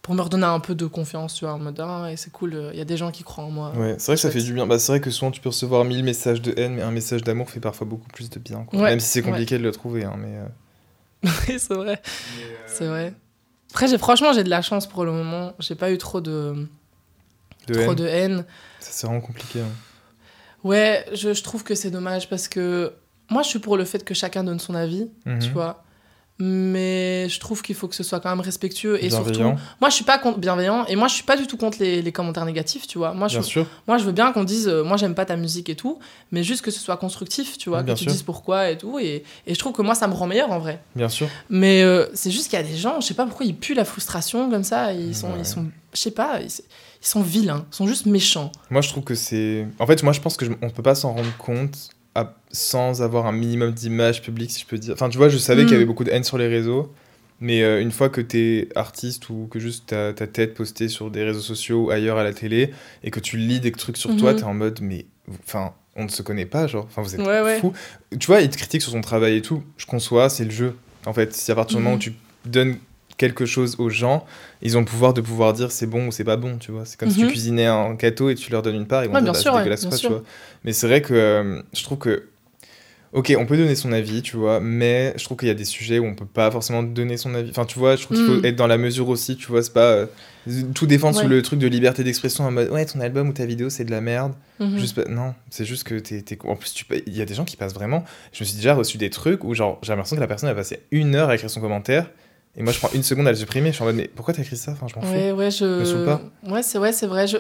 pour 0.03 0.15
me 0.15 0.21
redonner 0.23 0.45
un 0.45 0.61
peu 0.61 0.75
de 0.75 0.87
confiance, 0.87 1.35
tu 1.35 1.45
vois, 1.45 1.55
en 1.55 1.59
mode 1.59 1.81
ah 1.81 2.03
ouais, 2.03 2.17
c'est 2.17 2.31
cool, 2.31 2.71
il 2.73 2.79
y 2.79 2.81
a 2.81 2.85
des 2.85 2.97
gens 2.97 3.11
qui 3.11 3.25
croient 3.25 3.45
en 3.45 3.51
moi. 3.51 3.73
Ouais, 3.75 3.97
c'est 3.99 4.07
vrai 4.13 4.15
que 4.17 4.21
ça 4.21 4.31
fait 4.31 4.41
du 4.43 4.53
bien. 4.53 4.67
Bah, 4.67 4.79
c'est 4.79 4.93
vrai 4.93 5.01
que 5.01 5.11
souvent 5.11 5.31
tu 5.31 5.41
peux 5.41 5.49
recevoir 5.49 5.85
mille 5.85 6.05
messages 6.05 6.41
de 6.41 6.55
haine, 6.57 6.75
mais 6.77 6.83
un 6.83 6.91
message 6.93 7.23
d'amour 7.25 7.51
fait 7.51 7.61
parfois 7.61 7.87
beaucoup 7.87 8.09
plus 8.09 8.31
de 8.31 8.39
bien. 8.39 8.63
Quoi. 8.65 8.79
Ouais, 8.81 8.91
Même 8.91 9.01
si 9.01 9.09
c'est 9.09 9.23
compliqué 9.23 9.59
de 9.59 9.63
le 9.65 9.73
trouver. 9.73 10.05
Hein, 10.05 10.15
mais, 10.19 10.37
euh, 10.37 11.31
Oui, 11.49 11.59
c'est 11.59 11.75
vrai, 11.75 12.01
c'est 12.67 12.87
vrai. 12.87 13.15
Après, 13.71 13.89
j'ai 13.89 13.99
franchement 13.99 14.33
j'ai 14.33 14.45
de 14.45 14.49
la 14.51 14.63
chance 14.63 14.87
pour 14.87 15.05
le 15.05 15.13
moment, 15.13 15.53
j'ai 15.59 15.75
pas 15.75 15.91
eu 15.91 15.99
trop 15.99 16.21
de 16.21 16.67
de 17.73 17.75
trop 17.83 17.91
haine, 17.93 17.95
de 17.97 18.07
haine. 18.07 18.45
ça 18.81 18.89
c'est 18.93 19.07
vraiment 19.07 19.21
compliqué. 19.21 19.61
hein. 19.61 19.69
Ouais, 20.65 21.05
je, 21.13 21.33
je 21.35 21.43
trouve 21.43 21.63
que 21.65 21.75
c'est 21.75 21.91
dommage 21.91 22.29
parce 22.29 22.49
que 22.49 22.93
moi 23.31 23.43
je 23.43 23.49
suis 23.49 23.59
pour 23.61 23.77
le 23.77 23.85
fait 23.85 24.05
que 24.05 24.15
chacun 24.15 24.43
donne 24.45 24.59
son 24.59 24.75
avis, 24.75 25.09
Mhm. 25.27 25.39
tu 25.41 25.51
vois. 25.51 25.85
Mais 26.41 27.29
je 27.29 27.41
trouve 27.41 27.63
qu'il 27.63 27.75
faut 27.75 27.89
que 27.89 27.97
ce 27.97 28.05
soit 28.05 28.21
quand 28.21 28.29
même 28.31 28.39
respectueux 28.41 29.03
et 29.03 29.11
surtout 29.11 29.31
Bienveillant, 29.33 29.57
Moi, 29.81 29.91
je 29.91 29.95
suis 29.97 30.05
pas 30.05 30.19
contre 30.19 30.39
bienveillant 30.39 30.85
et 30.87 30.95
moi, 30.95 31.09
je 31.09 31.15
suis 31.15 31.25
pas 31.25 31.37
du 31.37 31.49
tout 31.49 31.57
contre 31.57 31.79
les, 31.81 32.01
les 32.01 32.13
commentaires 32.13 32.45
négatifs, 32.45 32.87
tu 32.87 32.97
vois. 32.97 33.13
Moi, 33.13 33.27
je, 33.27 33.39
bien 33.39 33.43
sûr. 33.43 33.67
moi, 33.89 33.99
je 33.99 34.05
veux 34.05 34.13
bien 34.13 34.31
qu'on 34.33 34.45
dise, 34.45 34.69
euh, 34.69 34.85
moi, 34.85 34.97
j'aime 34.97 35.17
pas 35.17 35.25
ta 35.25 35.35
musique 35.35 35.69
et 35.69 35.75
tout, 35.75 35.99
mais 36.31 36.45
juste 36.45 36.63
que 36.63 36.71
ce 36.71 36.79
soit 36.79 36.97
constructif, 36.97 37.59
tu 37.59 37.71
vois, 37.71 37.83
que 37.83 37.91
tu 37.91 38.05
dises 38.07 38.23
pourquoi 38.23 38.71
et 38.71 38.79
tout. 38.79 39.01
Et, 39.01 39.25
et 39.49 39.55
je 39.55 39.59
trouve 39.59 39.73
que 39.73 39.83
moi, 39.83 39.97
ça 39.97 40.07
me 40.07 40.15
rend 40.15 40.29
meilleur 40.29 40.53
en 40.53 40.61
vrai. 40.61 40.81
Bien 40.95 41.09
sûr. 41.09 41.27
Mais 41.51 41.83
euh, 41.83 42.07
c'est 42.15 42.31
juste 42.31 42.51
qu'il 42.51 42.57
y 42.59 42.63
a 42.63 42.65
des 42.65 42.77
gens, 42.77 43.01
je 43.01 43.07
sais 43.09 43.15
pas 43.15 43.27
pourquoi 43.27 43.45
ils 43.45 43.57
puent 43.57 43.75
la 43.75 43.85
frustration 43.85 44.49
comme 44.49 44.63
ça. 44.65 44.93
Ils 44.93 45.17
sont, 45.17 45.27
Ouais. 45.33 45.41
ils 45.41 45.45
sont, 45.47 45.67
je 45.93 45.99
sais 45.99 46.13
pas, 46.13 46.41
ils, 46.41 46.53
ils 47.03 47.07
sont 47.07 47.23
vilains, 47.23 47.67
ils 47.73 47.75
sont 47.77 47.87
juste 47.87 48.07
méchants. 48.07 48.51
Moi 48.71 48.81
je 48.81 48.89
trouve 48.89 49.05
que 49.05 49.15
c'est. 49.15 49.67
En 49.79 49.87
fait, 49.87 50.03
moi 50.03 50.13
je 50.13 50.21
pense 50.21 50.37
que 50.37 50.45
je- 50.47 50.53
on 50.63 50.71
peut 50.71 50.83
pas 50.83 50.95
s'en 50.95 51.13
rendre 51.13 51.37
compte 51.39 51.91
à- 52.15 52.35
sans 52.51 53.03
avoir 53.03 53.27
un 53.27 53.33
minimum 53.33 53.73
d'image 53.73 54.23
publique, 54.23 54.51
si 54.51 54.61
je 54.63 54.67
peux 54.67 54.79
dire. 54.79 54.95
Enfin, 54.95 55.09
tu 55.09 55.19
vois, 55.19 55.29
je 55.29 55.39
savais 55.39 55.63
Mm. 55.63 55.67
qu'il 55.67 55.73
y 55.75 55.77
avait 55.77 55.85
beaucoup 55.87 56.05
de 56.05 56.11
haine 56.11 56.25
sur 56.25 56.39
les 56.39 56.49
réseaux. 56.49 56.93
Mais 57.41 57.63
euh, 57.63 57.81
une 57.81 57.93
fois 57.93 58.09
que 58.09 58.21
t'es 58.21 58.69
artiste 58.75 59.29
ou 59.31 59.47
que 59.49 59.61
juste 59.61 59.85
t'as 59.87 60.13
ta 60.13 60.27
tête 60.27 60.55
postée 60.55 60.89
sur 60.89 61.09
des 61.13 61.23
réseaux 61.23 61.41
sociaux 61.41 61.85
ou 61.87 61.91
ailleurs 61.91 62.19
à 62.19 62.25
la 62.25 62.33
télé 62.33 62.73
et 63.05 63.13
que 63.13 63.21
tu 63.21 63.37
lis 63.37 63.61
des 63.61 63.71
trucs 63.71 63.97
sur 63.97 64.17
toi, 64.17 64.33
Mhm. 64.33 64.39
t'es 64.39 64.45
en 64.45 64.55
mode, 64.55 64.81
mais 64.83 65.07
enfin, 65.47 65.73
on 65.95 66.03
ne 66.05 66.09
se 66.09 66.23
connaît 66.23 66.47
pas, 66.47 66.67
genre, 66.67 66.87
enfin, 66.87 67.01
vous 67.03 67.15
êtes 67.15 67.21
Ouais, 67.21 67.41
ouais. 67.43 67.61
fous. 67.61 67.73
Tu 68.19 68.27
vois, 68.27 68.41
ils 68.41 68.49
te 68.51 68.57
critiquent 68.57 68.83
sur 68.83 68.91
son 68.91 69.03
travail 69.03 69.37
et 69.37 69.43
tout, 69.43 69.63
je 69.77 69.87
conçois, 69.87 70.29
c'est 70.31 70.45
le 70.45 70.51
jeu. 70.51 70.75
En 71.07 71.13
fait, 71.13 71.33
si 71.33 71.53
à 71.53 71.55
partir 71.55 71.77
du 71.79 71.85
moment 71.85 71.95
où 71.95 71.99
tu 72.01 72.15
donnes 72.45 72.77
quelque 73.19 73.45
chose 73.45 73.77
aux 73.79 73.91
gens, 73.91 74.25
ils 74.63 74.77
ont 74.77 74.81
le 74.81 74.87
pouvoir 74.87 75.13
de 75.13 75.21
pouvoir 75.21 75.53
dire 75.53 75.71
c'est 75.71 75.87
bon 75.87 76.07
ou 76.09 76.13
c'est 76.13 76.25
pas 76.25 76.37
bon, 76.37 76.57
tu 76.57 76.73
vois. 76.73 76.85
C'est 76.87 76.99
comme 76.99 77.11
si 77.11 77.19
tu 77.19 77.25
Mhm. 77.25 77.31
cuisinais 77.31 77.67
un 77.67 77.93
gâteau 77.95 78.31
et 78.31 78.35
tu 78.35 78.51
leur 78.51 78.63
donnes 78.63 78.77
une 78.77 78.87
part, 78.87 79.05
ils 79.05 79.09
vont 79.09 79.15
Ouais, 79.15 79.23
dire 79.23 79.33
bah, 79.33 79.39
c'est 79.43 79.53
dégueulasse 79.53 79.87
tu 80.01 80.07
vois. 80.09 80.23
Mais 80.65 80.73
c'est 80.73 80.87
vrai 80.87 81.03
que 81.03 81.13
euh, 81.15 81.61
je 81.75 81.83
trouve 81.83 81.99
que 81.99 82.25
Ok, 83.15 83.35
on 83.39 83.47
peut 83.47 83.57
donner 83.57 83.75
son 83.75 83.91
avis, 83.93 84.21
tu 84.21 84.37
vois, 84.37 84.61
mais 84.61 85.15
je 85.17 85.25
trouve 85.25 85.39
qu'il 85.39 85.49
y 85.49 85.51
a 85.51 85.55
des 85.55 85.65
sujets 85.65 85.99
où 85.99 86.05
on 86.05 86.15
peut 86.15 86.27
pas 86.27 86.51
forcément 86.51 86.83
donner 86.83 87.17
son 87.17 87.35
avis. 87.35 87.49
Enfin, 87.49 87.65
tu 87.65 87.79
vois, 87.79 87.97
je 87.97 88.03
trouve 88.03 88.19
qu'il 88.19 88.27
faut 88.27 88.35
Mm. 88.43 88.45
être 88.45 88.57
dans 88.57 88.67
la 88.67 88.77
mesure 88.77 89.09
aussi, 89.09 89.35
tu 89.39 89.47
vois, 89.47 89.63
c'est 89.63 89.73
pas 89.73 89.93
euh, 89.93 90.07
tout 90.75 90.85
défendre 90.87 91.19
sous 91.19 91.27
le 91.27 91.41
truc 91.41 91.59
de 91.59 91.67
liberté 91.69 92.05
d'expression 92.05 92.45
en 92.45 92.51
mode 92.51 92.69
ouais, 92.69 92.85
ton 92.85 93.01
album 93.01 93.31
ou 93.31 93.33
ta 93.33 93.47
vidéo 93.47 93.71
c'est 93.71 93.85
de 93.87 93.91
la 93.91 94.03
merde. 94.03 94.35
Mhm. 94.61 94.77
Juste 94.79 94.95
pas- 95.03 95.11
non, 95.11 95.35
c'est 95.49 95.65
juste 95.65 95.85
que 95.85 95.95
t'es, 95.95 96.23
En 96.45 96.55
plus, 96.57 96.75
tu 96.75 96.85
il 97.07 97.17
y 97.17 97.23
a 97.23 97.25
des 97.25 97.33
gens 97.33 97.47
qui 97.47 97.57
passent 97.57 97.73
vraiment. 97.73 98.05
Je 98.35 98.45
me 98.45 98.47
suis 98.47 98.57
déjà 98.57 98.75
reçu 98.75 98.99
des 98.99 99.09
trucs 99.09 99.43
où, 99.43 99.55
genre, 99.55 99.79
j'ai 99.83 99.93
l'impression 99.93 100.17
que 100.17 100.21
la 100.21 100.27
personne 100.29 100.51
a 100.51 100.55
passé 100.55 100.81
une 100.91 101.15
heure 101.15 101.31
à 101.31 101.35
écrire 101.35 101.49
son 101.49 101.63
commentaire. 101.63 102.11
Et 102.59 102.63
moi, 102.63 102.73
je 102.73 102.79
prends 102.79 102.91
une 102.93 103.03
seconde 103.05 103.27
à 103.29 103.31
le 103.31 103.37
supprimer. 103.37 103.69
Je 103.71 103.75
suis 103.77 103.83
en 103.83 103.87
mode, 103.87 103.95
mais 103.97 104.11
pourquoi 104.15 104.35
t'as 104.35 104.43
écrit 104.43 104.57
ça 104.57 104.73
Enfin, 104.73 104.87
je 104.89 104.95
m'en 104.97 105.11
Ouais, 105.13 105.33
ouais, 105.33 105.47
Me 105.47 105.51
saoule 105.51 105.85
je. 106.01 106.05
pas. 106.05 106.21
Ouais, 106.47 106.63
c'est 106.63 106.79
ouais, 106.79 106.93
vrai. 107.07 107.27
Je. 107.27 107.39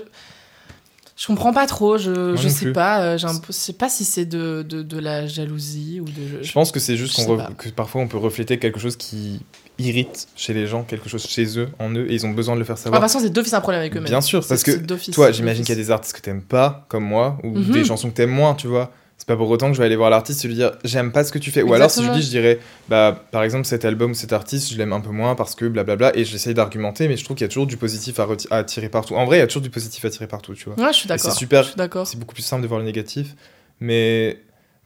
Je 1.16 1.27
comprends 1.27 1.53
pas 1.53 1.66
trop, 1.66 1.99
je, 1.99 2.37
je 2.37 2.47
sais 2.49 2.66
plus. 2.66 2.73
pas, 2.73 3.01
euh, 3.03 3.19
je 3.19 3.27
sais 3.51 3.73
pas 3.73 3.89
si 3.89 4.05
c'est 4.05 4.25
de, 4.25 4.62
de, 4.62 4.83
de 4.85 4.99
la 5.01 5.27
jalousie 5.27 5.99
ou 6.01 6.05
de. 6.05 6.12
fous. 6.12 6.37
Je 6.43 6.53
pense 6.53 6.71
que 6.71 6.79
c'est 6.79 6.97
juste 6.97 7.16
Je 7.16 7.23
sais 7.23 7.27
re- 7.29 7.57
que 7.57 7.69
parfois 7.71 8.01
on 8.03 8.07
peut 8.07 8.19
refléter 8.19 8.61
quelque 8.61 8.79
chose 8.79 8.97
qui 8.97 9.41
irrite 9.81 10.29
chez 10.37 10.55
les 10.55 10.69
gens, 10.69 10.85
quelque 10.85 11.09
chose 11.09 11.27
chez 11.27 11.59
eux, 11.59 11.71
en 11.81 11.91
eux, 11.93 12.07
et 12.09 12.14
ils 12.14 12.25
ont 12.25 12.31
besoin 12.31 12.55
de 12.55 12.61
le 12.61 12.64
faire 12.64 12.77
Ah, 12.77 12.79
de 12.79 12.83
savoir. 12.85 13.01
toute 13.03 13.11
façon, 13.11 13.19
c'est 13.25 13.31
d'office 13.33 13.53
un 13.55 13.61
problème 13.61 13.81
avec 13.81 13.95
eux-mêmes. 13.97 14.09
Bien 14.09 14.21
sûr, 14.21 14.47
parce 14.47 14.62
que 14.62 14.71
Toi, 15.11 15.33
j'imagine 15.33 15.64
qu'il 15.64 15.75
y 15.75 15.79
a 15.79 15.83
des 15.83 15.91
artistes 15.91 16.14
que 16.14 16.21
t'aimes 16.21 16.43
pas, 16.43 16.87
comme 16.89 17.03
moi, 17.05 17.37
ou 17.43 17.49
Mhm. 17.51 17.73
des 17.73 17.83
chansons 17.85 18.11
que 18.11 18.14
t'aimes 18.14 18.31
moins, 18.31 18.55
tu 18.55 18.69
vois. 18.69 18.93
C'est 19.19 19.27
pas 19.27 19.37
pour 19.37 19.51
autant 19.51 19.69
que 19.69 19.75
je 19.75 19.79
vais 19.81 19.87
aller 19.87 19.97
voir 19.97 20.11
l'artiste 20.11 20.45
et 20.45 20.49
lui 20.49 20.55
dire 20.55 20.73
j'aime 20.85 21.12
pas 21.12 21.25
ce 21.25 21.33
que 21.33 21.39
tu 21.39 21.51
fais. 21.51 21.62
Ou 21.62 21.75
alors 21.75 21.91
si 21.91 22.03
je 22.03 22.09
lui 22.09 22.16
dis, 22.16 22.23
je 22.23 22.31
dirais 22.31 22.61
bah 22.89 23.25
par 23.33 23.43
exemple 23.43 23.66
cet 23.66 23.85
album 23.85 24.12
ou 24.12 24.14
cet 24.14 24.33
artiste, 24.33 24.73
je 24.73 24.79
l'aime 24.79 24.93
un 24.93 25.01
peu 25.01 25.11
moins 25.11 25.35
parce 25.35 25.55
que 25.55 25.66
blablabla 25.66 26.16
et 26.16 26.25
j'essaye 26.25 26.55
d'argumenter, 26.55 27.09
mais 27.09 27.16
je 27.16 27.25
trouve 27.25 27.37
qu'il 27.37 27.45
y 27.45 27.47
a 27.47 27.49
toujours 27.49 27.66
du 27.66 27.77
positif 27.77 28.19
à, 28.21 28.29
à 28.51 28.64
tirer 28.64 28.89
partout. 28.89 29.16
En 29.16 29.27
vrai, 29.27 29.39
il 29.39 29.41
y 29.41 29.43
a 29.43 29.47
toujours 29.47 29.62
du 29.62 29.71
positif 29.71 30.05
à 30.05 30.11
tirer 30.11 30.29
partout, 30.29 30.55
tu 30.55 30.71
vois. 30.71 30.83
Ouais, 30.83 30.93
je 30.93 30.99
suis 30.99 31.09
d'accord. 31.09 31.31
C'est 31.33 31.37
super, 31.37 31.64
c'est 32.07 32.19
beaucoup 32.19 32.35
plus 32.35 32.43
simple 32.45 32.62
de 32.62 32.69
voir 32.69 32.79
le 32.81 32.87
négatif, 32.87 33.35
mais 33.81 34.39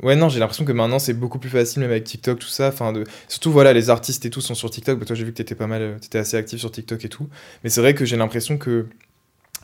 Ouais, 0.02 0.16
non, 0.16 0.28
j'ai 0.28 0.40
l'impression 0.40 0.64
que 0.64 0.72
maintenant 0.72 0.98
c'est 0.98 1.12
beaucoup 1.12 1.38
plus 1.38 1.50
facile, 1.50 1.80
même 1.80 1.90
avec 1.90 2.04
TikTok, 2.04 2.40
tout 2.40 2.48
ça. 2.48 2.68
Enfin, 2.68 2.92
de... 2.92 3.04
Surtout, 3.28 3.52
voilà, 3.52 3.72
les 3.72 3.88
artistes 3.88 4.24
et 4.24 4.30
tout 4.30 4.40
sont 4.40 4.54
sur 4.54 4.68
TikTok. 4.68 4.98
Bah, 4.98 5.06
toi, 5.06 5.14
j'ai 5.14 5.24
vu 5.24 5.30
que 5.30 5.36
t'étais 5.36 5.54
pas 5.54 5.68
mal, 5.68 5.82
euh, 5.82 5.98
t'étais 6.00 6.18
assez 6.18 6.36
actif 6.36 6.58
sur 6.58 6.72
TikTok 6.72 7.04
et 7.04 7.08
tout. 7.08 7.28
Mais 7.62 7.70
c'est 7.70 7.80
vrai 7.80 7.94
que 7.94 8.04
j'ai 8.04 8.16
l'impression 8.16 8.58
que, 8.58 8.86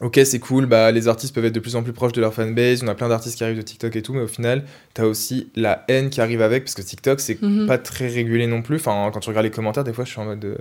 ok, 0.01 0.21
c'est 0.25 0.39
cool, 0.39 0.67
bah, 0.67 0.91
les 0.93 1.09
artistes 1.09 1.35
peuvent 1.35 1.45
être 1.45 1.55
de 1.55 1.61
plus 1.61 1.77
en 1.77 1.83
plus 1.83 1.93
proches 1.93 2.13
de 2.13 2.21
leur 2.21 2.33
fanbase. 2.35 2.83
On 2.85 2.89
a 2.89 2.95
plein 2.95 3.09
d'artistes 3.09 3.37
qui 3.37 3.45
arrivent 3.45 3.57
de 3.57 3.63
TikTok 3.63 3.95
et 3.97 4.03
tout, 4.03 4.13
mais 4.15 4.21
au 4.23 4.27
final, 4.29 4.65
t'as 4.95 5.05
aussi 5.05 5.51
la 5.57 5.85
haine 5.89 6.11
qui 6.11 6.21
arrive 6.21 6.43
avec, 6.43 6.65
parce 6.65 6.75
que 6.75 6.83
TikTok, 6.83 7.21
c'est 7.21 7.41
Mhm. 7.43 7.67
pas 7.67 7.79
très 7.79 8.09
régulé 8.09 8.47
non 8.47 8.63
plus. 8.63 8.77
Enfin, 8.77 9.11
quand 9.13 9.21
tu 9.21 9.29
regardes 9.29 9.45
les 9.47 9.51
commentaires, 9.51 9.85
des 9.85 9.93
fois, 9.93 10.05
je 10.05 10.11
suis 10.11 10.21
en 10.21 10.25
mode. 10.25 10.41
de- 10.41 10.59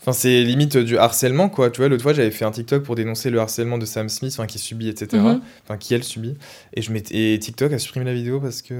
Enfin, 0.00 0.12
c'est 0.12 0.42
limite 0.42 0.76
du 0.76 0.98
harcèlement, 0.98 1.48
quoi. 1.48 1.70
Tu 1.70 1.80
vois, 1.80 1.88
l'autre 1.88 2.02
fois, 2.02 2.12
j'avais 2.12 2.32
fait 2.32 2.44
un 2.44 2.50
TikTok 2.50 2.82
pour 2.82 2.96
dénoncer 2.96 3.30
le 3.30 3.38
harcèlement 3.38 3.78
de 3.78 3.86
Sam 3.86 4.08
Smith, 4.08 4.32
enfin, 4.36 4.46
qui 4.48 4.58
subit, 4.58 4.88
etc. 4.88 5.22
Mhm. 5.22 5.40
Enfin, 5.64 5.76
qui 5.76 5.94
elle 5.94 6.02
subit. 6.02 6.34
Et, 6.74 6.82
je 6.82 6.90
et 7.12 7.38
TikTok 7.38 7.72
a 7.72 7.78
supprimé 7.78 8.06
la 8.06 8.14
vidéo 8.14 8.40
parce 8.40 8.62
que. 8.62 8.74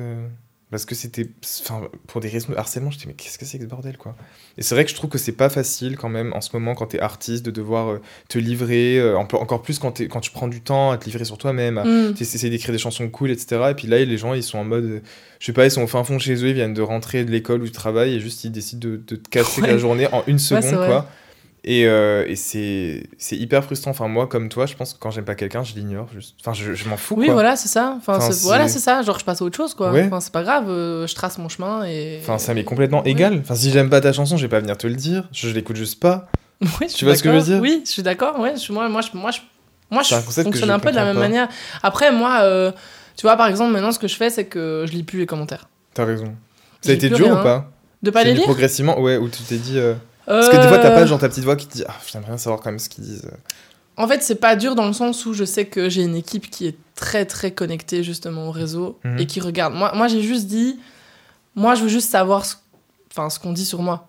Parce 0.72 0.84
que 0.86 0.94
c'était. 0.96 1.28
Enfin, 1.60 1.82
pour 2.08 2.20
des 2.20 2.28
raisons 2.28 2.50
de 2.50 2.56
harcèlement, 2.56 2.90
je 2.90 2.98
me 2.98 3.04
mais 3.08 3.12
qu'est-ce 3.12 3.38
que 3.38 3.44
c'est 3.44 3.58
que 3.58 3.64
ce 3.64 3.68
bordel, 3.68 3.96
quoi? 3.98 4.16
Et 4.58 4.62
c'est 4.62 4.74
vrai 4.74 4.84
que 4.84 4.90
je 4.90 4.96
trouve 4.96 5.10
que 5.10 5.18
c'est 5.18 5.32
pas 5.36 5.48
facile, 5.50 5.96
quand 5.96 6.08
même, 6.08 6.32
en 6.32 6.40
ce 6.40 6.48
moment, 6.54 6.74
quand 6.74 6.86
t'es 6.86 6.98
artiste, 6.98 7.44
de 7.44 7.50
devoir 7.50 7.90
euh, 7.90 8.00
te 8.28 8.38
livrer, 8.38 8.98
euh, 8.98 9.16
en- 9.18 9.28
encore 9.34 9.62
plus 9.62 9.78
quand, 9.78 10.00
quand 10.08 10.20
tu 10.20 10.30
prends 10.30 10.48
du 10.48 10.62
temps 10.62 10.90
à 10.90 10.96
te 10.98 11.04
livrer 11.04 11.24
sur 11.26 11.36
toi-même, 11.38 11.76
à 11.78 11.84
Mm. 11.84 12.14
essayer 12.18 12.48
d'écrire 12.50 12.72
des 12.72 12.78
chansons 12.78 13.08
cool, 13.10 13.30
etc. 13.30 13.60
Et 13.70 13.74
puis 13.74 13.86
là, 13.86 14.02
les 14.04 14.16
gens, 14.18 14.34
ils 14.34 14.42
sont 14.42 14.58
en 14.58 14.64
mode. 14.64 14.84
euh, 14.84 15.00
Je 15.40 15.46
sais 15.46 15.52
pas, 15.52 15.66
ils 15.66 15.70
sont 15.70 15.82
au 15.82 15.86
fin 15.86 16.02
fond 16.04 16.18
chez 16.18 16.34
eux, 16.42 16.48
ils 16.48 16.54
viennent 16.54 16.72
de 16.74 16.82
rentrer 16.82 17.24
de 17.24 17.30
l'école 17.30 17.60
ou 17.60 17.64
du 17.66 17.70
travail, 17.72 18.14
et 18.14 18.20
juste 18.20 18.42
ils 18.44 18.50
décident 18.50 18.88
de, 18.88 18.96
de 18.96 19.16
te 19.16 19.28
casser 19.28 19.60
Ouais. 19.62 19.68
la 19.68 19.76
journée 19.78 20.06
en 20.12 20.22
une 20.26 20.38
seconde, 20.38 20.74
quoi. 20.86 21.06
Et, 21.64 21.86
euh, 21.86 22.24
et 22.26 22.34
c'est 22.34 23.04
c'est 23.18 23.36
hyper 23.36 23.62
frustrant. 23.64 23.92
Enfin, 23.92 24.08
moi, 24.08 24.26
comme 24.26 24.48
toi, 24.48 24.66
je 24.66 24.74
pense 24.74 24.94
que 24.94 24.98
quand 24.98 25.10
j'aime 25.12 25.24
pas 25.24 25.36
quelqu'un, 25.36 25.62
je 25.62 25.74
l'ignore. 25.74 26.08
Juste... 26.12 26.34
Enfin, 26.40 26.52
je, 26.54 26.74
je 26.74 26.88
m'en 26.88 26.96
fous, 26.96 27.14
Oui, 27.16 27.26
quoi. 27.26 27.34
voilà, 27.34 27.54
c'est 27.54 27.68
ça. 27.68 27.94
Enfin, 27.98 28.16
Enfin, 28.16 28.26
c'est- 28.26 28.32
c'est- 28.32 28.46
voilà, 28.46 28.66
c'est 28.66 28.80
ça. 28.80 29.02
Genre, 29.02 29.16
je 29.18 29.24
passe 29.24 29.40
à 29.42 29.44
autre 29.44 29.56
chose, 29.56 29.74
quoi. 29.74 29.92
Ouais. 29.92 30.04
Enfin, 30.06 30.18
c'est 30.20 30.32
pas 30.32 30.42
grave, 30.42 30.68
euh, 30.68 31.06
je 31.06 31.14
trace 31.14 31.38
mon 31.38 31.48
chemin 31.48 31.84
et. 31.84 32.18
Enfin, 32.20 32.38
ça 32.38 32.52
m'est 32.52 32.64
complètement 32.64 33.02
Ouais. 33.04 33.10
égal. 33.12 33.38
Enfin, 33.40 33.54
si 33.54 33.70
j'aime 33.70 33.90
pas 33.90 34.00
ta 34.00 34.12
chanson, 34.12 34.36
je 34.36 34.42
vais 34.42 34.48
pas 34.48 34.58
venir 34.58 34.76
te 34.76 34.88
le 34.88 34.94
dire. 34.96 35.28
Je, 35.32 35.46
je 35.48 35.54
l'écoute 35.54 35.76
juste 35.76 36.00
pas. 36.00 36.28
Oui, 36.62 36.68
je 36.82 36.86
suis 36.88 36.96
Tu 36.98 37.04
vois 37.04 37.14
ce 37.16 37.22
que 37.22 37.30
je 37.30 37.36
veux 37.36 37.42
dire? 37.42 37.60
Oui, 37.60 37.82
je 37.86 37.90
suis 37.90 38.02
d'accord. 38.02 38.38
Ouais, 38.40 38.54
je- 38.56 38.72
moi, 38.72 38.88
moi, 38.88 39.00
je, 39.00 39.16
moi, 39.16 39.30
je, 39.30 39.38
moi, 39.90 40.02
je 40.02 40.14
fonctionne 40.16 40.70
un 40.70 40.78
peu 40.80 40.90
de 40.90 40.96
la 40.96 41.04
même 41.04 41.14
pas. 41.14 41.20
manière. 41.20 41.48
Après, 41.84 42.10
moi, 42.12 42.40
euh, 42.42 42.72
tu 43.16 43.22
vois, 43.22 43.36
par 43.36 43.46
exemple, 43.46 43.72
maintenant, 43.72 43.92
ce 43.92 43.98
que 44.00 44.08
je 44.08 44.16
fais, 44.16 44.30
c'est 44.30 44.46
que 44.46 44.84
je 44.88 44.92
lis 44.92 45.02
plus 45.04 45.20
les 45.20 45.26
commentaires. 45.26 45.68
T'as 45.94 46.04
raison. 46.06 46.34
Ça 46.80 46.90
a 46.90 46.94
été 46.94 47.08
dur 47.08 47.26
rien. 47.26 47.38
ou 47.40 47.42
pas? 47.42 47.70
De 48.02 48.10
pas 48.10 48.24
les 48.24 48.34
lire? 48.34 48.42
progressivement, 48.42 48.98
ouais, 49.00 49.16
où 49.16 49.28
tu 49.28 49.42
t'es 49.44 49.58
dit. 49.58 49.78
Parce 50.26 50.48
que 50.48 50.56
des 50.56 50.68
fois, 50.68 50.78
t'as 50.78 50.90
pas 50.90 51.04
genre 51.06 51.18
ta 51.18 51.28
petite 51.28 51.44
voix 51.44 51.56
qui 51.56 51.66
te 51.66 51.72
dit 51.74 51.84
Ah, 51.88 51.94
j'aimerais 52.10 52.28
bien 52.28 52.38
savoir 52.38 52.60
quand 52.62 52.70
même 52.70 52.78
ce 52.78 52.88
qu'ils 52.88 53.04
disent. 53.04 53.30
En 53.96 54.08
fait, 54.08 54.22
c'est 54.22 54.36
pas 54.36 54.56
dur 54.56 54.74
dans 54.74 54.86
le 54.86 54.92
sens 54.94 55.26
où 55.26 55.34
je 55.34 55.44
sais 55.44 55.66
que 55.66 55.88
j'ai 55.90 56.02
une 56.02 56.16
équipe 56.16 56.50
qui 56.50 56.66
est 56.66 56.76
très 56.94 57.26
très 57.26 57.50
connectée 57.50 58.02
justement 58.02 58.48
au 58.48 58.50
réseau 58.50 58.98
Mhm. 59.04 59.18
et 59.18 59.26
qui 59.26 59.40
regarde. 59.40 59.74
Moi, 59.74 59.92
moi 59.94 60.08
j'ai 60.08 60.22
juste 60.22 60.46
dit, 60.46 60.78
moi 61.54 61.74
je 61.74 61.82
veux 61.82 61.88
juste 61.88 62.08
savoir 62.10 62.44
ce, 62.46 62.54
enfin, 63.10 63.28
ce 63.28 63.38
qu'on 63.38 63.52
dit 63.52 63.66
sur 63.66 63.82
moi. 63.82 64.08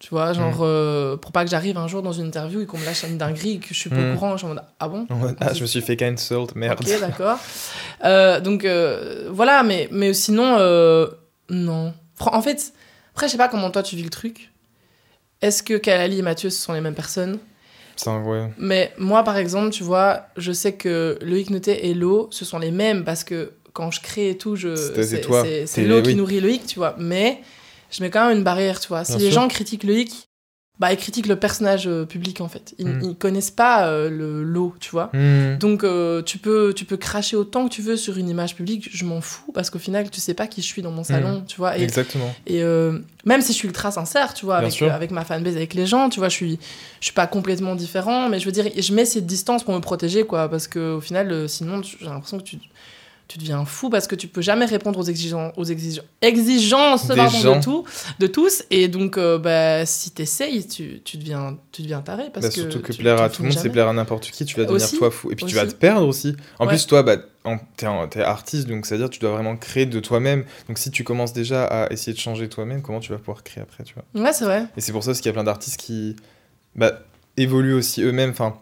Tu 0.00 0.08
vois, 0.10 0.32
genre, 0.32 0.54
Mhm. 0.56 0.62
euh, 0.62 1.16
pour 1.18 1.30
pas 1.30 1.44
que 1.44 1.50
j'arrive 1.50 1.76
un 1.76 1.86
jour 1.86 2.00
dans 2.02 2.12
une 2.12 2.26
interview 2.28 2.62
et 2.62 2.66
qu'on 2.66 2.78
me 2.78 2.84
lâche 2.86 3.02
une 3.04 3.18
dinguerie 3.18 3.52
et 3.52 3.58
que 3.58 3.68
je 3.68 3.74
suis 3.74 3.90
pas 3.90 3.96
Mhm. 3.96 4.10
au 4.10 4.14
courant, 4.14 4.32
je 4.32 4.38
suis 4.38 4.46
en 4.46 4.54
mode 4.54 4.62
ah 4.80 4.88
bon? 4.88 5.06
Ah, 5.40 5.52
je 5.52 5.60
me 5.60 5.66
suis 5.66 5.82
fait 5.82 5.96
cancelled, 5.96 6.56
merde. 6.56 6.80
Ok, 6.80 7.00
d'accord. 7.00 7.38
Euh, 8.04 8.40
donc 8.40 8.64
euh, 8.64 9.28
voilà, 9.30 9.62
mais, 9.62 9.88
mais 9.92 10.14
sinon, 10.14 10.56
non. 11.50 11.92
En 12.18 12.42
fait, 12.42 12.72
après, 13.12 13.26
je 13.26 13.32
sais 13.32 13.38
pas 13.38 13.48
comment 13.48 13.70
toi 13.70 13.82
tu 13.82 13.94
vis 13.96 14.02
le 14.04 14.10
truc. 14.10 14.49
Est-ce 15.42 15.62
que 15.62 15.74
Kalali 15.74 16.18
et 16.18 16.22
Mathieu, 16.22 16.50
ce 16.50 16.60
sont 16.60 16.72
les 16.72 16.80
mêmes 16.80 16.94
personnes? 16.94 17.38
C'est 17.96 18.08
un 18.08 18.22
ouais. 18.24 18.48
Mais 18.58 18.92
moi, 18.98 19.22
par 19.24 19.36
exemple, 19.36 19.70
tu 19.70 19.82
vois, 19.82 20.26
je 20.36 20.52
sais 20.52 20.72
que 20.72 21.18
Loïc 21.22 21.50
Noté 21.50 21.88
et 21.88 21.94
Lo, 21.94 22.28
ce 22.30 22.44
sont 22.44 22.58
les 22.58 22.70
mêmes 22.70 23.04
parce 23.04 23.24
que 23.24 23.52
quand 23.72 23.90
je 23.90 24.00
crée 24.00 24.30
et 24.30 24.38
tout, 24.38 24.56
je 24.56 24.74
C'est- 24.74 25.84
Lo 25.84 26.00
qui 26.02 26.08
oui. 26.08 26.14
nourrit 26.14 26.40
Loïc, 26.40 26.66
tu 26.66 26.78
vois. 26.78 26.94
Mais 26.98 27.40
je 27.90 28.02
mets 28.02 28.10
quand 28.10 28.26
même 28.28 28.38
une 28.38 28.44
barrière, 28.44 28.80
tu 28.80 28.88
vois. 28.88 29.04
Si 29.04 29.12
Bien 29.12 29.20
les 29.26 29.30
sûr. 29.30 29.42
gens 29.42 29.48
critiquent 29.48 29.84
Loïc, 29.84 30.28
bah 30.80 30.92
ils 30.92 30.96
critiquent 30.96 31.26
le 31.28 31.36
personnage 31.36 31.86
euh, 31.86 32.06
public 32.06 32.40
en 32.40 32.48
fait. 32.48 32.74
Ils, 32.78 32.86
Mm. 32.88 33.00
ils 33.04 33.14
connaissent 33.16 33.50
pas 33.50 33.86
euh, 33.86 34.08
le 34.10 34.42
Lo, 34.42 34.74
tu 34.80 34.90
vois. 34.90 35.10
Hmm. 35.12 35.58
Donc 35.58 35.84
euh, 35.84 36.22
tu 36.22 36.38
peux 36.38 36.72
tu 36.74 36.84
peux 36.86 36.96
cracher 36.96 37.36
autant 37.36 37.68
que 37.68 37.72
tu 37.72 37.82
veux 37.82 37.96
sur 37.96 38.16
une 38.16 38.28
image 38.30 38.56
publique, 38.56 38.88
je 38.92 39.04
m'en 39.04 39.20
fous 39.20 39.52
parce 39.52 39.68
qu'au 39.70 39.78
final 39.78 40.10
tu 40.10 40.20
sais 40.20 40.34
pas 40.34 40.46
qui 40.46 40.62
je 40.62 40.66
suis 40.66 40.80
dans 40.82 40.90
mon 40.90 41.04
salon, 41.04 41.44
tu 41.46 41.58
vois. 41.58 41.76
Et, 41.78 41.82
Exactement. 41.82 42.34
et 42.46 42.62
euh, 42.62 42.98
même 43.26 43.42
si 43.42 43.52
je 43.52 43.58
suis 43.58 43.68
ultra 43.68 43.90
sincère, 43.90 44.32
tu 44.32 44.46
vois, 44.46 44.56
avec, 44.56 44.80
avec 44.80 45.10
ma 45.10 45.24
fanbase, 45.24 45.54
avec 45.54 45.74
les 45.74 45.84
gens, 45.86 46.08
tu 46.08 46.18
vois, 46.18 46.30
je 46.30 46.34
suis, 46.36 46.58
je 47.00 47.04
suis 47.04 47.14
pas 47.14 47.26
complètement 47.26 47.74
différent, 47.74 48.30
mais 48.30 48.40
je 48.40 48.46
veux 48.46 48.52
dire, 48.52 48.64
je 48.74 48.94
mets 48.94 49.04
cette 49.04 49.26
distance 49.26 49.62
pour 49.62 49.74
me 49.74 49.80
protéger, 49.80 50.24
quoi, 50.24 50.48
parce 50.48 50.66
que 50.66 50.94
au 50.94 51.00
final, 51.02 51.46
sinon, 51.46 51.82
j'ai 51.82 52.06
l'impression 52.06 52.38
que 52.38 52.44
tu, 52.44 52.56
tu 53.30 53.38
deviens 53.38 53.64
fou 53.64 53.90
parce 53.90 54.08
que 54.08 54.16
tu 54.16 54.26
peux 54.26 54.42
jamais 54.42 54.64
répondre 54.64 54.98
aux, 54.98 55.04
exigences 55.04 55.52
aux 55.56 55.62
exigences, 55.64 56.04
exigences 56.20 57.06
Des 57.06 57.14
pardon, 57.14 57.38
gens. 57.38 57.56
de, 57.58 57.62
tout, 57.62 57.84
de 58.18 58.26
tous, 58.26 58.64
et 58.70 58.88
donc, 58.88 59.16
euh, 59.18 59.38
bah, 59.38 59.86
si 59.86 60.10
t'essayes, 60.10 60.66
tu, 60.66 61.00
tu, 61.04 61.16
deviens, 61.16 61.56
tu 61.70 61.82
deviens 61.82 62.00
taré. 62.00 62.24
Parce 62.34 62.46
Bah, 62.46 62.48
que 62.48 62.54
surtout 62.60 62.80
que 62.80 62.92
tu- 62.92 62.98
plaire 62.98 63.18
tu 63.18 63.22
à 63.22 63.28
tout 63.28 63.42
le 63.42 63.48
monde, 63.50 63.58
c'est 63.58 63.70
plaire 63.70 63.86
à 63.86 63.92
n'importe 63.92 64.30
qui, 64.32 64.44
tu 64.44 64.56
vas 64.56 64.64
devenir 64.64 64.84
Aussi. 64.84 64.98
toi 64.98 65.12
fou. 65.12 65.30
Et 65.30 65.36
puis 65.36 65.46
tu 65.46 65.54
vas 65.54 65.64
te 65.66 65.74
perdre 65.74 66.08
aussi. 66.08 66.34
En 66.58 66.64
Ouais. 66.64 66.70
plus, 66.72 66.86
toi, 66.88 67.04
bah, 67.04 67.18
t'es 67.76 68.20
artiste, 68.20 68.66
donc 68.68 68.84
c'est-à-dire 68.84 69.08
tu 69.10 69.20
dois 69.20 69.30
vraiment 69.30 69.56
créer 69.56 69.86
de 69.86 70.00
toi-même. 70.00 70.44
Donc 70.66 70.78
si 70.78 70.90
tu 70.90 71.04
commences 71.04 71.32
déjà 71.32 71.64
à 71.66 71.92
essayer 71.92 72.12
de 72.12 72.18
changer 72.18 72.48
toi-même, 72.48 72.82
comment 72.82 72.98
tu 73.00 73.12
vas 73.12 73.18
pouvoir 73.18 73.44
créer 73.44 73.62
après, 73.62 73.84
tu 73.84 73.94
vois? 73.94 74.22
Ouais, 74.24 74.32
c'est 74.32 74.44
vrai. 74.44 74.64
Et 74.76 74.80
c'est 74.80 74.90
pour 74.92 75.04
ça 75.04 75.12
aussi 75.12 75.20
qu'il 75.22 75.28
y 75.28 75.30
a 75.30 75.34
plein 75.34 75.44
d'artistes 75.44 75.76
qui 75.80 76.16
bah, 76.74 77.00
évoluent 77.36 77.74
aussi 77.74 78.02
eux-mêmes, 78.02 78.30
enfin, 78.30 78.56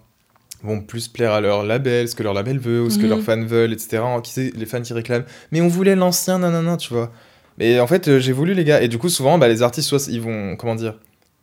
vont 0.62 0.80
plus 0.80 1.08
plaire 1.08 1.32
à 1.32 1.40
leur 1.40 1.62
label, 1.64 2.08
ce 2.08 2.14
que 2.14 2.22
leur 2.22 2.34
label 2.34 2.58
veut, 2.58 2.82
ou 2.82 2.90
ce 2.90 2.98
que 2.98 3.04
Mhm. 3.04 3.08
leurs 3.10 3.22
fans 3.22 3.44
veulent, 3.44 3.72
etc. 3.72 4.02
Qui 4.22 4.32
c'est 4.32 4.52
les 4.56 4.66
fans 4.66 4.80
qui 4.82 4.92
réclament 4.92 5.24
Mais 5.52 5.60
on 5.60 5.68
voulait 5.68 5.94
l'ancien, 5.96 6.38
nanana, 6.40 6.76
tu 6.76 6.92
vois. 6.92 7.12
Mais 7.58 7.80
en 7.80 7.86
fait, 7.86 8.08
euh, 8.08 8.18
j'ai 8.18 8.32
voulu, 8.32 8.54
les 8.54 8.64
gars. 8.64 8.80
Et 8.82 8.88
du 8.88 8.98
coup, 8.98 9.08
souvent, 9.08 9.38
bah, 9.38 9.48
les 9.48 9.62
artistes, 9.62 9.88
soit 9.88 10.06
ils 10.08 10.20
vont, 10.20 10.56
comment 10.56 10.74
dire 10.74 10.94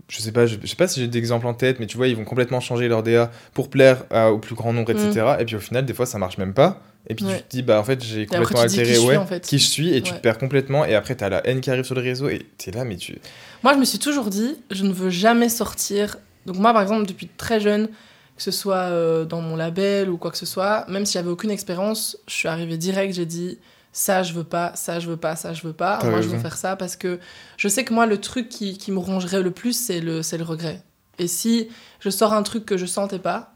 je 0.08 0.20
sais 0.22 0.32
pas, 0.32 0.46
je, 0.46 0.58
je 0.62 0.68
sais 0.68 0.76
pas 0.76 0.88
si 0.88 1.00
j'ai 1.00 1.08
d'exemples 1.08 1.48
en 1.48 1.56
tête, 1.56 1.80
mais 1.80 1.88
tu 1.88 1.98
vois, 1.98 2.08
ils 2.08 2.16
vont 2.16 2.26
complètement 2.26 2.60
changer 2.60 2.88
leur 2.88 3.02
DA 3.02 3.32
pour 3.56 3.72
plaire 3.72 4.04
à- 4.12 4.32
au 4.32 4.38
plus 4.38 4.54
grand 4.54 4.72
nombre, 4.72 4.92
etc. 4.92 5.26
Et 5.40 5.46
puis 5.46 5.56
au 5.56 5.60
final, 5.60 5.84
des 5.84 5.96
fois, 5.96 6.06
ça 6.06 6.20
marche 6.20 6.38
même 6.38 6.54
pas. 6.54 6.80
Et 7.08 7.16
puis. 7.16 7.26
Ouais. 7.26 7.38
tu 7.38 7.42
te 7.44 7.50
dis, 7.50 7.62
bah 7.64 7.80
en 7.80 7.84
fait, 7.84 8.04
j'ai 8.04 8.28
complètement 8.28 8.66
dis 8.66 8.76
qui 8.76 8.80
altéré 8.82 8.94
je 8.96 9.00
suis, 9.00 9.18
en 9.18 9.26
fait. 9.26 9.44
qui 9.44 9.58
je 9.58 9.66
suis, 9.68 9.96
et 9.96 10.02
tu 10.04 10.12
te 10.14 10.20
perds 10.20 10.38
complètement. 10.38 10.86
Et 10.86 10.94
après, 10.94 11.16
t'as 11.16 11.30
la 11.30 11.46
haine 11.48 11.60
qui 11.60 11.72
arrive 11.72 11.86
sur 11.86 11.96
le 11.96 12.02
réseau, 12.02 12.30
et 12.30 12.46
t'es 12.60 12.70
là, 12.70 12.84
mais 12.86 12.98
tu. 12.98 13.18
Moi, 13.64 13.74
je 13.74 13.80
me 13.80 13.86
suis 13.86 13.98
toujours 13.98 14.30
dit, 14.30 14.56
je 14.70 14.84
ne 14.84 14.94
veux 14.94 15.10
jamais 15.10 15.50
sortir. 15.50 16.18
Donc, 16.46 16.58
moi, 16.58 16.72
par 16.72 16.84
exemple, 16.84 17.08
depuis 17.08 17.28
très 17.36 17.60
jeune, 17.60 17.90
que 18.36 18.42
ce 18.44 18.52
soit 18.52 18.76
euh, 18.90 19.26
dans 19.26 19.42
mon 19.42 19.56
label 19.56 20.10
ou 20.10 20.18
quoi 20.18 20.32
que 20.32 20.38
ce 20.38 20.46
soit, 20.46 20.86
même 20.90 21.06
si 21.06 21.14
j'avais 21.14 21.30
aucune 21.30 21.52
expérience, 21.52 22.18
je 22.28 22.34
suis 22.34 22.48
arrivée 22.48 22.78
direct, 22.78 23.14
j'ai 23.14 23.26
dit 23.26 23.58
ça, 23.94 24.24
je 24.24 24.34
veux 24.34 24.44
pas, 24.44 24.74
ça, 24.76 25.00
je 25.00 25.08
veux 25.08 25.16
pas, 25.18 25.36
ça, 25.38 25.54
je 25.54 25.62
veux 25.66 25.72
pas. 25.74 26.00
Moi, 26.10 26.20
je 26.22 26.28
veux 26.28 26.38
faire 26.42 26.58
ça 26.58 26.76
parce 26.76 26.98
que 26.98 27.20
je 27.56 27.68
sais 27.70 27.86
que 27.86 27.94
moi, 27.94 28.06
le 28.06 28.20
truc 28.20 28.50
qui, 28.50 28.78
qui 28.78 28.92
me 28.92 29.00
rongerait 29.00 29.42
le 29.42 29.52
plus, 29.52 29.72
c'est 29.74 30.02
le, 30.02 30.22
c'est 30.22 30.38
le 30.38 30.44
regret. 30.44 30.82
Et 31.18 31.28
si 31.28 31.70
je 32.02 32.10
sors 32.10 32.34
un 32.34 32.44
truc 32.44 32.66
que 32.66 32.76
je 32.76 32.86
sentais 32.86 33.20
pas, 33.20 33.54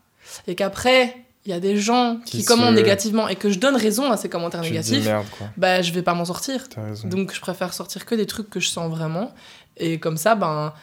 et 0.48 0.56
qu'après, 0.56 1.18
il 1.46 1.52
y 1.52 1.54
a 1.54 1.60
des 1.60 1.76
gens 1.76 2.20
qui, 2.26 2.38
Qui 2.38 2.46
commentent 2.46 2.70
se- 2.70 2.82
négativement 2.82 3.28
et 3.28 3.36
que 3.36 3.50
je 3.50 3.60
donne 3.60 3.76
raison 3.76 4.12
à 4.12 4.16
ces 4.18 4.30
commentaires 4.30 4.62
Tu 4.62 4.70
négatifs, 4.72 5.04
merde, 5.06 5.26
bah, 5.58 5.82
je 5.82 5.92
vais 5.92 6.04
pas 6.04 6.14
m'en 6.14 6.24
sortir. 6.26 6.70
Donc 7.10 7.34
je 7.34 7.42
préfère 7.42 7.74
sortir 7.74 8.06
que 8.06 8.16
des 8.16 8.26
trucs 8.26 8.50
que 8.50 8.60
je 8.62 8.70
sens 8.70 8.90
vraiment. 8.90 9.34
Et 9.76 10.00
comme 10.00 10.16
ça, 10.18 10.36
ben, 10.36 10.74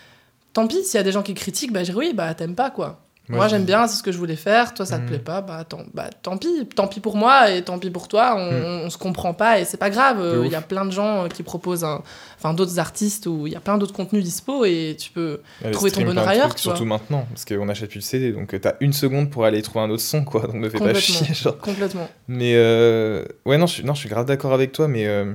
tant 0.52 0.66
pis, 0.66 0.82
s'il 0.84 0.96
y 0.96 1.00
a 1.00 1.02
des 1.02 1.12
gens 1.12 1.22
qui 1.22 1.32
critiquent, 1.34 1.72
bah, 1.72 1.82
je 1.84 1.92
dis 1.92 1.96
oui, 1.96 2.12
bah 2.14 2.34
t'aimes 2.34 2.54
pas 2.54 2.70
quoi. 2.70 3.05
Moi, 3.28 3.48
j'aime 3.48 3.64
bien, 3.64 3.88
c'est 3.88 3.96
ce 3.96 4.02
que 4.04 4.12
je 4.12 4.18
voulais 4.18 4.36
faire, 4.36 4.72
toi 4.72 4.86
ça 4.86 4.96
te 4.98 5.02
Mhm. 5.02 5.08
plaît 5.08 5.18
pas, 5.18 5.40
bah 5.40 5.64
tant, 5.68 5.80
bah 5.94 6.08
tant 6.22 6.36
pis, 6.36 6.66
tant 6.76 6.86
pis 6.86 7.00
pour 7.00 7.16
moi 7.16 7.50
et 7.50 7.62
tant 7.62 7.78
pis 7.78 7.90
pour 7.90 8.06
toi, 8.06 8.34
on, 8.38 8.84
on 8.86 8.90
se 8.90 8.96
comprend 8.98 9.34
pas 9.34 9.58
et 9.58 9.64
c'est 9.64 9.76
pas 9.78 9.90
grave. 9.90 10.22
De 10.22 10.44
Il 10.44 10.52
y 10.52 10.54
a 10.54 10.60
plein 10.62 10.84
de 10.84 10.92
gens 10.92 11.24
euh, 11.24 11.28
qui 11.28 11.42
proposent, 11.42 11.82
un- 11.84 12.02
enfin 12.38 12.54
d'autres 12.54 12.78
artistes 12.78 13.26
où 13.26 13.46
il 13.48 13.52
y 13.52 13.56
a 13.56 13.60
plein 13.60 13.78
d'autres 13.78 13.92
contenus 13.94 14.22
dispo 14.22 14.64
et 14.64 14.96
tu 14.98 15.10
peux. 15.10 15.40
Allez, 15.64 15.72
trouver 15.72 15.90
ton 15.90 16.02
bonheur 16.04 16.24
de 16.24 16.30
ailleurs, 16.30 16.48
trucs, 16.50 16.58
tu 16.60 16.64
vois. 16.68 16.76
Surtout 16.76 16.88
maintenant, 16.88 17.26
parce 17.30 17.44
qu'on 17.44 17.64
n'achète 17.66 17.90
plus 17.90 17.98
le 17.98 18.02
CD, 18.02 18.32
donc 18.32 18.54
euh, 18.54 18.58
t'as 18.60 18.74
une 18.80 18.92
seconde 18.92 19.30
pour 19.30 19.44
aller 19.44 19.60
trouver 19.62 19.84
un 19.84 19.90
autre 19.90 20.02
son, 20.04 20.22
quoi. 20.24 20.42
Donc 20.46 20.54
ne 20.56 20.68
fais 20.68 20.78
pas 20.78 20.94
chier, 20.94 21.34
genre. 21.34 21.58
Complètement. 21.58 22.08
Mais 22.28 22.52
euh, 22.54 23.24
ouais, 23.44 23.58
non 23.58 23.66
je, 23.66 23.72
suis, 23.74 23.84
non, 23.84 23.94
je 23.94 24.00
suis 24.00 24.08
grave 24.08 24.26
d'accord 24.26 24.52
avec 24.52 24.70
toi, 24.72 24.86
mais 24.86 25.06
euh, 25.06 25.32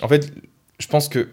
en 0.00 0.06
fait, 0.08 0.32
je 0.78 0.86
pense 0.86 1.08
que 1.08 1.28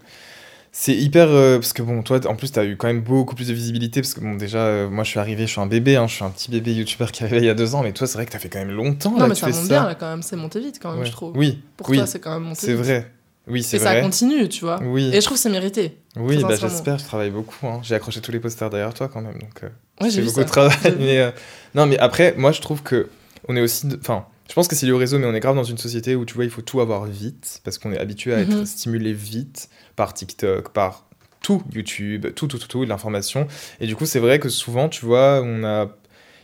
c'est 0.72 0.94
hyper. 0.94 1.28
euh, 1.28 1.58
parce 1.58 1.72
que 1.72 1.82
bon, 1.82 2.02
toi, 2.02 2.20
en 2.26 2.36
plus, 2.36 2.52
t'as 2.52 2.64
eu 2.64 2.76
quand 2.76 2.86
même 2.86 3.02
beaucoup 3.02 3.34
plus 3.34 3.48
de 3.48 3.52
visibilité, 3.54 4.00
parce 4.00 4.14
que 4.14 4.20
bon, 4.20 4.34
déjà, 4.36 4.58
euh, 4.58 4.88
moi, 4.90 5.04
je 5.04 5.10
suis 5.10 5.18
arrivé, 5.18 5.46
je 5.46 5.52
suis 5.52 5.60
un 5.60 5.66
bébé, 5.66 5.96
hein, 5.96 6.06
je 6.06 6.14
suis 6.14 6.24
un 6.24 6.30
petit 6.30 6.50
bébé 6.50 6.72
youtubeur 6.74 7.12
qui 7.12 7.22
est 7.22 7.26
arrivé 7.26 7.42
il 7.42 7.46
y 7.46 7.50
a 7.50 7.54
deux 7.54 7.74
ans, 7.74 7.82
mais 7.82 7.92
toi, 7.92 8.06
c'est 8.06 8.14
vrai 8.14 8.26
que 8.26 8.32
t'as 8.32 8.38
fait 8.38 8.48
quand 8.48 8.58
même 8.60 8.70
longtemps 8.70 9.12
Non, 9.12 9.18
là, 9.20 9.28
mais 9.28 9.34
ça 9.34 9.46
fais 9.48 9.52
monte 9.52 9.62
ça. 9.66 9.68
bien 9.80 9.86
là 9.86 9.94
quand 9.94 10.08
même, 10.08 10.22
c'est 10.22 10.36
monté 10.36 10.60
vite 10.60 10.78
quand 10.80 10.90
même, 10.92 11.00
Ouais. 11.00 11.06
je 11.06 11.12
trouve. 11.12 11.36
Oui, 11.36 11.60
Pour 11.76 11.88
oui, 11.90 11.96
toi, 11.98 12.06
c'est 12.06 12.20
quand 12.20 12.32
même 12.34 12.44
monté 12.44 12.60
c'est 12.66 12.74
vrai. 12.74 13.10
Oui, 13.48 13.62
c'est 13.62 13.78
Et 13.78 13.80
ça 13.80 13.92
vrai. 13.92 14.02
continue, 14.02 14.48
tu 14.48 14.64
vois. 14.64 14.80
Oui, 14.82 15.10
Et 15.12 15.20
je 15.20 15.24
trouve 15.24 15.36
que 15.36 15.42
c'est 15.42 15.50
mérité. 15.50 15.96
oui 16.16 16.40
bah, 16.42 16.54
j'espère, 16.56 16.98
je 16.98 17.04
travaille 17.04 17.30
beaucoup. 17.30 17.66
hein. 17.66 17.80
J'ai 17.82 17.94
accroché 17.96 18.20
tous 18.20 18.30
les 18.30 18.38
posters 18.38 18.70
derrière 18.70 18.94
toi 18.94 19.08
quand 19.08 19.22
même, 19.22 19.38
donc. 19.38 19.64
euh, 19.64 19.68
Ouais, 20.00 20.08
j'ai 20.10 20.22
beaucoup 20.22 20.36
ça. 20.36 20.44
de 20.44 20.48
travail. 20.48 20.76
Mais, 20.98 21.18
euh, 21.18 21.30
non, 21.74 21.86
mais 21.86 21.98
après, 21.98 22.34
moi, 22.36 22.52
je 22.52 22.60
trouve 22.60 22.82
que 22.82 23.08
on 23.48 23.56
est 23.56 23.60
aussi. 23.60 23.86
Enfin, 24.00 24.26
je 24.48 24.54
pense 24.54 24.68
que 24.68 24.76
c'est 24.76 24.86
lié 24.86 24.92
au 24.92 24.98
réseau, 24.98 25.18
mais 25.18 25.26
on 25.26 25.34
est 25.34 25.40
grave 25.40 25.56
dans 25.56 25.64
une 25.64 25.78
société 25.78 26.14
où 26.14 26.24
tu 26.24 26.34
vois, 26.34 26.44
il 26.44 26.50
faut 26.50 26.62
tout 26.62 26.80
avoir 26.80 27.06
vite 27.06 27.60
parce 27.64 27.78
qu'on 27.78 27.92
est 27.92 27.98
habitué 27.98 28.34
à 28.34 28.40
être 28.40 28.54
Mhm. 28.54 28.66
stimulé 28.66 29.12
vite 29.12 29.68
par 30.00 30.14
TikTok, 30.14 30.70
par 30.70 31.04
tout 31.42 31.62
YouTube, 31.74 32.28
tout, 32.34 32.46
tout, 32.46 32.56
tout, 32.58 32.68
tout, 32.68 32.84
de 32.86 32.88
l'information. 32.88 33.46
Et 33.80 33.86
du 33.86 33.96
coup, 33.96 34.06
c'est 34.06 34.18
vrai 34.18 34.38
que 34.38 34.48
souvent, 34.48 34.88
tu 34.88 35.04
vois, 35.04 35.42
on 35.44 35.62
a. 35.62 35.88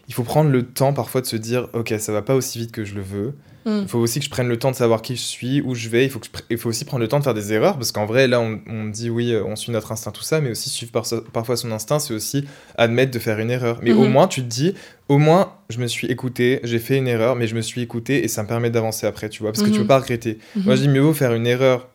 il 0.08 0.14
faut 0.14 0.24
prendre 0.24 0.50
le 0.50 0.62
temps 0.62 0.92
parfois 0.92 1.22
de 1.22 1.26
se 1.26 1.36
dire, 1.36 1.68
ok, 1.72 1.94
ça 1.98 2.12
va 2.12 2.20
pas 2.20 2.34
aussi 2.34 2.58
vite 2.58 2.70
que 2.72 2.84
je 2.84 2.94
le 2.94 3.00
veux. 3.00 3.32
Mm. 3.64 3.80
Il 3.82 3.88
faut 3.88 3.98
aussi 3.98 4.18
que 4.20 4.24
je 4.26 4.30
prenne 4.30 4.46
le 4.48 4.58
temps 4.58 4.70
de 4.70 4.76
savoir 4.76 5.00
qui 5.02 5.16
je 5.16 5.22
suis, 5.22 5.60
où 5.62 5.74
je 5.74 5.88
vais. 5.88 6.04
Il 6.04 6.10
faut, 6.10 6.18
que 6.20 6.26
je 6.26 6.30
pr- 6.30 6.44
il 6.50 6.58
faut 6.58 6.68
aussi 6.68 6.84
prendre 6.84 7.00
le 7.02 7.08
temps 7.08 7.18
de 7.18 7.24
faire 7.24 7.34
des 7.34 7.52
erreurs, 7.54 7.76
parce 7.78 7.92
qu'en 7.92 8.04
vrai, 8.06 8.28
là, 8.28 8.40
on, 8.40 8.60
on 8.68 8.84
dit 8.84 9.08
oui, 9.10 9.32
euh, 9.32 9.42
on 9.44 9.56
suit 9.56 9.72
notre 9.72 9.90
instinct, 9.90 10.12
tout 10.12 10.22
ça, 10.22 10.40
mais 10.42 10.50
aussi 10.50 10.68
suivre 10.70 10.92
par- 10.92 11.06
parfois 11.32 11.56
son 11.56 11.72
instinct, 11.72 11.98
c'est 11.98 12.12
aussi 12.14 12.44
admettre 12.76 13.10
de 13.10 13.18
faire 13.18 13.38
une 13.38 13.50
erreur. 13.50 13.80
Mais 13.82 13.92
au 13.94 14.04
Mhm. 14.04 14.12
moins, 14.12 14.28
tu 14.28 14.42
te 14.42 14.46
dis, 14.48 14.74
au 15.08 15.16
moins, 15.18 15.52
je 15.70 15.78
me 15.78 15.86
suis 15.88 16.06
écouté, 16.08 16.60
j'ai 16.62 16.78
fait 16.78 16.96
une 16.98 17.08
erreur, 17.08 17.34
mais 17.36 17.46
je 17.48 17.54
me 17.56 17.60
suis 17.62 17.80
écouté 17.80 18.22
et 18.22 18.28
ça 18.28 18.42
me 18.44 18.48
permet 18.48 18.70
d'avancer 18.70 19.06
après, 19.06 19.28
tu 19.30 19.42
vois, 19.42 19.50
parce 19.52 19.62
que 19.64 19.70
tu 19.70 19.78
Mhm. 19.80 19.84
peux 19.84 19.88
pas 19.88 19.98
regretter. 19.98 20.38
Moi, 20.54 20.76
je 20.76 20.82
dis 20.82 20.88
mieux 20.88 21.00
vaut 21.00 21.14
faire 21.14 21.32
une 21.34 21.46
erreur 21.48 21.88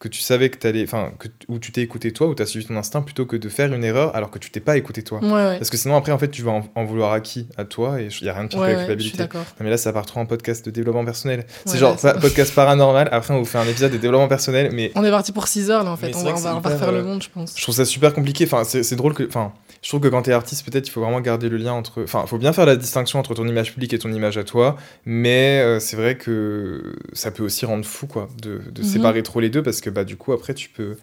que 0.00 0.06
tu 0.06 0.20
savais 0.20 0.48
que 0.48 0.56
t'allais, 0.58 0.84
enfin, 0.84 1.10
que, 1.18 1.26
où 1.48 1.58
tu 1.58 1.72
t'es 1.72 1.80
écouté 1.82 2.12
toi, 2.12 2.28
où 2.28 2.34
tu 2.36 2.40
as 2.40 2.46
suivi 2.46 2.64
ton 2.64 2.76
instinct, 2.76 3.02
plutôt 3.02 3.26
que 3.26 3.34
de 3.36 3.48
faire 3.48 3.72
une 3.74 3.82
erreur 3.82 4.14
alors 4.14 4.30
que 4.30 4.38
tu 4.38 4.48
t'es 4.50 4.60
pas 4.60 4.76
écouté 4.76 5.02
toi. 5.02 5.18
Ouais, 5.20 5.30
ouais. 5.32 5.58
Parce 5.58 5.70
que 5.70 5.76
sinon, 5.76 5.96
après, 5.96 6.12
en 6.12 6.18
fait, 6.18 6.28
tu 6.30 6.42
vas 6.42 6.52
en, 6.52 6.62
en 6.76 6.84
vouloir 6.84 7.12
à 7.12 7.20
qui 7.20 7.48
À 7.56 7.64
toi, 7.64 8.00
et 8.00 8.08
il 8.20 8.26
y 8.26 8.28
a 8.30 8.32
rien 8.32 8.44
de 8.44 8.48
pire 8.48 8.60
que 8.60 8.64
la 8.66 8.76
culpabilité. 8.76 9.24
Non, 9.34 9.40
mais 9.60 9.70
là, 9.70 9.76
ça 9.76 9.92
part 9.92 10.06
trop 10.06 10.20
en 10.20 10.26
podcast 10.26 10.64
de 10.64 10.70
développement 10.70 11.04
personnel. 11.04 11.46
c'est 11.64 11.78
genre 11.78 11.96
pa- 11.96 12.14
podcast 12.14 12.54
paranormal. 12.54 13.08
Après, 13.10 13.34
on 13.34 13.38
vous 13.40 13.44
fait 13.44 13.58
un 13.58 13.66
épisode 13.66 13.90
de 13.90 13.96
développement 13.98 14.28
personnel, 14.28 14.70
mais 14.72 14.92
On 14.94 15.02
est 15.02 15.10
parti 15.10 15.32
pour 15.32 15.48
6 15.48 15.68
heures 15.70 15.82
là 15.82 15.90
en 15.90 15.96
fait. 15.96 16.14
On 16.14 16.22
va, 16.22 16.30
on 16.32 16.36
va, 16.36 16.54
on 16.56 16.60
refaire 16.60 16.88
euh, 16.90 16.92
le 16.92 17.02
monde, 17.02 17.22
je 17.22 17.28
pense. 17.30 17.54
je 17.56 17.62
trouve 17.62 17.74
ça 17.74 17.84
super 17.84 18.14
compliqué. 18.14 18.44
Enfin, 18.44 18.62
c'est 18.64 18.94
drôle 18.96 19.14
que. 19.14 19.24
Enfin, 19.26 19.52
je 19.82 19.88
trouve 19.88 20.00
que 20.00 20.08
quand 20.08 20.22
t'es 20.22 20.32
artiste, 20.32 20.64
peut-être, 20.68 20.88
il 20.88 20.90
faut 20.90 21.00
vraiment 21.00 21.20
garder 21.20 21.48
le 21.48 21.56
lien 21.56 21.72
entre. 21.72 22.02
Enfin, 22.02 22.22
il 22.24 22.28
faut 22.28 22.38
bien 22.38 22.52
faire 22.52 22.66
la 22.66 22.76
distinction 22.76 23.18
entre 23.18 23.34
ton 23.34 23.46
image 23.46 23.72
publique 23.72 23.92
et 23.94 23.98
ton 23.98 24.12
image 24.12 24.36
à 24.38 24.44
toi. 24.44 24.76
Mais 25.04 25.60
euh, 25.60 25.78
c'est 25.80 25.96
vrai 25.96 26.16
que 26.16 26.96
ça 27.12 27.30
peut 27.30 27.42
aussi 27.44 27.64
rendre 27.66 27.84
fou, 27.84 28.06
quoi, 28.06 28.28
de, 28.42 28.60
de 28.72 28.82
Mhm. 28.82 28.88
séparer 28.88 29.22
trop 29.22 29.40
les 29.40 29.50
deux, 29.50 29.62
parce 29.62 29.80
que 29.80 29.90
bah, 29.90 30.04
du 30.04 30.16
coup, 30.16 30.32
après, 30.32 30.54
tu 30.54 30.68
peux. 30.68 30.96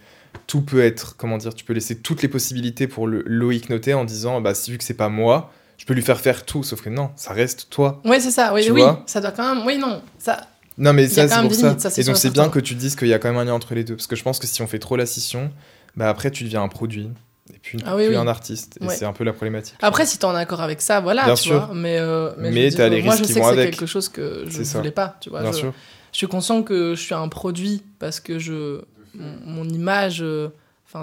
Tout 0.48 0.62
peut 0.62 0.84
être. 0.84 1.16
Comment 1.16 1.38
dire 1.38 1.54
Tu 1.56 1.64
peux 1.64 1.72
laisser 1.74 1.98
toutes 1.98 2.22
les 2.22 2.28
possibilités 2.28 2.88
pour 2.88 3.08
le 3.08 3.24
Loïc 3.26 3.70
noter 3.70 3.94
en 3.94 4.04
disant, 4.04 4.42
bah, 4.42 4.54
si 4.54 4.72
vu 4.72 4.78
que 4.78 4.84
c'est 4.84 4.94
pas 4.94 5.08
moi, 5.08 5.52
je 5.78 5.86
peux 5.86 5.94
lui 5.94 6.02
faire 6.02 6.20
faire 6.20 6.46
tout. 6.46 6.62
Sauf 6.64 6.82
que 6.82 6.90
non, 6.90 7.12
ça 7.16 7.32
reste 7.32 7.68
toi. 7.70 8.02
Ouais, 8.04 8.20
c'est 8.20 8.32
ça. 8.32 8.54
Oui, 8.54 8.64
Tu 8.66 8.72
oui. 8.72 8.82
vois 8.82 9.02
Ça 9.06 9.22
doit 9.22 9.32
quand 9.32 9.56
même. 9.56 9.66
Oui, 9.66 9.78
non. 9.78 10.02
Ça. 10.20 10.42
Non, 10.78 10.92
mais 10.92 11.08
ça, 11.08 11.30
c'est 11.30 11.42
pour 11.42 11.54
ça. 11.54 11.90
Et 11.98 12.04
donc, 12.04 12.18
c'est 12.18 12.32
bien 12.32 12.50
que 12.50 12.60
tu 12.60 12.76
dises 12.76 12.98
qu'il 12.98 13.08
y 13.08 13.14
a 13.14 13.20
quand 13.20 13.30
même 13.30 13.38
un 13.38 13.46
lien 13.46 13.54
entre 13.54 13.74
les 13.76 13.86
deux. 13.86 13.96
Parce 13.96 14.08
que 14.08 14.18
je 14.18 14.24
pense 14.24 14.40
que 14.40 14.46
si 14.48 14.62
on 14.62 14.68
fait 14.68 14.80
trop 14.80 14.98
la 14.98 15.06
scission, 15.06 15.50
bah 15.96 16.10
après, 16.10 16.32
tu 16.32 16.44
deviens 16.44 16.62
un 16.64 16.68
produit. 16.68 17.10
Et 17.54 17.60
puis, 17.62 17.78
Ah 17.86 17.96
oui, 17.96 18.06
plus 18.08 18.16
oui. 18.16 18.22
un 18.22 18.28
artiste. 18.28 18.78
Et 18.82 18.86
Ouais. 18.86 18.96
c'est 18.96 19.06
un 19.06 19.14
peu 19.14 19.24
la 19.24 19.32
problématique. 19.34 19.76
Après, 19.82 20.06
si 20.08 20.18
t'es 20.18 20.26
en 20.26 20.34
accord 20.36 20.62
avec 20.62 20.82
ça, 20.82 21.00
voilà, 21.00 21.26
Bien 21.26 21.36
tu 21.36 21.44
sûr. 21.44 21.66
vois. 21.68 21.76
Mais, 21.76 21.98
euh, 22.00 22.32
mais, 22.40 22.50
je 22.50 22.54
Mais 22.56 22.72
t'as 22.72 22.90
dire, 22.90 22.98
les 22.98 23.04
moi, 23.04 23.14
risques 23.14 23.28
je 23.28 23.34
sais 23.34 23.40
que 23.40 23.46
c'est 23.50 23.56
quelque 23.56 23.86
chose 23.86 24.10
que 24.10 24.46
je 24.48 24.64
ça. 24.64 24.80
voulais 24.80 24.92
pas, 24.92 25.16
tu 25.22 25.30
vois. 25.30 25.42
Bien 25.42 25.52
je, 25.52 25.58
sûr. 25.58 25.74
je 26.12 26.18
suis 26.18 26.28
conscient 26.28 26.64
que 26.64 26.96
je 26.96 27.02
suis 27.02 27.14
un 27.14 27.28
produit 27.28 27.84
parce 28.00 28.20
que 28.20 28.40
je, 28.40 28.82
mon, 29.14 29.64
mon 29.64 29.70
image, 29.70 30.20
euh, 30.24 30.48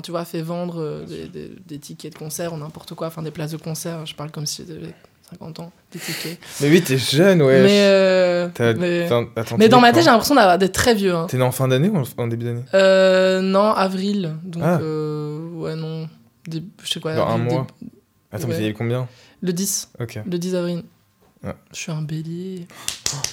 tu 0.03 0.11
vois, 0.11 0.25
fait 0.25 0.43
vendre 0.43 0.81
euh, 0.81 1.05
des, 1.05 1.29
des- 1.29 1.53
des 1.67 1.79
tickets 1.79 2.15
de 2.15 2.19
concert 2.19 2.53
ou 2.55 2.57
n'importe 2.57 2.95
quoi, 2.95 3.07
enfin, 3.07 3.23
des 3.23 3.31
places 3.31 3.53
de 3.53 3.57
concert. 3.59 4.05
Je 4.07 4.15
parle 4.17 4.31
comme 4.33 4.47
si 4.47 4.65
j'avais 4.67 4.95
50 5.31 5.61
ans, 5.61 5.71
des 5.93 5.99
tickets. 6.01 6.39
Mais 6.61 6.71
oui, 6.71 6.83
t'es 6.83 6.99
jeune, 6.99 7.41
ouais. 7.43 7.63
mais, 7.63 7.83
euh, 7.85 8.49
mais, 8.79 9.03
attends, 9.05 9.59
dans 9.69 9.81
ma 9.81 9.93
tête, 9.93 10.03
j'ai 10.03 10.11
l'impression 10.11 10.35
d'avoir 10.35 10.59
d'être 10.59 10.73
très 10.75 10.95
vieux. 10.95 11.15
Hein. 11.15 11.27
T'es 11.29 11.37
né 11.37 11.45
en 11.45 11.53
fin 11.53 11.69
d'année 11.69 11.89
ou 11.89 12.03
en, 12.19 12.27
début 12.27 12.47
d'année? 12.47 12.65
Non, 13.43 13.71
avril. 13.75 14.35
Donc, 14.43 14.63
Ah. 14.67 14.79
ouais, 14.79 15.77
non. 15.77 16.09
Je 16.51 16.61
sais 16.85 17.01
quoi. 17.01 17.15
Dans 17.15 17.27
un 17.29 17.39
mois. 17.39 17.67
Attends, 18.33 18.49
Ouais. 18.49 18.59
mais 18.61 18.73
combien 18.73 19.09
Le 19.43 19.53
10. 19.53 19.91
Ok. 20.01 20.19
Le 20.25 20.39
10 20.39 20.55
avril. 20.55 20.83
Ouais. 21.43 21.53
Je 21.73 21.77
suis 21.79 21.93
un 21.93 22.03
bélier. 22.03 22.67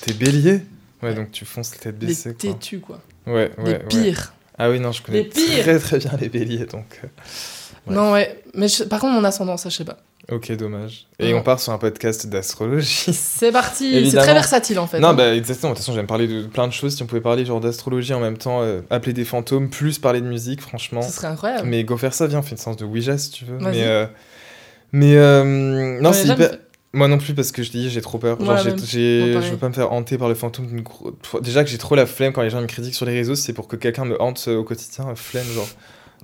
T'es 0.02 0.14
bélier 0.14 0.62
Ouais, 1.02 1.10
Ouais. 1.10 1.14
donc 1.16 1.32
tu 1.32 1.46
fonces 1.46 1.72
la 1.72 1.78
tête 1.78 1.96
Les 2.02 2.08
baissée, 2.08 2.32
quoi. 2.34 2.40
têtus, 2.54 2.80
quoi. 2.80 3.02
Ouais, 3.26 3.34
ouais, 3.34 3.52
les 3.66 3.72
ouais. 3.72 3.86
pires. 3.88 4.34
Ah 4.58 4.70
oui, 4.70 4.80
non, 4.82 4.92
je 4.92 5.02
connais 5.02 5.24
Les 5.24 5.30
pires. 5.30 5.62
très 5.64 5.80
très 5.80 5.98
bien 6.00 6.12
les 6.20 6.28
béliers, 6.28 6.66
donc... 6.66 7.00
Ouais. 7.88 7.96
Non, 7.96 8.12
ouais. 8.14 8.42
Mais 8.54 8.68
je- 8.68 8.84
par 8.84 9.00
contre, 9.00 9.14
mon 9.14 9.24
ascendant, 9.24 9.58
ça, 9.58 9.70
je 9.70 9.76
sais 9.78 9.86
pas. 9.86 9.98
Ok, 10.32 10.52
dommage. 10.52 11.08
Et 11.18 11.34
on 11.34 11.42
part 11.42 11.60
sur 11.60 11.72
un 11.74 11.80
podcast 11.80 12.28
d'astrologie. 12.28 13.14
C'est 13.14 13.52
parti. 13.52 14.12
C'est 14.12 14.18
très 14.18 14.34
versatile, 14.34 14.78
en 14.78 14.86
fait. 14.86 15.00
Non, 15.00 15.10
hein. 15.10 15.14
bah 15.16 15.36
exactement. 15.36 15.72
De 15.72 15.76
toute 15.78 15.84
façon, 15.86 15.96
j'aime 15.96 16.06
parler 16.06 16.28
de 16.28 16.44
plein 16.44 16.68
de 16.68 16.74
choses. 16.74 16.96
Si 16.96 17.02
on 17.02 17.08
pouvait 17.08 17.22
parler 17.22 17.46
genre 17.46 17.60
d'astrologie 17.60 18.14
en 18.14 18.20
même 18.20 18.38
temps, 18.38 18.62
euh, 18.62 18.82
appeler 18.92 19.14
des 19.14 19.26
fantômes, 19.26 19.70
plus 19.72 19.98
parler 19.98 20.22
de 20.22 20.28
musique, 20.28 20.62
franchement. 20.62 21.02
Ce 21.02 21.12
serait 21.14 21.28
incroyable. 21.28 21.68
Mais 21.68 21.84
go 21.84 21.98
faire 21.98 22.14
ça, 22.14 22.28
viens, 22.28 22.40
on 22.40 22.42
fait 22.44 22.52
une 22.52 22.58
séance 22.58 22.78
de 22.78 22.86
Ouija 22.86 23.18
si 23.18 23.32
tu 23.32 23.46
veux. 23.46 23.58
Mais, 23.58 23.84
euh, 23.88 24.06
mais 24.92 25.16
euh, 25.16 26.00
non, 26.02 26.14
c'est 26.14 26.28
hyper. 26.28 26.52
Moi 26.92 27.08
non 27.08 27.20
plus, 27.20 27.36
parce 27.36 27.52
que 27.52 27.62
je 27.62 27.70
te 27.72 27.78
dis, 27.78 27.90
j'ai 27.92 28.02
trop 28.02 28.18
peur. 28.18 28.38
Genre, 28.40 28.48
Moi, 28.48 28.58
j'ai- 28.84 29.34
je 29.42 29.52
veux 29.52 29.58
pas 29.58 29.70
me 29.70 29.74
faire 29.74 29.92
hanter 29.92 30.18
par 30.18 30.28
le 30.28 30.34
fantôme 30.34 30.66
d'une 30.68 30.84
Déjà 31.42 31.64
que 31.64 31.70
j'ai 31.70 31.78
trop 31.78 31.94
la 31.96 32.08
flemme 32.08 32.34
quand 32.34 32.42
les 32.42 32.50
gens 32.50 32.62
me 32.62 32.66
critiquent 32.66 32.96
sur 32.96 33.06
les 33.06 33.14
réseaux, 33.14 33.36
c'est 33.36 33.54
pour 33.54 33.68
que 33.68 33.76
quelqu'un 33.76 34.06
me 34.06 34.20
hante 34.20 34.48
au 34.48 34.64
quotidien. 34.64 35.06
Flemme, 35.16 35.46
genre. 35.54 35.68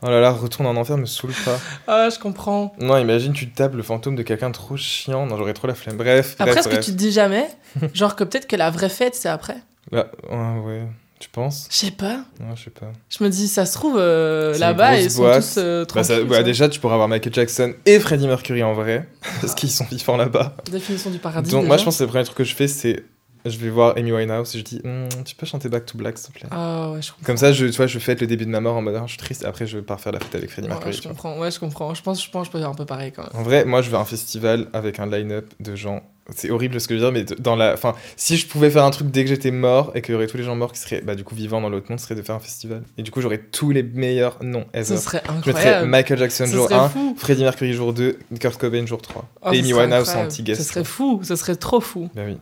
Oh 0.01 0.07
là 0.07 0.19
là, 0.19 0.31
retourne 0.31 0.67
en 0.67 0.75
enfer, 0.75 0.97
me 0.97 1.05
saoule 1.05 1.33
pas. 1.45 1.57
Ah, 1.87 2.09
je 2.13 2.19
comprends. 2.19 2.73
Non, 2.79 2.97
imagine, 2.97 3.33
tu 3.33 3.49
tapes 3.51 3.75
le 3.75 3.83
fantôme 3.83 4.15
de 4.15 4.23
quelqu'un 4.23 4.51
trop 4.51 4.75
chiant. 4.77 5.25
Non, 5.25 5.37
j'aurais 5.37 5.53
trop 5.53 5.67
la 5.67 5.75
flemme. 5.75 5.97
Bref, 5.97 6.35
Après, 6.39 6.61
ce 6.61 6.67
que 6.69 6.75
tu 6.75 6.91
te 6.91 6.97
dis 6.97 7.11
jamais, 7.11 7.47
genre 7.93 8.15
que 8.15 8.23
peut-être 8.23 8.47
que 8.47 8.55
la 8.55 8.69
vraie 8.69 8.89
fête, 8.89 9.15
c'est 9.15 9.29
après. 9.29 9.57
Bah, 9.91 10.07
ouais, 10.29 10.59
ouais. 10.65 10.83
Tu 11.17 11.29
penses? 11.29 11.67
Je 11.71 11.77
sais 11.77 11.91
pas. 11.91 12.25
Non, 12.41 12.55
je 12.55 12.65
sais 12.65 12.69
pas. 12.71 12.91
Je 13.09 13.23
me 13.23 13.29
dis, 13.29 13.47
ça 13.47 13.65
se 13.65 13.73
trouve, 13.73 13.95
euh, 13.97 14.57
là-bas, 14.57 14.97
ils 14.99 15.03
grosse 15.03 15.13
sont 15.15 15.21
boîte. 15.21 15.41
tous 15.41 15.55
euh, 15.59 15.85
Bah, 15.95 16.03
ça- 16.03 16.21
bah, 16.23 16.43
déjà, 16.43 16.67
tu 16.67 16.79
pourrais 16.81 16.93
avoir 16.95 17.07
Michael 17.07 17.33
Jackson 17.33 17.73
et 17.85 17.99
Freddie 17.99 18.27
Mercury 18.27 18.63
en 18.63 18.73
vrai, 18.73 19.07
parce 19.41 19.55
qu'ils 19.55 19.71
sont 19.71 19.85
vivants 19.85 20.17
là-bas. 20.17 20.57
Définition 20.69 21.09
du 21.11 21.17
paradis. 21.19 21.49
Donc, 21.49 21.65
moi, 21.67 21.77
je 21.77 21.85
pense 21.85 21.97
que 21.97 22.03
le 22.03 22.09
premier 22.09 22.25
truc 22.25 22.37
que 22.37 22.43
je 22.43 22.53
fais, 22.53 22.67
c'est 22.67 23.03
je 23.45 23.57
vais 23.57 23.69
voir 23.69 23.95
Amy 23.97 24.11
Winehouse 24.11 24.55
et 24.55 24.59
je 24.59 24.63
dis 24.63 24.81
Hmm, 24.83 25.07
Tu 25.25 25.35
peux 25.35 25.45
chanter 25.45 25.69
Back 25.69 25.85
to 25.85 25.97
Black, 25.97 26.17
s'il 26.17 26.33
te 26.33 26.39
plaît? 26.39 26.49
Ah, 26.51 26.91
ouais, 26.91 27.01
je 27.01 27.11
comprends. 27.11 27.25
Comme 27.25 27.37
ça, 27.37 27.51
je, 27.53 27.65
tu 27.67 27.77
vois, 27.77 27.87
je 27.87 27.99
fête 27.99 28.21
le 28.21 28.27
début 28.27 28.45
de 28.45 28.51
ma 28.51 28.59
mort 28.59 28.75
en 28.75 28.81
mode 28.81 28.95
Ah, 28.97 29.03
Je 29.05 29.11
suis 29.11 29.17
triste, 29.19 29.45
après, 29.45 29.67
je 29.67 29.79
pars 29.79 29.99
faire 29.99 30.11
la 30.13 30.19
fête 30.19 30.35
avec 30.35 30.49
Freddie 30.49 30.67
Ouais, 30.67 30.73
Mercury. 30.73 30.93
je 30.93 30.97
tu 31.01 31.07
vois. 31.07 31.11
comprends. 31.15 31.37
Ouais, 31.39 31.51
je 31.51 31.59
comprends. 31.59 31.93
Je 31.93 32.01
pense, 32.01 32.23
je 32.23 32.29
pense 32.29 32.43
que 32.43 32.47
je 32.47 32.51
peux 32.53 32.59
faire 32.59 32.69
un 32.69 32.75
peu 32.75 32.85
pareil 32.85 33.11
quand 33.11 33.23
même. 33.23 33.31
En 33.33 33.43
vrai, 33.43 33.65
moi, 33.65 33.81
je 33.81 33.89
veux 33.89 33.97
un 33.97 34.05
festival 34.05 34.67
avec 34.73 34.99
un 34.99 35.05
line-up 35.07 35.53
de 35.59 35.75
gens. 35.75 36.01
C'est 36.35 36.49
horrible 36.49 36.81
ce 36.81 36.87
que 36.87 36.97
je 36.97 37.03
veux 37.05 37.11
dire, 37.11 37.13
mais 37.13 37.23
dans 37.39 37.55
la. 37.55 37.73
Enfin, 37.73 37.93
si 38.17 38.35
je 38.37 38.47
pouvais 38.47 38.71
faire 38.71 38.83
un 38.83 38.89
truc 38.89 39.11
dès 39.11 39.21
que 39.23 39.29
j'étais 39.29 39.51
mort 39.51 39.91
et 39.93 40.01
qu'il 40.01 40.13
y 40.13 40.15
aurait 40.15 40.25
tous 40.25 40.37
les 40.37 40.43
gens 40.43 40.55
morts 40.55 40.71
qui 40.71 40.79
seraient, 40.79 41.01
bah, 41.01 41.13
du 41.13 41.23
coup, 41.23 41.35
vivants 41.35 41.61
dans 41.61 41.69
l'autre 41.69 41.85
monde, 41.89 41.99
ce 41.99 42.05
serait 42.05 42.15
de 42.15 42.23
faire 42.23 42.33
un 42.33 42.39
festival. 42.39 42.81
Et 42.97 43.03
du 43.03 43.11
coup, 43.11 43.21
j'aurais 43.21 43.37
tous 43.37 43.69
les 43.69 43.83
meilleurs 43.83 44.39
noms 44.41 44.65
Ce 44.73 44.79
ever. 44.79 44.97
serait 44.97 45.21
Je 45.27 45.31
mettrais 45.33 45.51
incroyable. 45.51 45.87
Michael 45.87 46.17
Jackson 46.17 46.45
Ce 46.47 46.51
jour 46.51 46.65
serait 46.67 46.79
1, 46.79 46.89
fou. 46.89 47.15
Freddie 47.15 47.43
Mercury 47.43 47.73
jour 47.73 47.93
2, 47.93 48.17
Kurt 48.39 48.59
Cobain 48.59 48.87
jour 48.87 49.03
3. 49.03 49.23
Oh, 49.43 49.51
et 49.51 49.57
ce 49.57 49.59
Amy 49.59 49.73
Winehouse 49.73 49.91
en 49.93 50.01
incroyable. 50.09 50.27
petit 50.29 50.41
guest. 50.43 50.61
Ce 50.63 50.67
serait 50.67 50.83
fou. 50.83 51.19
Ce 51.23 51.35
serait 51.35 51.57
trop 51.57 51.79
fou. 51.79 52.09
Bah 52.15 52.23
oui. 52.25 52.37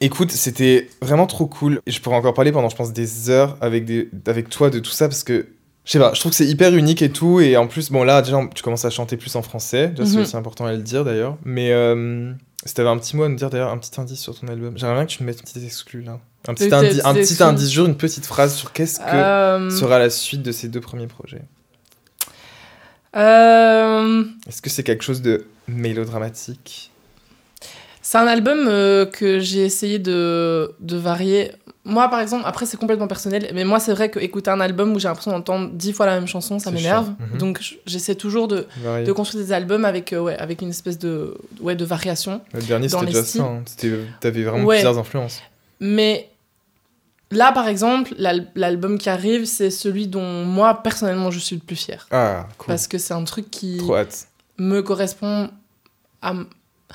Écoute, 0.00 0.30
c'était 0.30 0.88
vraiment 1.00 1.26
trop 1.26 1.46
cool. 1.46 1.80
Je 1.86 1.98
pourrais 2.00 2.16
encore 2.16 2.34
parler 2.34 2.52
pendant, 2.52 2.68
je 2.68 2.76
pense, 2.76 2.92
des 2.92 3.30
heures 3.30 3.56
avec, 3.60 3.84
des... 3.86 4.10
avec 4.26 4.48
toi 4.50 4.68
de 4.70 4.78
tout 4.78 4.90
ça 4.90 5.08
parce 5.08 5.24
que, 5.24 5.46
je 5.84 5.90
sais 5.92 5.98
pas, 5.98 6.12
je 6.12 6.20
trouve 6.20 6.30
que 6.32 6.36
c'est 6.36 6.46
hyper 6.46 6.74
unique 6.74 7.00
et 7.02 7.10
tout. 7.10 7.40
Et 7.40 7.56
en 7.56 7.66
plus, 7.66 7.90
bon, 7.90 8.04
là, 8.04 8.20
déjà, 8.20 8.38
tu 8.54 8.62
commences 8.62 8.84
à 8.84 8.90
chanter 8.90 9.16
plus 9.16 9.34
en 9.36 9.42
français. 9.42 9.88
Déjà, 9.88 10.04
c'est 10.24 10.34
Mhm. 10.34 10.40
important 10.40 10.66
à 10.66 10.72
le 10.72 10.78
dire 10.82 11.04
d'ailleurs. 11.04 11.38
Mais 11.44 11.72
euh, 11.72 12.30
si 12.66 12.74
t'avais 12.74 12.90
un 12.90 12.98
petit 12.98 13.16
mot 13.16 13.22
à 13.24 13.28
nous 13.30 13.36
dire 13.36 13.48
d'ailleurs, 13.48 13.70
un 13.70 13.78
petit 13.78 13.98
indice 13.98 14.20
sur 14.20 14.38
ton 14.38 14.48
album, 14.48 14.76
j'aimerais 14.76 14.96
bien 14.96 15.06
que 15.06 15.10
tu 15.12 15.22
me 15.22 15.26
mettes 15.28 15.38
une 15.40 15.44
petite 15.46 15.64
exclue 15.64 16.02
là. 16.02 16.18
Un 16.48 16.54
petit, 16.54 16.64
indi- 16.72 17.00
un 17.04 17.14
petit 17.14 17.42
indice, 17.42 17.72
genre 17.72 17.86
une 17.86 17.96
petite 17.96 18.26
phrase 18.26 18.54
sur 18.54 18.72
qu'est-ce 18.72 19.00
que 19.00 19.04
Euh, 19.06 19.70
sera 19.70 19.98
la 19.98 20.10
suite 20.10 20.42
de 20.42 20.52
ces 20.52 20.68
deux 20.68 20.80
premiers 20.80 21.06
projets. 21.08 21.42
euh, 23.16 24.24
Est-ce 24.46 24.60
que 24.62 24.70
c'est 24.70 24.82
quelque 24.82 25.02
chose 25.04 25.22
de 25.22 25.46
mélodramatique? 25.68 26.90
C'est 28.08 28.18
un 28.18 28.28
album 28.28 28.66
euh, 28.68 29.04
que 29.04 29.40
j'ai 29.40 29.64
essayé 29.64 29.98
de, 29.98 30.72
de 30.78 30.96
varier. 30.96 31.50
Moi, 31.84 32.08
par 32.08 32.20
exemple, 32.20 32.44
après, 32.46 32.64
c'est 32.64 32.76
complètement 32.76 33.08
personnel, 33.08 33.50
mais 33.52 33.64
moi, 33.64 33.80
c'est 33.80 33.92
vrai 33.92 34.10
que 34.12 34.20
écouter 34.20 34.48
un 34.48 34.60
album 34.60 34.92
où 34.94 35.00
j'ai 35.00 35.08
l'impression 35.08 35.32
d'entendre 35.32 35.70
dix 35.72 35.92
fois 35.92 36.06
la 36.06 36.14
même 36.14 36.28
chanson, 36.28 36.60
ça 36.60 36.70
m'énerve. 36.70 37.08
Mhm. 37.32 37.38
Donc, 37.38 37.60
j'essaie 37.84 38.14
toujours 38.14 38.46
de, 38.46 38.64
de 39.04 39.10
construire 39.10 39.44
des 39.44 39.52
albums 39.52 39.84
avec, 39.84 40.12
euh, 40.12 40.20
ouais, 40.20 40.36
avec 40.38 40.62
une 40.62 40.68
espèce 40.70 41.00
de, 41.00 41.36
ouais, 41.60 41.74
de 41.74 41.84
variation. 41.84 42.40
Le 42.54 42.62
dernier, 42.62 42.88
c'était 42.88 43.06
déjà 43.06 43.24
styles. 43.24 43.40
ça. 43.40 43.46
hein. 43.48 43.62
T'avais 44.20 44.44
vraiment 44.44 44.64
Ouais. 44.66 44.76
plusieurs 44.76 44.98
influences. 44.98 45.42
Mais 45.80 46.28
là, 47.32 47.50
par 47.50 47.66
exemple, 47.66 48.14
l'al- 48.18 48.46
l'album 48.54 48.98
qui 48.98 49.08
arrive, 49.08 49.46
c'est 49.46 49.70
celui 49.70 50.06
dont 50.06 50.44
moi, 50.44 50.80
personnellement, 50.80 51.32
je 51.32 51.40
suis 51.40 51.56
le 51.56 51.62
plus 51.62 51.74
fier. 51.74 52.06
Ah, 52.12 52.46
cool. 52.58 52.66
Parce 52.68 52.86
que 52.86 52.98
c'est 52.98 53.14
un 53.14 53.24
truc 53.24 53.50
qui 53.50 53.80
me 54.58 54.80
correspond 54.80 55.50
à... 56.22 56.34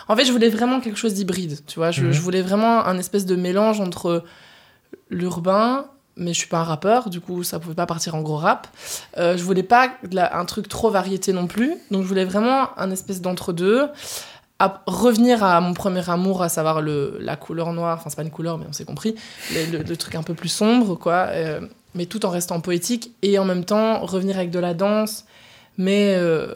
En 0.08 0.16
fait, 0.16 0.26
je 0.26 0.32
voulais 0.32 0.50
vraiment 0.50 0.80
quelque 0.80 0.98
chose 0.98 1.14
d'hybride, 1.14 1.60
tu 1.68 1.76
vois. 1.80 1.92
Je, 1.92 2.06
Mhm. 2.06 2.12
je 2.12 2.22
voulais 2.22 2.42
vraiment 2.42 2.86
un 2.86 2.98
espèce 2.98 3.26
de 3.26 3.36
mélange 3.36 3.80
entre 3.82 4.24
l'urbain, 5.10 5.86
mais 6.18 6.34
je 6.34 6.40
suis 6.40 6.48
pas 6.48 6.60
un 6.60 6.64
rappeur, 6.64 7.10
du 7.10 7.20
coup, 7.22 7.44
ça 7.44 7.60
pouvait 7.60 7.76
pas 7.76 7.86
partir 7.86 8.16
en 8.16 8.22
gros 8.22 8.38
rap. 8.38 8.68
Euh, 9.18 9.38
je 9.38 9.44
voulais 9.44 9.64
pas 9.64 9.92
la- 10.12 10.38
un 10.38 10.46
truc 10.46 10.68
trop 10.68 10.90
variété 10.90 11.34
non 11.34 11.48
plus, 11.48 11.74
donc 11.90 12.04
je 12.04 12.08
voulais 12.08 12.26
vraiment 12.26 12.78
un 12.80 12.92
espèce 12.92 13.22
d'entre-deux. 13.22 13.88
À 14.60 14.84
revenir 14.86 15.44
à 15.44 15.60
mon 15.60 15.74
premier 15.74 16.08
amour, 16.08 16.44
à 16.44 16.50
savoir 16.50 16.82
le, 16.82 17.18
la 17.20 17.36
couleur 17.36 17.74
noire, 17.74 17.98
enfin 18.00 18.12
c'est 18.12 18.16
pas 18.16 18.22
une 18.22 18.30
couleur 18.30 18.60
mais 18.60 18.66
on 18.70 18.74
s'est 18.74 18.86
compris, 18.86 19.16
le, 19.56 19.78
le- 19.78 19.84
le 19.84 19.98
truc 19.98 20.14
un 20.14 20.22
peu 20.22 20.36
plus 20.36 20.50
sombre, 20.50 20.94
quoi, 20.96 21.30
euh, 21.32 21.62
mais 21.96 22.06
tout 22.06 22.26
en 22.28 22.30
restant 22.30 22.60
poétique, 22.60 23.12
et 23.24 23.40
en 23.40 23.46
même 23.46 23.66
temps 23.66 24.06
revenir 24.06 24.38
avec 24.38 24.52
de 24.52 24.60
la 24.60 24.76
danse, 24.76 25.26
mais 25.80 26.14
euh, 26.16 26.54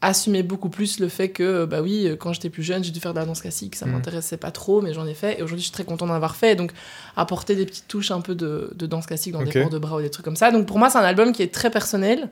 assumer 0.00 0.44
beaucoup 0.44 0.68
plus 0.68 1.00
le 1.00 1.08
fait 1.08 1.30
que, 1.30 1.64
bah 1.64 1.80
oui, 1.82 2.06
euh, 2.06 2.14
quand 2.16 2.32
j'étais 2.32 2.50
plus 2.50 2.62
jeune, 2.62 2.84
j'ai 2.84 2.92
dû 2.92 3.00
faire 3.00 3.14
de 3.14 3.18
la 3.18 3.26
danse 3.26 3.40
classique, 3.40 3.74
ça 3.74 3.84
Mhm. 3.86 3.92
m'intéressait 3.94 4.36
pas 4.36 4.52
trop, 4.52 4.80
mais 4.80 4.94
j'en 4.94 5.06
ai 5.06 5.14
fait, 5.14 5.40
et 5.40 5.42
aujourd'hui 5.42 5.58
je 5.62 5.64
suis 5.68 5.72
très 5.72 5.84
content 5.84 6.06
d'en 6.06 6.14
avoir 6.14 6.36
fait, 6.36 6.54
donc 6.54 6.70
apporter 7.16 7.56
des 7.56 7.66
petites 7.66 7.88
touches 7.88 8.12
un 8.12 8.20
peu 8.20 8.36
de, 8.36 8.70
de 8.76 8.86
danse 8.86 9.06
classique 9.06 9.32
dans 9.32 9.42
des 9.42 9.50
corps 9.62 9.70
de 9.70 9.78
bras 9.78 9.96
ou 9.96 10.00
des 10.00 10.10
trucs 10.10 10.24
comme 10.24 10.36
ça. 10.36 10.52
Donc 10.52 10.66
pour 10.66 10.78
moi, 10.78 10.88
c'est 10.88 10.98
un 10.98 11.02
album 11.02 11.32
qui 11.32 11.42
est 11.42 11.52
très 11.52 11.70
personnel, 11.70 12.28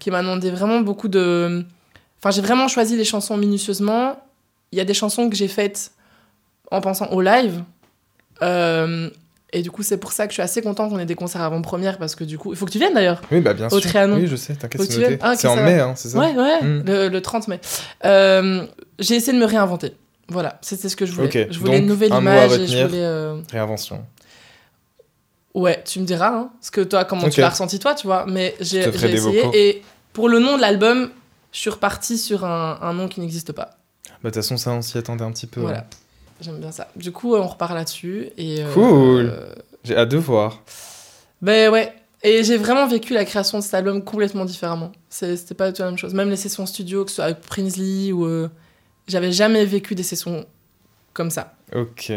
qui 0.00 0.10
m'a 0.10 0.20
demandé 0.22 0.50
vraiment 0.50 0.80
beaucoup 0.80 1.06
de. 1.08 1.64
Enfin, 2.18 2.30
j'ai 2.32 2.42
vraiment 2.42 2.66
choisi 2.66 2.96
les 2.96 3.04
chansons 3.04 3.36
minutieusement. 3.36 4.20
Il 4.72 4.78
y 4.78 4.80
a 4.80 4.84
des 4.84 4.94
chansons 4.94 5.30
que 5.30 5.36
j'ai 5.36 5.46
faites 5.48 5.92
en 6.72 6.80
pensant 6.80 7.06
au 7.12 7.20
live. 7.20 7.62
Euh, 8.42 9.08
et 9.58 9.62
du 9.62 9.70
coup, 9.70 9.82
c'est 9.82 9.96
pour 9.96 10.12
ça 10.12 10.26
que 10.26 10.30
je 10.32 10.34
suis 10.34 10.42
assez 10.42 10.60
contente 10.62 10.90
qu'on 10.90 10.98
ait 10.98 11.06
des 11.06 11.14
concerts 11.14 11.40
avant-première 11.42 11.98
parce 11.98 12.14
que 12.14 12.24
du 12.24 12.36
coup, 12.38 12.52
il 12.52 12.56
faut 12.56 12.66
que 12.66 12.70
tu 12.70 12.78
viennes 12.78 12.94
d'ailleurs. 12.94 13.20
Oui, 13.32 13.40
bah 13.40 13.54
bien 13.54 13.66
Au 13.68 13.80
sûr. 13.80 13.88
Trianon. 13.90 14.16
Oui, 14.16 14.26
je 14.26 14.36
sais, 14.36 14.54
t'inquiète, 14.54 14.82
c'est. 14.90 15.18
Ah, 15.22 15.32
ok, 15.32 15.38
c'est 15.38 15.48
en 15.48 15.56
mai, 15.56 15.80
hein, 15.80 15.94
c'est 15.96 16.08
ça 16.10 16.18
Ouais, 16.18 16.34
ouais, 16.36 16.62
Mm. 16.62 16.82
le, 16.86 17.08
le 17.08 17.22
30 17.22 17.48
mai. 17.48 17.60
Euh, 18.04 18.66
j'ai 18.98 19.14
essayé 19.16 19.32
de 19.32 19.38
me 19.42 19.46
réinventer. 19.48 19.92
Voilà, 20.28 20.58
c'était 20.60 20.88
ce 20.88 20.96
que 20.96 21.06
je 21.06 21.12
voulais. 21.12 21.48
Je 21.50 21.58
voulais 21.58 21.72
donc, 21.72 21.80
une 21.82 21.86
nouvelle 21.86 22.12
un 22.12 22.20
image 22.20 22.52
et 22.58 22.66
je 22.66 22.84
voulais. 22.86 22.98
euh, 23.02 23.40
Réinvention. 23.50 24.04
Ouais, 25.54 25.82
tu 25.86 26.00
me 26.00 26.04
diras, 26.04 26.28
hein, 26.34 26.50
ce 26.60 26.70
que 26.70 26.82
toi, 26.82 27.04
comment 27.04 27.28
tu 27.30 27.40
l'as 27.40 27.48
ressenti 27.48 27.78
toi, 27.78 27.94
tu 27.94 28.06
vois. 28.06 28.26
Mais 28.28 28.54
j'ai 28.60 28.80
essayé. 28.86 29.42
Et 29.54 29.82
pour 30.12 30.28
le 30.28 30.38
nom 30.38 30.56
de 30.56 30.60
l'album, 30.60 31.10
je 31.52 31.58
suis 31.58 31.70
repartie 31.70 32.18
sur 32.18 32.44
un, 32.44 32.78
un 32.82 32.92
nom 32.92 33.08
qui 33.08 33.20
n'existe 33.20 33.52
pas. 33.52 33.70
Bah, 34.06 34.12
de 34.24 34.28
toute 34.28 34.34
façon, 34.36 34.56
ça, 34.58 34.72
on 34.72 34.82
s'y 34.82 34.98
attendait 34.98 35.24
un 35.24 35.32
petit 35.32 35.46
peu. 35.46 35.60
Voilà. 35.62 35.78
hein. 35.78 35.84
J'aime 36.40 36.58
bien 36.58 36.72
ça. 36.72 36.88
Du 36.96 37.12
coup, 37.12 37.34
on 37.34 37.46
repart 37.46 37.72
là-dessus. 37.74 38.28
Et, 38.36 38.62
euh, 38.62 38.72
Cool. 38.74 39.30
euh, 39.32 39.54
J'ai 39.84 39.96
hâte 39.96 40.08
de 40.10 40.18
voir. 40.18 40.62
ben 41.42 41.70
ouais. 41.72 41.92
Et 42.22 42.42
j'ai 42.44 42.56
vraiment 42.56 42.86
vécu 42.88 43.12
la 43.14 43.24
création 43.24 43.58
de 43.58 43.62
cet 43.62 43.74
album 43.74 44.02
complètement 44.02 44.44
différemment. 44.44 44.90
C'était 45.08 45.54
pas 45.54 45.68
du 45.70 45.76
tout 45.76 45.82
la 45.82 45.88
même 45.90 45.98
chose. 45.98 46.12
Même 46.14 46.30
les 46.30 46.36
sessions 46.36 46.66
studio, 46.66 47.04
que 47.04 47.10
ce 47.10 47.16
soit 47.16 47.24
avec 47.26 47.40
Prinsley 47.40 48.10
ou. 48.12 48.26
euh, 48.26 48.48
J'avais 49.06 49.30
jamais 49.30 49.64
vécu 49.64 49.94
des 49.94 50.02
sessions 50.02 50.44
comme 51.12 51.30
ça. 51.30 51.54
Ok. 51.74 52.12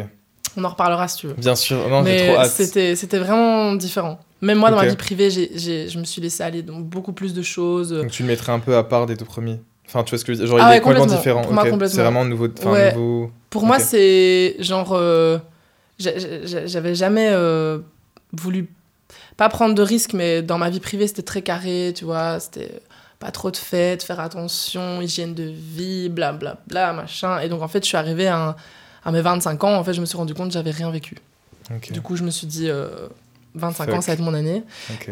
On 0.58 0.64
en 0.64 0.70
reparlera 0.70 1.08
si 1.08 1.18
tu 1.18 1.28
veux. 1.28 1.34
Bien 1.34 1.56
sûr. 1.56 1.78
Non, 1.90 2.04
j'ai 2.04 2.12
Mais 2.12 2.28
trop 2.28 2.42
hâte. 2.42 2.50
c'était 2.52 2.96
c'était 2.96 3.20
vraiment 3.20 3.76
différent. 3.76 4.20
Même 4.42 4.58
moi, 4.58 4.72
dans 4.72 4.78
ma 4.78 4.88
vie 4.88 4.96
privée, 4.96 5.30
j'ai- 5.30 5.52
j'ai- 5.54 5.90
je 5.90 6.00
me 6.00 6.06
suis 6.06 6.22
laissé 6.22 6.42
aller 6.42 6.64
dans 6.64 6.80
beaucoup 6.80 7.14
plus 7.14 7.34
de 7.36 7.42
choses. 7.44 7.92
Donc 7.92 8.10
tu 8.10 8.24
le 8.24 8.30
mettrais 8.30 8.52
un 8.52 8.60
peu 8.60 8.76
à 8.76 8.84
part 8.84 9.06
des 9.06 9.16
deux 9.16 9.26
premiers. 9.26 9.62
Enfin, 9.86 10.04
tu 10.04 10.12
vois 10.12 10.18
ce 10.20 10.26
que 10.26 10.34
je 10.34 10.40
veux 10.40 10.46
dire 10.46 10.50
Genre, 10.56 10.60
Ah 10.66 10.70
il 10.70 10.72
ouais, 10.72 10.78
est 10.78 10.82
complètement 10.82 11.04
complètement. 11.06 11.18
différent. 11.20 11.42
Pour 11.44 11.54
moi, 11.54 11.64
ok. 11.64 11.70
complètement. 11.70 11.96
C'est 11.96 12.02
vraiment 12.02 12.26
nouveau. 12.26 12.48
Enfin, 12.58 12.72
Ouais. 12.72 12.94
nouveau. 12.94 13.32
Pour 13.50 13.66
moi, 13.66 13.80
c'est 13.80 14.56
genre. 14.60 14.92
euh, 14.94 15.40
J'avais 16.00 16.96
jamais 16.96 17.30
euh, 17.32 17.80
voulu. 18.34 18.70
Pas 19.38 19.50
prendre 19.50 19.74
de 19.76 19.82
risques, 19.82 20.14
mais 20.14 20.42
dans 20.42 20.58
ma 20.58 20.70
vie 20.70 20.80
privée, 20.80 21.08
c'était 21.08 21.22
très 21.22 21.42
carré, 21.42 21.94
tu 21.96 22.06
vois. 22.06 22.40
C'était 22.40 22.82
pas 23.20 23.32
trop 23.32 23.52
de 23.52 23.58
fêtes, 23.58 24.04
faire 24.04 24.20
attention, 24.20 25.02
hygiène 25.02 25.34
de 25.34 25.44
vie, 25.44 26.10
blablabla, 26.10 26.94
machin. 26.94 27.40
Et 27.40 27.50
donc, 27.50 27.62
en 27.62 27.68
fait, 27.68 27.84
je 27.84 27.88
suis 27.88 27.98
arrivée 27.98 28.28
à, 28.28 28.56
mes 29.12 29.22
25 29.22 29.64
ans, 29.64 29.76
en 29.76 29.84
fait, 29.84 29.94
je 29.94 30.02
me 30.02 30.06
suis 30.06 30.18
rendu 30.18 30.34
compte 30.34 30.48
que 30.50 30.54
j'avais 30.54 30.72
rien 30.72 30.90
vécu. 30.92 31.16
Du 31.92 32.02
coup, 32.02 32.16
je 32.16 32.24
me 32.24 32.32
suis 32.32 32.48
dit, 32.48 32.70
euh, 32.70 33.08
25 33.56 33.86
Fuck. 33.86 33.94
ans, 33.96 34.02
ça 34.02 34.08
va 34.08 34.14
être 34.14 34.20
mon 34.22 34.34
année. 34.34 34.64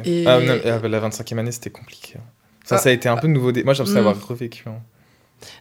et- 0.05 0.25
Ah, 0.27 0.39
non, 0.39 0.57
ah, 0.63 0.87
la 0.87 0.99
25e 0.99 1.39
année, 1.39 1.51
c'était 1.51 1.69
compliqué. 1.69 2.15
hein. 2.17 2.23
Ça, 2.65 2.75
Ah. 2.75 2.77
ça 2.79 2.89
a 2.89 2.91
été 2.91 3.07
un 3.09 3.17
peu 3.17 3.27
nouveau. 3.27 3.51
Moi, 3.51 3.53
j'ai 3.53 3.63
l'impression 3.63 3.91
Mm. 3.91 3.95
d'avoir 3.95 4.27
revécu. 4.27 4.63
hein. 4.67 4.79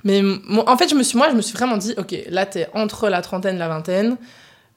Mais 0.05 0.22
en 0.66 0.77
fait, 0.77 0.89
je 0.89 0.95
me 0.95 1.03
suis, 1.03 1.18
moi, 1.18 1.29
je 1.31 1.35
me 1.37 1.43
suis 1.43 1.57
vraiment 1.57 1.77
dit, 1.77 1.95
ok, 1.97 2.14
là, 2.29 2.47
t'es 2.47 2.68
entre 2.74 3.09
la 3.09 3.22
trentaine 3.22 3.57
et 3.57 3.59
la 3.59 3.68
vingtaine. 3.68 4.16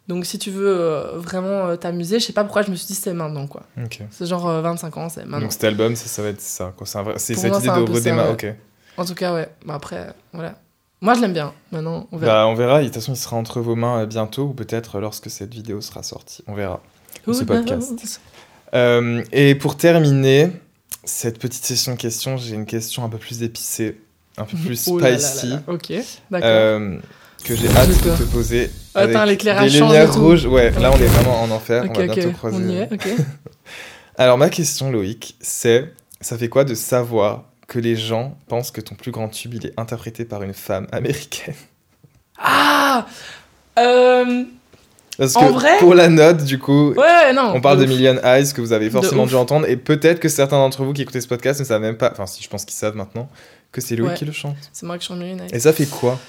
Donc, 0.07 0.25
si 0.25 0.39
tu 0.39 0.49
veux 0.49 0.75
euh, 0.75 1.17
vraiment 1.17 1.67
euh, 1.67 1.75
t'amuser, 1.75 2.19
je 2.19 2.25
sais 2.25 2.33
pas 2.33 2.43
pourquoi 2.43 2.63
je 2.63 2.71
me 2.71 2.75
suis 2.75 2.87
dit, 2.87 2.95
c'est 2.95 3.13
maintenant, 3.13 3.45
quoi. 3.45 3.61
C'est 4.09 4.25
genre 4.25 4.47
euh, 4.49 4.61
25 4.61 4.97
ans, 4.97 5.07
c'est 5.09 5.21
maintenant. 5.21 5.41
Donc 5.41 5.51
cet 5.53 5.63
album, 5.63 5.95
ça, 5.95 6.07
ça 6.07 6.23
va 6.23 6.29
être 6.29 6.41
ça. 6.41 6.73
quoi. 6.75 6.87
C'est 6.87 7.01
vrai- 7.01 7.19
cette 7.19 7.37
moi, 7.37 7.59
idée 7.59 7.67
de 7.67 7.91
redémarrer. 7.91 8.29
ouais. 8.29 8.33
Ok. 8.33 8.55
En 8.97 9.05
tout 9.05 9.13
cas, 9.13 9.33
ouais. 9.35 9.49
Bah, 9.65 9.75
après, 9.75 10.07
voilà. 10.33 10.55
Moi, 11.01 11.13
je 11.13 11.21
l'aime 11.21 11.33
bien. 11.33 11.53
Maintenant, 11.71 12.07
on 12.11 12.17
verra. 12.17 12.33
Bah, 12.33 12.47
on 12.47 12.55
verra. 12.55 12.79
De 12.79 12.85
toute 12.85 12.95
façon, 12.95 13.13
il 13.13 13.17
sera 13.17 13.37
entre 13.37 13.61
vos 13.61 13.75
mains 13.75 13.99
euh, 14.01 14.05
bientôt 14.07 14.45
ou 14.45 14.53
peut-être 14.53 14.99
lorsque 14.99 15.29
cette 15.29 15.53
vidéo 15.53 15.79
sera 15.79 16.01
sortie. 16.01 16.43
On 16.47 16.55
verra. 16.55 16.81
Ce 17.31 17.43
podcast. 17.43 18.19
et 19.31 19.55
pour 19.55 19.77
terminer 19.77 20.51
cette 21.03 21.39
petite 21.39 21.63
session 21.65 21.93
de 21.93 21.97
questions, 21.97 22.37
j'ai 22.37 22.55
une 22.55 22.65
question 22.65 23.03
un 23.03 23.09
peu 23.09 23.17
plus 23.17 23.43
épicée, 23.43 23.99
un 24.39 24.45
peu 24.45 24.57
plus 24.57 24.87
Oh 24.87 24.97
là 24.99 25.17
spicy, 25.19 25.47
là. 25.49 25.61
Ok, 25.67 25.93
d'accord. 26.31 26.49
euh, 26.49 26.97
que 27.43 27.55
j'ai 27.55 27.67
hâte 27.69 27.89
de 27.89 28.15
te 28.17 28.23
poser. 28.31 28.69
Attends, 28.95 29.25
l'éclairage 29.25 29.71
change 29.71 29.81
lumières 29.91 30.13
rouges. 30.15 30.45
Ouais, 30.45 30.71
là, 30.71 30.91
on 30.93 30.97
est 30.97 31.05
vraiment 31.07 31.41
en 31.41 31.51
enfer. 31.51 31.85
on 31.89 31.93
va 31.93 32.07
bientôt 32.07 32.31
croiser. 32.31 32.57
On 32.57 32.69
y 32.69 32.75
est, 32.77 32.91
ok. 32.91 33.07
Alors, 34.17 34.37
ma 34.37 34.49
question, 34.49 34.91
Loïc, 34.91 35.35
c'est 35.39 35.93
ça 36.21 36.37
fait 36.37 36.49
quoi 36.49 36.63
de 36.65 36.73
savoir 36.73 37.43
que 37.67 37.79
les 37.79 37.95
gens 37.95 38.35
pensent 38.47 38.71
que 38.71 38.81
ton 38.81 38.95
plus 38.95 39.11
grand 39.11 39.29
tube, 39.29 39.53
il 39.53 39.67
est 39.67 39.73
interprété 39.79 40.25
par 40.25 40.43
une 40.43 40.53
femme 40.53 40.87
américaine? 40.91 41.53
Ah 42.41 43.05
euh, 43.77 44.43
Parce 45.17 45.35
En 45.35 45.47
que 45.47 45.51
vrai 45.53 45.77
pour 45.79 45.93
la 45.93 46.07
note, 46.07 46.45
du 46.45 46.57
coup, 46.57 46.93
Ouais, 46.93 47.33
non. 47.33 47.51
on 47.53 47.59
parle 47.61 47.79
de 47.79 47.83
ouf. 47.83 47.89
Million 47.89 48.15
Eyes 48.23 48.53
que 48.53 48.61
vous 48.61 48.71
avez 48.71 48.89
forcément 48.89 49.25
dû 49.25 49.35
entendre 49.35 49.67
et 49.67 49.75
peut-être 49.75 50.19
que 50.21 50.29
certains 50.29 50.57
d'entre 50.57 50.83
vous 50.83 50.93
qui 50.93 51.01
écoutez 51.01 51.19
ce 51.19 51.27
podcast 51.27 51.59
ne 51.59 51.65
savent 51.65 51.81
même 51.81 51.97
pas, 51.97 52.09
enfin 52.11 52.25
si 52.27 52.41
je 52.41 52.47
pense 52.49 52.63
qu'ils 52.63 52.77
savent 52.77 52.95
maintenant, 52.95 53.29
que 53.71 53.81
c'est 53.81 53.95
Loïc 53.95 54.11
Ouais. 54.11 54.17
qui 54.17 54.25
le 54.25 54.31
chante. 54.31 54.57
C'est 54.73 54.85
moi 54.85 54.97
qui 54.97 55.05
chante 55.05 55.21
Eyes. 55.21 55.37
Et 55.51 55.59
ça 55.59 55.73
fait 55.73 55.85
quoi? 55.85 56.19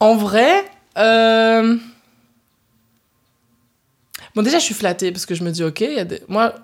En 0.00 0.16
vrai, 0.16 0.64
euh... 0.98 1.76
bon 4.34 4.42
déjà 4.42 4.58
je 4.58 4.64
suis 4.64 4.74
flattée 4.74 5.12
parce 5.12 5.26
que 5.26 5.34
je 5.34 5.42
me 5.44 5.50
dis 5.50 5.62
ok, 5.64 5.80
il 5.80 5.94
y 5.94 5.98
a 5.98 6.04
des... 6.04 6.20
moi, 6.28 6.54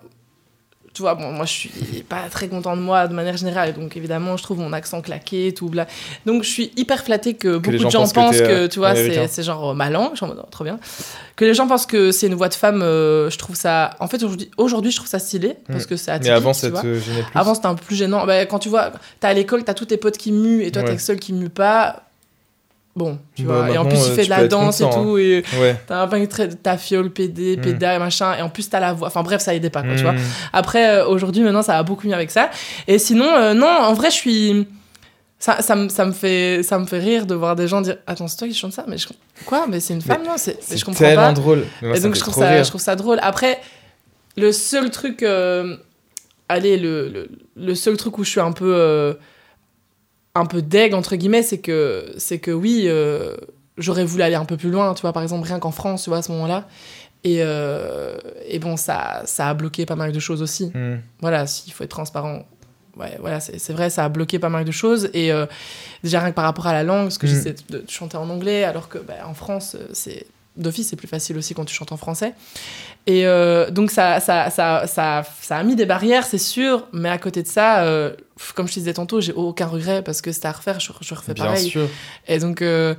tu 0.93 1.03
vois, 1.03 1.15
bon, 1.15 1.31
moi 1.31 1.47
je 1.47 1.53
suis 1.53 1.71
pas 2.09 2.29
très 2.31 2.49
content 2.49 2.77
de 2.77 2.83
moi 2.83 3.07
de 3.07 3.15
manière 3.15 3.37
générale, 3.37 3.75
donc 3.75 3.97
évidemment 3.97 4.37
je 4.37 4.43
trouve 4.43 4.59
mon 4.59 4.73
accent 4.73 5.01
claqué 5.03 5.55
tout 5.55 5.69
bla. 5.69 5.87
Donc 6.27 6.43
je 6.43 6.49
suis 6.49 6.73
hyper 6.77 7.05
flattée 7.05 7.35
que 7.35 7.59
beaucoup 7.59 7.71
de 7.77 7.89
gens 7.91 8.09
pensent 8.09 8.33
que 8.39 8.39
t'es, 8.39 8.51
euh, 8.51 8.69
tu 8.69 8.81
vois 8.81 8.89
américain. 8.89 9.27
c'est 9.31 9.45
genre 9.45 9.71
euh, 9.71 9.75
ma 9.75 9.89
langue, 9.89 10.13
mode 10.21 10.41
oh, 10.43 10.47
trop 10.51 10.65
bien. 10.65 10.81
Que 11.37 11.45
les 11.45 11.55
gens 11.55 11.69
pensent 11.69 11.87
que 11.87 12.11
c'est 12.11 12.27
une 12.27 12.35
voix 12.35 12.49
de 12.49 12.55
femme, 12.55 12.83
euh, 12.83 13.31
je 13.31 13.39
trouve 13.39 13.55
ça. 13.57 13.91
En 14.01 14.09
fait 14.09 14.23
aujourd'hui, 14.23 14.51
aujourd'hui 14.57 14.91
je 14.91 14.97
trouve 14.97 15.09
ça 15.09 15.21
stylé 15.21 15.57
parce 15.69 15.85
Mm. 15.85 15.87
que 15.87 15.97
c'est 15.97 16.19
Mais 16.23 16.31
avant, 16.31 16.53
tu 16.53 16.59
ça 16.61 16.71
vois. 16.71 16.83
te 16.83 16.95
gênait 16.99 17.23
plus 17.23 17.39
Avant, 17.39 17.55
c'était 17.55 17.67
un 17.67 17.75
peu 17.77 17.85
plus 17.85 17.97
gênant. 17.97 18.27
Bah, 18.27 18.45
quand 18.47 18.59
tu 18.59 18.69
vois, 18.69 18.91
t'es 19.21 19.27
à 19.29 19.33
l'école, 19.33 19.63
t'as 19.65 19.75
tous 19.75 19.87
tes 19.87 19.97
potes 19.97 20.19
qui 20.19 20.33
muent 20.33 20.63
et 20.63 20.73
toi, 20.73 20.83
t'es 20.83 20.89
Ouais. 20.89 20.95
le 20.95 21.01
seul 21.01 21.21
qui 21.21 21.33
mue 21.33 21.49
pas. 21.51 22.03
Bon, 22.97 23.19
tu 23.37 23.45
Bah, 23.45 23.63
vois. 23.67 23.71
Et 23.71 23.79
en 23.79 23.85
plus, 23.87 23.97
tu 23.97 24.11
euh, 24.11 24.15
fais 24.15 24.23
tu 24.23 24.27
de 24.27 24.31
la 24.31 24.49
danse 24.49 24.81
et 24.81 24.91
tout. 24.91 25.17
Et 25.17 25.45
Ouais. 25.61 25.77
t'as 25.87 26.03
un 26.03 26.09
peu 26.09 26.27
très 26.27 26.49
ta 26.49 26.77
fiole, 26.77 27.11
PD, 27.11 27.57
Mm. 27.57 27.61
pédale, 27.61 27.99
machin. 28.01 28.37
Et 28.37 28.43
en 28.43 28.49
plus, 28.49 28.69
t'as 28.69 28.81
la 28.81 28.93
voix. 28.93 29.07
Enfin, 29.09 29.23
bref, 29.23 29.41
ça 29.41 29.55
aidait 29.55 29.71
pas, 29.71 29.83
quoi, 29.83 29.95
tu 29.95 30.03
vois. 30.03 30.13
Mm. 30.13 30.19
Après, 30.53 30.89
euh, 30.91 31.07
aujourd'hui, 31.07 31.43
maintenant, 31.43 31.63
ça 31.63 31.75
va 31.75 31.83
beaucoup 31.85 32.07
mieux 32.09 32.15
avec 32.15 32.31
ça. 32.33 32.51
Et 32.89 32.99
sinon, 32.99 33.27
euh, 33.37 33.55
non, 33.55 33.69
en 33.69 33.95
vrai, 33.95 34.11
je 34.11 34.17
suis. 34.17 34.67
Ça, 35.39 35.63
ça, 35.63 35.75
me, 35.77 35.89
ça, 35.89 36.05
me 36.05 36.13
fait, 36.13 36.63
ça 36.63 36.79
me 36.79 36.85
fait 36.85 36.99
rire 36.99 37.25
de 37.25 37.35
voir 37.35 37.57
des 37.57 37.67
gens 37.67 37.81
dire 37.81 37.97
Attends, 38.07 38.29
c'est 38.29 38.37
toi 38.37 38.47
qui 38.49 38.53
chante 38.55 38.73
ça? 38.75 38.85
Mais 38.87 38.99
je... 38.99 39.07
quoi? 39.47 39.65
Mais 39.69 39.81
c'est 39.81 39.95
une 39.95 40.03
femme, 40.03 40.23
non? 40.25 40.35
C'est... 40.37 40.59
Je 40.77 40.85
comprends 40.85 40.99
tellement 41.07 41.29
pas. 41.29 41.33
drôle. 41.33 41.65
Moi, 41.81 41.97
Et 41.97 42.01
donc 42.01 42.15
je 42.15 42.19
fait 42.19 42.31
trouve, 42.31 42.35
ça, 42.43 42.49
rire. 42.51 42.63
je 42.65 42.69
trouve 42.69 42.81
ça 42.83 42.95
drôle. 42.95 43.19
Après, 43.23 43.59
le 44.37 44.53
seul 44.53 44.91
truc, 44.91 45.23
euh, 45.23 45.77
allez, 46.51 46.77
le, 46.77 47.09
le, 47.09 47.31
le 47.57 47.75
seul 47.75 47.97
truc 47.97 48.19
où 48.19 48.25
je 48.25 48.29
suis 48.31 48.41
un 48.41 48.53
peu, 48.53 48.71
euh, 48.77 49.15
un 50.35 50.47
peu 50.47 50.63
deg 50.63 50.95
entre 50.95 51.17
guillemets, 51.17 51.43
c'est 51.43 51.59
que, 51.59 52.13
c'est 52.19 52.39
que 52.39 52.51
oui, 52.51 52.85
euh, 52.87 53.35
j'aurais 53.79 54.05
voulu 54.05 54.23
aller 54.23 54.35
un 54.37 54.45
peu 54.45 54.57
plus 54.57 54.71
loin, 54.71 54.95
tu 54.95 55.03
vois, 55.03 55.13
par 55.13 55.23
exemple 55.23 55.47
rien 55.47 55.59
qu'en 55.59 55.71
France, 55.73 56.05
tu 56.05 56.11
vois, 56.11 56.19
à 56.19 56.23
ce 56.23 56.31
moment-là. 56.33 56.67
Et, 57.23 57.39
euh, 57.41 58.17
et 58.49 58.59
bon, 58.59 58.77
ça, 58.77 59.23
ça 59.27 59.49
a 59.49 59.55
bloqué 59.55 59.85
pas 59.87 59.97
mal 59.97 60.13
de 60.13 60.21
choses 60.21 60.41
aussi. 60.41 60.67
Mm. 60.75 61.01
Voilà, 61.21 61.47
s'il 61.47 61.73
faut 61.73 61.85
être 61.85 61.91
transparent. 61.91 62.47
Ouais, 62.97 63.17
voilà, 63.21 63.41
c'est 63.41 63.73
vrai, 63.73 63.89
ça 63.91 64.05
a 64.05 64.09
bloqué 64.09 64.39
pas 64.39 64.49
mal 64.49 64.65
de 64.65 64.73
choses. 64.73 65.11
Et 65.15 65.31
euh, 65.33 65.47
déjà, 66.03 66.21
rien 66.21 66.31
que 66.31 66.35
par 66.35 66.45
rapport 66.45 66.67
à 66.67 66.73
la 66.73 66.83
langue, 66.83 67.05
parce 67.05 67.19
que 67.19 67.27
Mm. 67.27 67.31
j'essaie 67.31 67.55
de, 67.69 67.79
de 67.79 67.91
chanter 67.91 68.17
en 68.17 68.29
anglais, 68.31 68.65
alors 68.65 68.89
que 68.89 68.99
bah, 68.99 69.15
en 69.27 69.35
France, 69.35 69.77
c'est 69.93 70.27
d'office, 70.63 70.89
c'est 70.89 70.97
plus 70.97 71.09
facile 71.09 71.37
aussi 71.39 71.55
quand 71.55 71.65
tu 71.65 71.75
chantes 71.75 71.93
en 71.93 71.97
français. 71.97 72.35
Et 73.07 73.27
euh, 73.27 73.71
donc, 73.71 73.91
ça, 73.91 74.21
ça, 74.21 74.51
ça, 74.51 74.85
ça, 74.87 75.25
a 75.57 75.63
mis 75.63 75.75
des 75.77 75.87
barrières, 75.87 76.25
c'est 76.25 76.39
sûr. 76.39 76.87
Mais 76.93 77.09
à 77.09 77.19
côté 77.19 77.43
de 77.43 77.49
ça, 77.49 77.83
euh, 77.85 78.13
comme 78.55 78.69
je 78.69 78.75
te 78.75 78.79
disais 78.81 78.93
tantôt, 78.95 79.21
j'ai 79.21 79.33
aucun 79.33 79.67
regret 79.67 80.03
parce 80.03 80.21
que 80.21 80.33
c'était 80.33 80.49
à 80.49 80.53
refaire, 80.53 80.81
je, 80.81 80.93
je 81.01 81.15
refais 81.15 81.35
Bien 81.35 81.45
pareil. 81.47 81.69
sûr. 81.69 81.89
Et 82.29 82.39
donc, 82.39 82.61
euh, 82.63 82.95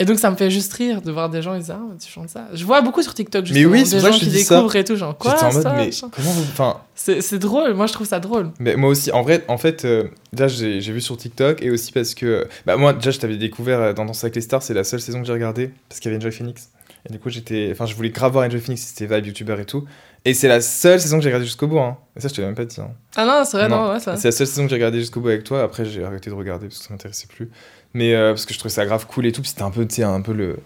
et 0.00 0.04
donc, 0.04 0.18
ça 0.20 0.30
me 0.30 0.36
fait 0.36 0.48
juste 0.50 0.72
rire 0.74 1.02
de 1.02 1.10
voir 1.10 1.28
des 1.28 1.42
gens, 1.42 1.54
ils 1.54 1.60
disent, 1.60 1.70
ah, 1.72 1.80
tu 2.00 2.08
chantes 2.08 2.28
ça. 2.28 2.46
Je 2.54 2.64
vois 2.64 2.82
beaucoup 2.82 3.02
sur 3.02 3.14
TikTok, 3.14 3.46
Mais 3.48 3.54
justement, 3.54 3.72
oui, 3.72 3.84
c'est 3.86 3.96
des 3.96 4.00
gens 4.02 4.12
je 4.12 4.18
qui 4.20 4.30
ça. 4.44 4.54
découvrent 4.56 4.76
et 4.76 4.84
tout, 4.84 4.94
genre, 4.96 5.16
quoi, 5.18 5.42
en 5.42 5.52
mode, 5.52 5.62
ça, 5.62 5.72
mais 5.72 5.86
machin. 5.86 6.08
comment 6.14 6.30
vous. 6.30 6.42
Enfin, 6.42 6.76
C'est 6.94 7.38
drôle, 7.38 7.74
moi 7.74 7.86
je 7.88 7.94
trouve 7.94 8.06
ça 8.06 8.20
drôle. 8.20 8.50
Mais 8.60 8.76
moi 8.76 8.90
aussi, 8.90 9.10
en 9.10 9.22
vrai, 9.22 9.44
en 9.48 9.58
fait, 9.58 9.84
euh, 9.84 10.04
déjà 10.32 10.46
j'ai 10.46 10.78
vu 10.92 11.00
sur 11.00 11.16
TikTok 11.16 11.62
et 11.62 11.70
aussi 11.70 11.90
parce 11.90 12.14
que, 12.14 12.46
bah 12.66 12.76
moi 12.76 12.92
déjà 12.92 13.10
je 13.10 13.18
t'avais 13.18 13.36
découvert 13.36 13.92
dans 13.94 14.04
Danse 14.04 14.22
avec 14.22 14.36
les 14.36 14.40
stars, 14.42 14.62
c'est 14.62 14.74
la 14.74 14.84
seule 14.84 15.00
saison 15.00 15.20
que 15.20 15.26
j'ai 15.26 15.32
regardée 15.32 15.70
parce 15.88 16.00
qu'il 16.00 16.10
y 16.12 16.14
avait 16.14 16.22
Enjoy 16.24 16.32
Phoenix. 16.36 16.68
Et 17.08 17.12
du 17.12 17.18
coup 17.18 17.30
j'étais, 17.30 17.68
enfin 17.72 17.86
je 17.86 17.94
voulais 17.94 18.10
grave 18.10 18.32
voir 18.32 18.46
Enjoy 18.46 18.60
Phoenix, 18.60 18.82
c'était 18.82 19.12
vibe 19.14 19.26
youtubeur 19.26 19.58
et 19.60 19.64
tout. 19.64 19.84
Et 20.24 20.34
c'est 20.34 20.48
la 20.48 20.60
seule 20.60 21.00
saison 21.00 21.16
que 21.16 21.22
j'ai 21.22 21.28
regardée 21.28 21.46
jusqu'au 21.46 21.66
bout. 21.68 21.78
Hein. 21.78 21.96
Et 22.16 22.20
ça 22.20 22.28
je 22.28 22.34
te 22.34 22.40
l'ai 22.40 22.46
même 22.46 22.56
pas 22.56 22.64
dit. 22.64 22.80
Hein. 22.80 22.90
Ah 23.16 23.24
non, 23.24 23.44
c'est 23.44 23.56
vrai, 23.56 23.68
non, 23.68 23.84
Non. 23.84 23.92
ouais, 23.92 24.00
ça. 24.00 24.16
C'est 24.16 24.28
la 24.28 24.32
seule 24.32 24.46
saison 24.46 24.64
que 24.64 24.68
j'ai 24.70 24.76
regardée 24.76 24.98
jusqu'au 24.98 25.20
bout 25.20 25.28
avec 25.28 25.44
toi. 25.44 25.62
Après 25.62 25.84
j'ai 25.84 26.04
arrêté 26.04 26.30
de 26.30 26.34
regarder 26.34 26.66
parce 26.66 26.78
que 26.80 26.84
ça 26.86 26.92
m'intéressait 26.92 27.26
plus. 27.28 27.50
Mais 27.94 28.14
euh, 28.14 28.30
parce 28.32 28.44
que 28.46 28.52
je 28.52 28.58
trouvais 28.58 28.72
ça 28.74 28.84
grave 28.84 29.06
cool 29.06 29.26
et 29.26 29.32
tout. 29.32 29.40
puis 29.42 29.50
C'était 29.50 29.62
un 29.62 29.70
peu, 29.70 29.86
tu 29.86 29.96
sais, 29.96 30.02
un 30.02 30.20
peu 30.20 30.32
le, 30.32 30.58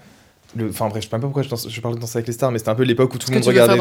enfin 0.70 0.88
bref, 0.88 1.02
je 1.02 1.08
sais 1.08 1.14
même 1.14 1.20
pas 1.22 1.26
pourquoi 1.26 1.42
je, 1.42 1.48
danse- 1.48 1.68
je 1.68 1.80
parle 1.80 1.94
de 1.94 2.00
Danse 2.00 2.14
avec 2.16 2.26
les 2.26 2.32
stars, 2.32 2.50
mais 2.52 2.58
c'était 2.58 2.70
un 2.70 2.74
peu 2.74 2.82
l'époque 2.82 3.14
où 3.14 3.18
tout 3.18 3.28
le 3.30 3.34
monde 3.34 3.42
tu 3.42 3.48
regardait. 3.48 3.72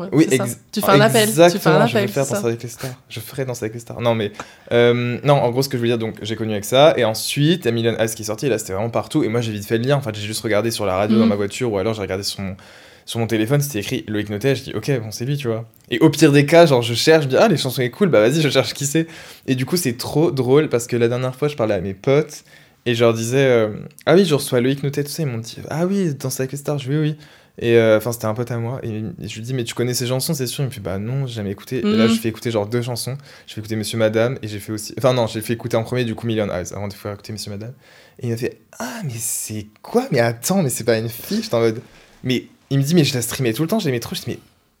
ouais. 0.00 0.08
Oui, 0.12 0.26
ex- 0.30 0.58
Tu 0.72 0.80
fais 0.80 0.90
un 0.90 1.00
appel. 1.00 1.28
Tu 1.28 1.34
fais 1.34 1.40
un 1.42 1.46
Exactement, 1.46 1.74
appel. 1.76 1.88
je 1.88 1.98
vais 1.98 2.06
faire 2.08 2.26
danser 2.26 2.46
avec 2.46 2.62
les 2.62 2.68
stars. 2.68 2.90
Je 3.08 3.20
ferai 3.20 3.44
danser 3.44 3.64
avec 3.64 3.74
les 3.74 3.80
stars. 3.80 4.00
Non, 4.00 4.14
mais 4.14 4.32
euh, 4.72 5.18
non, 5.24 5.34
en 5.34 5.50
gros, 5.50 5.62
ce 5.62 5.68
que 5.68 5.76
je 5.76 5.82
veux 5.82 5.88
dire, 5.88 5.98
donc 5.98 6.16
j'ai 6.22 6.36
connu 6.36 6.52
avec 6.52 6.64
ça, 6.64 6.94
et 6.96 7.04
ensuite, 7.04 7.62
il 7.62 7.66
y 7.66 7.68
a 7.68 7.72
Million 7.72 7.96
Eyes 7.98 8.08
qui 8.14 8.22
est 8.22 8.26
sorti, 8.26 8.46
et 8.46 8.48
là, 8.48 8.58
c'était 8.58 8.72
vraiment 8.72 8.90
partout, 8.90 9.24
et 9.24 9.28
moi, 9.28 9.40
j'ai 9.40 9.52
vite 9.52 9.66
fait 9.66 9.78
le 9.78 9.84
lien. 9.84 9.96
En 9.96 10.00
fait, 10.00 10.14
j'ai 10.14 10.26
juste 10.26 10.40
regardé 10.42 10.70
sur 10.70 10.86
la 10.86 10.96
radio 10.96 11.16
Mhm. 11.16 11.22
dans 11.22 11.28
ma 11.28 11.36
voiture, 11.36 11.72
ou 11.72 11.78
alors 11.78 11.94
j'ai 11.94 12.02
regardé 12.02 12.22
sur 12.24 12.40
mon, 12.40 12.56
sur 13.04 13.20
mon 13.20 13.26
téléphone, 13.28 13.60
c'était 13.60 13.78
écrit 13.80 14.04
Loïc 14.08 14.30
Notet, 14.30 14.56
je 14.56 14.62
dis, 14.64 14.72
ok, 14.74 14.90
bon, 15.00 15.10
c'est 15.12 15.24
lui, 15.24 15.36
tu 15.36 15.46
vois. 15.48 15.64
Et 15.90 15.98
au 16.00 16.10
pire 16.10 16.32
des 16.32 16.44
cas, 16.46 16.66
genre, 16.66 16.82
je 16.82 16.94
cherche, 16.94 17.24
je 17.24 17.28
dis, 17.28 17.36
ah, 17.36 17.46
les 17.46 17.56
chansons 17.56 17.80
sont 17.82 17.88
cool, 17.90 18.08
bah 18.08 18.20
vas-y, 18.20 18.40
je 18.40 18.48
cherche 18.48 18.74
qui 18.74 18.84
c'est. 18.86 19.06
Et 19.46 19.54
du 19.54 19.64
coup, 19.66 19.76
c'est 19.76 19.96
trop 19.96 20.30
drôle, 20.32 20.68
parce 20.68 20.86
que 20.88 20.96
la 20.96 21.06
dernière 21.08 21.34
fois, 21.36 21.46
je 21.48 21.54
parlais 21.56 21.74
à 21.74 21.80
mes 21.80 21.94
potes, 21.94 22.42
Et 22.86 22.94
je 22.94 23.04
leur 23.04 23.12
disais, 23.12 23.44
euh, 23.44 23.68
ah 24.06 24.14
oui, 24.14 24.24
je 24.24 24.34
reçois 24.34 24.60
Loïc 24.60 24.82
Notet, 24.82 25.04
tout 25.04 25.10
ça. 25.10 25.22
Ils 25.22 25.26
m'ont 25.28 25.38
dit, 25.38 25.58
ah 25.68 25.86
oui, 25.86 26.14
dans 26.14 26.30
stars, 26.30 26.78
je 26.78 26.88
oui, 26.88 26.96
oui. 26.98 27.16
Et 27.58 27.76
euh, 27.76 27.96
enfin, 27.96 28.12
c'était 28.12 28.26
un 28.26 28.34
pote 28.34 28.50
à 28.50 28.58
moi. 28.58 28.80
Et, 28.82 28.88
et 28.90 29.28
je 29.28 29.34
lui 29.34 29.42
dis, 29.42 29.54
mais 29.54 29.64
tu 29.64 29.74
connais 29.74 29.94
ces 29.94 30.06
chansons, 30.06 30.34
c'est 30.34 30.46
sûr 30.46 30.62
Il 30.62 30.66
me 30.66 30.70
fait, 30.70 30.80
bah 30.80 30.98
non, 30.98 31.26
j'ai 31.26 31.34
jamais 31.34 31.50
écouté. 31.50 31.78
Et 31.78 31.96
là, 31.96 32.06
Mhm. 32.06 32.14
je 32.14 32.20
fais 32.20 32.28
écouter 32.28 32.50
genre 32.50 32.66
deux 32.66 32.82
chansons. 32.82 33.16
Je 33.46 33.54
fais 33.54 33.60
écouter 33.60 33.76
Monsieur 33.76 33.98
Madame 33.98 34.38
et 34.42 34.48
j'ai 34.48 34.58
fait 34.60 34.72
aussi. 34.72 34.94
Enfin, 34.98 35.14
non, 35.14 35.26
j'ai 35.26 35.40
fait 35.40 35.54
écouter 35.54 35.76
en 35.76 35.82
premier 35.82 36.04
du 36.04 36.14
coup 36.14 36.26
Million 36.26 36.48
Eyes 36.48 36.72
avant 36.74 36.86
de 36.86 36.92
faire 36.92 37.12
écouter 37.12 37.32
Monsieur 37.32 37.50
Madame. 37.50 37.72
Et 38.20 38.26
il 38.26 38.30
m'a 38.30 38.36
fait, 38.36 38.60
ah, 38.78 39.00
mais 39.04 39.14
c'est 39.18 39.66
quoi? 39.82 40.06
Mais 40.12 40.20
attends, 40.20 40.62
mais 40.62 40.68
c'est 40.70 40.84
pas 40.84 40.98
une 40.98 41.08
fille 41.08 41.42
J'étais 41.42 41.54
en 41.54 41.60
mode. 41.60 41.80
Mais 42.22 42.46
il 42.70 42.78
me 42.78 42.82
dit, 42.84 42.94
mais 42.94 43.04
je 43.04 43.14
la 43.14 43.22
streamais 43.22 43.52
tout 43.54 43.62
le 43.62 43.68
temps, 43.68 43.78
je 43.78 43.86
l'aimais 43.86 44.00
trop. 44.00 44.14
Je 44.14 44.20
dis, 44.20 44.30
mais 44.30 44.38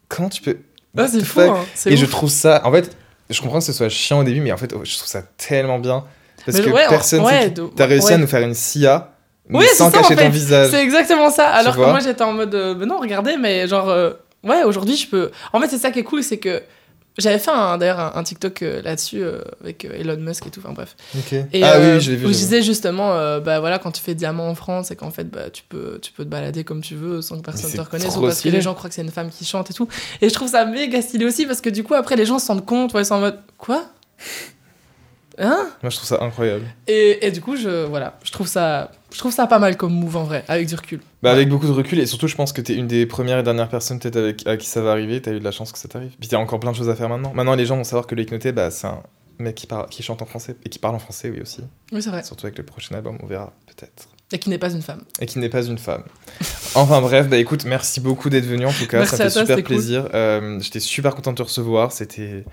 comment 0.08 0.28
tu 0.28 0.42
peux. 0.42 0.58
Ah, 0.98 1.08
c'est 1.08 1.24
fou, 1.24 1.40
hein, 1.40 1.64
Et 1.86 1.96
je 1.96 2.06
trouve 2.06 2.30
ça. 2.30 2.60
En 2.66 2.72
fait, 2.72 2.94
je 3.30 3.40
comprends 3.40 3.58
que 3.58 3.64
ce 3.64 3.72
soit 3.72 3.88
chiant 3.88 4.20
au 4.20 4.24
début, 4.24 4.40
mais 4.40 4.52
en 4.52 4.56
fait, 4.58 4.70
je 4.84 4.96
trouve 4.96 5.08
ça 5.08 5.22
tellement 5.22 5.78
bien. 5.78 6.04
Parce 6.46 6.58
Mais 6.58 6.64
que 6.64 6.70
ouais, 6.70 6.86
personne. 6.88 7.20
ouais, 7.20 7.52
T'as 7.76 7.86
réussi 7.86 8.06
ouais. 8.06 8.12
à 8.14 8.18
nous 8.18 8.26
faire 8.26 8.40
une 8.40 8.54
Sia, 8.54 9.12
mais 9.48 9.58
Oui, 9.58 9.64
c'est 9.68 9.74
sans 9.76 9.90
ça, 9.90 9.98
en 9.98 10.02
cacher 10.02 10.16
ton 10.16 10.30
visage. 10.30 10.70
C'est 10.70 10.82
exactement 10.82 11.30
ça. 11.30 11.48
Alors 11.48 11.74
que 11.74 11.80
moi, 11.80 12.00
j'étais 12.00 12.22
en 12.22 12.32
mode, 12.32 12.54
euh, 12.54 12.74
ben 12.74 12.86
non, 12.86 12.98
regardez, 12.98 13.36
mais 13.36 13.68
genre, 13.68 13.88
euh, 13.90 14.12
ouais, 14.44 14.62
aujourd'hui, 14.62 14.96
je 14.96 15.08
peux. 15.08 15.30
En 15.52 15.60
fait, 15.60 15.68
c'est 15.68 15.78
ça 15.78 15.90
qui 15.90 15.98
est 15.98 16.04
cool, 16.04 16.22
c'est 16.22 16.38
que 16.38 16.62
j'avais 17.18 17.38
fait 17.38 17.50
d'ailleurs 17.78 17.98
un, 17.98 18.12
un 18.14 18.22
TikTok 18.22 18.60
euh, 18.60 18.82
là-dessus 18.82 19.22
euh, 19.22 19.40
avec 19.62 19.86
euh, 19.86 19.98
Elon 19.98 20.18
Musk 20.18 20.46
et 20.46 20.50
tout. 20.50 20.60
Enfin 20.62 20.74
bref. 20.74 20.96
Et, 21.52 21.62
ah 21.62 21.78
oui, 21.80 21.98
je 22.00 22.10
l'ai 22.10 22.16
vu. 22.18 22.26
Où 22.26 22.28
je 22.28 22.34
disais 22.34 22.62
justement, 22.62 23.10
bah 23.40 23.60
voilà, 23.60 23.78
quand 23.78 23.90
tu 23.90 24.02
fais 24.02 24.14
diamant 24.14 24.48
en 24.48 24.54
France 24.54 24.90
et 24.90 24.96
qu'en 24.96 25.10
fait, 25.10 25.24
bah, 25.24 25.48
tu 25.50 25.62
peux, 25.68 25.98
tu 26.02 26.12
peux 26.12 26.24
te 26.24 26.28
balader 26.28 26.62
comme 26.64 26.82
tu 26.82 26.94
veux 26.94 27.22
sans 27.22 27.38
que 27.38 27.42
personne 27.42 27.72
te 27.72 27.80
reconnaisse 27.80 28.16
ou 28.16 28.20
parce 28.20 28.36
stylé. 28.36 28.52
que 28.52 28.56
les 28.56 28.62
gens 28.62 28.74
croient 28.74 28.90
que 28.90 28.94
c'est 28.94 29.02
une 29.02 29.10
femme 29.10 29.30
qui 29.30 29.44
chante 29.44 29.70
et 29.70 29.74
tout. 29.74 29.88
Et 30.20 30.28
je 30.28 30.34
trouve 30.34 30.48
ça 30.50 30.66
méga 30.66 31.00
stylé 31.00 31.24
aussi 31.24 31.46
parce 31.46 31.60
que 31.62 31.70
du 31.70 31.84
coup, 31.84 31.94
après, 31.94 32.16
les 32.16 32.26
gens 32.26 32.38
se 32.38 32.48
rendent 32.48 32.66
compte, 32.66 32.92
ouais, 32.92 33.02
ils 33.02 33.06
sont 33.06 33.14
en 33.14 33.20
mode, 33.20 33.38
quoi? 33.56 33.84
Hein 35.38 35.68
Moi, 35.82 35.90
je 35.90 35.96
trouve 35.96 36.08
ça 36.08 36.22
incroyable. 36.22 36.64
et, 36.86 37.26
et 37.26 37.30
du 37.30 37.40
coup, 37.40 37.56
je, 37.56 37.84
voilà, 37.86 38.18
je 38.24 38.32
trouve 38.32 38.46
ça, 38.46 38.90
je 39.12 39.18
trouve 39.18 39.32
ça 39.32 39.46
pas 39.46 39.58
mal 39.58 39.76
comme 39.76 39.92
move 39.92 40.16
en 40.16 40.24
vrai, 40.24 40.44
avec 40.48 40.66
du 40.66 40.74
recul. 40.74 41.00
Bah, 41.22 41.32
avec 41.32 41.48
beaucoup 41.48 41.66
de 41.66 41.72
recul, 41.72 41.98
et 41.98 42.06
surtout, 42.06 42.26
je 42.28 42.34
pense 42.36 42.52
que 42.52 42.60
t'es 42.60 42.74
une 42.74 42.86
des 42.86 43.06
premières 43.06 43.38
et 43.38 43.42
dernières 43.42 43.68
personnes 43.68 43.98
peut-être 43.98 44.16
avec 44.16 44.46
à 44.46 44.56
qui 44.56 44.66
ça 44.66 44.80
va 44.80 44.92
arriver. 44.92 45.20
T'as 45.20 45.32
eu 45.32 45.38
de 45.38 45.44
la 45.44 45.50
chance 45.50 45.72
que 45.72 45.78
ça 45.78 45.88
t'arrive. 45.88 46.12
Puis 46.18 46.28
t'as 46.28 46.38
encore 46.38 46.60
plein 46.60 46.72
de 46.72 46.76
choses 46.76 46.88
à 46.88 46.94
faire 46.96 47.08
maintenant. 47.08 47.32
Maintenant, 47.34 47.54
les 47.54 47.66
gens 47.66 47.76
vont 47.76 47.84
savoir 47.84 48.06
que 48.06 48.14
Loïc 48.14 48.30
Noté, 48.32 48.52
bah, 48.52 48.70
c'est 48.70 48.86
un 48.86 49.02
mec 49.38 49.54
qui, 49.54 49.66
parle, 49.66 49.88
qui 49.90 50.02
chante 50.02 50.22
en 50.22 50.26
français 50.26 50.56
et 50.64 50.68
qui 50.70 50.78
parle 50.78 50.94
en 50.94 50.98
français, 50.98 51.28
oui 51.30 51.40
aussi. 51.42 51.60
Oui, 51.92 52.00
c'est 52.02 52.10
vrai. 52.10 52.22
Surtout 52.24 52.46
avec 52.46 52.56
le 52.56 52.64
prochain 52.64 52.94
album, 52.94 53.18
on 53.22 53.26
verra 53.26 53.52
peut-être. 53.66 54.08
Et 54.32 54.38
qui 54.40 54.50
n'est 54.50 54.58
pas 54.58 54.72
une 54.72 54.82
femme. 54.82 55.02
Et 55.20 55.26
qui 55.26 55.38
n'est 55.38 55.48
pas 55.48 55.62
une 55.64 55.78
femme. 55.78 56.02
enfin 56.74 57.00
bref, 57.00 57.28
bah 57.28 57.36
écoute, 57.36 57.64
merci 57.64 58.00
beaucoup 58.00 58.28
d'être 58.28 58.46
venu 58.46 58.66
en 58.66 58.72
tout 58.72 58.86
cas. 58.88 58.98
Merci 58.98 59.16
ça 59.16 59.24
fait 59.24 59.30
toi, 59.30 59.42
super 59.42 59.56
cool. 59.56 59.64
plaisir. 59.64 60.08
Euh, 60.14 60.58
J'étais 60.60 60.80
super 60.80 61.14
content 61.14 61.30
de 61.32 61.36
te 61.36 61.42
recevoir. 61.42 61.92
C'était. 61.92 62.44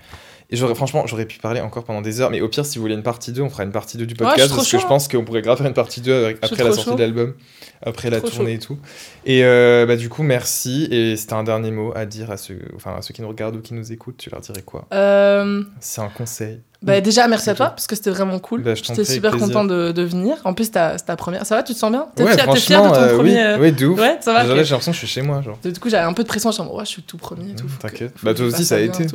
Et 0.50 0.56
j'aurais, 0.56 0.74
franchement, 0.74 1.06
j'aurais 1.06 1.24
pu 1.24 1.38
parler 1.38 1.60
encore 1.60 1.84
pendant 1.84 2.02
des 2.02 2.20
heures, 2.20 2.30
mais 2.30 2.40
au 2.42 2.48
pire, 2.48 2.66
si 2.66 2.76
vous 2.78 2.82
voulez 2.82 2.94
une 2.94 3.02
partie 3.02 3.32
2, 3.32 3.40
on 3.42 3.48
fera 3.48 3.64
une 3.64 3.72
partie 3.72 3.96
2 3.96 4.04
du 4.06 4.14
podcast, 4.14 4.54
parce 4.54 4.70
que 4.70 4.78
je 4.78 4.86
pense 4.86 5.08
qu'on 5.08 5.24
pourrait 5.24 5.40
grave 5.42 5.56
faire 5.58 5.66
une 5.66 5.72
partie 5.74 6.00
2 6.02 6.12
avec- 6.12 6.38
Je 6.42 6.46
suis 6.46 6.54
après 6.54 6.64
la 6.64 6.72
sortie 6.72 6.90
chaud. 6.90 6.96
de 6.96 7.00
l'album, 7.00 7.34
après 7.82 8.10
la 8.10 8.20
tournée 8.20 8.54
et 8.54 8.58
tout. 8.58 8.78
Et 9.24 9.42
euh, 9.44 9.86
bah, 9.86 9.96
du 9.96 10.08
coup, 10.10 10.22
merci. 10.22 10.86
Et 10.90 11.16
c'était 11.16 11.32
un 11.32 11.44
dernier 11.44 11.70
mot 11.70 11.92
à 11.96 12.04
dire 12.04 12.30
à 12.30 12.36
ceux, 12.36 12.58
enfin, 12.76 12.94
à 12.98 13.02
ceux 13.02 13.14
qui 13.14 13.22
nous 13.22 13.28
regardent 13.28 13.56
ou 13.56 13.60
qui 13.62 13.72
nous 13.74 13.90
écoutent, 13.90 14.18
tu 14.18 14.28
leur 14.30 14.40
dirais 14.42 14.62
quoi? 14.62 14.86
Euh, 14.92 15.62
C'est 15.80 16.02
un 16.02 16.08
conseil. 16.08 16.60
bah, 16.82 17.00
déjà, 17.00 17.26
merci 17.26 17.48
à 17.48 17.54
toi, 17.54 17.70
parce 17.70 17.86
que 17.86 17.96
c'était 17.96 18.10
vraiment 18.10 18.38
cool. 18.38 18.62
Bah, 18.62 18.74
J'étais 18.74 19.02
super 19.04 19.30
plaisir. 19.30 19.48
content 19.48 19.64
de, 19.64 19.92
de 19.92 20.02
venir. 20.02 20.36
En 20.44 20.52
plus, 20.52 20.70
ta- 20.70 20.98
c'est 20.98 21.06
ta 21.06 21.16
première. 21.16 21.46
Ça 21.46 21.56
va, 21.56 21.62
tu 21.62 21.72
te 21.72 21.78
sens 21.78 21.90
bien? 21.90 22.06
T'es 22.14 22.22
ouais, 22.22 22.34
fier, 22.34 22.56
fier 22.58 22.82
de 22.82 22.88
ton 22.90 22.94
euh, 22.94 23.14
premier. 23.16 23.54
oui, 23.54 23.60
oui, 23.60 23.72
de 23.72 23.86
ouf. 23.86 23.98
Ouais, 23.98 24.18
ça 24.20 24.34
va. 24.34 24.42
J'ai 24.42 24.54
l'impression 24.54 24.92
que 24.92 24.92
je 24.92 24.98
suis 24.98 25.06
chez 25.08 25.22
moi, 25.22 25.40
genre. 25.40 25.58
Du 25.64 25.72
coup, 25.80 25.88
j'avais 25.88 26.04
un 26.06 26.12
peu 26.12 26.22
de 26.22 26.28
pression. 26.28 26.52
Je 26.52 26.60
mode, 26.62 26.72
ouais, 26.74 26.84
je 26.84 26.90
suis 26.90 27.02
tout 27.02 27.16
premier. 27.16 27.52
Mmh, 27.54 27.56
que- 27.56 27.80
t'inquiète. 27.80 28.12
Bah, 28.22 28.34
toi 28.34 28.44
aussi, 28.44 28.64
ça 28.66 28.76
a 28.76 28.80
été. 28.80 29.06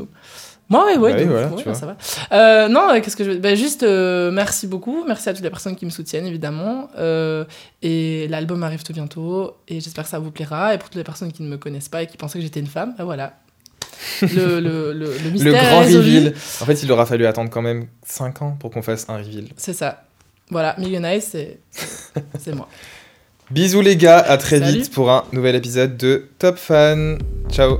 Moi, 0.70 0.86
ouais, 0.86 0.98
ouais, 0.98 1.14
Bah 1.14 1.20
oui, 1.20 1.26
voilà, 1.26 1.48
ouais, 1.48 1.64
bah, 1.66 1.74
ça 1.74 1.86
va. 1.88 1.98
Euh, 2.32 2.68
non, 2.68 2.90
euh, 2.92 3.02
qu'est-ce 3.02 3.16
que 3.16 3.24
je 3.24 3.32
veux 3.32 3.38
bah, 3.38 3.56
Juste, 3.56 3.82
euh, 3.84 4.30
merci 4.32 4.68
beaucoup. 4.68 5.04
Merci 5.08 5.28
à 5.30 5.34
toutes 5.34 5.44
les 5.44 5.50
personnes 5.50 5.76
qui 5.76 5.86
me 5.86 5.90
soutiennent, 5.90 6.28
évidemment. 6.28 6.90
Euh, 6.98 7.44
et 7.82 8.28
l'album 8.28 8.62
arrive 8.62 8.84
tout 8.84 8.94
bientôt. 8.94 9.56
Et 9.68 9.82
j'espère 9.82 10.04
que 10.04 10.10
ça 10.12 10.20
vous 10.20 10.30
plaira. 10.32 10.76
Et 10.76 10.78
pour 10.78 10.90
toutes 10.90 10.98
les 10.98 11.04
personnes 11.04 11.32
qui 11.32 11.42
ne 11.42 11.50
me 11.50 11.58
connaissent 11.58 11.90
pas 11.90 12.04
et 12.04 12.08
qui 12.08 12.18
pensaient 12.18 12.38
que 12.38 12.44
j'étais 12.44 12.60
une 12.60 12.68
femme, 12.68 12.94
bah 12.98 13.04
voilà. 13.04 13.34
Le, 14.22 14.60
le, 14.60 14.94
le, 14.94 14.94
le 14.94 15.06
Le 15.24 15.30
mystère 15.32 15.64
grand 15.64 15.80
reveal. 15.82 16.34
En 16.62 16.66
fait, 16.66 16.84
il 16.84 16.92
aura 16.92 17.06
fallu 17.08 17.26
attendre 17.26 17.50
quand 17.50 17.62
même 17.64 17.88
5 18.06 18.42
ans 18.44 18.58
pour 18.60 18.70
qu'on 18.70 18.82
fasse 18.84 19.08
un 19.10 19.18
reveal. 19.18 19.46
C'est 19.58 19.74
ça. 19.74 20.04
Voilà, 20.52 20.76
Million 20.80 21.04
Eyes, 21.04 21.22
c'est 21.22 21.60
moi. 22.56 22.68
Bisous 23.52 23.82
les 23.82 23.98
gars, 23.98 24.20
à 24.20 24.38
très 24.38 24.60
Salut. 24.60 24.80
vite 24.80 24.92
pour 24.94 25.10
un 25.12 25.24
nouvel 25.34 25.56
épisode 25.56 25.98
de 25.98 26.30
Top 26.38 26.58
Fan. 26.58 27.18
Ciao. 27.52 27.80